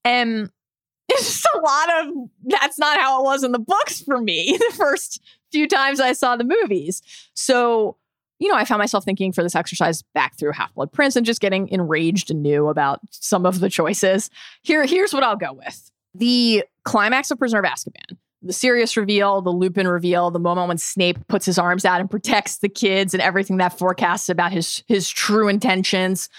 and 0.04 0.50
it's 1.08 1.26
just 1.26 1.48
a 1.54 1.60
lot 1.60 1.88
of 1.98 2.28
that's 2.44 2.78
not 2.78 3.00
how 3.00 3.20
it 3.20 3.24
was 3.24 3.42
in 3.42 3.52
the 3.52 3.58
books 3.58 4.02
for 4.02 4.20
me 4.20 4.56
the 4.70 4.74
first 4.76 5.20
few 5.50 5.66
times 5.66 5.98
I 5.98 6.12
saw 6.12 6.36
the 6.36 6.44
movies. 6.44 7.02
So 7.34 7.96
you 8.40 8.48
know, 8.48 8.56
I 8.56 8.64
found 8.64 8.78
myself 8.78 9.04
thinking 9.04 9.32
for 9.32 9.42
this 9.42 9.54
exercise 9.54 10.02
back 10.14 10.36
through 10.36 10.52
Half 10.52 10.74
Blood 10.74 10.90
Prince 10.92 11.14
and 11.14 11.26
just 11.26 11.42
getting 11.42 11.68
enraged 11.68 12.30
anew 12.30 12.68
about 12.68 13.00
some 13.10 13.44
of 13.44 13.60
the 13.60 13.68
choices. 13.68 14.30
Here, 14.62 14.84
here's 14.86 15.12
what 15.12 15.22
I'll 15.22 15.36
go 15.36 15.52
with 15.52 15.90
the 16.14 16.64
climax 16.84 17.30
of 17.30 17.38
Prisoner 17.38 17.60
of 17.60 17.66
Azkaban. 17.66 18.16
The 18.42 18.54
Sirius 18.54 18.96
reveal, 18.96 19.42
the 19.42 19.50
Lupin 19.50 19.86
reveal, 19.86 20.30
the 20.30 20.40
moment 20.40 20.68
when 20.68 20.78
Snape 20.78 21.18
puts 21.28 21.44
his 21.44 21.58
arms 21.58 21.84
out 21.84 22.00
and 22.00 22.10
protects 22.10 22.58
the 22.58 22.70
kids 22.70 23.12
and 23.12 23.22
everything 23.22 23.58
that 23.58 23.78
forecasts 23.78 24.30
about 24.30 24.50
his 24.50 24.82
his 24.88 25.10
true 25.10 25.46
intentions. 25.46 26.30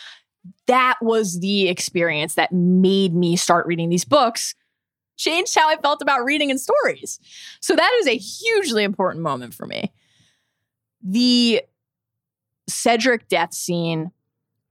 That 0.66 0.98
was 1.02 1.40
the 1.40 1.70
experience 1.70 2.34
that 2.34 2.52
made 2.52 3.14
me 3.14 3.36
start 3.36 3.68
reading 3.68 3.90
these 3.90 4.06
books 4.06 4.56
changed 5.18 5.54
how 5.56 5.70
I 5.70 5.78
felt 5.78 6.02
about 6.02 6.26
reading 6.26 6.50
and 6.50 6.60
stories. 6.60 7.20
So 7.60 7.76
that 7.76 7.98
is 8.00 8.08
a 8.08 8.18
hugely 8.18 8.84
important 8.84 9.22
moment 9.24 9.54
for 9.54 9.68
me. 9.68 9.92
The 11.04 11.62
Cedric 12.72 13.28
death 13.28 13.54
scene, 13.54 14.12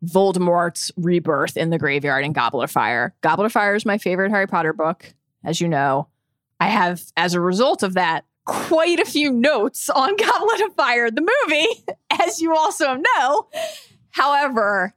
Voldemort's 0.04 0.90
rebirth 0.96 1.56
in 1.56 1.70
the 1.70 1.78
graveyard 1.78 2.24
in 2.24 2.32
Goblet 2.32 2.64
of 2.64 2.70
Fire. 2.70 3.14
Goblet 3.20 3.46
of 3.46 3.52
Fire 3.52 3.74
is 3.74 3.86
my 3.86 3.98
favorite 3.98 4.30
Harry 4.30 4.46
Potter 4.46 4.72
book, 4.72 5.14
as 5.44 5.60
you 5.60 5.68
know. 5.68 6.08
I 6.58 6.68
have, 6.68 7.02
as 7.16 7.34
a 7.34 7.40
result 7.40 7.82
of 7.82 7.94
that, 7.94 8.24
quite 8.44 9.00
a 9.00 9.04
few 9.04 9.32
notes 9.32 9.88
on 9.90 10.16
Goblet 10.16 10.60
of 10.62 10.74
Fire, 10.74 11.10
the 11.10 11.26
movie, 11.46 11.84
as 12.26 12.40
you 12.40 12.54
also 12.54 12.94
know. 12.94 13.48
However, 14.10 14.94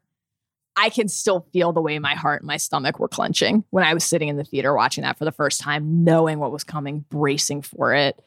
I 0.75 0.89
can 0.89 1.07
still 1.07 1.45
feel 1.53 1.71
the 1.71 1.81
way 1.81 1.99
my 1.99 2.15
heart 2.15 2.41
and 2.41 2.47
my 2.47 2.57
stomach 2.57 2.99
were 2.99 3.07
clenching 3.07 3.63
when 3.69 3.83
I 3.83 3.93
was 3.93 4.03
sitting 4.03 4.27
in 4.27 4.37
the 4.37 4.43
theater 4.43 4.73
watching 4.73 5.03
that 5.03 5.17
for 5.17 5.25
the 5.25 5.31
first 5.31 5.61
time, 5.61 6.03
knowing 6.03 6.39
what 6.39 6.51
was 6.51 6.63
coming, 6.63 7.05
bracing 7.09 7.61
for 7.61 7.93
it. 7.93 8.19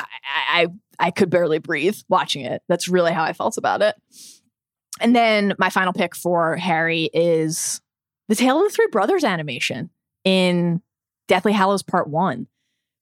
I, 0.00 0.62
I, 0.62 0.66
I 0.98 1.10
could 1.10 1.30
barely 1.30 1.58
breathe 1.58 1.96
watching 2.08 2.44
it. 2.44 2.62
That's 2.68 2.88
really 2.88 3.12
how 3.12 3.22
I 3.22 3.32
felt 3.32 3.58
about 3.58 3.82
it. 3.82 3.94
And 5.00 5.14
then 5.14 5.54
my 5.58 5.70
final 5.70 5.92
pick 5.92 6.14
for 6.14 6.56
Harry 6.56 7.10
is 7.14 7.80
the 8.28 8.36
Tale 8.36 8.58
of 8.58 8.64
the 8.64 8.70
Three 8.70 8.88
Brothers 8.92 9.24
animation 9.24 9.90
in 10.24 10.82
Deathly 11.28 11.52
Hallows 11.52 11.82
Part 11.82 12.08
One, 12.08 12.46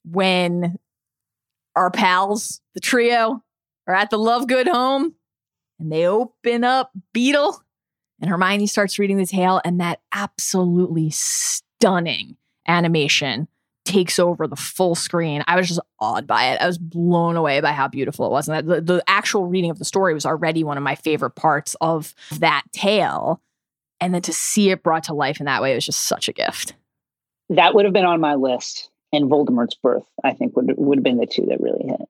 when 0.04 0.78
our 1.74 1.90
pals, 1.90 2.60
the 2.74 2.80
trio, 2.80 3.42
are 3.86 3.94
at 3.94 4.10
the 4.10 4.18
Lovegood 4.18 4.68
home 4.68 5.14
and 5.80 5.90
they 5.90 6.06
open 6.06 6.64
up 6.64 6.92
Beedle 7.14 7.60
and 8.20 8.30
Hermione 8.30 8.66
starts 8.66 8.98
reading 8.98 9.16
the 9.16 9.26
tale, 9.26 9.60
and 9.64 9.80
that 9.80 10.00
absolutely 10.12 11.10
stunning 11.10 12.36
animation 12.66 13.48
takes 13.88 14.18
over 14.18 14.46
the 14.46 14.56
full 14.56 14.94
screen. 14.94 15.42
I 15.46 15.56
was 15.56 15.66
just 15.66 15.80
awed 15.98 16.26
by 16.26 16.52
it. 16.52 16.60
I 16.60 16.66
was 16.66 16.78
blown 16.78 17.36
away 17.36 17.60
by 17.60 17.72
how 17.72 17.88
beautiful 17.88 18.26
it 18.26 18.30
was. 18.30 18.48
And 18.48 18.68
the, 18.68 18.80
the 18.80 19.02
actual 19.08 19.46
reading 19.46 19.70
of 19.70 19.78
the 19.78 19.84
story 19.84 20.12
was 20.12 20.26
already 20.26 20.62
one 20.62 20.76
of 20.76 20.82
my 20.82 20.94
favorite 20.94 21.30
parts 21.30 21.74
of 21.80 22.14
that 22.38 22.64
tale. 22.72 23.40
And 24.00 24.12
then 24.12 24.22
to 24.22 24.32
see 24.32 24.70
it 24.70 24.82
brought 24.82 25.04
to 25.04 25.14
life 25.14 25.40
in 25.40 25.46
that 25.46 25.62
way 25.62 25.72
it 25.72 25.76
was 25.76 25.86
just 25.86 26.04
such 26.04 26.28
a 26.28 26.32
gift. 26.32 26.74
That 27.48 27.74
would 27.74 27.86
have 27.86 27.94
been 27.94 28.04
on 28.04 28.20
my 28.20 28.34
list. 28.34 28.90
And 29.10 29.30
Voldemort's 29.30 29.74
birth, 29.74 30.06
I 30.22 30.34
think, 30.34 30.54
would 30.54 30.74
would 30.76 30.98
have 30.98 31.04
been 31.04 31.16
the 31.16 31.26
two 31.26 31.46
that 31.46 31.62
really 31.62 31.86
hit. 31.86 32.08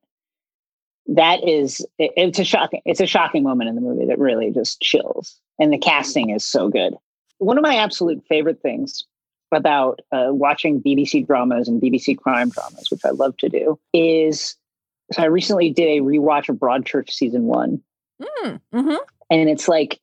That 1.07 1.49
is, 1.49 1.87
it, 1.97 2.11
it's 2.17 2.41
a 2.41 2.45
shocking, 2.45 2.83
it's 2.85 3.01
a 3.01 3.07
shocking 3.07 3.45
moment 3.45 3.69
in 3.69 3.77
the 3.77 3.81
movie 3.81 4.07
that 4.07 4.19
really 4.19 4.51
just 4.51 4.81
chills. 4.83 5.41
And 5.61 5.73
the 5.73 5.79
casting 5.79 6.31
is 6.31 6.45
so 6.45 6.69
good. 6.69 6.95
One 7.39 7.57
of 7.57 7.63
my 7.63 7.77
absolute 7.77 8.25
favorite 8.29 8.61
things 8.61 9.07
about 9.53 10.01
uh, 10.13 10.29
watching 10.31 10.83
BBC 10.83 11.27
dramas 11.27 11.69
and 11.69 11.81
BBC 11.81 12.17
crime 12.17 12.51
dramas, 12.51 12.91
which 12.91 13.05
I 13.05 13.11
love 13.11 13.37
to 13.39 13.49
do, 13.49 13.79
is 13.93 14.57
so 15.13 15.23
I 15.23 15.27
recently 15.27 15.71
did 15.71 15.99
a 15.99 16.01
rewatch 16.01 16.49
of 16.49 16.57
Broadchurch 16.57 17.11
season 17.11 17.45
one. 17.45 17.81
Mm, 18.21 18.61
hmm 18.73 18.95
And 19.31 19.49
it's 19.49 19.69
like, 19.69 20.01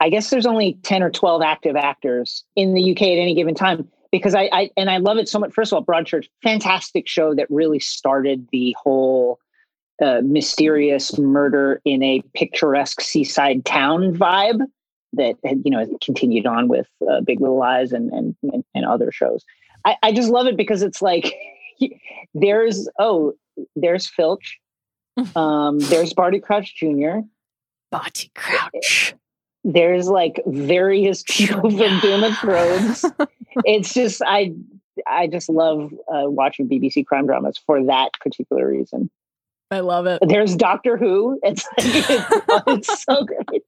I 0.00 0.08
guess 0.08 0.30
there's 0.30 0.46
only 0.46 0.78
10 0.84 1.02
or 1.02 1.10
12 1.10 1.42
active 1.42 1.76
actors 1.76 2.44
in 2.56 2.74
the 2.74 2.92
UK 2.92 3.02
at 3.02 3.18
any 3.18 3.34
given 3.34 3.54
time 3.54 3.88
because 4.10 4.34
I, 4.34 4.48
I 4.52 4.70
and 4.76 4.90
I 4.90 4.98
love 4.98 5.18
it 5.18 5.28
so 5.28 5.38
much. 5.38 5.52
First 5.52 5.72
of 5.72 5.76
all, 5.76 5.84
Broadchurch, 5.84 6.28
fantastic 6.42 7.08
show 7.08 7.34
that 7.34 7.46
really 7.50 7.78
started 7.78 8.48
the 8.52 8.74
whole 8.80 9.38
uh, 10.00 10.20
mysterious 10.24 11.18
murder 11.18 11.80
in 11.84 12.02
a 12.02 12.22
picturesque 12.34 13.00
seaside 13.00 13.64
town 13.64 14.16
vibe 14.16 14.60
that 15.14 15.36
had, 15.44 15.62
you 15.64 15.70
know 15.70 15.86
continued 16.02 16.46
on 16.46 16.68
with 16.68 16.86
uh, 17.10 17.20
Big 17.20 17.40
Little 17.40 17.58
Lies 17.58 17.92
and, 17.92 18.10
and 18.12 18.36
and 18.74 18.84
other 18.84 19.10
shows. 19.10 19.44
I, 19.84 19.96
I 20.02 20.12
just 20.12 20.30
love 20.30 20.46
it 20.46 20.56
because 20.56 20.82
it's 20.82 21.02
like 21.02 21.34
there's 22.34 22.88
oh 22.98 23.34
there's 23.76 24.06
Filch, 24.06 24.58
um, 25.36 25.78
there's 25.78 26.12
Barty 26.12 26.40
Crouch 26.40 26.74
Jr. 26.76 27.20
Barty 27.90 28.30
Crouch. 28.34 29.14
There's 29.64 30.08
like 30.08 30.40
various 30.46 31.24
people 31.28 31.70
from 31.70 32.00
Game 32.00 32.22
of 32.22 32.36
Thrones. 32.38 33.04
it's 33.64 33.92
just 33.92 34.22
I 34.24 34.52
I 35.06 35.26
just 35.26 35.48
love 35.48 35.92
uh, 36.12 36.28
watching 36.30 36.68
BBC 36.68 37.06
crime 37.06 37.26
dramas 37.26 37.58
for 37.58 37.84
that 37.84 38.10
particular 38.20 38.68
reason. 38.68 39.10
I 39.70 39.80
love 39.80 40.06
it. 40.06 40.22
There's 40.26 40.56
Doctor 40.56 40.96
Who. 40.96 41.38
It's 41.42 41.66
it's, 41.76 42.34
it's 42.66 43.04
so 43.04 43.24
great. 43.24 43.64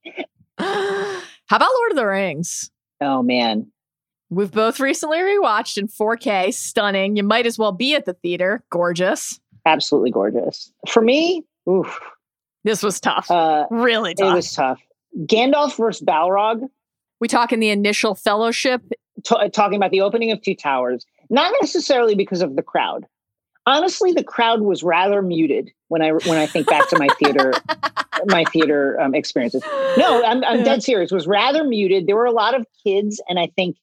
How 1.51 1.57
about 1.57 1.71
Lord 1.79 1.91
of 1.91 1.97
the 1.97 2.05
Rings? 2.07 2.71
Oh 3.01 3.21
man, 3.21 3.67
We've 4.29 4.49
both 4.49 4.79
recently 4.79 5.17
rewatched 5.17 5.77
in 5.77 5.89
4K. 5.89 6.53
Stunning. 6.53 7.17
You 7.17 7.23
might 7.23 7.45
as 7.45 7.59
well 7.59 7.73
be 7.73 7.93
at 7.93 8.05
the 8.05 8.13
theater. 8.13 8.63
Gorgeous. 8.69 9.37
Absolutely 9.65 10.11
gorgeous. 10.11 10.71
For 10.87 11.01
me, 11.01 11.43
oof, 11.69 11.99
This 12.63 12.81
was 12.81 13.01
tough. 13.01 13.29
uh, 13.29 13.65
really 13.69 14.11
it 14.11 14.19
tough. 14.19 14.33
was 14.33 14.53
tough. 14.53 14.79
Gandalf 15.25 15.75
versus 15.75 16.01
Balrog. 16.07 16.69
we 17.19 17.27
talk 17.27 17.51
in 17.51 17.59
the 17.59 17.67
initial 17.69 18.15
fellowship. 18.15 18.81
t- 19.25 19.49
talking 19.49 19.75
about 19.75 19.91
the 19.91 19.99
opening 19.99 20.31
of 20.31 20.41
Two 20.41 20.55
Towers, 20.55 21.05
not 21.29 21.53
necessarily 21.59 22.15
because 22.15 22.41
of 22.41 22.55
the 22.55 22.63
crowd. 22.63 23.05
Honestly, 23.65 24.11
the 24.11 24.23
crowd 24.23 24.61
was 24.61 24.83
rather 24.83 25.21
muted 25.21 25.71
when 25.87 26.01
I 26.01 26.11
when 26.11 26.37
I 26.37 26.47
think 26.47 26.67
back 26.67 26.89
to 26.89 26.97
my 26.97 27.07
theater 27.19 27.53
my 28.25 28.43
theater 28.45 28.99
um, 28.99 29.13
experiences. 29.13 29.63
No, 29.97 30.23
I'm 30.23 30.43
I'm 30.43 30.63
dead 30.63 30.83
serious. 30.83 31.11
It 31.11 31.15
was 31.15 31.27
rather 31.27 31.63
muted. 31.63 32.07
There 32.07 32.15
were 32.15 32.25
a 32.25 32.31
lot 32.31 32.55
of 32.55 32.65
kids, 32.83 33.21
and 33.29 33.39
I 33.39 33.47
think 33.55 33.77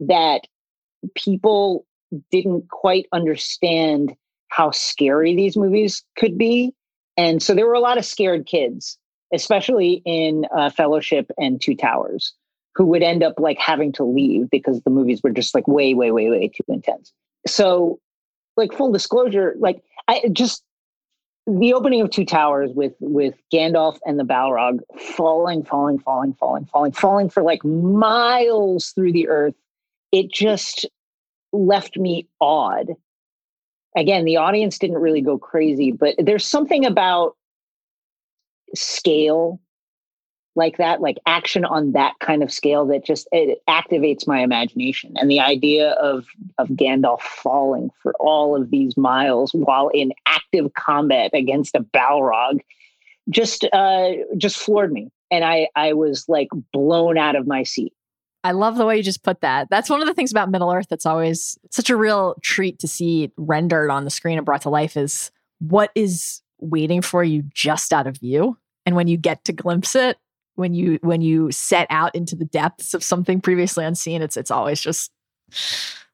that 0.00 0.42
people 1.14 1.84
didn't 2.30 2.68
quite 2.70 3.06
understand 3.12 4.14
how 4.48 4.70
scary 4.70 5.36
these 5.36 5.56
movies 5.56 6.02
could 6.16 6.38
be, 6.38 6.72
and 7.16 7.42
so 7.42 7.54
there 7.54 7.66
were 7.66 7.74
a 7.74 7.80
lot 7.80 7.98
of 7.98 8.04
scared 8.04 8.46
kids, 8.46 8.98
especially 9.32 10.02
in 10.06 10.46
uh, 10.56 10.70
Fellowship 10.70 11.30
and 11.36 11.60
Two 11.60 11.74
Towers 11.74 12.34
who 12.78 12.86
would 12.86 13.02
end 13.02 13.24
up 13.24 13.34
like 13.40 13.58
having 13.58 13.92
to 13.92 14.04
leave 14.04 14.48
because 14.50 14.80
the 14.82 14.90
movies 14.90 15.20
were 15.22 15.30
just 15.30 15.52
like 15.52 15.66
way, 15.66 15.94
way, 15.94 16.12
way, 16.12 16.30
way 16.30 16.46
too 16.48 16.62
intense. 16.68 17.12
So, 17.44 17.98
like 18.58 18.72
full 18.72 18.92
disclosure, 18.92 19.54
like 19.58 19.82
I 20.08 20.22
just 20.32 20.62
the 21.46 21.72
opening 21.72 22.02
of 22.02 22.10
Two 22.10 22.26
Towers 22.26 22.70
with 22.74 22.92
with 23.00 23.34
Gandalf 23.52 23.98
and 24.04 24.18
the 24.18 24.24
Balrog 24.24 24.80
falling, 24.98 25.64
falling, 25.64 25.98
falling, 25.98 26.34
falling, 26.34 26.66
falling, 26.66 26.92
falling 26.92 27.30
for 27.30 27.42
like 27.42 27.64
miles 27.64 28.90
through 28.90 29.12
the 29.12 29.28
earth. 29.28 29.54
It 30.12 30.30
just 30.30 30.84
left 31.52 31.96
me 31.96 32.28
awed. 32.40 32.88
Again, 33.96 34.26
the 34.26 34.36
audience 34.36 34.78
didn't 34.78 34.98
really 34.98 35.22
go 35.22 35.38
crazy, 35.38 35.92
but 35.92 36.14
there's 36.18 36.44
something 36.44 36.84
about 36.84 37.36
scale 38.74 39.58
like 40.58 40.76
that, 40.76 41.00
like 41.00 41.16
action 41.24 41.64
on 41.64 41.92
that 41.92 42.14
kind 42.20 42.42
of 42.42 42.52
scale 42.52 42.84
that 42.86 43.04
just 43.04 43.26
it 43.32 43.62
activates 43.68 44.26
my 44.26 44.40
imagination. 44.40 45.14
And 45.16 45.30
the 45.30 45.40
idea 45.40 45.92
of 45.92 46.26
of 46.58 46.68
Gandalf 46.68 47.22
falling 47.22 47.90
for 48.02 48.12
all 48.20 48.60
of 48.60 48.70
these 48.70 48.96
miles 48.98 49.52
while 49.54 49.88
in 49.88 50.12
active 50.26 50.74
combat 50.74 51.30
against 51.32 51.74
a 51.74 51.80
Balrog 51.80 52.60
just 53.30 53.64
uh 53.72 54.10
just 54.36 54.58
floored 54.58 54.92
me. 54.92 55.10
And 55.30 55.44
I 55.44 55.68
I 55.74 55.94
was 55.94 56.28
like 56.28 56.48
blown 56.72 57.16
out 57.16 57.36
of 57.36 57.46
my 57.46 57.62
seat. 57.62 57.94
I 58.44 58.52
love 58.52 58.76
the 58.76 58.86
way 58.86 58.96
you 58.96 59.02
just 59.02 59.22
put 59.22 59.40
that. 59.40 59.68
That's 59.70 59.90
one 59.90 60.00
of 60.00 60.06
the 60.06 60.14
things 60.14 60.30
about 60.30 60.50
Middle 60.50 60.72
Earth 60.72 60.88
that's 60.88 61.06
always 61.06 61.58
such 61.70 61.90
a 61.90 61.96
real 61.96 62.36
treat 62.42 62.78
to 62.80 62.88
see 62.88 63.32
rendered 63.36 63.90
on 63.90 64.04
the 64.04 64.10
screen 64.10 64.38
and 64.38 64.44
brought 64.44 64.62
to 64.62 64.70
life 64.70 64.96
is 64.96 65.30
what 65.58 65.90
is 65.94 66.40
waiting 66.60 67.02
for 67.02 67.24
you 67.24 67.42
just 67.54 67.92
out 67.92 68.06
of 68.06 68.16
view. 68.18 68.56
And 68.86 68.96
when 68.96 69.08
you 69.08 69.16
get 69.16 69.44
to 69.44 69.52
glimpse 69.52 69.94
it, 69.94 70.16
when 70.58 70.74
you 70.74 70.98
when 71.02 71.22
you 71.22 71.52
set 71.52 71.86
out 71.88 72.14
into 72.14 72.34
the 72.34 72.44
depths 72.44 72.92
of 72.94 73.02
something 73.02 73.40
previously 73.40 73.84
unseen, 73.84 74.22
it's 74.22 74.36
it's 74.36 74.50
always 74.50 74.80
just 74.80 75.10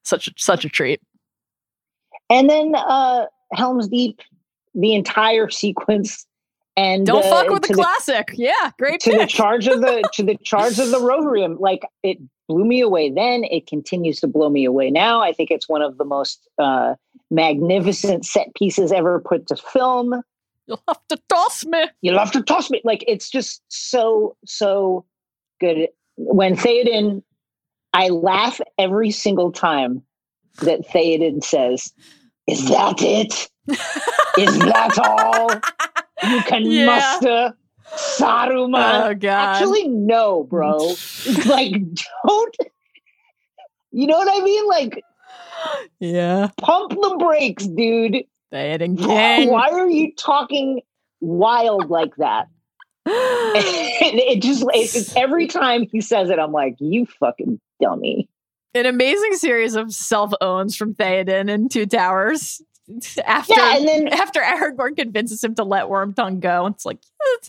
such 0.03 0.29
a, 0.29 0.33
such 0.37 0.65
a 0.65 0.69
treat. 0.69 1.01
And 2.31 2.49
then 2.49 2.75
uh 2.75 3.27
Helm's 3.53 3.89
Deep, 3.89 4.21
the 4.75 4.95
entire 4.95 5.49
sequence 5.49 6.27
and 6.77 7.07
Don't 7.07 7.25
uh, 7.25 7.31
fuck 7.31 7.49
with 7.51 7.62
the 7.62 7.69
to 7.69 7.75
classic. 7.75 8.33
Yeah, 8.35 8.71
great 8.79 9.01
to 9.01 9.12
the 9.12 9.27
charge 9.27 9.66
of 9.66 9.81
the 9.81 10.03
to 10.15 10.23
the 10.23 10.37
charge 10.43 10.79
of 10.79 10.91
the 10.91 10.99
Rohirrim. 10.99 11.61
Like 11.61 11.83
it 12.03 12.19
blew 12.49 12.65
me 12.65 12.81
away 12.81 13.11
then. 13.11 13.45
It 13.45 13.66
continues 13.66 14.21
to 14.21 14.27
blow 14.27 14.51
me 14.51 14.65
away 14.65 14.91
now. 14.91 15.21
I 15.21 15.33
think 15.33 15.51
it's 15.51 15.69
one 15.69 15.83
of 15.83 15.99
the 15.99 16.05
most 16.05 16.49
uh, 16.59 16.95
magnificent 17.31 18.27
set 18.27 18.55
pieces 18.55 18.93
ever 18.93 19.21
put 19.21 19.47
to 19.49 19.57
film. 19.57 20.23
You'll 20.66 20.82
have 20.89 21.07
to 21.09 21.19
toss 21.28 21.65
me. 21.65 21.85
You'll 22.01 22.19
have 22.19 22.32
to 22.32 22.43
toss 22.43 22.70
me. 22.70 22.81
Like 22.85 23.05
it's 23.07 23.28
just 23.28 23.62
so 23.69 24.36
so 24.45 25.05
good. 25.61 25.89
When 26.16 26.57
Theoden, 26.57 27.23
I 27.93 28.09
laugh 28.09 28.61
every 28.78 29.11
single 29.11 29.53
time 29.53 30.03
that 30.62 30.86
Theoden 30.89 31.45
says, 31.45 31.93
"Is 32.47 32.61
hmm. 32.61 32.69
that 32.69 33.03
it? 33.03 33.51
Is 34.39 34.59
that 34.59 34.99
all 34.99 35.51
you 36.31 36.43
can 36.43 36.62
Yeah. 36.70 36.86
muster?" 36.86 37.55
Saruman. 37.95 39.11
Oh 39.11 39.15
god. 39.15 39.57
Actually, 39.57 39.89
no, 39.89 40.45
bro. 40.45 40.77
like, 41.47 41.73
don't. 42.27 42.57
You 43.93 44.07
know 44.09 44.19
what 44.19 44.43
I 44.43 44.45
mean? 44.45 44.66
Like, 44.66 45.03
yeah. 46.01 46.49
pump 46.59 46.91
the 46.91 47.16
brakes, 47.19 47.66
dude. 47.66 48.24
Theoden 48.55 48.98
Why, 49.06 49.36
King. 49.39 49.51
why 49.51 49.70
are 49.70 49.89
you 49.90 50.14
talking 50.14 50.81
wild 51.20 51.90
like 51.90 52.14
that? 52.16 52.47
it, 53.06 54.36
it 54.36 54.43
just 54.43 54.62
it, 54.72 54.94
it- 54.94 55.16
every 55.16 55.47
time 55.47 55.86
he 55.90 56.01
says 56.01 56.31
it, 56.31 56.39
I'm 56.39 56.52
like, 56.52 56.76
you 56.78 57.06
fucking 57.06 57.60
dummy. 57.81 58.28
An 58.74 58.86
amazing 58.86 59.35
series 59.35 59.74
of 59.76 59.93
self 59.93 60.32
owns 60.40 60.76
from 60.76 60.94
Theoden 60.94 61.52
and 61.52 61.70
Two 61.70 61.86
Towers. 61.86 62.62
After 63.24 63.55
Yeah, 63.56 63.76
and 63.76 63.89
then- 63.89 64.09
after 64.09 64.40
Aragorn 64.40 64.97
convinces 64.97 65.43
him 65.43 65.55
to 65.56 65.64
let 65.64 65.86
Wormtongue 65.86 66.40
go, 66.40 66.66
it's 66.66 66.85
like 66.86 66.98
eh, 67.22 67.48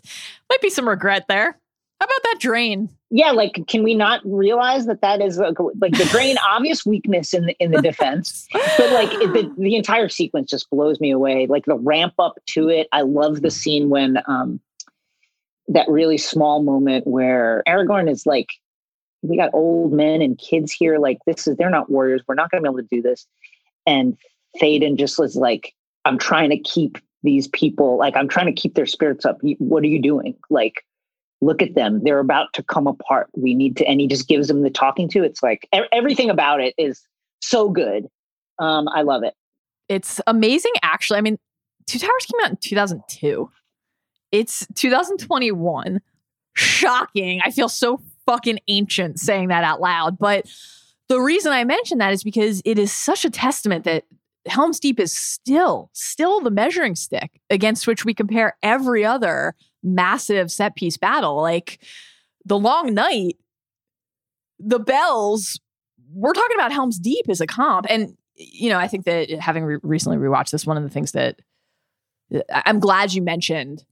might 0.50 0.62
be 0.62 0.70
some 0.70 0.88
regret 0.88 1.26
there. 1.28 1.58
How 2.00 2.06
about 2.06 2.24
that 2.24 2.38
drain? 2.40 2.90
Yeah, 3.10 3.32
like, 3.32 3.60
can 3.68 3.84
we 3.84 3.96
not 3.96 4.22
realize 4.26 4.86
that 4.86 5.02
that 5.02 5.22
is 5.22 5.38
like, 5.38 5.56
the 5.56 6.08
drain 6.12 6.36
obvious 6.50 6.86
weakness 6.86 7.34
in 7.34 7.46
the 7.46 7.56
in 7.60 7.72
the 7.72 7.82
defense? 7.82 8.48
but 8.78 8.92
like 8.92 9.12
it, 9.14 9.34
the, 9.34 9.54
the 9.58 9.76
entire 9.76 10.10
sequence 10.10 10.50
just 10.50 10.70
blows 10.70 11.00
me 11.00 11.12
away 11.12 11.48
like 11.48 11.66
the 11.66 11.76
ramp 11.76 12.14
up 12.20 12.38
to 12.46 12.70
it 12.70 12.88
i 12.92 13.02
love 13.02 13.42
the 13.42 13.52
scene 13.52 13.90
when 13.90 14.18
um 14.28 14.60
that 15.68 15.88
really 15.88 16.18
small 16.18 16.62
moment 16.62 17.06
where 17.08 17.64
aragorn 17.68 18.10
is 18.10 18.26
like 18.26 18.50
we 19.22 19.38
got 19.38 19.50
old 19.54 19.92
men 19.92 20.22
and 20.22 20.38
kids 20.38 20.72
here 20.72 21.00
like 21.00 21.18
this 21.26 21.48
is 21.48 21.58
they're 21.58 21.70
not 21.70 21.90
warriors 21.90 22.22
we're 22.28 22.36
not 22.36 22.52
going 22.52 22.64
to 22.64 22.70
be 22.70 22.74
able 22.74 22.82
to 22.82 22.96
do 22.96 23.02
this 23.02 23.26
and 23.86 24.18
Théoden 24.62 24.98
just 24.98 25.18
was 25.18 25.36
like 25.36 25.74
i'm 26.06 26.18
trying 26.18 26.50
to 26.50 26.60
keep 26.60 26.98
these 27.24 27.48
people 27.48 27.98
like 27.98 28.16
i'm 28.16 28.28
trying 28.28 28.48
to 28.48 28.62
keep 28.62 28.76
their 28.76 28.86
spirits 28.86 29.26
up 29.26 29.40
what 29.58 29.84
are 29.84 29.88
you 29.88 30.02
doing 30.02 30.36
like 30.50 30.86
look 31.42 31.62
at 31.62 31.76
them 31.76 32.02
they're 32.04 32.20
about 32.20 32.52
to 32.54 32.64
come 32.64 32.88
apart 32.88 33.28
we 33.36 33.54
need 33.54 33.76
to 33.78 33.86
and 33.86 34.00
he 34.00 34.08
just 34.08 34.28
gives 34.28 34.48
them 34.48 34.62
the 34.62 34.70
talking 34.70 35.08
to 35.10 35.24
it's 35.24 35.44
like 35.44 35.68
everything 35.92 36.30
about 36.30 36.62
it 36.62 36.74
is 36.78 37.02
so 37.42 37.70
good 37.70 38.08
um 38.60 38.88
i 38.90 39.02
love 39.02 39.24
it 39.24 39.34
It's 39.90 40.20
amazing, 40.26 40.74
actually. 40.82 41.18
I 41.18 41.22
mean, 41.22 41.38
Two 41.86 42.00
Towers 42.00 42.26
came 42.26 42.44
out 42.44 42.50
in 42.52 42.58
2002. 42.58 43.50
It's 44.32 44.66
2021. 44.74 46.02
Shocking. 46.56 47.42
I 47.46 47.52
feel 47.52 47.70
so 47.70 48.02
fucking 48.26 48.60
ancient 48.68 49.20
saying 49.20 49.50
that 49.50 49.64
out 49.64 49.82
loud. 49.82 50.18
But 50.18 50.48
the 51.10 51.20
reason 51.20 51.52
I 51.52 51.64
mention 51.64 52.00
that 52.00 52.14
is 52.14 52.24
because 52.24 52.62
it 52.66 52.80
is 52.80 52.92
such 52.92 53.26
a 53.26 53.30
testament 53.30 53.84
that 53.84 54.06
Helm's 54.48 54.80
Deep 54.80 55.00
is 55.00 55.12
still, 55.12 55.92
still 55.94 56.42
the 56.42 56.50
measuring 56.50 56.96
stick 56.96 57.40
against 57.52 57.86
which 57.86 58.06
we 58.06 58.14
compare 58.16 58.58
every 58.64 59.06
other 59.06 59.54
massive 59.86 60.52
set 60.52 60.76
piece 60.76 60.98
battle. 60.98 61.42
Like 61.42 61.80
the 62.44 62.60
Long 62.60 62.94
Night, 62.94 63.38
the 64.60 64.80
Bells, 64.80 65.60
we're 66.12 66.34
talking 66.34 66.56
about 66.56 66.72
Helm's 66.72 67.00
Deep 67.00 67.26
as 67.30 67.42
a 67.42 67.48
comp. 67.48 67.86
And, 67.90 68.18
you 68.36 68.70
know, 68.70 68.78
I 68.78 68.88
think 68.88 69.06
that 69.06 69.30
having 69.30 69.64
re- 69.64 69.80
recently 69.84 70.18
rewatched 70.18 70.52
this, 70.52 70.66
one 70.66 70.78
of 70.78 70.84
the 70.84 70.90
things 70.90 71.12
that 71.14 71.40
I'm 72.66 72.80
glad 72.80 73.14
you 73.14 73.22
mentioned 73.22 73.86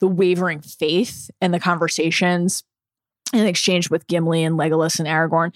the 0.00 0.08
wavering 0.08 0.60
faith 0.60 1.30
and 1.40 1.52
the 1.52 1.60
conversations 1.60 2.64
in 3.32 3.46
exchange 3.46 3.90
with 3.90 4.06
Gimli 4.06 4.42
and 4.42 4.58
Legolas 4.58 4.98
and 4.98 5.06
Aragorn, 5.06 5.52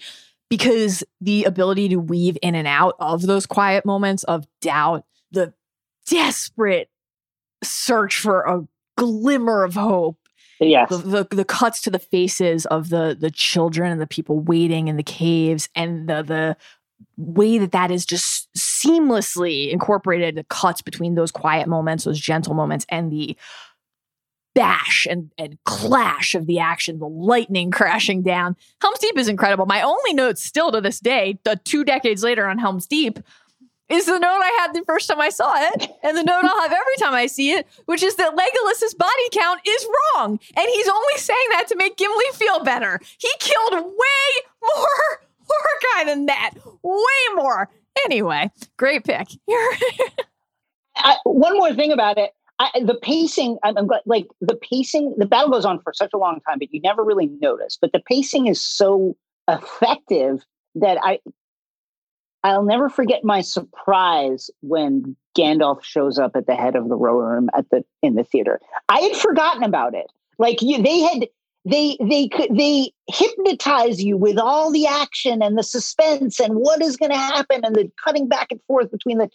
because 0.49 1.03
the 1.19 1.45
ability 1.45 1.89
to 1.89 1.97
weave 1.97 2.37
in 2.41 2.55
and 2.55 2.67
out 2.67 2.95
of 2.99 3.23
those 3.23 3.45
quiet 3.45 3.85
moments 3.85 4.23
of 4.25 4.47
doubt, 4.61 5.03
the 5.31 5.53
desperate 6.07 6.89
search 7.63 8.17
for 8.17 8.41
a 8.41 8.67
glimmer 8.97 9.63
of 9.63 9.75
hope. 9.75 10.17
Yes. 10.59 10.89
The, 10.89 10.97
the 10.97 11.35
the 11.35 11.45
cuts 11.45 11.81
to 11.81 11.89
the 11.89 11.99
faces 11.99 12.65
of 12.67 12.89
the 12.89 13.15
the 13.19 13.31
children 13.31 13.91
and 13.91 13.99
the 13.99 14.07
people 14.07 14.39
waiting 14.39 14.87
in 14.87 14.95
the 14.95 15.03
caves 15.03 15.67
and 15.75 16.07
the 16.07 16.23
the 16.23 16.57
way 17.17 17.57
that 17.57 17.73
that 17.73 17.91
is 17.91 18.05
just 18.05 18.49
seamlessly 18.57 19.69
incorporated 19.71 20.35
the 20.35 20.45
cuts 20.45 20.81
between 20.81 21.15
those 21.15 21.31
quiet 21.31 21.67
moments 21.67 22.05
those 22.05 22.19
gentle 22.19 22.53
moments 22.53 22.85
and 22.89 23.11
the 23.11 23.35
bash 24.53 25.05
and, 25.09 25.31
and 25.37 25.57
clash 25.65 26.33
of 26.33 26.47
the 26.47 26.59
action 26.59 26.99
the 26.99 27.05
lightning 27.05 27.69
crashing 27.71 28.23
down. 28.23 28.55
Helms 28.81 28.99
deep 28.99 29.17
is 29.17 29.27
incredible. 29.27 29.65
My 29.65 29.81
only 29.81 30.13
note 30.13 30.37
still 30.37 30.71
to 30.71 30.79
this 30.79 31.01
day 31.01 31.37
the 31.43 31.59
two 31.65 31.83
decades 31.83 32.23
later 32.23 32.47
on 32.47 32.57
helms 32.57 32.87
deep 32.87 33.19
is 33.89 34.05
the 34.05 34.17
note 34.17 34.41
I 34.41 34.57
had 34.61 34.73
the 34.73 34.83
first 34.85 35.07
time 35.07 35.21
I 35.21 35.29
saw 35.29 35.53
it, 35.57 35.89
and 36.03 36.17
the 36.17 36.23
note 36.23 36.43
I'll 36.43 36.61
have 36.61 36.71
every 36.71 36.95
time 36.99 37.13
I 37.13 37.27
see 37.27 37.51
it, 37.51 37.67
which 37.85 38.01
is 38.01 38.15
that 38.15 38.35
Legolas's 38.35 38.95
body 38.95 39.29
count 39.31 39.61
is 39.65 39.87
wrong, 40.15 40.39
and 40.55 40.67
he's 40.73 40.87
only 40.87 41.17
saying 41.17 41.47
that 41.51 41.67
to 41.69 41.75
make 41.75 41.97
Gimli 41.97 42.25
feel 42.33 42.63
better. 42.63 42.99
He 43.19 43.29
killed 43.39 43.73
way 43.73 44.45
more 44.63 45.21
guy 45.95 46.05
than 46.05 46.25
that. 46.25 46.51
Way 46.83 47.35
more. 47.35 47.69
Anyway, 48.05 48.49
great 48.77 49.03
pick. 49.03 49.27
I, 50.97 51.17
one 51.23 51.57
more 51.57 51.73
thing 51.73 51.91
about 51.91 52.17
it. 52.17 52.31
I, 52.57 52.69
the 52.85 52.95
pacing, 52.95 53.57
I'm, 53.63 53.77
I'm 53.77 53.89
like 54.05 54.27
the 54.39 54.55
pacing, 54.55 55.13
the 55.17 55.25
battle 55.25 55.51
goes 55.51 55.65
on 55.65 55.79
for 55.81 55.93
such 55.93 56.11
a 56.13 56.17
long 56.17 56.39
time, 56.47 56.59
but 56.59 56.73
you 56.73 56.79
never 56.81 57.03
really 57.03 57.27
notice. 57.41 57.77
But 57.79 57.91
the 57.91 57.99
pacing 57.99 58.47
is 58.47 58.61
so 58.61 59.15
effective 59.49 60.45
that 60.75 60.97
I, 61.03 61.19
I'll 62.45 62.63
never 62.63 62.89
forget 62.89 63.23
my 63.23 63.41
surprise 63.41 64.51
when 64.61 65.15
Gandalf 65.35 65.83
shows 65.83 66.19
up 66.19 66.35
at 66.35 66.45
the 66.45 66.53
head 66.53 66.75
of 66.75 66.89
the 66.89 66.95
room 66.95 67.49
at 67.57 67.67
the 67.71 67.83
in 68.03 68.13
the 68.13 68.23
theater. 68.23 68.59
I 68.87 68.99
had 68.99 69.15
forgotten 69.15 69.63
about 69.63 69.95
it. 69.95 70.05
Like 70.37 70.61
you, 70.61 70.79
they 70.83 70.99
had 70.99 71.27
they 71.65 71.97
they 71.99 72.27
could 72.27 72.55
they 72.55 72.91
hypnotize 73.07 74.03
you 74.03 74.15
with 74.15 74.37
all 74.37 74.71
the 74.71 74.85
action 74.85 75.41
and 75.41 75.57
the 75.57 75.63
suspense 75.63 76.39
and 76.39 76.53
what 76.53 76.83
is 76.83 76.97
going 76.97 77.09
to 77.09 77.17
happen 77.17 77.61
and 77.63 77.75
the 77.75 77.91
cutting 78.03 78.27
back 78.27 78.51
and 78.51 78.61
forth 78.67 78.91
between 78.91 79.17
the 79.17 79.29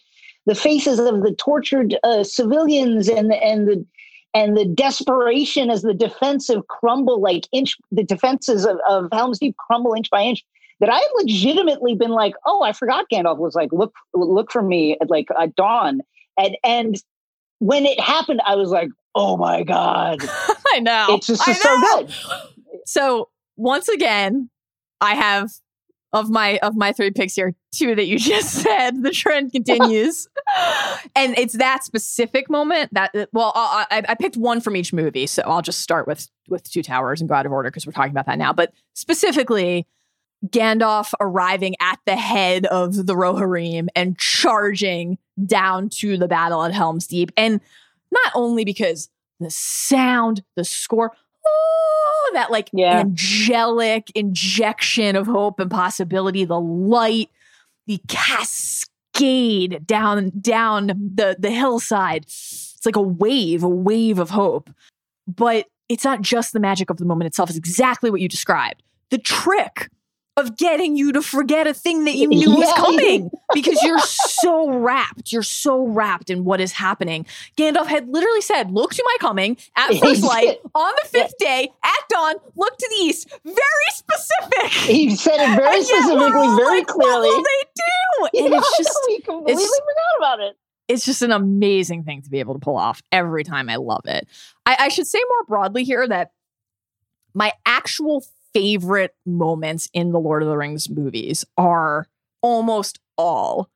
the 0.45 0.55
faces 0.55 0.97
of 0.97 1.21
the 1.21 1.35
tortured 1.37 1.97
uh, 2.05 2.23
civilians 2.23 3.09
and 3.09 3.29
the, 3.29 3.43
and 3.43 3.67
the 3.67 3.85
and 4.33 4.55
the 4.55 4.65
desperation 4.65 5.69
as 5.69 5.81
the 5.81 5.93
defensive 5.93 6.65
crumble 6.67 7.19
like 7.19 7.45
inch 7.51 7.75
the 7.91 8.05
defenses 8.05 8.65
of, 8.65 8.77
of 8.87 9.09
Helm's 9.11 9.39
Deep 9.39 9.57
crumble 9.57 9.93
inch 9.93 10.09
by 10.09 10.21
inch 10.21 10.45
that 10.81 10.89
I 10.89 10.97
had 10.97 11.09
legitimately 11.15 11.95
been 11.95 12.11
like 12.11 12.33
oh 12.45 12.61
I 12.63 12.73
forgot 12.73 13.05
Gandalf 13.11 13.37
was 13.37 13.55
like 13.55 13.71
look 13.71 13.93
look 14.13 14.51
for 14.51 14.61
me 14.61 14.97
at 15.01 15.09
like 15.09 15.29
at 15.39 15.55
dawn 15.55 16.01
and 16.37 16.57
and 16.63 17.01
when 17.59 17.85
it 17.85 17.99
happened 17.99 18.41
I 18.45 18.55
was 18.55 18.69
like 18.69 18.89
oh 19.15 19.37
my 19.37 19.63
god 19.63 20.19
I 20.73 20.79
know. 20.79 21.05
it's 21.11 21.27
just 21.27 21.47
I 21.47 21.53
so 21.53 21.79
good 21.79 22.13
So 22.85 23.29
once 23.57 23.87
again, 23.89 24.49
I 24.99 25.15
have 25.15 25.51
of 26.13 26.29
my 26.29 26.57
of 26.57 26.75
my 26.75 26.91
three 26.91 27.11
picks 27.11 27.35
here, 27.35 27.53
two 27.73 27.95
that 27.95 28.05
you 28.07 28.19
just 28.19 28.51
said. 28.51 29.03
The 29.03 29.11
trend 29.11 29.51
continues, 29.51 30.27
and 31.15 31.37
it's 31.37 31.53
that 31.53 31.83
specific 31.83 32.49
moment 32.49 32.93
that 32.93 33.15
uh, 33.15 33.27
well, 33.31 33.51
I, 33.55 33.85
I, 33.91 34.03
I 34.09 34.15
picked 34.15 34.37
one 34.37 34.61
from 34.61 34.75
each 34.75 34.91
movie, 34.93 35.27
so 35.27 35.43
I'll 35.45 35.61
just 35.61 35.79
start 35.79 36.07
with 36.07 36.27
with 36.49 36.69
Two 36.69 36.83
Towers 36.83 37.21
and 37.21 37.29
go 37.29 37.35
out 37.35 37.45
of 37.45 37.51
order 37.51 37.69
because 37.69 37.85
we're 37.85 37.93
talking 37.93 38.11
about 38.11 38.25
that 38.25 38.37
now. 38.37 38.51
But 38.51 38.73
specifically, 38.93 39.87
Gandalf 40.47 41.13
arriving 41.19 41.75
at 41.81 41.99
the 42.05 42.15
head 42.15 42.65
of 42.67 43.05
the 43.05 43.13
Rohirrim 43.13 43.87
and 43.95 44.17
charging 44.17 45.17
down 45.45 45.89
to 45.89 46.17
the 46.17 46.27
battle 46.27 46.63
at 46.63 46.73
Helm's 46.73 47.07
Deep, 47.07 47.31
and 47.37 47.61
not 48.11 48.31
only 48.35 48.65
because 48.65 49.09
the 49.39 49.51
sound, 49.51 50.43
the 50.55 50.63
score, 50.63 51.11
oh, 51.47 52.31
that 52.33 52.51
like 52.51 52.69
Yeah. 52.73 52.99
angelic 52.99 54.11
injection 54.15 55.15
of 55.15 55.27
hope 55.27 55.59
and 55.59 55.69
possibility, 55.69 56.43
the 56.45 56.59
light, 56.59 57.29
the 57.87 57.99
cascade 58.07 59.85
down 59.85 60.31
down 60.41 60.87
the 60.87 61.35
the 61.37 61.51
hillside. 61.51 62.23
It's 62.23 62.81
like 62.85 62.95
a 62.95 63.01
wave, 63.01 63.63
a 63.63 63.69
wave 63.69 64.17
of 64.19 64.31
hope. 64.31 64.69
But 65.27 65.67
it's 65.87 66.03
not 66.03 66.21
just 66.21 66.53
the 66.53 66.59
magic 66.59 66.89
of 66.89 66.97
the 66.97 67.05
moment 67.05 67.27
itself, 67.27 67.49
it's 67.49 67.57
exactly 67.57 68.09
what 68.09 68.21
you 68.21 68.27
described. 68.27 68.81
The 69.09 69.17
trick 69.17 69.89
of 70.41 70.57
getting 70.57 70.97
you 70.97 71.11
to 71.13 71.21
forget 71.21 71.67
a 71.67 71.73
thing 71.73 72.03
that 72.05 72.15
you 72.15 72.27
knew 72.29 72.51
was 72.55 72.73
coming 72.73 73.29
because 73.53 73.81
you're 73.83 73.99
so 73.99 74.69
wrapped. 74.69 75.31
You're 75.31 75.43
so 75.43 75.85
wrapped 75.87 76.29
in 76.29 76.43
what 76.43 76.59
is 76.59 76.73
happening. 76.73 77.25
Gandalf 77.57 77.87
had 77.87 78.09
literally 78.09 78.41
said, 78.41 78.71
Look 78.71 78.93
to 78.93 79.03
my 79.05 79.15
coming 79.19 79.57
at 79.75 79.93
first 79.99 80.23
light 80.23 80.59
on 80.75 80.93
the 81.03 81.09
fifth 81.09 81.35
day 81.39 81.69
at 81.83 82.09
dawn, 82.09 82.35
look 82.55 82.77
to 82.77 82.87
the 82.89 83.03
east. 83.05 83.29
Very 83.45 83.57
specific. 83.93 84.71
he 84.71 85.15
said 85.15 85.35
it 85.35 85.55
very 85.55 85.77
And 85.77 85.87
yet 85.87 86.05
we're 86.05 86.29
specifically 86.29 86.55
very 86.57 86.77
like, 86.79 86.87
clearly 86.87 87.27
What 87.29 87.37
will 87.37 87.43
they 87.43 87.67
do? 87.75 88.45
And 88.45 88.53
Yeah, 88.53 88.59
it's 88.59 88.77
just 88.77 88.99
we 89.07 89.21
completely 89.21 89.53
it's- 89.63 89.69
forgot 89.79 90.17
about 90.17 90.39
it 90.47 90.57
it's 90.87 91.05
just 91.05 91.21
an 91.21 91.31
amazing 91.31 92.03
thing 92.03 92.21
to 92.21 92.29
be 92.29 92.41
able 92.41 92.53
to 92.53 92.59
pull 92.59 92.75
off 92.75 93.01
every 93.13 93.45
time. 93.45 93.69
I 93.69 93.77
love 93.77 94.01
it. 94.05 94.27
I, 94.65 94.75
I 94.77 94.87
should 94.89 95.07
say 95.07 95.19
more 95.29 95.45
broadly 95.47 95.85
here 95.85 96.05
that 96.05 96.31
my 97.33 97.53
actual 97.65 98.25
favorite 98.53 99.15
moments 99.25 99.89
in 99.93 100.11
the 100.11 100.19
Lord 100.19 100.43
of 100.43 100.49
the 100.49 100.57
Rings 100.57 100.89
movies 100.89 101.45
are 101.57 102.07
almost 102.41 102.99
all 103.17 103.69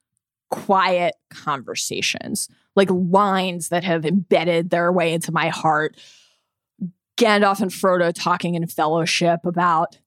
quiet 0.49 1.15
conversations, 1.30 2.49
like 2.76 2.89
lines 2.91 3.69
that 3.69 3.84
have 3.84 4.06
embedded 4.06 4.69
their 4.69 4.91
way 4.91 5.14
into 5.14 5.31
my 5.31 5.49
heart. 5.49 5.97
Gandalf 7.18 7.61
and 7.61 7.72
Frodo 7.72 8.11
talking 8.14 8.56
in 8.56 8.68
fellowship 8.68 9.45
about 9.45 9.97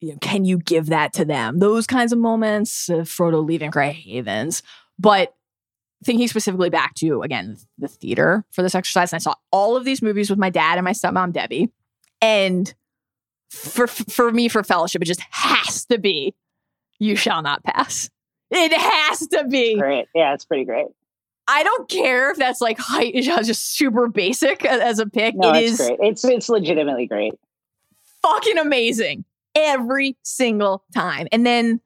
you 0.00 0.12
know, 0.12 0.18
can 0.20 0.44
you 0.44 0.58
give 0.58 0.86
that 0.86 1.12
to 1.14 1.24
them? 1.24 1.58
Those 1.58 1.86
kinds 1.86 2.12
of 2.12 2.18
moments, 2.18 2.90
uh, 2.90 2.96
Frodo 2.98 3.44
leaving 3.44 3.70
Grey 3.70 3.92
Havens. 3.92 4.62
But 4.98 5.34
thinking 6.04 6.28
specifically 6.28 6.70
back 6.70 6.94
to, 6.96 7.22
again, 7.22 7.56
the 7.78 7.88
theater 7.88 8.44
for 8.50 8.62
this 8.62 8.74
exercise, 8.74 9.12
and 9.12 9.18
I 9.18 9.20
saw 9.20 9.34
all 9.50 9.76
of 9.76 9.84
these 9.84 10.02
movies 10.02 10.28
with 10.28 10.38
my 10.38 10.50
dad 10.50 10.78
and 10.78 10.84
my 10.84 10.92
stepmom, 10.92 11.32
Debbie. 11.32 11.70
And 12.20 12.72
for, 13.50 13.86
for 13.86 14.30
me, 14.32 14.48
for 14.48 14.62
fellowship, 14.62 15.02
it 15.02 15.06
just 15.06 15.22
has 15.30 15.84
to 15.86 15.98
be 15.98 16.34
You 16.98 17.16
Shall 17.16 17.42
Not 17.42 17.62
Pass. 17.64 18.10
It 18.50 18.72
has 18.72 19.26
to 19.28 19.44
be. 19.44 19.76
great 19.76 20.06
yeah 20.14 20.32
it's 20.32 20.44
pretty 20.44 20.64
great 20.64 20.86
I 21.48 21.62
don't 21.62 21.88
care 21.88 22.30
if 22.30 22.36
that's 22.36 22.60
like 22.60 22.78
height 22.78 23.14
is 23.14 23.26
just 23.26 23.76
super 23.76 24.08
basic 24.08 24.64
as 24.64 24.98
a 24.98 25.06
pick. 25.06 25.34
no 25.34 25.52
it 25.52 25.64
it's 25.64 25.80
is 25.80 25.86
great 25.86 25.98
it's 26.00 26.24
it's 26.24 26.48
legitimately 26.48 27.06
great 27.06 27.34
fucking 28.22 28.58
amazing 28.58 29.24
every 29.54 30.16
single 30.22 30.84
time. 30.94 31.26
And 31.32 31.46
then, 31.46 31.80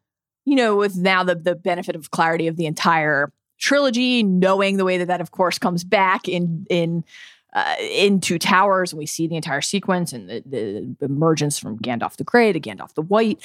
you 0.45 0.57
know, 0.57 0.77
with 0.77 0.97
now 0.97 1.23
the 1.23 1.35
the 1.35 1.55
benefit 1.55 1.97
of 1.97 2.11
clarity 2.11 2.47
of 2.47 2.57
the 2.57 2.66
entire 2.66 3.32
trilogy, 3.59 4.23
knowing 4.23 4.77
the 4.77 4.85
way 4.85 4.99
that 4.99 5.09
that 5.09 5.20
of 5.20 5.31
course 5.31 5.59
comes 5.59 5.85
back 5.85 6.28
in 6.28 6.66
in 6.69 7.05
uh, 7.53 7.77
in 7.81 8.21
Two 8.21 8.39
Towers, 8.39 8.93
and 8.93 8.99
we 8.99 9.07
see 9.07 9.27
the 9.27 9.37
entire 9.37 9.61
sequence 9.61 10.13
and 10.13 10.29
the, 10.29 10.43
the 10.47 11.05
emergence 11.05 11.59
from 11.59 11.79
Gandalf 11.79 12.17
the 12.17 12.25
Grey 12.25 12.53
to 12.53 12.61
Gandalf 12.61 12.95
the 12.95 13.03
White. 13.03 13.41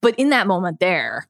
But 0.00 0.14
in 0.18 0.30
that 0.30 0.46
moment 0.46 0.80
there, 0.80 1.28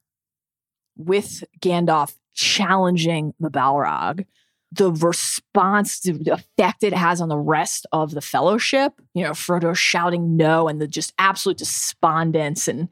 with 0.96 1.44
Gandalf 1.60 2.14
challenging 2.34 3.34
the 3.40 3.50
Balrog, 3.50 4.26
the 4.72 4.92
response, 4.92 6.00
the 6.00 6.32
effect 6.32 6.84
it 6.84 6.92
has 6.92 7.20
on 7.20 7.28
the 7.28 7.36
rest 7.36 7.86
of 7.92 8.12
the 8.12 8.20
fellowship, 8.20 8.92
you 9.14 9.24
know, 9.24 9.32
Frodo 9.32 9.74
shouting 9.74 10.36
no 10.36 10.68
and 10.68 10.80
the 10.80 10.86
just 10.86 11.12
absolute 11.18 11.58
despondence 11.58 12.68
and 12.68 12.88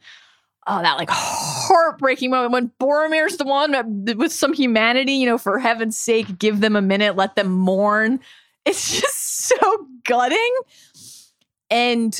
oh, 0.67 0.83
that 0.83 0.99
like 0.99 1.09
heartbreaking 1.11 2.31
moment 2.31 2.53
when 2.53 2.73
Boromir's 2.81 3.37
the 3.37 3.45
one 3.45 3.75
with 4.17 4.33
some 4.33 4.53
humanity, 4.53 5.13
you 5.13 5.27
know, 5.27 5.39
for 5.39 5.59
heaven's 5.59 5.97
sake, 5.97 6.39
give 6.39 6.61
them 6.61 6.75
a 6.75 6.83
minute, 6.83 7.17
let 7.17 7.37
them 7.37 7.51
mourn. 7.51 8.21
It's 8.69 9.01
just 9.01 9.49
so 9.49 9.87
gutting. 10.05 10.55
And 11.71 12.19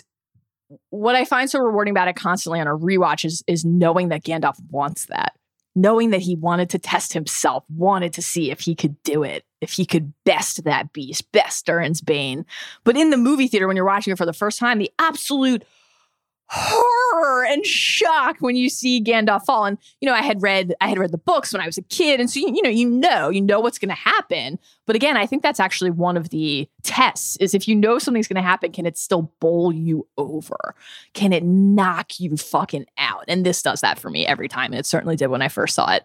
what 0.91 1.15
I 1.15 1.25
find 1.25 1.49
so 1.49 1.61
rewarding 1.61 1.93
about 1.93 2.09
it 2.09 2.17
constantly 2.17 2.61
on 2.61 2.67
a 2.67 2.77
rewatch 2.77 3.25
is, 3.25 3.43
is 3.47 3.65
knowing 3.65 4.09
that 4.09 4.25
Gandalf 4.25 4.57
wants 4.71 5.07
that 5.07 5.35
knowing 5.79 6.11
that 6.11 6.21
he 6.21 6.35
wanted 6.35 6.69
to 6.71 6.79
test 6.79 7.13
himself, 7.13 7.65
wanted 7.71 8.13
to 8.13 8.21
see 8.21 8.51
if 8.51 8.61
he 8.61 8.75
could 8.75 9.01
do 9.05 9.23
it, 9.23 9.45
if 9.61 9.73
he 9.73 9.87
could 9.87 10.13
best 10.25 10.65
that 10.65 10.93
beast, 10.93 11.31
best 11.31 11.65
Durin's 11.67 12.01
Bane. 12.01 12.45
But 12.85 12.97
in 12.97 13.11
the 13.11 13.17
movie 13.17 13.47
theater, 13.47 13.69
when 13.69 13.77
you're 13.77 13.87
watching 13.87 14.13
it 14.13 14.19
for 14.19 14.27
the 14.27 14.33
first 14.33 14.59
time, 14.59 14.79
the 14.79 14.91
absolute 14.99 15.65
horror 16.51 17.45
and 17.45 17.65
shock 17.67 18.39
when 18.41 18.57
you 18.57 18.69
see 18.69 19.03
Gandalf 19.03 19.45
fall. 19.45 19.65
And 19.67 19.79
you 20.01 20.07
know, 20.07 20.15
I 20.15 20.23
had 20.23 20.43
read 20.43 20.75
I 20.81 20.89
had 20.89 20.99
read 20.99 21.13
the 21.13 21.19
books 21.19 21.53
when 21.53 21.61
I 21.61 21.67
was 21.67 21.79
a 21.79 21.83
kid, 21.83 22.21
and 22.21 22.31
so 22.31 22.41
you, 22.41 22.55
you 22.55 22.63
know, 22.63 22.71
you 22.71 22.89
know, 22.89 23.29
you 23.29 23.41
know 23.41 23.61
what's 23.61 23.79
going 23.79 23.91
to 23.91 23.95
happen. 23.95 24.59
But 24.87 24.97
again, 24.97 25.17
I 25.17 25.27
think 25.27 25.43
that's 25.43 25.61
actually 25.61 25.91
one 25.91 26.17
of 26.17 26.31
the 26.31 26.69
tests: 26.83 27.37
is 27.37 27.55
if 27.55 27.69
you 27.69 27.75
know 27.75 27.99
something's 27.99 28.29
going 28.29 28.43
to 28.43 28.49
happen, 28.49 28.73
can 28.73 28.87
it 28.87 28.97
still 28.97 29.33
bowl 29.41 29.73
you 29.73 30.07
over? 30.17 30.75
Can 31.13 31.33
it 31.33 31.45
knock 31.45 32.19
you 32.19 32.37
fucking 32.37 32.87
out? 32.97 33.25
And 33.29 33.45
this 33.45 33.63
does 33.63 33.81
that 33.83 33.99
for 33.99 34.11
me 34.11 34.27
every 34.27 34.49
time, 34.49 34.73
and 34.73 34.81
it 34.81 34.87
certainly 34.87 35.17
did 35.17 35.29
when 35.29 35.43
I 35.43 35.49
first 35.49 35.75
saw 35.75 35.93
it. 35.93 36.05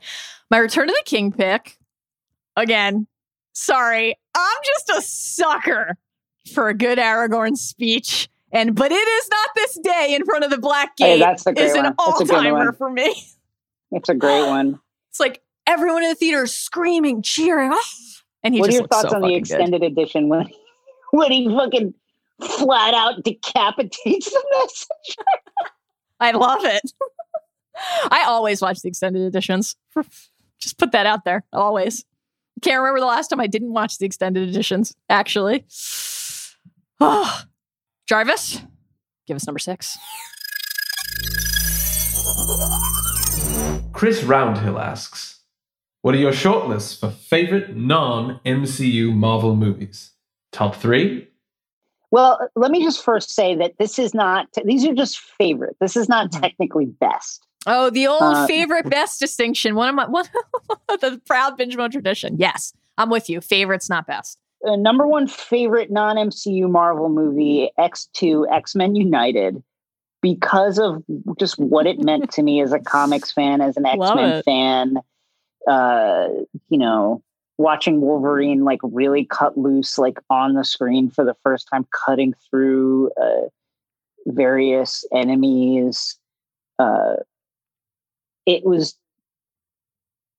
My 0.52 0.58
Return 0.58 0.88
to 0.88 0.94
the 0.94 1.04
King 1.06 1.32
pick, 1.32 1.78
again. 2.56 3.08
Sorry, 3.56 4.16
I'm 4.36 4.58
just 4.66 4.90
a 4.98 5.02
sucker 5.04 5.96
for 6.54 6.70
a 6.70 6.74
good 6.74 6.98
Aragorn 6.98 7.56
speech. 7.56 8.28
And 8.54 8.76
but 8.76 8.92
it 8.92 8.96
is 8.96 9.30
not 9.30 9.50
this 9.56 9.80
day 9.80 10.14
in 10.16 10.24
front 10.26 10.46
of 10.46 10.52
the 10.52 10.60
Black 10.60 10.96
Gate 10.96 11.16
Hey, 11.16 11.20
that's 11.20 11.46
a 11.48 11.54
great 11.54 11.66
is 11.66 11.74
an 11.74 11.94
all 11.98 12.16
a 12.16 12.20
good 12.20 12.30
timer 12.30 12.66
one. 12.66 12.74
for 12.76 12.90
me. 12.90 13.14
It's 13.92 14.10
a 14.10 14.16
great 14.16 14.48
one. 14.48 14.80
It's 15.10 15.20
like 15.20 15.44
everyone 15.68 16.02
in 16.02 16.10
the 16.10 16.16
theater 16.16 16.42
is 16.46 16.56
screaming, 16.56 17.22
cheering. 17.22 17.70
"Ah!" 17.72 17.80
And 18.42 18.56
he 18.56 18.60
what 18.60 18.72
are 18.72 18.74
your 18.74 18.88
thoughts 18.88 19.10
so 19.12 19.16
on 19.16 19.22
the 19.22 19.28
fucking 19.28 19.30
good. 19.30 19.38
extended 19.38 19.84
edition 19.84 20.28
when 20.28 20.50
when 21.12 21.32
he 21.32 21.48
fucking 21.48 21.94
flat 22.42 22.96
out 22.96 23.24
decapitates 23.24 24.32
the 24.32 24.44
message? 24.58 25.18
I 26.20 26.32
love 26.32 26.66
it. 26.66 26.94
I 28.10 28.24
always 28.26 28.60
watch 28.60 28.82
the 28.82 28.88
extended 28.88 29.22
editions. 29.22 29.76
Just 30.60 30.80
put 30.80 30.92
that 30.94 31.06
out 31.06 31.26
there. 31.26 31.44
Always. 31.54 32.06
Can't 32.64 32.80
remember 32.80 33.02
the 33.02 33.06
last 33.06 33.28
time 33.28 33.40
I 33.40 33.46
didn't 33.46 33.74
watch 33.74 34.00
the 34.00 34.08
extended 34.08 34.50
editions, 34.50 34.96
actually. 35.10 35.66
Oh. 37.00 37.44
Jarvis, 38.08 38.62
give 39.28 39.36
us 39.36 39.48
number 39.48 39.60
six. 39.60 39.98
Chris 43.94 44.22
Roundhill 44.24 44.80
asks, 44.82 45.40
"What 46.02 46.16
are 46.16 46.18
your 46.20 46.32
shortlists 46.34 47.00
for 47.00 47.10
favorite 47.10 47.76
non-MCU 47.76 49.14
Marvel 49.14 49.56
movies? 49.56 50.12
Top 50.52 50.76
three? 50.76 51.30
Well, 52.12 52.48
let 52.56 52.70
me 52.72 52.84
just 52.84 53.04
first 53.04 53.32
say 53.32 53.56
that 53.56 53.78
this 53.80 53.98
is 53.98 54.14
not, 54.14 54.48
these 54.66 54.86
are 54.86 54.94
just 54.94 55.20
favorite. 55.20 55.76
This 55.80 55.96
is 55.98 56.08
not 56.08 56.32
technically 56.32 56.86
best. 56.86 57.48
Oh, 57.66 57.90
the 57.90 58.06
old 58.08 58.22
Uh, 58.22 58.46
favorite 58.46 58.88
best 58.90 59.20
distinction. 59.20 59.74
One 59.74 59.90
of 59.90 59.96
my 59.96 60.06
one 60.10 60.26
the 61.02 61.20
proud 61.26 61.58
binge 61.58 61.76
mode 61.78 61.92
tradition. 61.94 62.36
Yes, 62.38 62.74
I'm 62.98 63.10
with 63.10 63.30
you. 63.30 63.42
Favorites, 63.42 63.90
not 63.90 64.06
best. 64.06 64.38
Uh, 64.66 64.76
number 64.76 65.06
one 65.06 65.28
favorite 65.28 65.92
non 65.92 66.16
MCU 66.16 66.70
Marvel 66.70 67.10
movie, 67.10 67.70
X2, 67.78 68.52
X 68.52 68.76
Men 68.76 68.96
United, 68.96 69.62
because 70.22 70.80
of 70.80 71.04
just 71.40 71.60
what 71.60 71.86
it 71.86 72.00
meant 72.00 72.32
to 72.32 72.44
me 72.44 72.62
as 72.62 72.72
a 72.72 72.80
comics 72.80 73.32
fan, 73.32 73.62
as 73.62 73.76
an 73.78 73.86
X 73.86 74.00
Men 74.16 74.44
fan. 74.44 74.98
Uh, 75.68 76.28
you 76.70 76.78
know, 76.78 77.22
watching 77.58 78.02
Wolverine 78.02 78.64
like 78.64 78.80
really 78.84 79.26
cut 79.26 79.58
loose, 79.58 79.98
like 79.98 80.18
on 80.30 80.54
the 80.54 80.64
screen 80.64 81.10
for 81.10 81.24
the 81.26 81.36
first 81.44 81.68
time, 81.72 81.86
cutting 82.06 82.34
through 82.50 83.12
uh, 83.22 83.48
various 84.28 85.06
enemies. 85.14 86.18
Uh, 86.80 87.16
it 88.46 88.66
was 88.66 88.98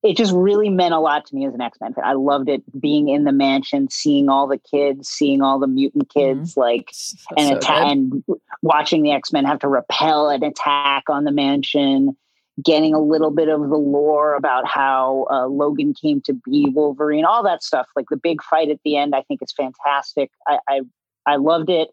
it 0.05 0.19
just 0.19 0.35
really 0.35 0.69
meant 0.69 0.93
a 0.93 1.01
lot 1.01 1.25
to 1.25 1.35
me 1.35 1.47
as 1.47 1.55
an 1.55 1.63
X-Men 1.63 1.95
fan. 1.95 2.05
I 2.05 2.13
loved 2.13 2.51
it 2.51 2.63
being 2.79 3.09
in 3.09 3.25
the 3.25 3.33
mansion, 3.33 3.89
seeing 3.89 4.29
all 4.29 4.47
the 4.47 4.59
kids, 4.59 5.09
seeing 5.09 5.41
all 5.41 5.59
the 5.59 5.67
mutant 5.67 6.11
kids, 6.11 6.59
like 6.59 6.93
and 7.39 7.49
so 7.49 7.57
atta- 7.57 7.87
and 7.87 8.23
watching 8.61 9.03
the 9.03 9.13
X-Men 9.13 9.47
have 9.47 9.59
to 9.61 9.69
repel 9.69 10.29
an 10.29 10.45
attack 10.45 11.05
on 11.09 11.25
the 11.25 11.33
mansion, 11.33 12.15
getting 12.63 12.93
a 12.93 13.01
little 13.01 13.31
bit 13.31 13.49
of 13.49 13.61
the 13.71 13.79
lore 13.79 14.35
about 14.35 14.69
how 14.69 15.27
uh, 15.31 15.47
Logan 15.47 15.95
came 15.95 16.21
to 16.27 16.35
be 16.35 16.67
Wolverine, 16.69 17.25
all 17.25 17.43
that 17.43 17.63
stuff. 17.63 17.87
Like 17.97 18.07
the 18.11 18.19
big 18.19 18.43
fight 18.43 18.69
at 18.69 18.81
the 18.85 18.99
end, 18.99 19.15
I 19.15 19.23
think 19.23 19.41
is 19.43 19.53
fantastic. 19.53 20.31
I 20.47 20.59
I, 20.69 20.81
I 21.25 21.37
loved 21.37 21.71
it, 21.71 21.89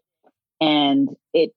and 0.60 1.08
it 1.32 1.52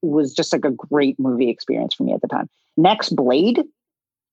was 0.00 0.32
just 0.32 0.50
like 0.50 0.64
a 0.64 0.70
great 0.70 1.20
movie 1.20 1.50
experience 1.50 1.94
for 1.94 2.04
me 2.04 2.14
at 2.14 2.22
the 2.22 2.28
time. 2.28 2.48
Next, 2.78 3.14
Blade. 3.14 3.64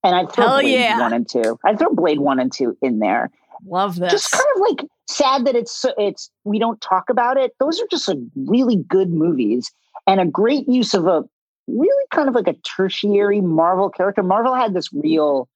And 0.03 0.15
I'd 0.15 0.31
throw 0.31 0.47
Hell 0.47 0.61
Blade 0.61 0.73
yeah. 0.73 0.99
one 0.99 1.13
and 1.13 1.27
two. 1.27 1.59
I'd 1.65 1.79
throw 1.79 1.89
Blade 1.89 2.19
one 2.19 2.39
and 2.39 2.51
two 2.51 2.77
in 2.81 2.99
there 2.99 3.31
Love 3.65 3.95
this. 3.97 4.11
just 4.11 4.31
kind 4.31 4.45
of 4.55 4.61
like 4.61 4.89
sad 5.07 5.45
that 5.45 5.55
it's 5.55 5.71
so- 5.71 5.93
it's 5.97 6.29
we 6.43 6.59
don't 6.59 6.79
talk 6.81 7.09
about 7.09 7.37
it. 7.37 7.53
Those 7.59 7.81
are 7.81 7.87
just 7.89 8.07
like 8.07 8.19
really 8.35 8.75
good 8.75 9.09
movies 9.09 9.71
and 10.05 10.19
a 10.19 10.25
great 10.25 10.67
use 10.67 10.93
of 10.93 11.07
a 11.07 11.23
really 11.67 12.05
kind 12.11 12.29
of 12.29 12.35
like 12.35 12.47
a 12.47 12.53
tertiary 12.53 13.41
Marvel 13.41 13.89
character. 13.89 14.23
Marvel 14.23 14.55
had 14.55 14.73
this 14.73 14.91
real 14.93 15.49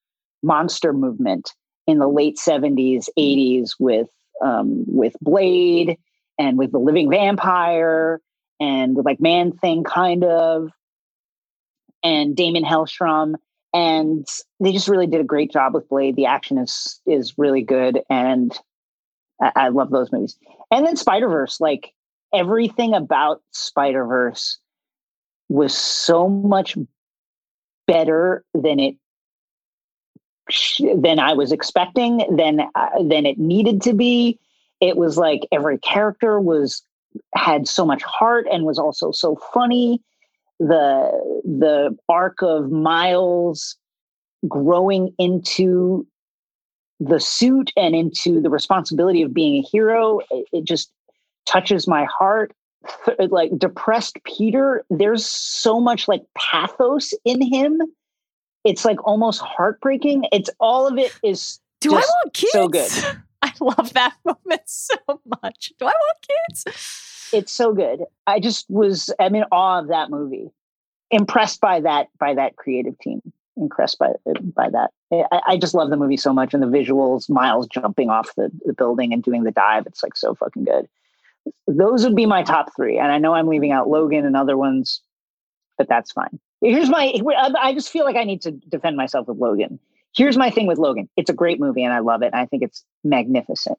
monster 0.44 0.94
movement 0.94 1.54
in 1.88 2.00
the 2.00 2.08
late 2.08 2.38
seventies, 2.38 3.10
eighties 3.18 3.76
with 3.80 4.10
um, 4.44 4.84
with 4.88 5.16
Blade 5.22 5.98
and 6.40 6.58
with 6.58 6.72
the 6.72 6.80
Living 6.80 7.10
Vampire 7.10 8.20
and 8.60 8.96
with 8.96 9.06
like 9.06 9.20
Man 9.20 9.52
Thing, 9.52 9.84
kind 9.84 10.24
of, 10.24 10.72
and 12.04 12.36
Daimon 12.36 12.64
Hellstrom 12.64 13.36
and 13.74 14.28
they 14.60 14.72
just 14.72 14.88
really 14.88 15.08
did 15.08 15.22
a 15.22 15.26
great 15.26 15.52
job 15.52 15.74
with 15.74 15.88
Blade. 15.90 16.16
The 16.16 16.26
action 16.26 16.58
is 16.58 17.00
is 17.06 17.38
really 17.38 17.62
good, 17.62 18.02
and 18.10 18.58
I, 19.42 19.52
I 19.56 19.68
love 19.70 19.92
those 19.92 20.12
movies. 20.12 20.38
And 20.72 20.86
then 20.86 20.96
Spider 20.96 21.30
Verse, 21.30 21.60
like 21.60 21.94
everything 22.34 22.94
about 22.94 23.42
Spider 23.52 24.06
Verse 24.06 24.58
was 25.50 25.76
so 25.76 26.30
much 26.30 26.78
better 27.88 28.44
than 28.54 28.80
it 28.80 28.96
than 30.80 31.20
I 31.20 31.34
was 31.34 31.52
expecting, 31.52 32.18
than 32.36 32.62
uh, 32.76 33.04
than 33.04 33.26
it 33.26 33.38
needed 33.38 33.82
to 33.84 33.94
be. 33.94 34.40
It 34.82 34.98
was 34.98 35.18
like 35.18 35.42
every 35.52 35.78
character 35.78 36.40
was 36.40 36.84
had 37.36 37.68
so 37.68 37.86
much 37.86 38.04
heart 38.04 38.48
and 38.52 38.66
was 38.66 38.80
also 38.80 39.12
so 39.12 39.38
funny 39.54 40.02
the 40.62 41.42
the 41.44 41.98
arc 42.08 42.42
of 42.42 42.72
Miles 42.72 43.78
growing 44.48 45.14
into 45.18 46.06
the 47.00 47.20
suit 47.20 47.72
and 47.76 47.96
into 47.96 48.40
the 48.40 48.50
responsibility 48.50 49.24
of 49.24 49.34
being 49.34 49.56
a 49.64 49.68
hero 49.68 50.20
it, 50.30 50.46
it 50.52 50.64
just 50.64 50.92
touches 51.48 51.88
my 51.88 52.06
heart 52.06 52.54
like 53.30 53.52
depressed 53.58 54.18
peter 54.24 54.84
there's 54.92 55.26
so 55.26 55.80
much 55.80 56.08
like 56.08 56.22
pathos 56.38 57.14
in 57.26 57.42
him 57.42 57.82
it's 58.64 58.86
like 58.86 59.04
almost 59.08 59.42
heartbreaking 59.42 60.26
it's 60.32 60.50
all 60.60 60.88
of 60.88 60.98
it 61.00 61.12
is 61.24 61.60
Do 61.80 61.94
I 61.94 62.02
want 62.02 62.34
kids? 62.34 62.52
so 62.52 62.68
good 62.68 62.92
I 63.42 63.54
love 63.60 63.94
that 63.94 64.14
moment 64.26 64.62
so 64.66 64.96
much. 65.44 65.74
Do 65.80 65.86
I 65.86 65.94
want 65.94 66.28
kids? 66.50 66.66
It's 67.34 67.52
so 67.52 67.74
good. 67.74 68.04
I 68.28 68.40
just 68.40 68.70
was 68.70 69.14
I'm 69.20 69.36
in 69.36 69.46
awe 69.52 69.80
of 69.80 69.88
that 69.88 70.10
movie. 70.10 70.50
Impressed 71.10 71.62
by 71.62 71.80
that 71.82 72.08
by 72.20 72.34
that 72.34 72.56
creative 72.56 72.98
team. 73.00 73.22
Impressed 73.58 74.00
by 74.00 74.14
by 74.56 74.70
that. 74.70 74.92
Eh, 75.12 75.24
I, 75.32 75.42
I 75.50 75.58
just 75.58 75.74
love 75.74 75.90
the 75.90 75.98
movie 75.98 76.18
so 76.18 76.34
much 76.34 76.54
and 76.54 76.64
the 76.64 76.68
visuals, 76.68 77.30
Miles 77.30 77.68
jumping 77.68 78.10
off 78.10 78.34
the, 78.36 78.50
the 78.66 78.74
building 78.74 79.14
and 79.14 79.24
doing 79.24 79.44
the 79.44 79.52
dive. 79.52 79.86
It's 79.86 80.04
like 80.04 80.16
so 80.16 80.36
fucking 80.36 80.66
good. 80.66 80.88
Those 81.68 82.04
would 82.04 82.16
be 82.16 82.26
my 82.26 82.44
top 82.44 82.76
three. 82.76 82.98
And 82.98 83.12
I 83.12 83.18
know 83.18 83.34
I'm 83.34 83.48
leaving 83.48 83.72
out 83.72 83.90
Logan 83.90 84.26
and 84.26 84.38
other 84.38 84.58
ones, 84.58 85.02
but 85.78 85.90
that's 85.90 86.12
fine. 86.12 86.40
Here's 86.62 86.90
my 86.90 87.14
I 87.60 87.74
just 87.74 87.90
feel 87.90 88.06
like 88.06 88.16
I 88.16 88.24
need 88.24 88.42
to 88.44 88.52
defend 88.52 88.96
myself 88.96 89.28
with 89.28 89.38
Logan. 89.38 89.80
Here's 90.14 90.38
my 90.38 90.50
thing 90.50 90.68
with 90.68 90.78
Logan. 90.78 91.10
It's 91.18 91.30
a 91.30 91.34
great 91.34 91.60
movie 91.60 91.84
and 91.84 91.94
I 91.94 92.00
love 92.00 92.22
it. 92.22 92.34
I 92.34 92.46
think 92.46 92.64
it's 92.64 92.84
magnificent. 93.04 93.78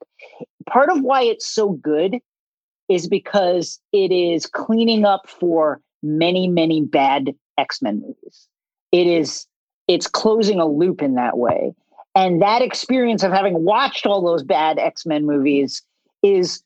Part 0.68 0.90
of 0.90 1.02
why 1.02 1.22
it's 1.22 1.46
so 1.46 1.70
good 1.70 2.18
is 2.92 3.08
because 3.08 3.80
it 3.92 4.12
is 4.12 4.46
cleaning 4.46 5.04
up 5.04 5.28
for 5.28 5.80
many, 6.02 6.48
many 6.48 6.82
bad 6.82 7.34
X-Men 7.58 8.00
movies. 8.00 8.48
It 8.90 9.06
is 9.06 9.46
it's 9.88 10.06
closing 10.06 10.60
a 10.60 10.66
loop 10.66 11.02
in 11.02 11.14
that 11.14 11.38
way. 11.38 11.74
And 12.14 12.42
that 12.42 12.62
experience 12.62 13.22
of 13.22 13.32
having 13.32 13.64
watched 13.64 14.06
all 14.06 14.22
those 14.22 14.42
bad 14.42 14.78
X-Men 14.78 15.26
movies 15.26 15.82
is 16.22 16.62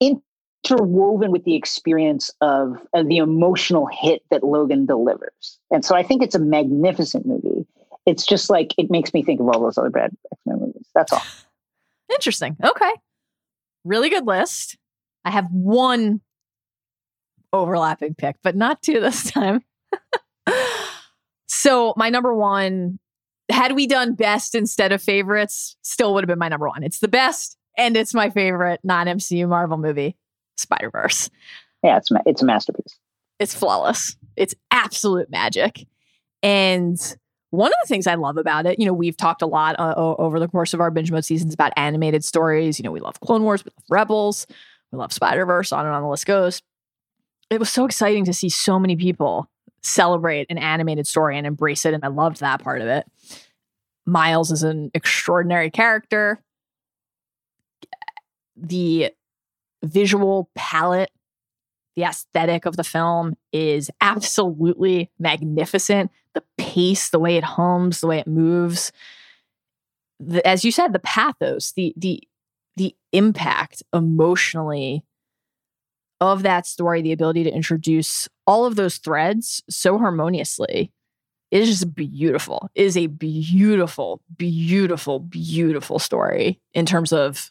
interwoven 0.00 1.32
with 1.32 1.44
the 1.44 1.56
experience 1.56 2.30
of, 2.40 2.78
of 2.92 3.08
the 3.08 3.16
emotional 3.16 3.88
hit 3.90 4.22
that 4.30 4.44
Logan 4.44 4.86
delivers. 4.86 5.58
And 5.70 5.84
so 5.84 5.96
I 5.96 6.02
think 6.02 6.22
it's 6.22 6.34
a 6.34 6.40
magnificent 6.40 7.26
movie. 7.26 7.66
It's 8.06 8.24
just 8.24 8.48
like 8.48 8.74
it 8.78 8.90
makes 8.90 9.12
me 9.12 9.22
think 9.22 9.40
of 9.40 9.48
all 9.48 9.60
those 9.60 9.78
other 9.78 9.90
bad 9.90 10.16
X-Men 10.32 10.60
movies. 10.60 10.86
That's 10.94 11.12
all. 11.12 11.22
Interesting. 12.10 12.56
Okay. 12.62 12.92
Really 13.84 14.10
good 14.10 14.26
list. 14.26 14.76
I 15.24 15.30
have 15.30 15.46
one 15.50 16.20
overlapping 17.52 18.14
pick, 18.14 18.36
but 18.42 18.56
not 18.56 18.82
two 18.82 19.00
this 19.00 19.30
time. 19.30 19.62
so, 21.48 21.94
my 21.96 22.10
number 22.10 22.34
one, 22.34 22.98
had 23.50 23.72
we 23.72 23.86
done 23.86 24.14
best 24.14 24.54
instead 24.54 24.92
of 24.92 25.02
favorites, 25.02 25.76
still 25.82 26.14
would 26.14 26.24
have 26.24 26.28
been 26.28 26.38
my 26.38 26.48
number 26.48 26.68
one. 26.68 26.82
It's 26.82 27.00
the 27.00 27.08
best 27.08 27.56
and 27.76 27.96
it's 27.96 28.12
my 28.12 28.30
favorite 28.30 28.80
non 28.84 29.06
MCU 29.06 29.48
Marvel 29.48 29.78
movie, 29.78 30.16
Spider 30.56 30.90
Verse. 30.90 31.30
Yeah, 31.82 31.96
it's 31.96 32.10
ma- 32.10 32.20
it's 32.26 32.42
a 32.42 32.44
masterpiece. 32.44 32.98
It's 33.38 33.54
flawless. 33.54 34.16
It's 34.36 34.54
absolute 34.70 35.30
magic. 35.30 35.86
And 36.42 36.98
one 37.50 37.68
of 37.68 37.76
the 37.82 37.88
things 37.88 38.06
I 38.06 38.16
love 38.16 38.36
about 38.36 38.66
it, 38.66 38.78
you 38.78 38.86
know, 38.86 38.92
we've 38.92 39.16
talked 39.16 39.42
a 39.42 39.46
lot 39.46 39.78
uh, 39.78 39.94
over 39.96 40.38
the 40.38 40.48
course 40.48 40.74
of 40.74 40.80
our 40.80 40.90
binge 40.90 41.10
mode 41.10 41.24
seasons 41.24 41.54
about 41.54 41.72
animated 41.76 42.24
stories. 42.24 42.78
You 42.78 42.82
know, 42.82 42.90
we 42.90 43.00
love 43.00 43.20
Clone 43.20 43.44
Wars, 43.44 43.64
we 43.64 43.70
love 43.76 43.84
Rebels, 43.88 44.46
we 44.92 44.98
love 44.98 45.12
Spider 45.12 45.44
Verse, 45.46 45.72
on 45.72 45.86
and 45.86 45.94
on 45.94 46.02
the 46.02 46.08
list 46.08 46.26
goes. 46.26 46.62
It 47.50 47.58
was 47.58 47.70
so 47.70 47.84
exciting 47.84 48.24
to 48.26 48.32
see 48.32 48.48
so 48.48 48.78
many 48.78 48.96
people 48.96 49.48
celebrate 49.82 50.46
an 50.50 50.58
animated 50.58 51.06
story 51.06 51.38
and 51.38 51.46
embrace 51.46 51.86
it. 51.86 51.94
And 51.94 52.04
I 52.04 52.08
loved 52.08 52.40
that 52.40 52.62
part 52.62 52.80
of 52.80 52.88
it. 52.88 53.06
Miles 54.06 54.50
is 54.50 54.62
an 54.62 54.90
extraordinary 54.94 55.70
character. 55.70 56.42
The 58.56 59.12
visual 59.82 60.50
palette 60.54 61.10
the 61.98 62.04
aesthetic 62.04 62.64
of 62.64 62.76
the 62.76 62.84
film 62.84 63.36
is 63.52 63.90
absolutely 64.00 65.10
magnificent. 65.18 66.12
The 66.32 66.44
pace, 66.56 67.08
the 67.08 67.18
way 67.18 67.36
it 67.36 67.42
hums, 67.42 68.00
the 68.00 68.06
way 68.06 68.20
it 68.20 68.28
moves, 68.28 68.92
the, 70.20 70.46
as 70.46 70.64
you 70.64 70.70
said, 70.70 70.92
the 70.92 71.00
pathos, 71.00 71.72
the 71.72 71.92
the 71.96 72.22
the 72.78 72.96
impact 73.12 73.82
emotionally 73.92 75.04
of 76.20 76.42
that 76.42 76.66
story, 76.66 77.02
the 77.02 77.12
ability 77.12 77.44
to 77.44 77.50
introduce 77.50 78.28
all 78.46 78.64
of 78.64 78.76
those 78.76 78.96
threads 78.96 79.62
so 79.68 79.98
harmoniously 79.98 80.90
is 81.50 81.68
just 81.68 81.94
beautiful. 81.94 82.70
It 82.74 82.84
is 82.84 82.96
a 82.96 83.06
beautiful, 83.06 84.20
beautiful, 84.36 85.20
beautiful 85.20 85.98
story 85.98 86.60
in 86.74 86.86
terms 86.86 87.12
of 87.12 87.50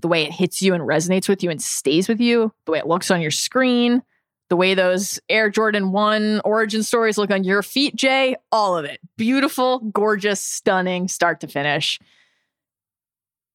the 0.00 0.08
way 0.08 0.24
it 0.24 0.32
hits 0.32 0.60
you 0.60 0.74
and 0.74 0.82
resonates 0.82 1.28
with 1.28 1.42
you 1.42 1.50
and 1.50 1.62
stays 1.62 2.08
with 2.08 2.20
you, 2.20 2.52
the 2.66 2.72
way 2.72 2.78
it 2.78 2.86
looks 2.86 3.10
on 3.10 3.20
your 3.22 3.30
screen, 3.30 4.02
The 4.50 4.56
way 4.56 4.74
those 4.74 5.18
Air 5.28 5.48
Jordan 5.48 5.90
1 5.90 6.42
origin 6.44 6.82
stories 6.82 7.16
look 7.16 7.30
on 7.30 7.44
your 7.44 7.62
feet, 7.62 7.96
Jay, 7.96 8.36
all 8.52 8.76
of 8.76 8.84
it. 8.84 9.00
Beautiful, 9.16 9.78
gorgeous, 9.78 10.40
stunning, 10.40 11.08
start 11.08 11.40
to 11.40 11.48
finish. 11.48 11.98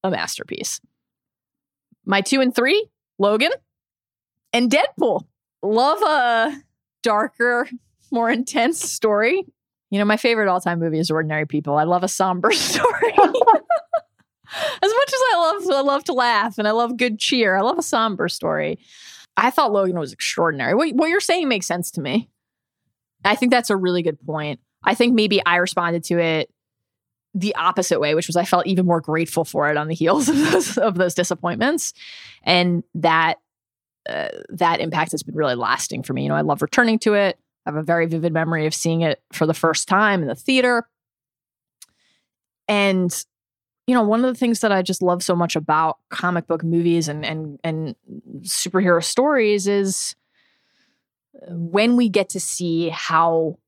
A 0.02 0.10
masterpiece. 0.10 0.80
My 2.06 2.20
two 2.20 2.40
and 2.40 2.54
three, 2.54 2.88
Logan 3.18 3.50
and 4.52 4.70
Deadpool. 4.70 5.26
Love 5.62 6.02
a 6.02 6.56
darker, 7.02 7.68
more 8.10 8.30
intense 8.30 8.80
story. 8.80 9.44
You 9.90 9.98
know, 9.98 10.04
my 10.04 10.16
favorite 10.16 10.48
all 10.48 10.60
time 10.60 10.78
movie 10.78 10.98
is 10.98 11.10
Ordinary 11.10 11.46
People. 11.46 11.76
I 11.76 11.84
love 11.84 12.02
a 12.02 12.08
somber 12.08 12.50
story. 12.52 13.12
as 13.12 13.20
much 14.82 15.12
as 15.12 15.20
I 15.32 15.36
love 15.36 15.70
I 15.70 15.80
love 15.82 16.04
to 16.04 16.12
laugh 16.12 16.58
and 16.58 16.66
I 16.66 16.70
love 16.70 16.96
good 16.96 17.18
cheer, 17.18 17.56
I 17.56 17.60
love 17.60 17.78
a 17.78 17.82
somber 17.82 18.28
story. 18.28 18.78
I 19.36 19.50
thought 19.50 19.72
Logan 19.72 19.98
was 19.98 20.12
extraordinary. 20.12 20.74
What, 20.74 20.94
what 20.94 21.08
you're 21.08 21.20
saying 21.20 21.48
makes 21.48 21.66
sense 21.66 21.90
to 21.92 22.00
me. 22.00 22.28
I 23.24 23.36
think 23.36 23.52
that's 23.52 23.70
a 23.70 23.76
really 23.76 24.02
good 24.02 24.20
point. 24.20 24.60
I 24.82 24.94
think 24.94 25.14
maybe 25.14 25.44
I 25.44 25.56
responded 25.56 26.04
to 26.04 26.18
it 26.18 26.50
the 27.34 27.54
opposite 27.54 28.00
way, 28.00 28.14
which 28.14 28.26
was 28.26 28.36
I 28.36 28.44
felt 28.44 28.66
even 28.66 28.86
more 28.86 29.00
grateful 29.00 29.44
for 29.44 29.70
it 29.70 29.76
on 29.76 29.88
the 29.88 29.94
heels 29.94 30.28
of 30.28 30.36
those 30.36 30.78
of 30.78 30.94
those 30.96 31.14
disappointments, 31.14 31.92
and 32.42 32.82
that 32.94 33.38
uh, 34.08 34.28
that 34.48 34.80
impact 34.80 35.12
has 35.12 35.22
been 35.22 35.34
really 35.34 35.54
lasting 35.54 36.02
for 36.02 36.12
me. 36.12 36.24
You 36.24 36.28
know, 36.30 36.36
I 36.36 36.40
love 36.40 36.62
returning 36.62 36.98
to 37.00 37.14
it. 37.14 37.38
I 37.66 37.70
have 37.70 37.76
a 37.76 37.82
very 37.82 38.06
vivid 38.06 38.32
memory 38.32 38.66
of 38.66 38.74
seeing 38.74 39.02
it 39.02 39.22
for 39.32 39.46
the 39.46 39.54
first 39.54 39.86
time 39.86 40.22
in 40.22 40.28
the 40.28 40.34
theater, 40.34 40.88
and 42.68 43.24
you 43.86 43.94
know, 43.94 44.02
one 44.02 44.24
of 44.24 44.32
the 44.32 44.38
things 44.38 44.60
that 44.60 44.70
I 44.70 44.82
just 44.82 45.02
love 45.02 45.22
so 45.22 45.34
much 45.34 45.56
about 45.56 45.98
comic 46.10 46.46
book 46.46 46.64
movies 46.64 47.08
and 47.08 47.24
and 47.24 47.58
and 47.62 47.94
superhero 48.42 49.02
stories 49.02 49.66
is 49.66 50.16
when 51.48 51.96
we 51.96 52.08
get 52.08 52.28
to 52.30 52.40
see 52.40 52.88
how 52.88 53.58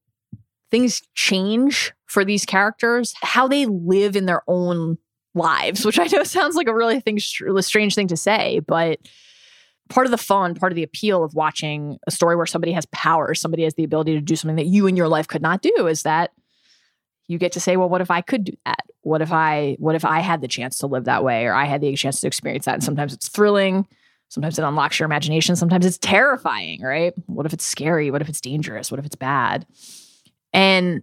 things 0.70 1.02
change 1.14 1.92
for 2.12 2.26
these 2.26 2.44
characters, 2.44 3.14
how 3.22 3.48
they 3.48 3.64
live 3.64 4.16
in 4.16 4.26
their 4.26 4.42
own 4.46 4.98
lives, 5.34 5.86
which 5.86 5.98
I 5.98 6.06
know 6.12 6.22
sounds 6.24 6.56
like 6.56 6.68
a 6.68 6.74
really 6.74 7.00
thing, 7.00 7.18
strange 7.18 7.94
thing 7.94 8.08
to 8.08 8.16
say, 8.18 8.60
but 8.60 8.98
part 9.88 10.06
of 10.06 10.10
the 10.10 10.18
fun, 10.18 10.54
part 10.54 10.72
of 10.72 10.76
the 10.76 10.82
appeal 10.82 11.24
of 11.24 11.34
watching 11.34 11.98
a 12.06 12.10
story 12.10 12.36
where 12.36 12.44
somebody 12.44 12.72
has 12.72 12.84
power, 12.92 13.34
somebody 13.34 13.64
has 13.64 13.74
the 13.74 13.84
ability 13.84 14.14
to 14.14 14.20
do 14.20 14.36
something 14.36 14.56
that 14.56 14.66
you 14.66 14.86
in 14.86 14.94
your 14.94 15.08
life 15.08 15.26
could 15.26 15.40
not 15.40 15.62
do 15.62 15.86
is 15.86 16.02
that 16.02 16.32
you 17.28 17.38
get 17.38 17.52
to 17.52 17.60
say, 17.60 17.78
well, 17.78 17.88
what 17.88 18.02
if 18.02 18.10
I 18.10 18.20
could 18.20 18.44
do 18.44 18.52
that? 18.66 18.84
What 19.00 19.22
if 19.22 19.32
I 19.32 19.76
what 19.78 19.94
if 19.94 20.04
I 20.04 20.20
had 20.20 20.42
the 20.42 20.48
chance 20.48 20.78
to 20.78 20.86
live 20.86 21.04
that 21.04 21.24
way 21.24 21.46
or 21.46 21.54
I 21.54 21.64
had 21.64 21.80
the 21.80 21.94
chance 21.96 22.20
to 22.20 22.26
experience 22.26 22.66
that? 22.66 22.74
And 22.74 22.84
sometimes 22.84 23.14
it's 23.14 23.28
thrilling, 23.28 23.86
sometimes 24.28 24.58
it 24.58 24.64
unlocks 24.64 24.98
your 24.98 25.06
imagination, 25.06 25.56
sometimes 25.56 25.86
it's 25.86 25.98
terrifying, 25.98 26.82
right? 26.82 27.14
What 27.24 27.46
if 27.46 27.54
it's 27.54 27.64
scary? 27.64 28.10
What 28.10 28.20
if 28.20 28.28
it's 28.28 28.40
dangerous? 28.40 28.90
What 28.90 29.00
if 29.00 29.06
it's 29.06 29.16
bad? 29.16 29.66
And 30.52 31.02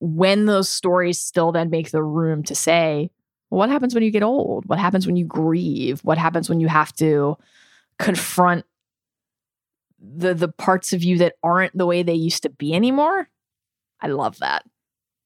when 0.00 0.46
those 0.46 0.68
stories 0.68 1.18
still 1.18 1.52
then 1.52 1.70
make 1.70 1.90
the 1.90 2.02
room 2.02 2.42
to 2.44 2.54
say, 2.54 3.10
well, 3.50 3.58
what 3.58 3.70
happens 3.70 3.94
when 3.94 4.04
you 4.04 4.10
get 4.10 4.22
old? 4.22 4.64
What 4.66 4.78
happens 4.78 5.06
when 5.06 5.16
you 5.16 5.24
grieve? 5.24 6.00
What 6.00 6.18
happens 6.18 6.48
when 6.48 6.60
you 6.60 6.68
have 6.68 6.92
to 6.96 7.36
confront 7.98 8.64
the 10.00 10.32
the 10.34 10.48
parts 10.48 10.92
of 10.92 11.02
you 11.02 11.18
that 11.18 11.34
aren't 11.42 11.76
the 11.76 11.86
way 11.86 12.02
they 12.02 12.14
used 12.14 12.42
to 12.44 12.50
be 12.50 12.74
anymore? 12.74 13.28
I 14.00 14.08
love 14.08 14.38
that. 14.38 14.64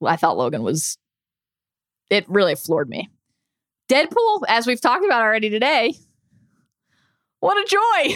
I 0.05 0.17
thought 0.17 0.37
Logan 0.37 0.63
was, 0.63 0.99
it 2.11 2.29
really 2.29 2.55
floored 2.55 2.89
me. 2.89 3.09
Deadpool, 3.89 4.43
as 4.49 4.67
we've 4.67 4.81
talked 4.81 5.05
about 5.05 5.23
already 5.23 5.51
today, 5.51 5.95
what 7.41 7.59
a 7.59 7.69
joy. 7.69 8.15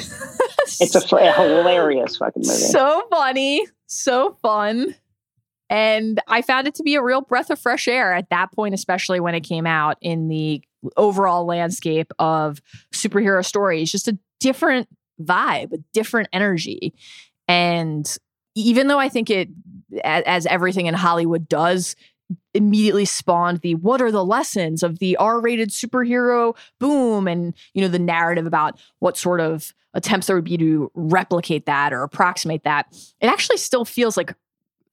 it's 0.81 0.95
a, 0.95 1.17
a 1.17 1.33
hilarious 1.33 2.17
fucking 2.17 2.43
movie. 2.43 2.55
So 2.55 3.03
funny, 3.11 3.67
so 3.87 4.37
fun. 4.41 4.95
And 5.69 6.21
I 6.29 6.43
found 6.43 6.67
it 6.69 6.75
to 6.77 6.83
be 6.83 6.95
a 6.95 7.03
real 7.03 7.23
breath 7.23 7.51
of 7.51 7.59
fresh 7.59 7.89
air 7.89 8.13
at 8.15 8.31
that 8.31 8.53
point, 8.53 8.75
especially 8.75 9.21
when 9.21 9.35
it 9.35 9.41
came 9.41 9.67
out 9.67 9.97
in 10.01 10.29
the 10.29 10.63
overall 10.97 11.45
landscape 11.45 12.13
of 12.19 12.61
superhero 12.93 13.45
stories. 13.45 13.91
Just 13.91 14.09
a 14.09 14.19
different 14.39 14.89
vibe, 15.21 15.73
a 15.73 15.79
different 15.93 16.29
energy. 16.33 16.95
And 17.49 18.17
even 18.55 18.89
though 18.89 18.99
I 18.99 19.09
think 19.09 19.31
it, 19.31 19.49
as 20.05 20.47
everything 20.47 20.87
in 20.87 20.95
Hollywood 20.95 21.49
does, 21.49 21.97
immediately 22.55 23.05
spawned 23.05 23.61
the 23.61 23.75
what 23.77 24.03
are 24.03 24.11
the 24.11 24.25
lessons 24.25 24.83
of 24.83 24.99
the 24.99 25.17
R-rated 25.17 25.71
superhero 25.71 26.57
boom 26.81 27.29
and 27.29 27.55
you 27.73 27.83
know 27.83 27.89
the 27.89 28.01
narrative 28.01 28.47
about 28.47 28.81
what 28.99 29.17
sort 29.17 29.41
of 29.41 29.73
attempts 29.95 30.27
there 30.27 30.35
would 30.35 30.45
be 30.45 30.57
to 30.57 30.91
replicate 30.95 31.67
that 31.67 31.93
or 31.93 32.03
approximate 32.03 32.65
that 32.65 32.87
it 33.21 33.29
actually 33.29 33.59
still 33.59 33.85
feels 33.85 34.17
like 34.17 34.35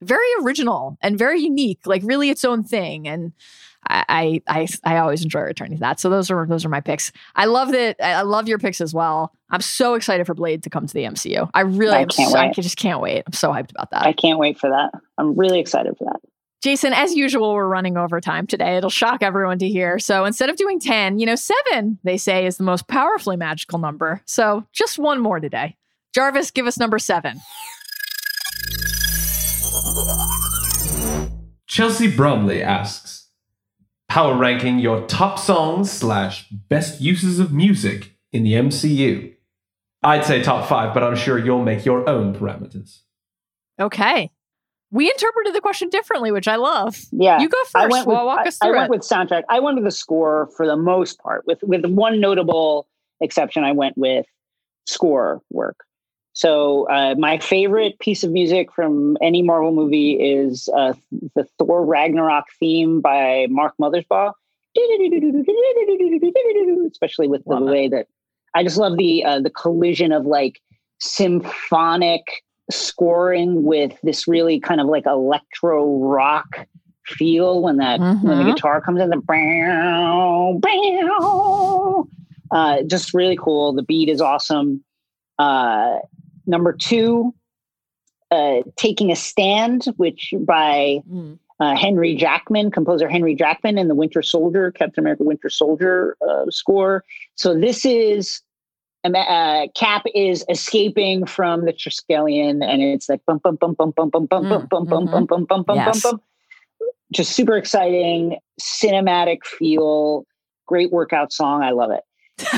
very 0.04 0.28
original 0.42 0.98
and 1.02 1.18
very 1.18 1.42
unique 1.42 1.80
like 1.86 2.02
really 2.06 2.30
its 2.30 2.44
own 2.44 2.64
thing 2.64 3.08
and 3.08 3.34
I, 3.88 4.42
I 4.48 4.68
I 4.84 4.98
always 4.98 5.24
enjoy 5.24 5.42
returning 5.42 5.78
to 5.78 5.80
that. 5.82 6.00
So 6.00 6.10
those 6.10 6.32
are 6.32 6.46
those 6.48 6.66
are 6.66 6.70
my 6.70 6.80
picks. 6.80 7.12
I 7.36 7.46
love 7.46 7.72
that. 7.72 7.98
I 8.02 8.22
love 8.22 8.48
your 8.48 8.58
picks 8.58 8.82
as 8.82 8.94
well. 8.94 9.34
I'm 9.50 9.62
so 9.62 9.96
excited 9.96 10.26
for 10.26 10.34
Blade 10.34 10.64
to 10.64 10.70
come 10.70 10.88
to 10.88 10.94
the 10.94 11.04
MCU. 11.04 11.50
I 11.54 11.62
really 11.62 11.96
I 11.96 12.06
can't 12.06 12.32
so, 12.32 12.40
wait. 12.40 12.50
I 12.50 12.52
just 12.54 12.78
can't 12.78 13.02
wait. 13.02 13.24
I'm 13.28 13.34
so 13.34 13.52
hyped 13.52 13.72
about 13.72 13.92
that. 13.92 14.06
I 14.06 14.14
can't 14.14 14.40
wait 14.40 14.58
for 14.58 14.70
that. 14.70 14.92
I'm 15.18 15.36
really 15.36 15.60
excited 15.60 15.98
for 15.98 16.06
that. 16.06 16.22
Jason, 16.62 16.94
as 16.94 17.14
usual, 17.14 17.54
we're 17.54 17.68
running 17.68 17.98
over 17.98 18.22
time 18.22 18.48
today. 18.48 18.78
It'll 18.78 18.90
shock 18.90 19.22
everyone 19.22 19.60
to 19.60 19.68
hear. 19.68 20.00
So 20.00 20.24
instead 20.24 20.50
of 20.50 20.56
doing 20.56 20.80
10, 20.80 21.20
you 21.20 21.26
know, 21.26 21.36
seven, 21.36 22.00
they 22.06 22.16
say, 22.16 22.46
is 22.46 22.56
the 22.56 22.64
most 22.64 22.88
powerfully 22.88 23.36
magical 23.36 23.80
number. 23.80 24.22
So 24.26 24.66
just 24.72 24.98
one 24.98 25.20
more 25.20 25.42
today. 25.42 25.76
Jarvis, 26.16 26.52
give 26.52 26.66
us 26.66 26.80
number 26.80 27.00
seven. 27.00 27.42
Chelsea 31.68 32.14
Bromley 32.16 32.62
asks 32.62 33.30
power 34.08 34.36
ranking 34.36 34.80
your 34.80 35.06
top 35.08 35.40
songs 35.40 35.92
slash 35.92 36.48
best 36.50 37.02
uses 37.02 37.40
of 37.40 37.52
music 37.52 38.12
in 38.32 38.44
the 38.44 38.54
MCU. 38.54 39.34
I'd 40.04 40.26
say 40.26 40.44
top 40.44 40.68
five, 40.68 40.94
but 40.94 41.04
I'm 41.04 41.16
sure 41.16 41.38
you'll 41.38 41.64
make 41.64 41.86
your 41.86 42.08
own 42.08 42.36
parameters. 42.36 43.00
Okay. 43.80 44.30
We 44.92 45.10
interpreted 45.10 45.56
the 45.56 45.62
question 45.62 45.90
differently, 45.90 46.32
which 46.32 46.48
I 46.48 46.58
love. 46.58 46.96
Yeah. 47.12 47.40
You 47.40 47.50
go 47.50 47.58
first. 47.64 47.76
I 47.76 47.88
went 47.88 48.06
with, 48.06 48.16
well, 48.16 48.26
walk 48.28 48.42
I, 48.42 48.50
us 48.50 48.58
through 48.58 48.76
I 48.76 48.78
went 48.78 48.86
it. 48.86 48.90
with 48.92 49.02
soundtrack. 49.02 49.44
I 49.50 49.60
went 49.60 49.76
with 49.78 49.86
the 49.86 49.92
score 49.92 50.50
for 50.56 50.68
the 50.68 50.76
most 50.78 51.18
part, 51.20 51.48
with 51.48 51.60
with 51.64 51.84
one 51.86 52.20
notable 52.20 52.88
exception. 53.20 53.64
I 53.64 53.72
went 53.72 53.98
with 53.98 54.28
score 54.86 55.42
work. 55.50 55.78
So 56.34 56.90
uh, 56.90 57.16
my 57.18 57.38
favorite 57.38 58.00
piece 58.00 58.24
of 58.24 58.32
music 58.32 58.72
from 58.74 59.18
any 59.22 59.44
Marvel 59.44 59.72
movie 59.72 60.14
is 60.14 60.68
uh, 60.76 60.94
the 61.36 61.46
Thor 61.60 61.86
Ragnarok 61.86 62.46
theme 62.60 63.02
by 63.02 63.48
Mark 63.50 63.76
Mothersbaugh. 63.80 64.34
Especially 66.92 67.28
with 67.28 67.44
the 67.46 67.62
way 67.62 67.88
that 67.88 68.08
I 68.56 68.64
just 68.64 68.78
love 68.78 68.98
the 68.98 69.24
uh, 69.24 69.40
the 69.40 69.52
collision 69.52 70.12
of 70.12 70.26
like 70.26 70.60
symphonic 71.00 72.44
scoring 72.72 73.64
with 73.64 73.96
this 74.02 74.28
really 74.28 74.60
kind 74.60 74.82
of 74.82 74.88
like 74.88 75.06
electro 75.06 76.00
rock 76.00 76.66
feel 77.06 77.62
when 77.62 77.78
that 77.78 78.00
mm-hmm. 78.00 78.28
when 78.28 78.40
the 78.40 78.52
guitar 78.52 78.82
comes 78.82 79.00
in 79.02 79.10
the 79.10 79.18
bow, 79.18 80.60
bow. 80.60 82.08
Uh, 82.52 82.84
just 82.84 83.14
really 83.14 83.38
cool. 83.38 83.74
The 83.74 83.84
beat 83.84 84.10
is 84.10 84.22
awesome. 84.22 84.84
Uh, 85.38 85.98
Number 86.46 86.74
two, 86.74 87.34
uh, 88.32 88.62
Taking 88.76 89.12
a 89.12 89.16
Stand, 89.16 89.86
which 89.98 90.34
by 90.40 91.00
mm. 91.10 91.38
uh, 91.60 91.76
Henry 91.76 92.16
Jackman, 92.16 92.72
composer 92.72 93.08
Henry 93.08 93.36
Jackman, 93.36 93.78
and 93.78 93.90
the 93.90 93.96
Winter 93.96 94.22
Soldier, 94.22 94.72
Captain 94.72 95.04
America 95.04 95.24
Winter 95.24 95.50
Soldier 95.50 96.18
uh, 96.28 96.50
score. 96.50 97.04
So 97.36 97.58
this 97.58 97.86
is 97.86 98.42
uh, 99.04 99.68
Cap 99.76 100.04
is 100.16 100.46
escaping 100.50 101.26
from 101.26 101.66
the 101.66 101.74
Triskelion, 101.74 102.64
and 102.64 102.82
it's 102.82 103.10
like 103.10 103.22
bum 103.26 103.40
bum 103.44 103.56
bum 103.58 103.74
bum 103.74 103.92
bum 103.96 104.10
bum 104.10 104.26
bum 104.26 104.48
bum 104.48 104.68
bum 104.70 104.86
bum 104.86 105.06
bum 105.06 105.26
bum 105.26 105.26
bum 105.26 105.46
bum 105.46 105.64
bum 105.64 106.00
bum. 106.02 106.22
Just 107.12 107.34
super 107.34 107.56
exciting, 107.58 108.38
cinematic 108.60 109.46
feel, 109.46 110.26
great 110.66 110.92
workout 110.92 111.32
song. 111.32 111.62
I 111.62 111.72
love 111.72 111.92
it. 111.92 112.04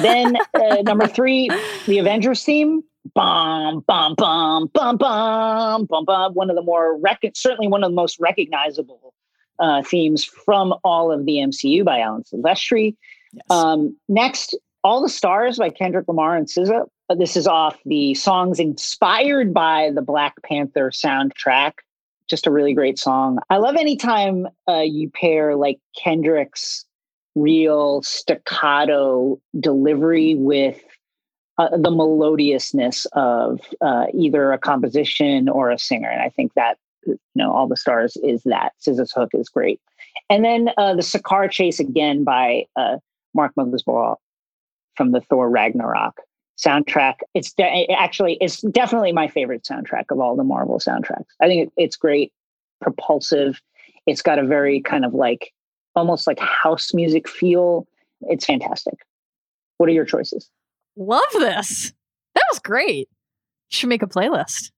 Then 0.02 0.38
uh, 0.54 0.82
number 0.84 1.08
three, 1.08 1.50
the 1.88 1.98
Avengers 1.98 2.44
theme 2.44 2.84
bum 3.14 3.84
bum 3.88 4.16
bum 4.16 4.70
bum 4.74 4.98
bum 4.98 5.86
bum 5.86 6.06
bum. 6.06 6.34
One 6.34 6.50
of 6.50 6.56
the 6.56 6.62
more 6.62 6.98
rec- 6.98 7.32
certainly 7.34 7.68
one 7.68 7.84
of 7.84 7.92
the 7.92 7.96
most 7.96 8.20
recognizable 8.20 9.14
uh, 9.60 9.84
themes 9.84 10.24
from 10.24 10.74
all 10.84 11.12
of 11.12 11.26
the 11.26 11.38
MCU 11.38 11.84
by 11.86 12.00
Alan 12.00 12.24
Silvestri. 12.24 12.96
Yes. 13.34 13.44
Um, 13.50 13.96
next, 14.08 14.58
All 14.84 15.02
the 15.02 15.10
Stars 15.10 15.58
by 15.58 15.70
Kendrick 15.70 16.08
Lamar 16.08 16.36
and 16.36 16.48
SZA. 16.48 16.88
Uh, 17.10 17.16
this 17.16 17.38
is 17.38 17.48
off 17.48 17.78
the 17.86 18.14
songs 18.16 18.60
inspired 18.60 19.54
by 19.54 19.92
the 19.94 20.02
Black 20.02 20.34
Panther 20.44 20.92
soundtrack. 20.92 21.74
Just 22.28 22.48
a 22.48 22.52
really 22.52 22.74
great 22.74 22.98
song. 22.98 23.40
I 23.50 23.58
love 23.58 23.76
anytime 23.76 24.48
uh, 24.68 24.80
you 24.80 25.10
pair 25.10 25.56
like 25.56 25.80
Kendrick's 25.96 26.86
real 27.36 28.02
staccato 28.02 29.40
delivery 29.60 30.36
with 30.36 30.82
uh, 31.58 31.70
the 31.78 31.92
melodiousness 31.92 33.06
of 33.14 33.62
uh, 33.82 34.06
either 34.14 34.52
a 34.52 34.58
composition 34.58 35.50
or 35.50 35.72
a 35.72 35.80
singer, 35.80 36.10
and 36.10 36.22
I 36.22 36.30
think 36.30 36.54
that 36.56 36.78
you 37.06 37.18
know 37.36 37.52
all 37.54 37.68
the 37.68 37.78
stars 37.78 38.18
is 38.18 38.44
that 38.44 38.74
SZA's 38.82 39.12
hook 39.12 39.32
is 39.34 39.50
great, 39.50 39.80
and 40.30 40.44
then 40.44 40.70
uh, 40.78 40.96
the 40.96 41.02
Sakaar 41.02 41.50
chase 41.50 41.80
again 41.80 42.24
by 42.24 42.66
uh, 42.76 42.98
Mark 43.34 43.54
Mothersbaugh 43.56 44.18
from 44.96 45.12
the 45.12 45.22
Thor 45.22 45.50
Ragnarok 45.50 46.20
soundtrack. 46.58 47.16
It's 47.34 47.54
de- 47.54 47.88
actually 47.92 48.38
it's 48.42 48.62
definitely 48.62 49.12
my 49.12 49.28
favorite 49.28 49.64
soundtrack 49.64 50.06
of 50.10 50.20
all 50.20 50.36
the 50.36 50.44
Marvel 50.44 50.80
soundtracks. 50.80 51.28
I 51.42 51.48
think 51.48 51.68
it, 51.68 51.74
it's 51.78 51.96
great, 51.96 52.32
propulsive. 52.82 53.62
It's 54.06 54.22
got 54.22 54.40
a 54.40 54.46
very 54.46 54.82
kind 54.82 55.06
of 55.06 55.14
like 55.14 55.54
almost 55.96 56.28
like 56.28 56.40
house 56.40 56.94
music 56.94 57.28
feel. 57.28 57.88
It's 58.22 58.46
fantastic. 58.46 59.00
What 59.78 59.90
are 59.90 59.94
your 59.94 60.06
choices? 60.06 60.50
Love 60.96 61.24
this. 61.34 61.94
That 62.34 62.44
was 62.52 62.60
great. 62.60 63.10
Should 63.70 63.90
make 63.90 64.04
a 64.04 64.08
playlist. 64.08 64.72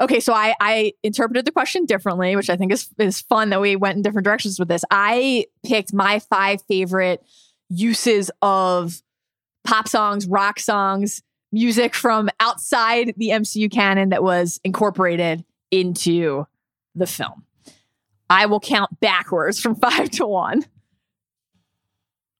Okay, 0.00 0.18
so 0.18 0.32
I 0.32 0.54
I 0.60 0.92
interpreted 1.02 1.44
the 1.44 1.52
question 1.52 1.86
differently, 1.86 2.34
which 2.34 2.50
I 2.50 2.56
think 2.56 2.72
is 2.72 2.88
is 2.98 3.20
fun 3.20 3.50
that 3.50 3.60
we 3.60 3.76
went 3.76 3.96
in 3.96 4.02
different 4.02 4.24
directions 4.24 4.58
with 4.58 4.68
this. 4.68 4.84
I 4.90 5.46
picked 5.64 5.92
my 5.92 6.18
five 6.18 6.62
favorite 6.62 7.24
uses 7.68 8.30
of 8.42 9.00
pop 9.64 9.88
songs, 9.88 10.26
rock 10.26 10.58
songs, 10.58 11.22
music 11.52 11.94
from 11.94 12.28
outside 12.40 13.14
the 13.16 13.28
MCU 13.28 13.70
canon 13.70 14.08
that 14.08 14.22
was 14.22 14.60
incorporated 14.64 15.44
into 15.70 16.46
the 16.94 17.06
film. 17.06 17.44
I 18.28 18.46
will 18.46 18.60
count 18.60 18.98
backwards 19.00 19.60
from 19.60 19.74
five 19.80 20.10
to 20.12 20.26
one. 20.26 20.64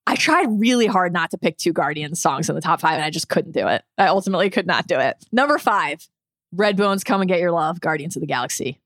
I 0.07 0.17
tried 0.17 0.61
really 0.61 0.87
hard 0.87 1.13
not 1.13 1.31
to 1.31 1.39
pick 1.39 1.57
two 1.57 1.73
Guardians 1.73 2.21
songs 2.21 2.49
in 2.49 2.55
the 2.55 2.61
top 2.61 2.81
five, 2.81 2.95
and 2.95 3.05
I 3.05 3.11
just 3.11 3.29
couldn't 3.29 3.53
do 3.53 3.67
it. 3.69 3.83
I 3.97 4.09
ultimately 4.09 4.51
could 4.51 4.67
not 4.67 4.87
do 4.87 4.99
it. 4.99 5.17
Number 5.33 5.59
five, 5.59 6.07
Redbone's 6.55 7.05
Come 7.05 7.23
and 7.23 7.29
Get 7.29 7.41
Your 7.41 7.53
Love, 7.53 7.81
Guardians 7.81 8.17
of 8.17 8.21
the 8.21 8.27
Galaxy. 8.27 8.81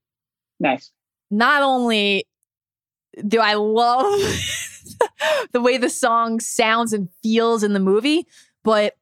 Nice. 0.60 0.92
Not 1.30 1.62
only 1.62 2.24
do 3.26 3.40
I 3.40 3.54
love 3.54 4.04
the 5.52 5.60
way 5.60 5.76
the 5.76 5.90
song 5.90 6.40
sounds 6.40 6.92
and 6.92 7.08
feels 7.22 7.62
in 7.62 7.72
the 7.72 7.80
movie, 7.80 8.26
but 8.62 8.96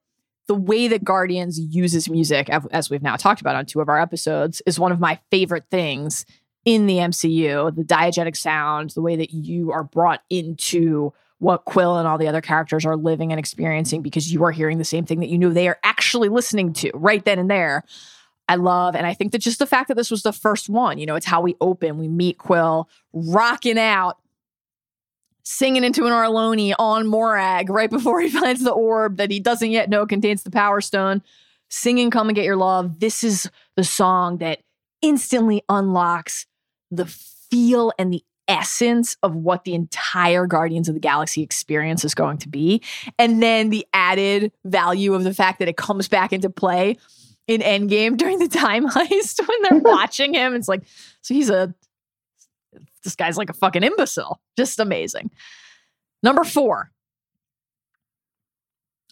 the 0.47 0.55
way 0.55 0.87
that 0.87 1.03
Guardians 1.03 1.59
uses 1.59 2.09
music, 2.09 2.49
as 2.49 2.89
we've 2.89 3.01
now 3.01 3.15
talked 3.15 3.41
about 3.41 3.55
on 3.55 3.65
two 3.65 3.81
of 3.81 3.89
our 3.89 3.99
episodes, 3.99 4.61
is 4.65 4.79
one 4.79 4.91
of 4.91 4.99
my 4.99 5.19
favorite 5.29 5.65
things 5.69 6.25
in 6.65 6.87
the 6.87 6.97
MCU. 6.97 7.75
The 7.75 7.83
diegetic 7.83 8.35
sound, 8.35 8.91
the 8.91 9.01
way 9.01 9.17
that 9.17 9.33
you 9.33 9.71
are 9.71 9.83
brought 9.83 10.23
into 10.29 11.13
what 11.39 11.65
Quill 11.65 11.97
and 11.97 12.07
all 12.07 12.17
the 12.17 12.27
other 12.27 12.41
characters 12.41 12.85
are 12.85 12.97
living 12.97 13.31
and 13.31 13.39
experiencing 13.39 14.01
because 14.01 14.31
you 14.31 14.43
are 14.43 14.51
hearing 14.51 14.77
the 14.77 14.85
same 14.85 15.05
thing 15.05 15.19
that 15.19 15.29
you 15.29 15.37
knew 15.37 15.53
they 15.53 15.67
are 15.67 15.79
actually 15.83 16.29
listening 16.29 16.73
to 16.73 16.91
right 16.93 17.23
then 17.25 17.39
and 17.39 17.49
there. 17.49 17.83
I 18.49 18.55
love, 18.55 18.95
and 18.95 19.05
I 19.05 19.13
think 19.13 19.33
that 19.33 19.39
just 19.39 19.59
the 19.59 19.65
fact 19.65 19.89
that 19.89 19.95
this 19.95 20.09
was 20.09 20.23
the 20.23 20.31
first 20.31 20.69
one, 20.69 20.97
you 20.97 21.05
know, 21.05 21.15
it's 21.15 21.25
how 21.25 21.41
we 21.41 21.55
open. 21.59 21.97
We 21.97 22.07
meet 22.07 22.37
Quill 22.37 22.89
rocking 23.11 23.77
out, 23.77 24.17
singing 25.43 25.83
into 25.83 26.05
an 26.05 26.13
Orloni 26.13 26.73
on 26.79 27.07
Morag 27.07 27.69
right 27.69 27.89
before 27.89 28.21
he 28.21 28.29
finds 28.29 28.63
the 28.63 28.71
orb 28.71 29.17
that 29.17 29.31
he 29.31 29.39
doesn't 29.39 29.71
yet 29.71 29.89
know 29.89 30.05
contains 30.05 30.43
the 30.43 30.51
Power 30.51 30.79
Stone, 30.79 31.21
singing 31.69 32.09
Come 32.09 32.29
and 32.29 32.35
Get 32.35 32.45
Your 32.45 32.55
Love. 32.55 32.99
This 32.99 33.23
is 33.23 33.49
the 33.75 33.83
song 33.83 34.37
that 34.37 34.59
instantly 35.01 35.61
unlocks 35.67 36.45
the 36.89 37.05
feel 37.05 37.91
and 37.99 38.13
the 38.13 38.23
essence 38.47 39.17
of 39.23 39.35
what 39.35 39.63
the 39.63 39.73
entire 39.73 40.47
Guardians 40.47 40.87
of 40.87 40.95
the 40.95 40.99
Galaxy 40.99 41.41
experience 41.41 42.05
is 42.05 42.15
going 42.15 42.37
to 42.39 42.49
be. 42.49 42.81
And 43.19 43.41
then 43.41 43.69
the 43.69 43.85
added 43.93 44.51
value 44.65 45.13
of 45.13 45.23
the 45.23 45.33
fact 45.33 45.59
that 45.59 45.67
it 45.67 45.77
comes 45.77 46.07
back 46.07 46.33
into 46.33 46.49
play 46.49 46.97
in 47.47 47.61
Endgame 47.61 48.17
during 48.17 48.39
the 48.39 48.47
time 48.47 48.87
heist 48.89 49.47
when 49.47 49.61
they're 49.63 49.79
watching 49.93 50.33
him. 50.33 50.53
It's 50.53 50.67
like, 50.67 50.83
so 51.21 51.33
he's 51.33 51.49
a, 51.49 51.73
this 53.03 53.15
guy's 53.15 53.37
like 53.37 53.49
a 53.49 53.53
fucking 53.53 53.83
imbecile. 53.83 54.41
Just 54.57 54.79
amazing. 54.79 55.31
Number 56.23 56.43
four, 56.43 56.91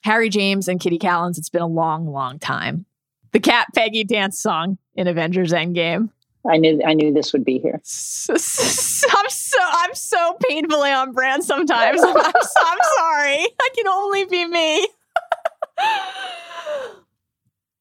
Harry 0.04 0.30
James 0.30 0.68
and 0.68 0.80
Kitty 0.80 1.00
Kallen's. 1.00 1.38
It's 1.38 1.50
Been 1.50 1.62
a 1.62 1.68
Long, 1.68 2.08
Long 2.08 2.40
Time. 2.40 2.86
The 3.32 3.40
Cap 3.40 3.74
Peggy 3.74 4.04
dance 4.04 4.40
song 4.40 4.78
in 4.96 5.08
Avengers 5.08 5.52
Endgame. 5.52 6.10
I 6.50 6.58
knew 6.58 6.82
I 6.86 6.94
knew 6.94 7.14
this 7.14 7.34
would 7.34 7.44
be 7.44 7.60
here. 7.60 7.82
I'm 8.30 9.30
so 9.30 9.58
I'm 9.62 9.94
so 9.94 10.38
painfully 10.48 10.92
on 10.92 11.12
brand 11.12 11.44
sometimes. 11.44 12.04
I'm, 12.04 12.16
I'm, 12.16 12.24
so, 12.24 12.62
I'm 12.62 12.78
sorry. 12.98 13.48
I 13.62 13.70
can 13.76 13.88
only 13.88 14.26
be 14.26 14.46
me. 14.46 14.88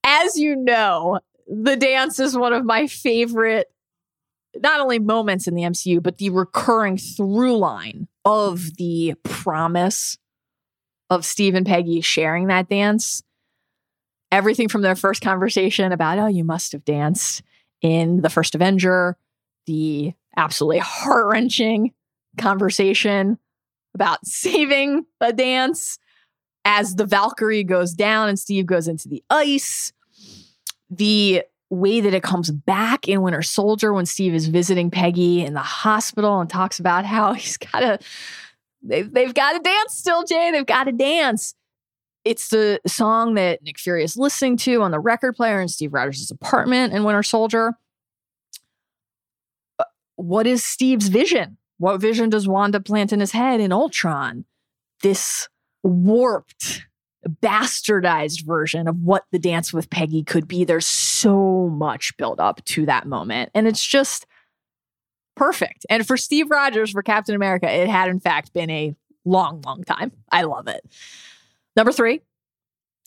As 0.04 0.38
you 0.38 0.56
know, 0.56 1.20
the 1.46 1.76
dance 1.76 2.18
is 2.18 2.36
one 2.36 2.52
of 2.52 2.64
my 2.64 2.86
favorite 2.86 3.70
not 4.62 4.80
only 4.80 4.98
moments 4.98 5.48
in 5.48 5.54
the 5.54 5.62
MCU, 5.62 6.02
but 6.02 6.18
the 6.18 6.30
recurring 6.30 6.96
through 6.96 7.56
line 7.56 8.06
of 8.24 8.76
the 8.76 9.14
promise 9.24 10.16
of 11.10 11.24
Steve 11.24 11.54
and 11.54 11.66
Peggy 11.66 12.00
sharing 12.00 12.46
that 12.46 12.68
dance. 12.68 13.22
Everything 14.30 14.68
from 14.68 14.82
their 14.82 14.96
first 14.96 15.22
conversation 15.22 15.92
about, 15.92 16.18
oh, 16.18 16.26
you 16.26 16.44
must 16.44 16.72
have 16.72 16.84
danced 16.84 17.42
in 17.84 18.22
The 18.22 18.30
First 18.30 18.54
Avenger, 18.54 19.16
the 19.66 20.14
absolutely 20.36 20.78
heart 20.78 21.26
wrenching 21.26 21.92
conversation 22.38 23.38
about 23.94 24.26
saving 24.26 25.04
a 25.20 25.32
dance 25.32 25.98
as 26.64 26.96
the 26.96 27.04
Valkyrie 27.04 27.62
goes 27.62 27.92
down 27.92 28.30
and 28.30 28.38
Steve 28.38 28.64
goes 28.64 28.88
into 28.88 29.06
the 29.08 29.22
ice. 29.28 29.92
The 30.88 31.42
way 31.68 32.00
that 32.00 32.14
it 32.14 32.22
comes 32.22 32.50
back 32.50 33.06
in 33.06 33.20
Winter 33.20 33.42
Soldier 33.42 33.92
when 33.92 34.06
Steve 34.06 34.32
is 34.34 34.46
visiting 34.46 34.90
Peggy 34.90 35.44
in 35.44 35.52
the 35.52 35.60
hospital 35.60 36.40
and 36.40 36.48
talks 36.48 36.78
about 36.78 37.04
how 37.04 37.32
he's 37.34 37.58
got 37.58 37.80
to, 37.80 37.98
they've, 38.82 39.12
they've 39.12 39.34
got 39.34 39.52
to 39.52 39.58
dance 39.58 39.94
still, 39.94 40.24
Jay. 40.24 40.50
They've 40.52 40.64
got 40.64 40.84
to 40.84 40.92
dance. 40.92 41.54
It's 42.24 42.48
the 42.48 42.80
song 42.86 43.34
that 43.34 43.62
Nick 43.62 43.78
Fury 43.78 44.02
is 44.02 44.16
listening 44.16 44.56
to 44.58 44.82
on 44.82 44.90
the 44.90 45.00
record 45.00 45.36
player 45.36 45.60
in 45.60 45.68
Steve 45.68 45.92
Rogers' 45.92 46.30
apartment 46.30 46.94
in 46.94 47.04
Winter 47.04 47.22
Soldier. 47.22 47.74
Uh, 49.78 49.84
what 50.16 50.46
is 50.46 50.64
Steve's 50.64 51.08
vision? 51.08 51.58
What 51.78 52.00
vision 52.00 52.30
does 52.30 52.48
Wanda 52.48 52.80
plant 52.80 53.12
in 53.12 53.20
his 53.20 53.32
head 53.32 53.60
in 53.60 53.72
Ultron? 53.72 54.46
This 55.02 55.48
warped, 55.82 56.86
bastardized 57.28 58.46
version 58.46 58.88
of 58.88 58.96
what 59.00 59.24
the 59.30 59.38
dance 59.38 59.72
with 59.72 59.90
Peggy 59.90 60.22
could 60.22 60.48
be. 60.48 60.64
There's 60.64 60.86
so 60.86 61.68
much 61.68 62.16
build 62.16 62.40
up 62.40 62.64
to 62.66 62.86
that 62.86 63.06
moment. 63.06 63.50
And 63.54 63.66
it's 63.66 63.84
just 63.84 64.24
perfect. 65.36 65.84
And 65.90 66.06
for 66.06 66.16
Steve 66.16 66.50
Rogers, 66.50 66.92
for 66.92 67.02
Captain 67.02 67.34
America, 67.34 67.70
it 67.70 67.88
had 67.88 68.08
in 68.08 68.20
fact 68.20 68.54
been 68.54 68.70
a 68.70 68.94
long, 69.26 69.60
long 69.62 69.84
time. 69.84 70.12
I 70.30 70.42
love 70.42 70.68
it. 70.68 70.80
Number 71.76 71.92
three, 71.92 72.20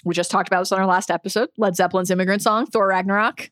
we 0.05 0.13
just 0.13 0.31
talked 0.31 0.47
about 0.49 0.59
this 0.61 0.71
on 0.71 0.79
our 0.79 0.85
last 0.85 1.09
episode. 1.11 1.49
Led 1.57 1.75
Zeppelin's 1.75 2.11
immigrant 2.11 2.41
song, 2.41 2.65
Thor 2.65 2.87
Ragnarok, 2.87 3.49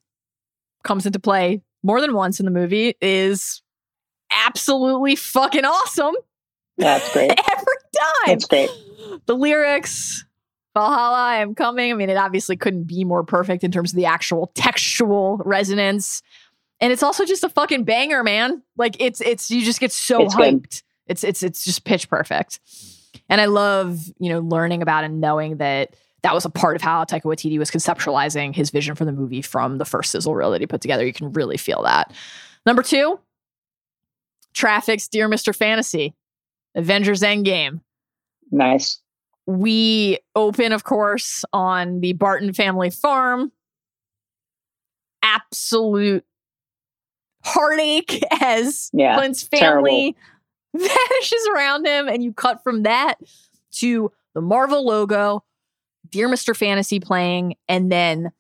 comes 0.83 1.05
into 1.05 1.19
play 1.19 1.61
more 1.83 2.01
than 2.01 2.13
once 2.13 2.39
in 2.39 2.45
the 2.45 2.51
movie, 2.51 2.95
is 3.01 3.61
absolutely 4.31 5.15
fucking 5.15 5.65
awesome. 5.65 6.15
That's 6.77 7.11
great. 7.13 7.29
Every 7.51 7.65
time. 7.97 8.27
That's 8.27 8.45
great. 8.45 8.69
The 9.25 9.35
lyrics, 9.35 10.25
Valhalla, 10.73 11.17
I 11.17 11.37
am 11.37 11.55
coming. 11.55 11.91
I 11.91 11.95
mean, 11.95 12.09
it 12.09 12.17
obviously 12.17 12.57
couldn't 12.57 12.83
be 12.83 13.03
more 13.05 13.23
perfect 13.23 13.63
in 13.63 13.71
terms 13.71 13.91
of 13.93 13.95
the 13.95 14.05
actual 14.05 14.51
textual 14.55 15.41
resonance. 15.45 16.21
And 16.81 16.91
it's 16.91 17.03
also 17.03 17.23
just 17.25 17.43
a 17.45 17.49
fucking 17.49 17.85
banger, 17.85 18.23
man. 18.23 18.61
Like 18.77 18.97
it's 18.99 19.21
it's 19.21 19.49
you 19.49 19.63
just 19.63 19.79
get 19.79 19.93
so 19.93 20.23
It's 20.23 20.35
hyped. 20.35 20.51
good. 20.61 20.81
It's 21.07 21.23
it's 21.23 21.43
it's 21.43 21.63
just 21.63 21.85
pitch 21.85 22.09
perfect. 22.09 22.59
And 23.29 23.41
I 23.41 23.45
love, 23.45 24.05
you 24.19 24.29
know, 24.29 24.39
learning 24.39 24.81
about 24.81 25.03
and 25.03 25.19
knowing 25.21 25.57
that 25.57 25.95
that 26.23 26.33
was 26.33 26.45
a 26.45 26.49
part 26.49 26.75
of 26.75 26.81
how 26.81 27.03
Taika 27.03 27.23
Waititi 27.23 27.59
was 27.59 27.69
conceptualizing 27.69 28.55
his 28.55 28.71
vision 28.71 28.95
for 28.95 29.05
the 29.05 29.11
movie 29.11 29.41
from 29.41 29.77
the 29.77 29.85
first 29.85 30.11
sizzle 30.11 30.33
reel 30.33 30.51
that 30.51 30.61
he 30.61 30.67
put 30.67 30.81
together. 30.81 31.05
You 31.05 31.13
can 31.13 31.31
really 31.31 31.57
feel 31.57 31.83
that. 31.83 32.11
Number 32.65 32.81
two, 32.81 33.19
Traffic's 34.53 35.07
Dear 35.07 35.29
Mr. 35.29 35.55
Fantasy, 35.55 36.15
Avengers 36.73 37.21
Endgame. 37.21 37.81
Nice. 38.51 39.01
We 39.45 40.17
open, 40.35 40.71
of 40.71 40.83
course, 40.83 41.45
on 41.53 41.99
the 41.99 42.13
Barton 42.13 42.53
family 42.53 42.89
farm. 42.89 43.51
Absolute 45.21 46.25
heartache 47.43 48.23
as 48.41 48.89
Yeah, 48.93 49.15
Clint's 49.15 49.43
family 49.43 50.15
vanishes 50.79 51.49
around 51.53 51.85
him, 51.85 52.07
and 52.07 52.23
you 52.23 52.33
cut 52.33 52.63
from 52.63 52.83
that 52.83 53.15
to 53.71 54.11
the 54.33 54.41
Marvel 54.41 54.85
logo, 54.85 55.43
Dear 56.09 56.27
Mr. 56.29 56.55
Fantasy 56.55 56.99
playing, 56.99 57.55
and 57.67 57.91
then 57.91 58.31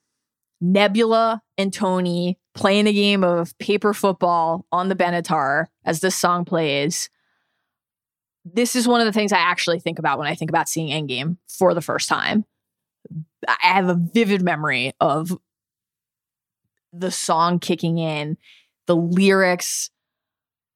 Nebula 0.61 1.41
and 1.57 1.73
Tony 1.73 2.37
playing 2.53 2.87
a 2.87 2.93
game 2.93 3.23
of 3.23 3.57
paper 3.57 3.93
football 3.93 4.65
on 4.71 4.89
the 4.89 4.95
Benatar 4.95 5.65
as 5.83 5.99
this 5.99 6.15
song 6.15 6.45
plays. 6.45 7.09
This 8.45 8.75
is 8.75 8.87
one 8.87 9.01
of 9.01 9.05
the 9.05 9.11
things 9.11 9.31
I 9.31 9.39
actually 9.39 9.79
think 9.79 9.99
about 9.99 10.19
when 10.19 10.27
I 10.27 10.35
think 10.35 10.51
about 10.51 10.69
seeing 10.69 10.89
Endgame 10.89 11.37
for 11.47 11.73
the 11.73 11.81
first 11.81 12.07
time. 12.07 12.45
I 13.47 13.55
have 13.61 13.89
a 13.89 13.95
vivid 14.13 14.41
memory 14.41 14.93
of 14.99 15.37
the 16.93 17.11
song 17.11 17.59
kicking 17.59 17.97
in, 17.97 18.37
the 18.87 18.95
lyrics, 18.95 19.89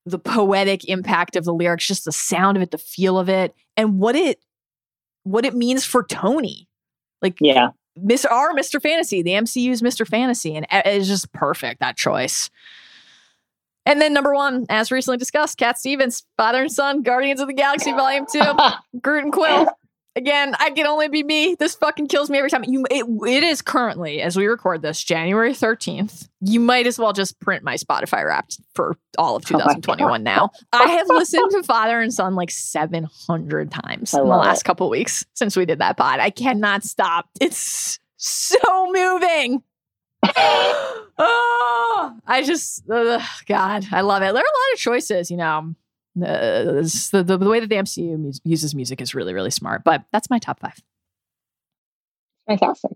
the 0.05 0.19
poetic 0.19 0.88
impact 0.88 1.35
of 1.35 1.45
the 1.45 1.53
lyrics, 1.53 1.88
just 1.88 2.05
the 2.05 2.11
sound 2.11 2.57
of 2.57 2.63
it, 2.63 2.71
the 2.71 2.77
feel 2.77 3.17
of 3.17 3.30
it, 3.30 3.53
and 3.77 3.99
what 3.99 4.15
it 4.15 4.39
what 5.23 5.45
it 5.45 5.55
means 5.55 5.85
for 5.85 6.03
Tony. 6.03 6.67
Like 7.21 7.38
yeah, 7.39 7.69
Miss 7.95 8.26
our 8.26 8.53
Mr. 8.53 8.81
Fantasy, 8.81 9.21
the 9.21 9.31
MCU's 9.31 9.81
Mr. 9.81 10.07
Fantasy, 10.07 10.55
and 10.55 10.65
it's 10.71 11.07
just 11.07 11.31
perfect 11.34 11.80
that 11.80 11.97
choice. 11.97 12.49
And 13.85 13.99
then 14.01 14.13
number 14.13 14.34
one, 14.34 14.65
as 14.69 14.91
recently 14.91 15.17
discussed, 15.17 15.57
Cat 15.57 15.80
Stevens, 15.80 16.23
father 16.38 16.61
and 16.61 16.71
son, 16.71 17.01
Guardians 17.01 17.39
of 17.39 17.47
the 17.47 17.53
Galaxy 17.53 17.91
Volume 17.91 18.26
Two, 18.31 18.41
Groot 19.01 19.23
and 19.23 19.34
Quill. 19.34 19.67
Again, 20.15 20.56
I 20.60 20.72
can 20.72 20.88
only 20.88 21.07
be 21.07 21.23
me. 21.23 21.56
This 21.56 21.76
fucking 21.76 22.07
kills 22.07 22.30
me 22.30 22.40
every 22.40 22.49
time. 22.49 22.64
You, 22.65 22.86
it, 22.90 23.06
it 23.27 23.44
is 23.44 23.61
currently, 23.61 24.22
as 24.22 24.36
we 24.36 24.48
record 24.48 24.81
this, 24.81 25.03
January 25.03 25.53
13th. 25.53 26.27
You 26.41 26.60
might 26.60 26.88
as 26.88 26.98
well 26.98 27.14
just 27.14 27.40
print 27.40 27.64
my 27.64 27.76
Spotify 27.76 28.26
Wrapped 28.26 28.60
for 28.73 28.98
all 29.18 29.36
of 29.36 29.45
2021 29.45 30.23
now. 30.23 30.49
I 30.73 30.88
have 30.90 31.07
listened 31.07 31.52
to 31.52 31.64
Father 31.64 32.02
and 32.02 32.14
Son 32.14 32.36
like 32.36 32.49
700 32.49 33.72
times 33.72 34.14
in 34.14 34.22
the 34.22 34.26
last 34.26 34.61
it. 34.61 34.65
couple 34.65 34.90
weeks 34.90 35.23
since 35.36 35.56
we 35.56 35.65
did 35.65 35.80
that 35.80 35.95
pod. 35.95 36.19
I 36.19 36.31
cannot 36.31 36.84
stop. 36.84 37.30
It's 37.40 37.99
so 38.18 38.91
moving. 38.91 39.64
oh, 40.36 42.18
I 42.27 42.44
just, 42.44 42.84
ugh, 42.90 43.22
God, 43.45 43.86
I 43.91 44.02
love 44.02 44.23
it. 44.23 44.34
There 44.34 44.36
are 44.36 44.53
a 44.53 44.57
lot 44.60 44.73
of 44.73 44.80
choices, 44.80 45.30
you 45.30 45.38
know. 45.38 45.76
Uh, 46.23 46.83
the, 47.11 47.23
the, 47.25 47.37
the 47.37 47.49
way 47.49 47.59
that 47.59 47.69
the 47.69 47.75
MCU 47.75 48.17
mus- 48.17 48.41
uses 48.43 48.75
music 48.75 49.01
is 49.01 49.13
really, 49.15 49.33
really 49.33 49.51
smart, 49.51 49.83
but 49.83 50.03
that's 50.11 50.29
my 50.29 50.39
top 50.39 50.59
five. 50.59 50.81
fantastic. 52.47 52.91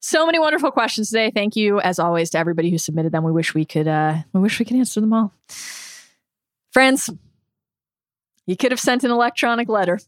So 0.00 0.26
many 0.26 0.38
wonderful 0.38 0.70
questions 0.70 1.08
today. 1.08 1.30
Thank 1.34 1.56
you, 1.56 1.80
as 1.80 1.98
always, 1.98 2.28
to 2.30 2.38
everybody 2.38 2.70
who 2.70 2.76
submitted 2.76 3.12
them. 3.12 3.24
We 3.24 3.32
wish 3.32 3.54
we 3.54 3.64
could, 3.64 3.88
uh, 3.88 4.16
we 4.34 4.40
wish 4.40 4.58
we 4.58 4.66
could 4.66 4.76
answer 4.76 5.00
them 5.00 5.14
all. 5.14 5.32
Friends, 6.72 7.08
you 8.46 8.56
could 8.56 8.70
have 8.70 8.80
sent 8.80 9.04
an 9.04 9.10
electronic 9.10 9.68
letter. 9.68 9.98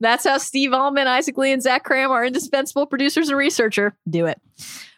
That's 0.00 0.24
how 0.24 0.38
Steve 0.38 0.70
Ahlman, 0.70 1.06
Isaac 1.06 1.36
Lee, 1.36 1.52
and 1.52 1.62
Zach 1.62 1.84
Kram 1.84 2.10
are 2.10 2.24
indispensable 2.24 2.86
producers 2.86 3.28
and 3.28 3.36
researcher. 3.36 3.96
Do 4.08 4.26
it. 4.26 4.40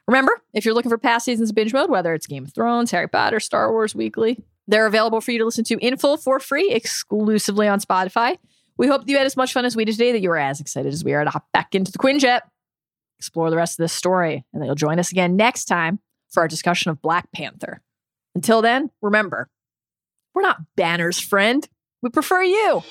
Remember, 0.06 0.40
if 0.54 0.64
you're 0.64 0.74
looking 0.74 0.90
for 0.90 0.98
past 0.98 1.24
seasons 1.24 1.50
of 1.50 1.56
binge 1.56 1.72
mode, 1.72 1.90
whether 1.90 2.14
it's 2.14 2.26
Game 2.26 2.44
of 2.44 2.54
Thrones, 2.54 2.90
Harry 2.90 3.08
Potter, 3.08 3.40
Star 3.40 3.72
Wars 3.72 3.94
Weekly, 3.94 4.42
they're 4.70 4.86
available 4.86 5.20
for 5.20 5.32
you 5.32 5.38
to 5.38 5.44
listen 5.44 5.64
to 5.64 5.78
in 5.78 5.96
full 5.96 6.16
for 6.16 6.40
free 6.40 6.70
exclusively 6.70 7.68
on 7.68 7.80
Spotify. 7.80 8.36
We 8.78 8.86
hope 8.86 9.02
that 9.02 9.10
you 9.10 9.18
had 9.18 9.26
as 9.26 9.36
much 9.36 9.52
fun 9.52 9.64
as 9.64 9.76
we 9.76 9.84
did 9.84 9.92
today, 9.92 10.12
that 10.12 10.20
you 10.20 10.30
were 10.30 10.38
as 10.38 10.60
excited 10.60 10.92
as 10.92 11.04
we 11.04 11.12
are 11.12 11.24
to 11.24 11.30
hop 11.30 11.46
back 11.52 11.74
into 11.74 11.92
the 11.92 11.98
Quinjet, 11.98 12.40
explore 13.18 13.50
the 13.50 13.56
rest 13.56 13.78
of 13.78 13.84
this 13.84 13.92
story, 13.92 14.44
and 14.52 14.62
that 14.62 14.66
you'll 14.66 14.74
join 14.74 14.98
us 14.98 15.12
again 15.12 15.36
next 15.36 15.66
time 15.66 15.98
for 16.30 16.40
our 16.40 16.48
discussion 16.48 16.90
of 16.90 17.02
Black 17.02 17.30
Panther. 17.32 17.82
Until 18.34 18.62
then, 18.62 18.90
remember, 19.02 19.48
we're 20.34 20.42
not 20.42 20.60
Banner's 20.76 21.18
friend. 21.18 21.68
We 22.00 22.08
prefer 22.08 22.42
you. 22.42 22.82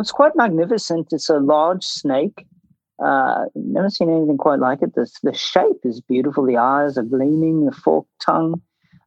It's 0.00 0.12
quite 0.12 0.36
magnificent. 0.36 1.08
It's 1.12 1.28
a 1.28 1.38
large 1.38 1.84
snake. 1.84 2.46
Uh, 3.02 3.44
never 3.54 3.90
seen 3.90 4.10
anything 4.10 4.36
quite 4.36 4.58
like 4.58 4.82
it. 4.82 4.94
The, 4.94 5.10
the 5.22 5.32
shape 5.32 5.80
is 5.84 6.00
beautiful. 6.00 6.44
The 6.44 6.56
eyes 6.56 6.98
are 6.98 7.04
gleaming, 7.04 7.66
the 7.66 7.72
forked 7.72 8.10
tongue. 8.20 8.60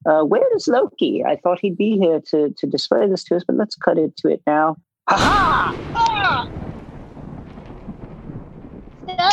Uh, 0.05 0.23
where 0.23 0.55
is 0.55 0.67
Loki? 0.67 1.23
I 1.23 1.35
thought 1.35 1.59
he'd 1.59 1.77
be 1.77 1.97
here 1.97 2.21
to, 2.31 2.53
to 2.57 2.67
display 2.67 3.07
this 3.07 3.23
to 3.25 3.35
us, 3.35 3.43
but 3.45 3.57
let's 3.57 3.75
cut 3.75 3.97
into 3.97 4.29
it 4.29 4.41
now. 4.47 4.77
Ha 5.09 5.17
ha! 5.17 5.77
Ah! 5.93 6.61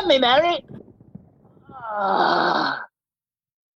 Me, 0.06 0.18
Mary! 0.18 0.64
Ah. 1.70 2.88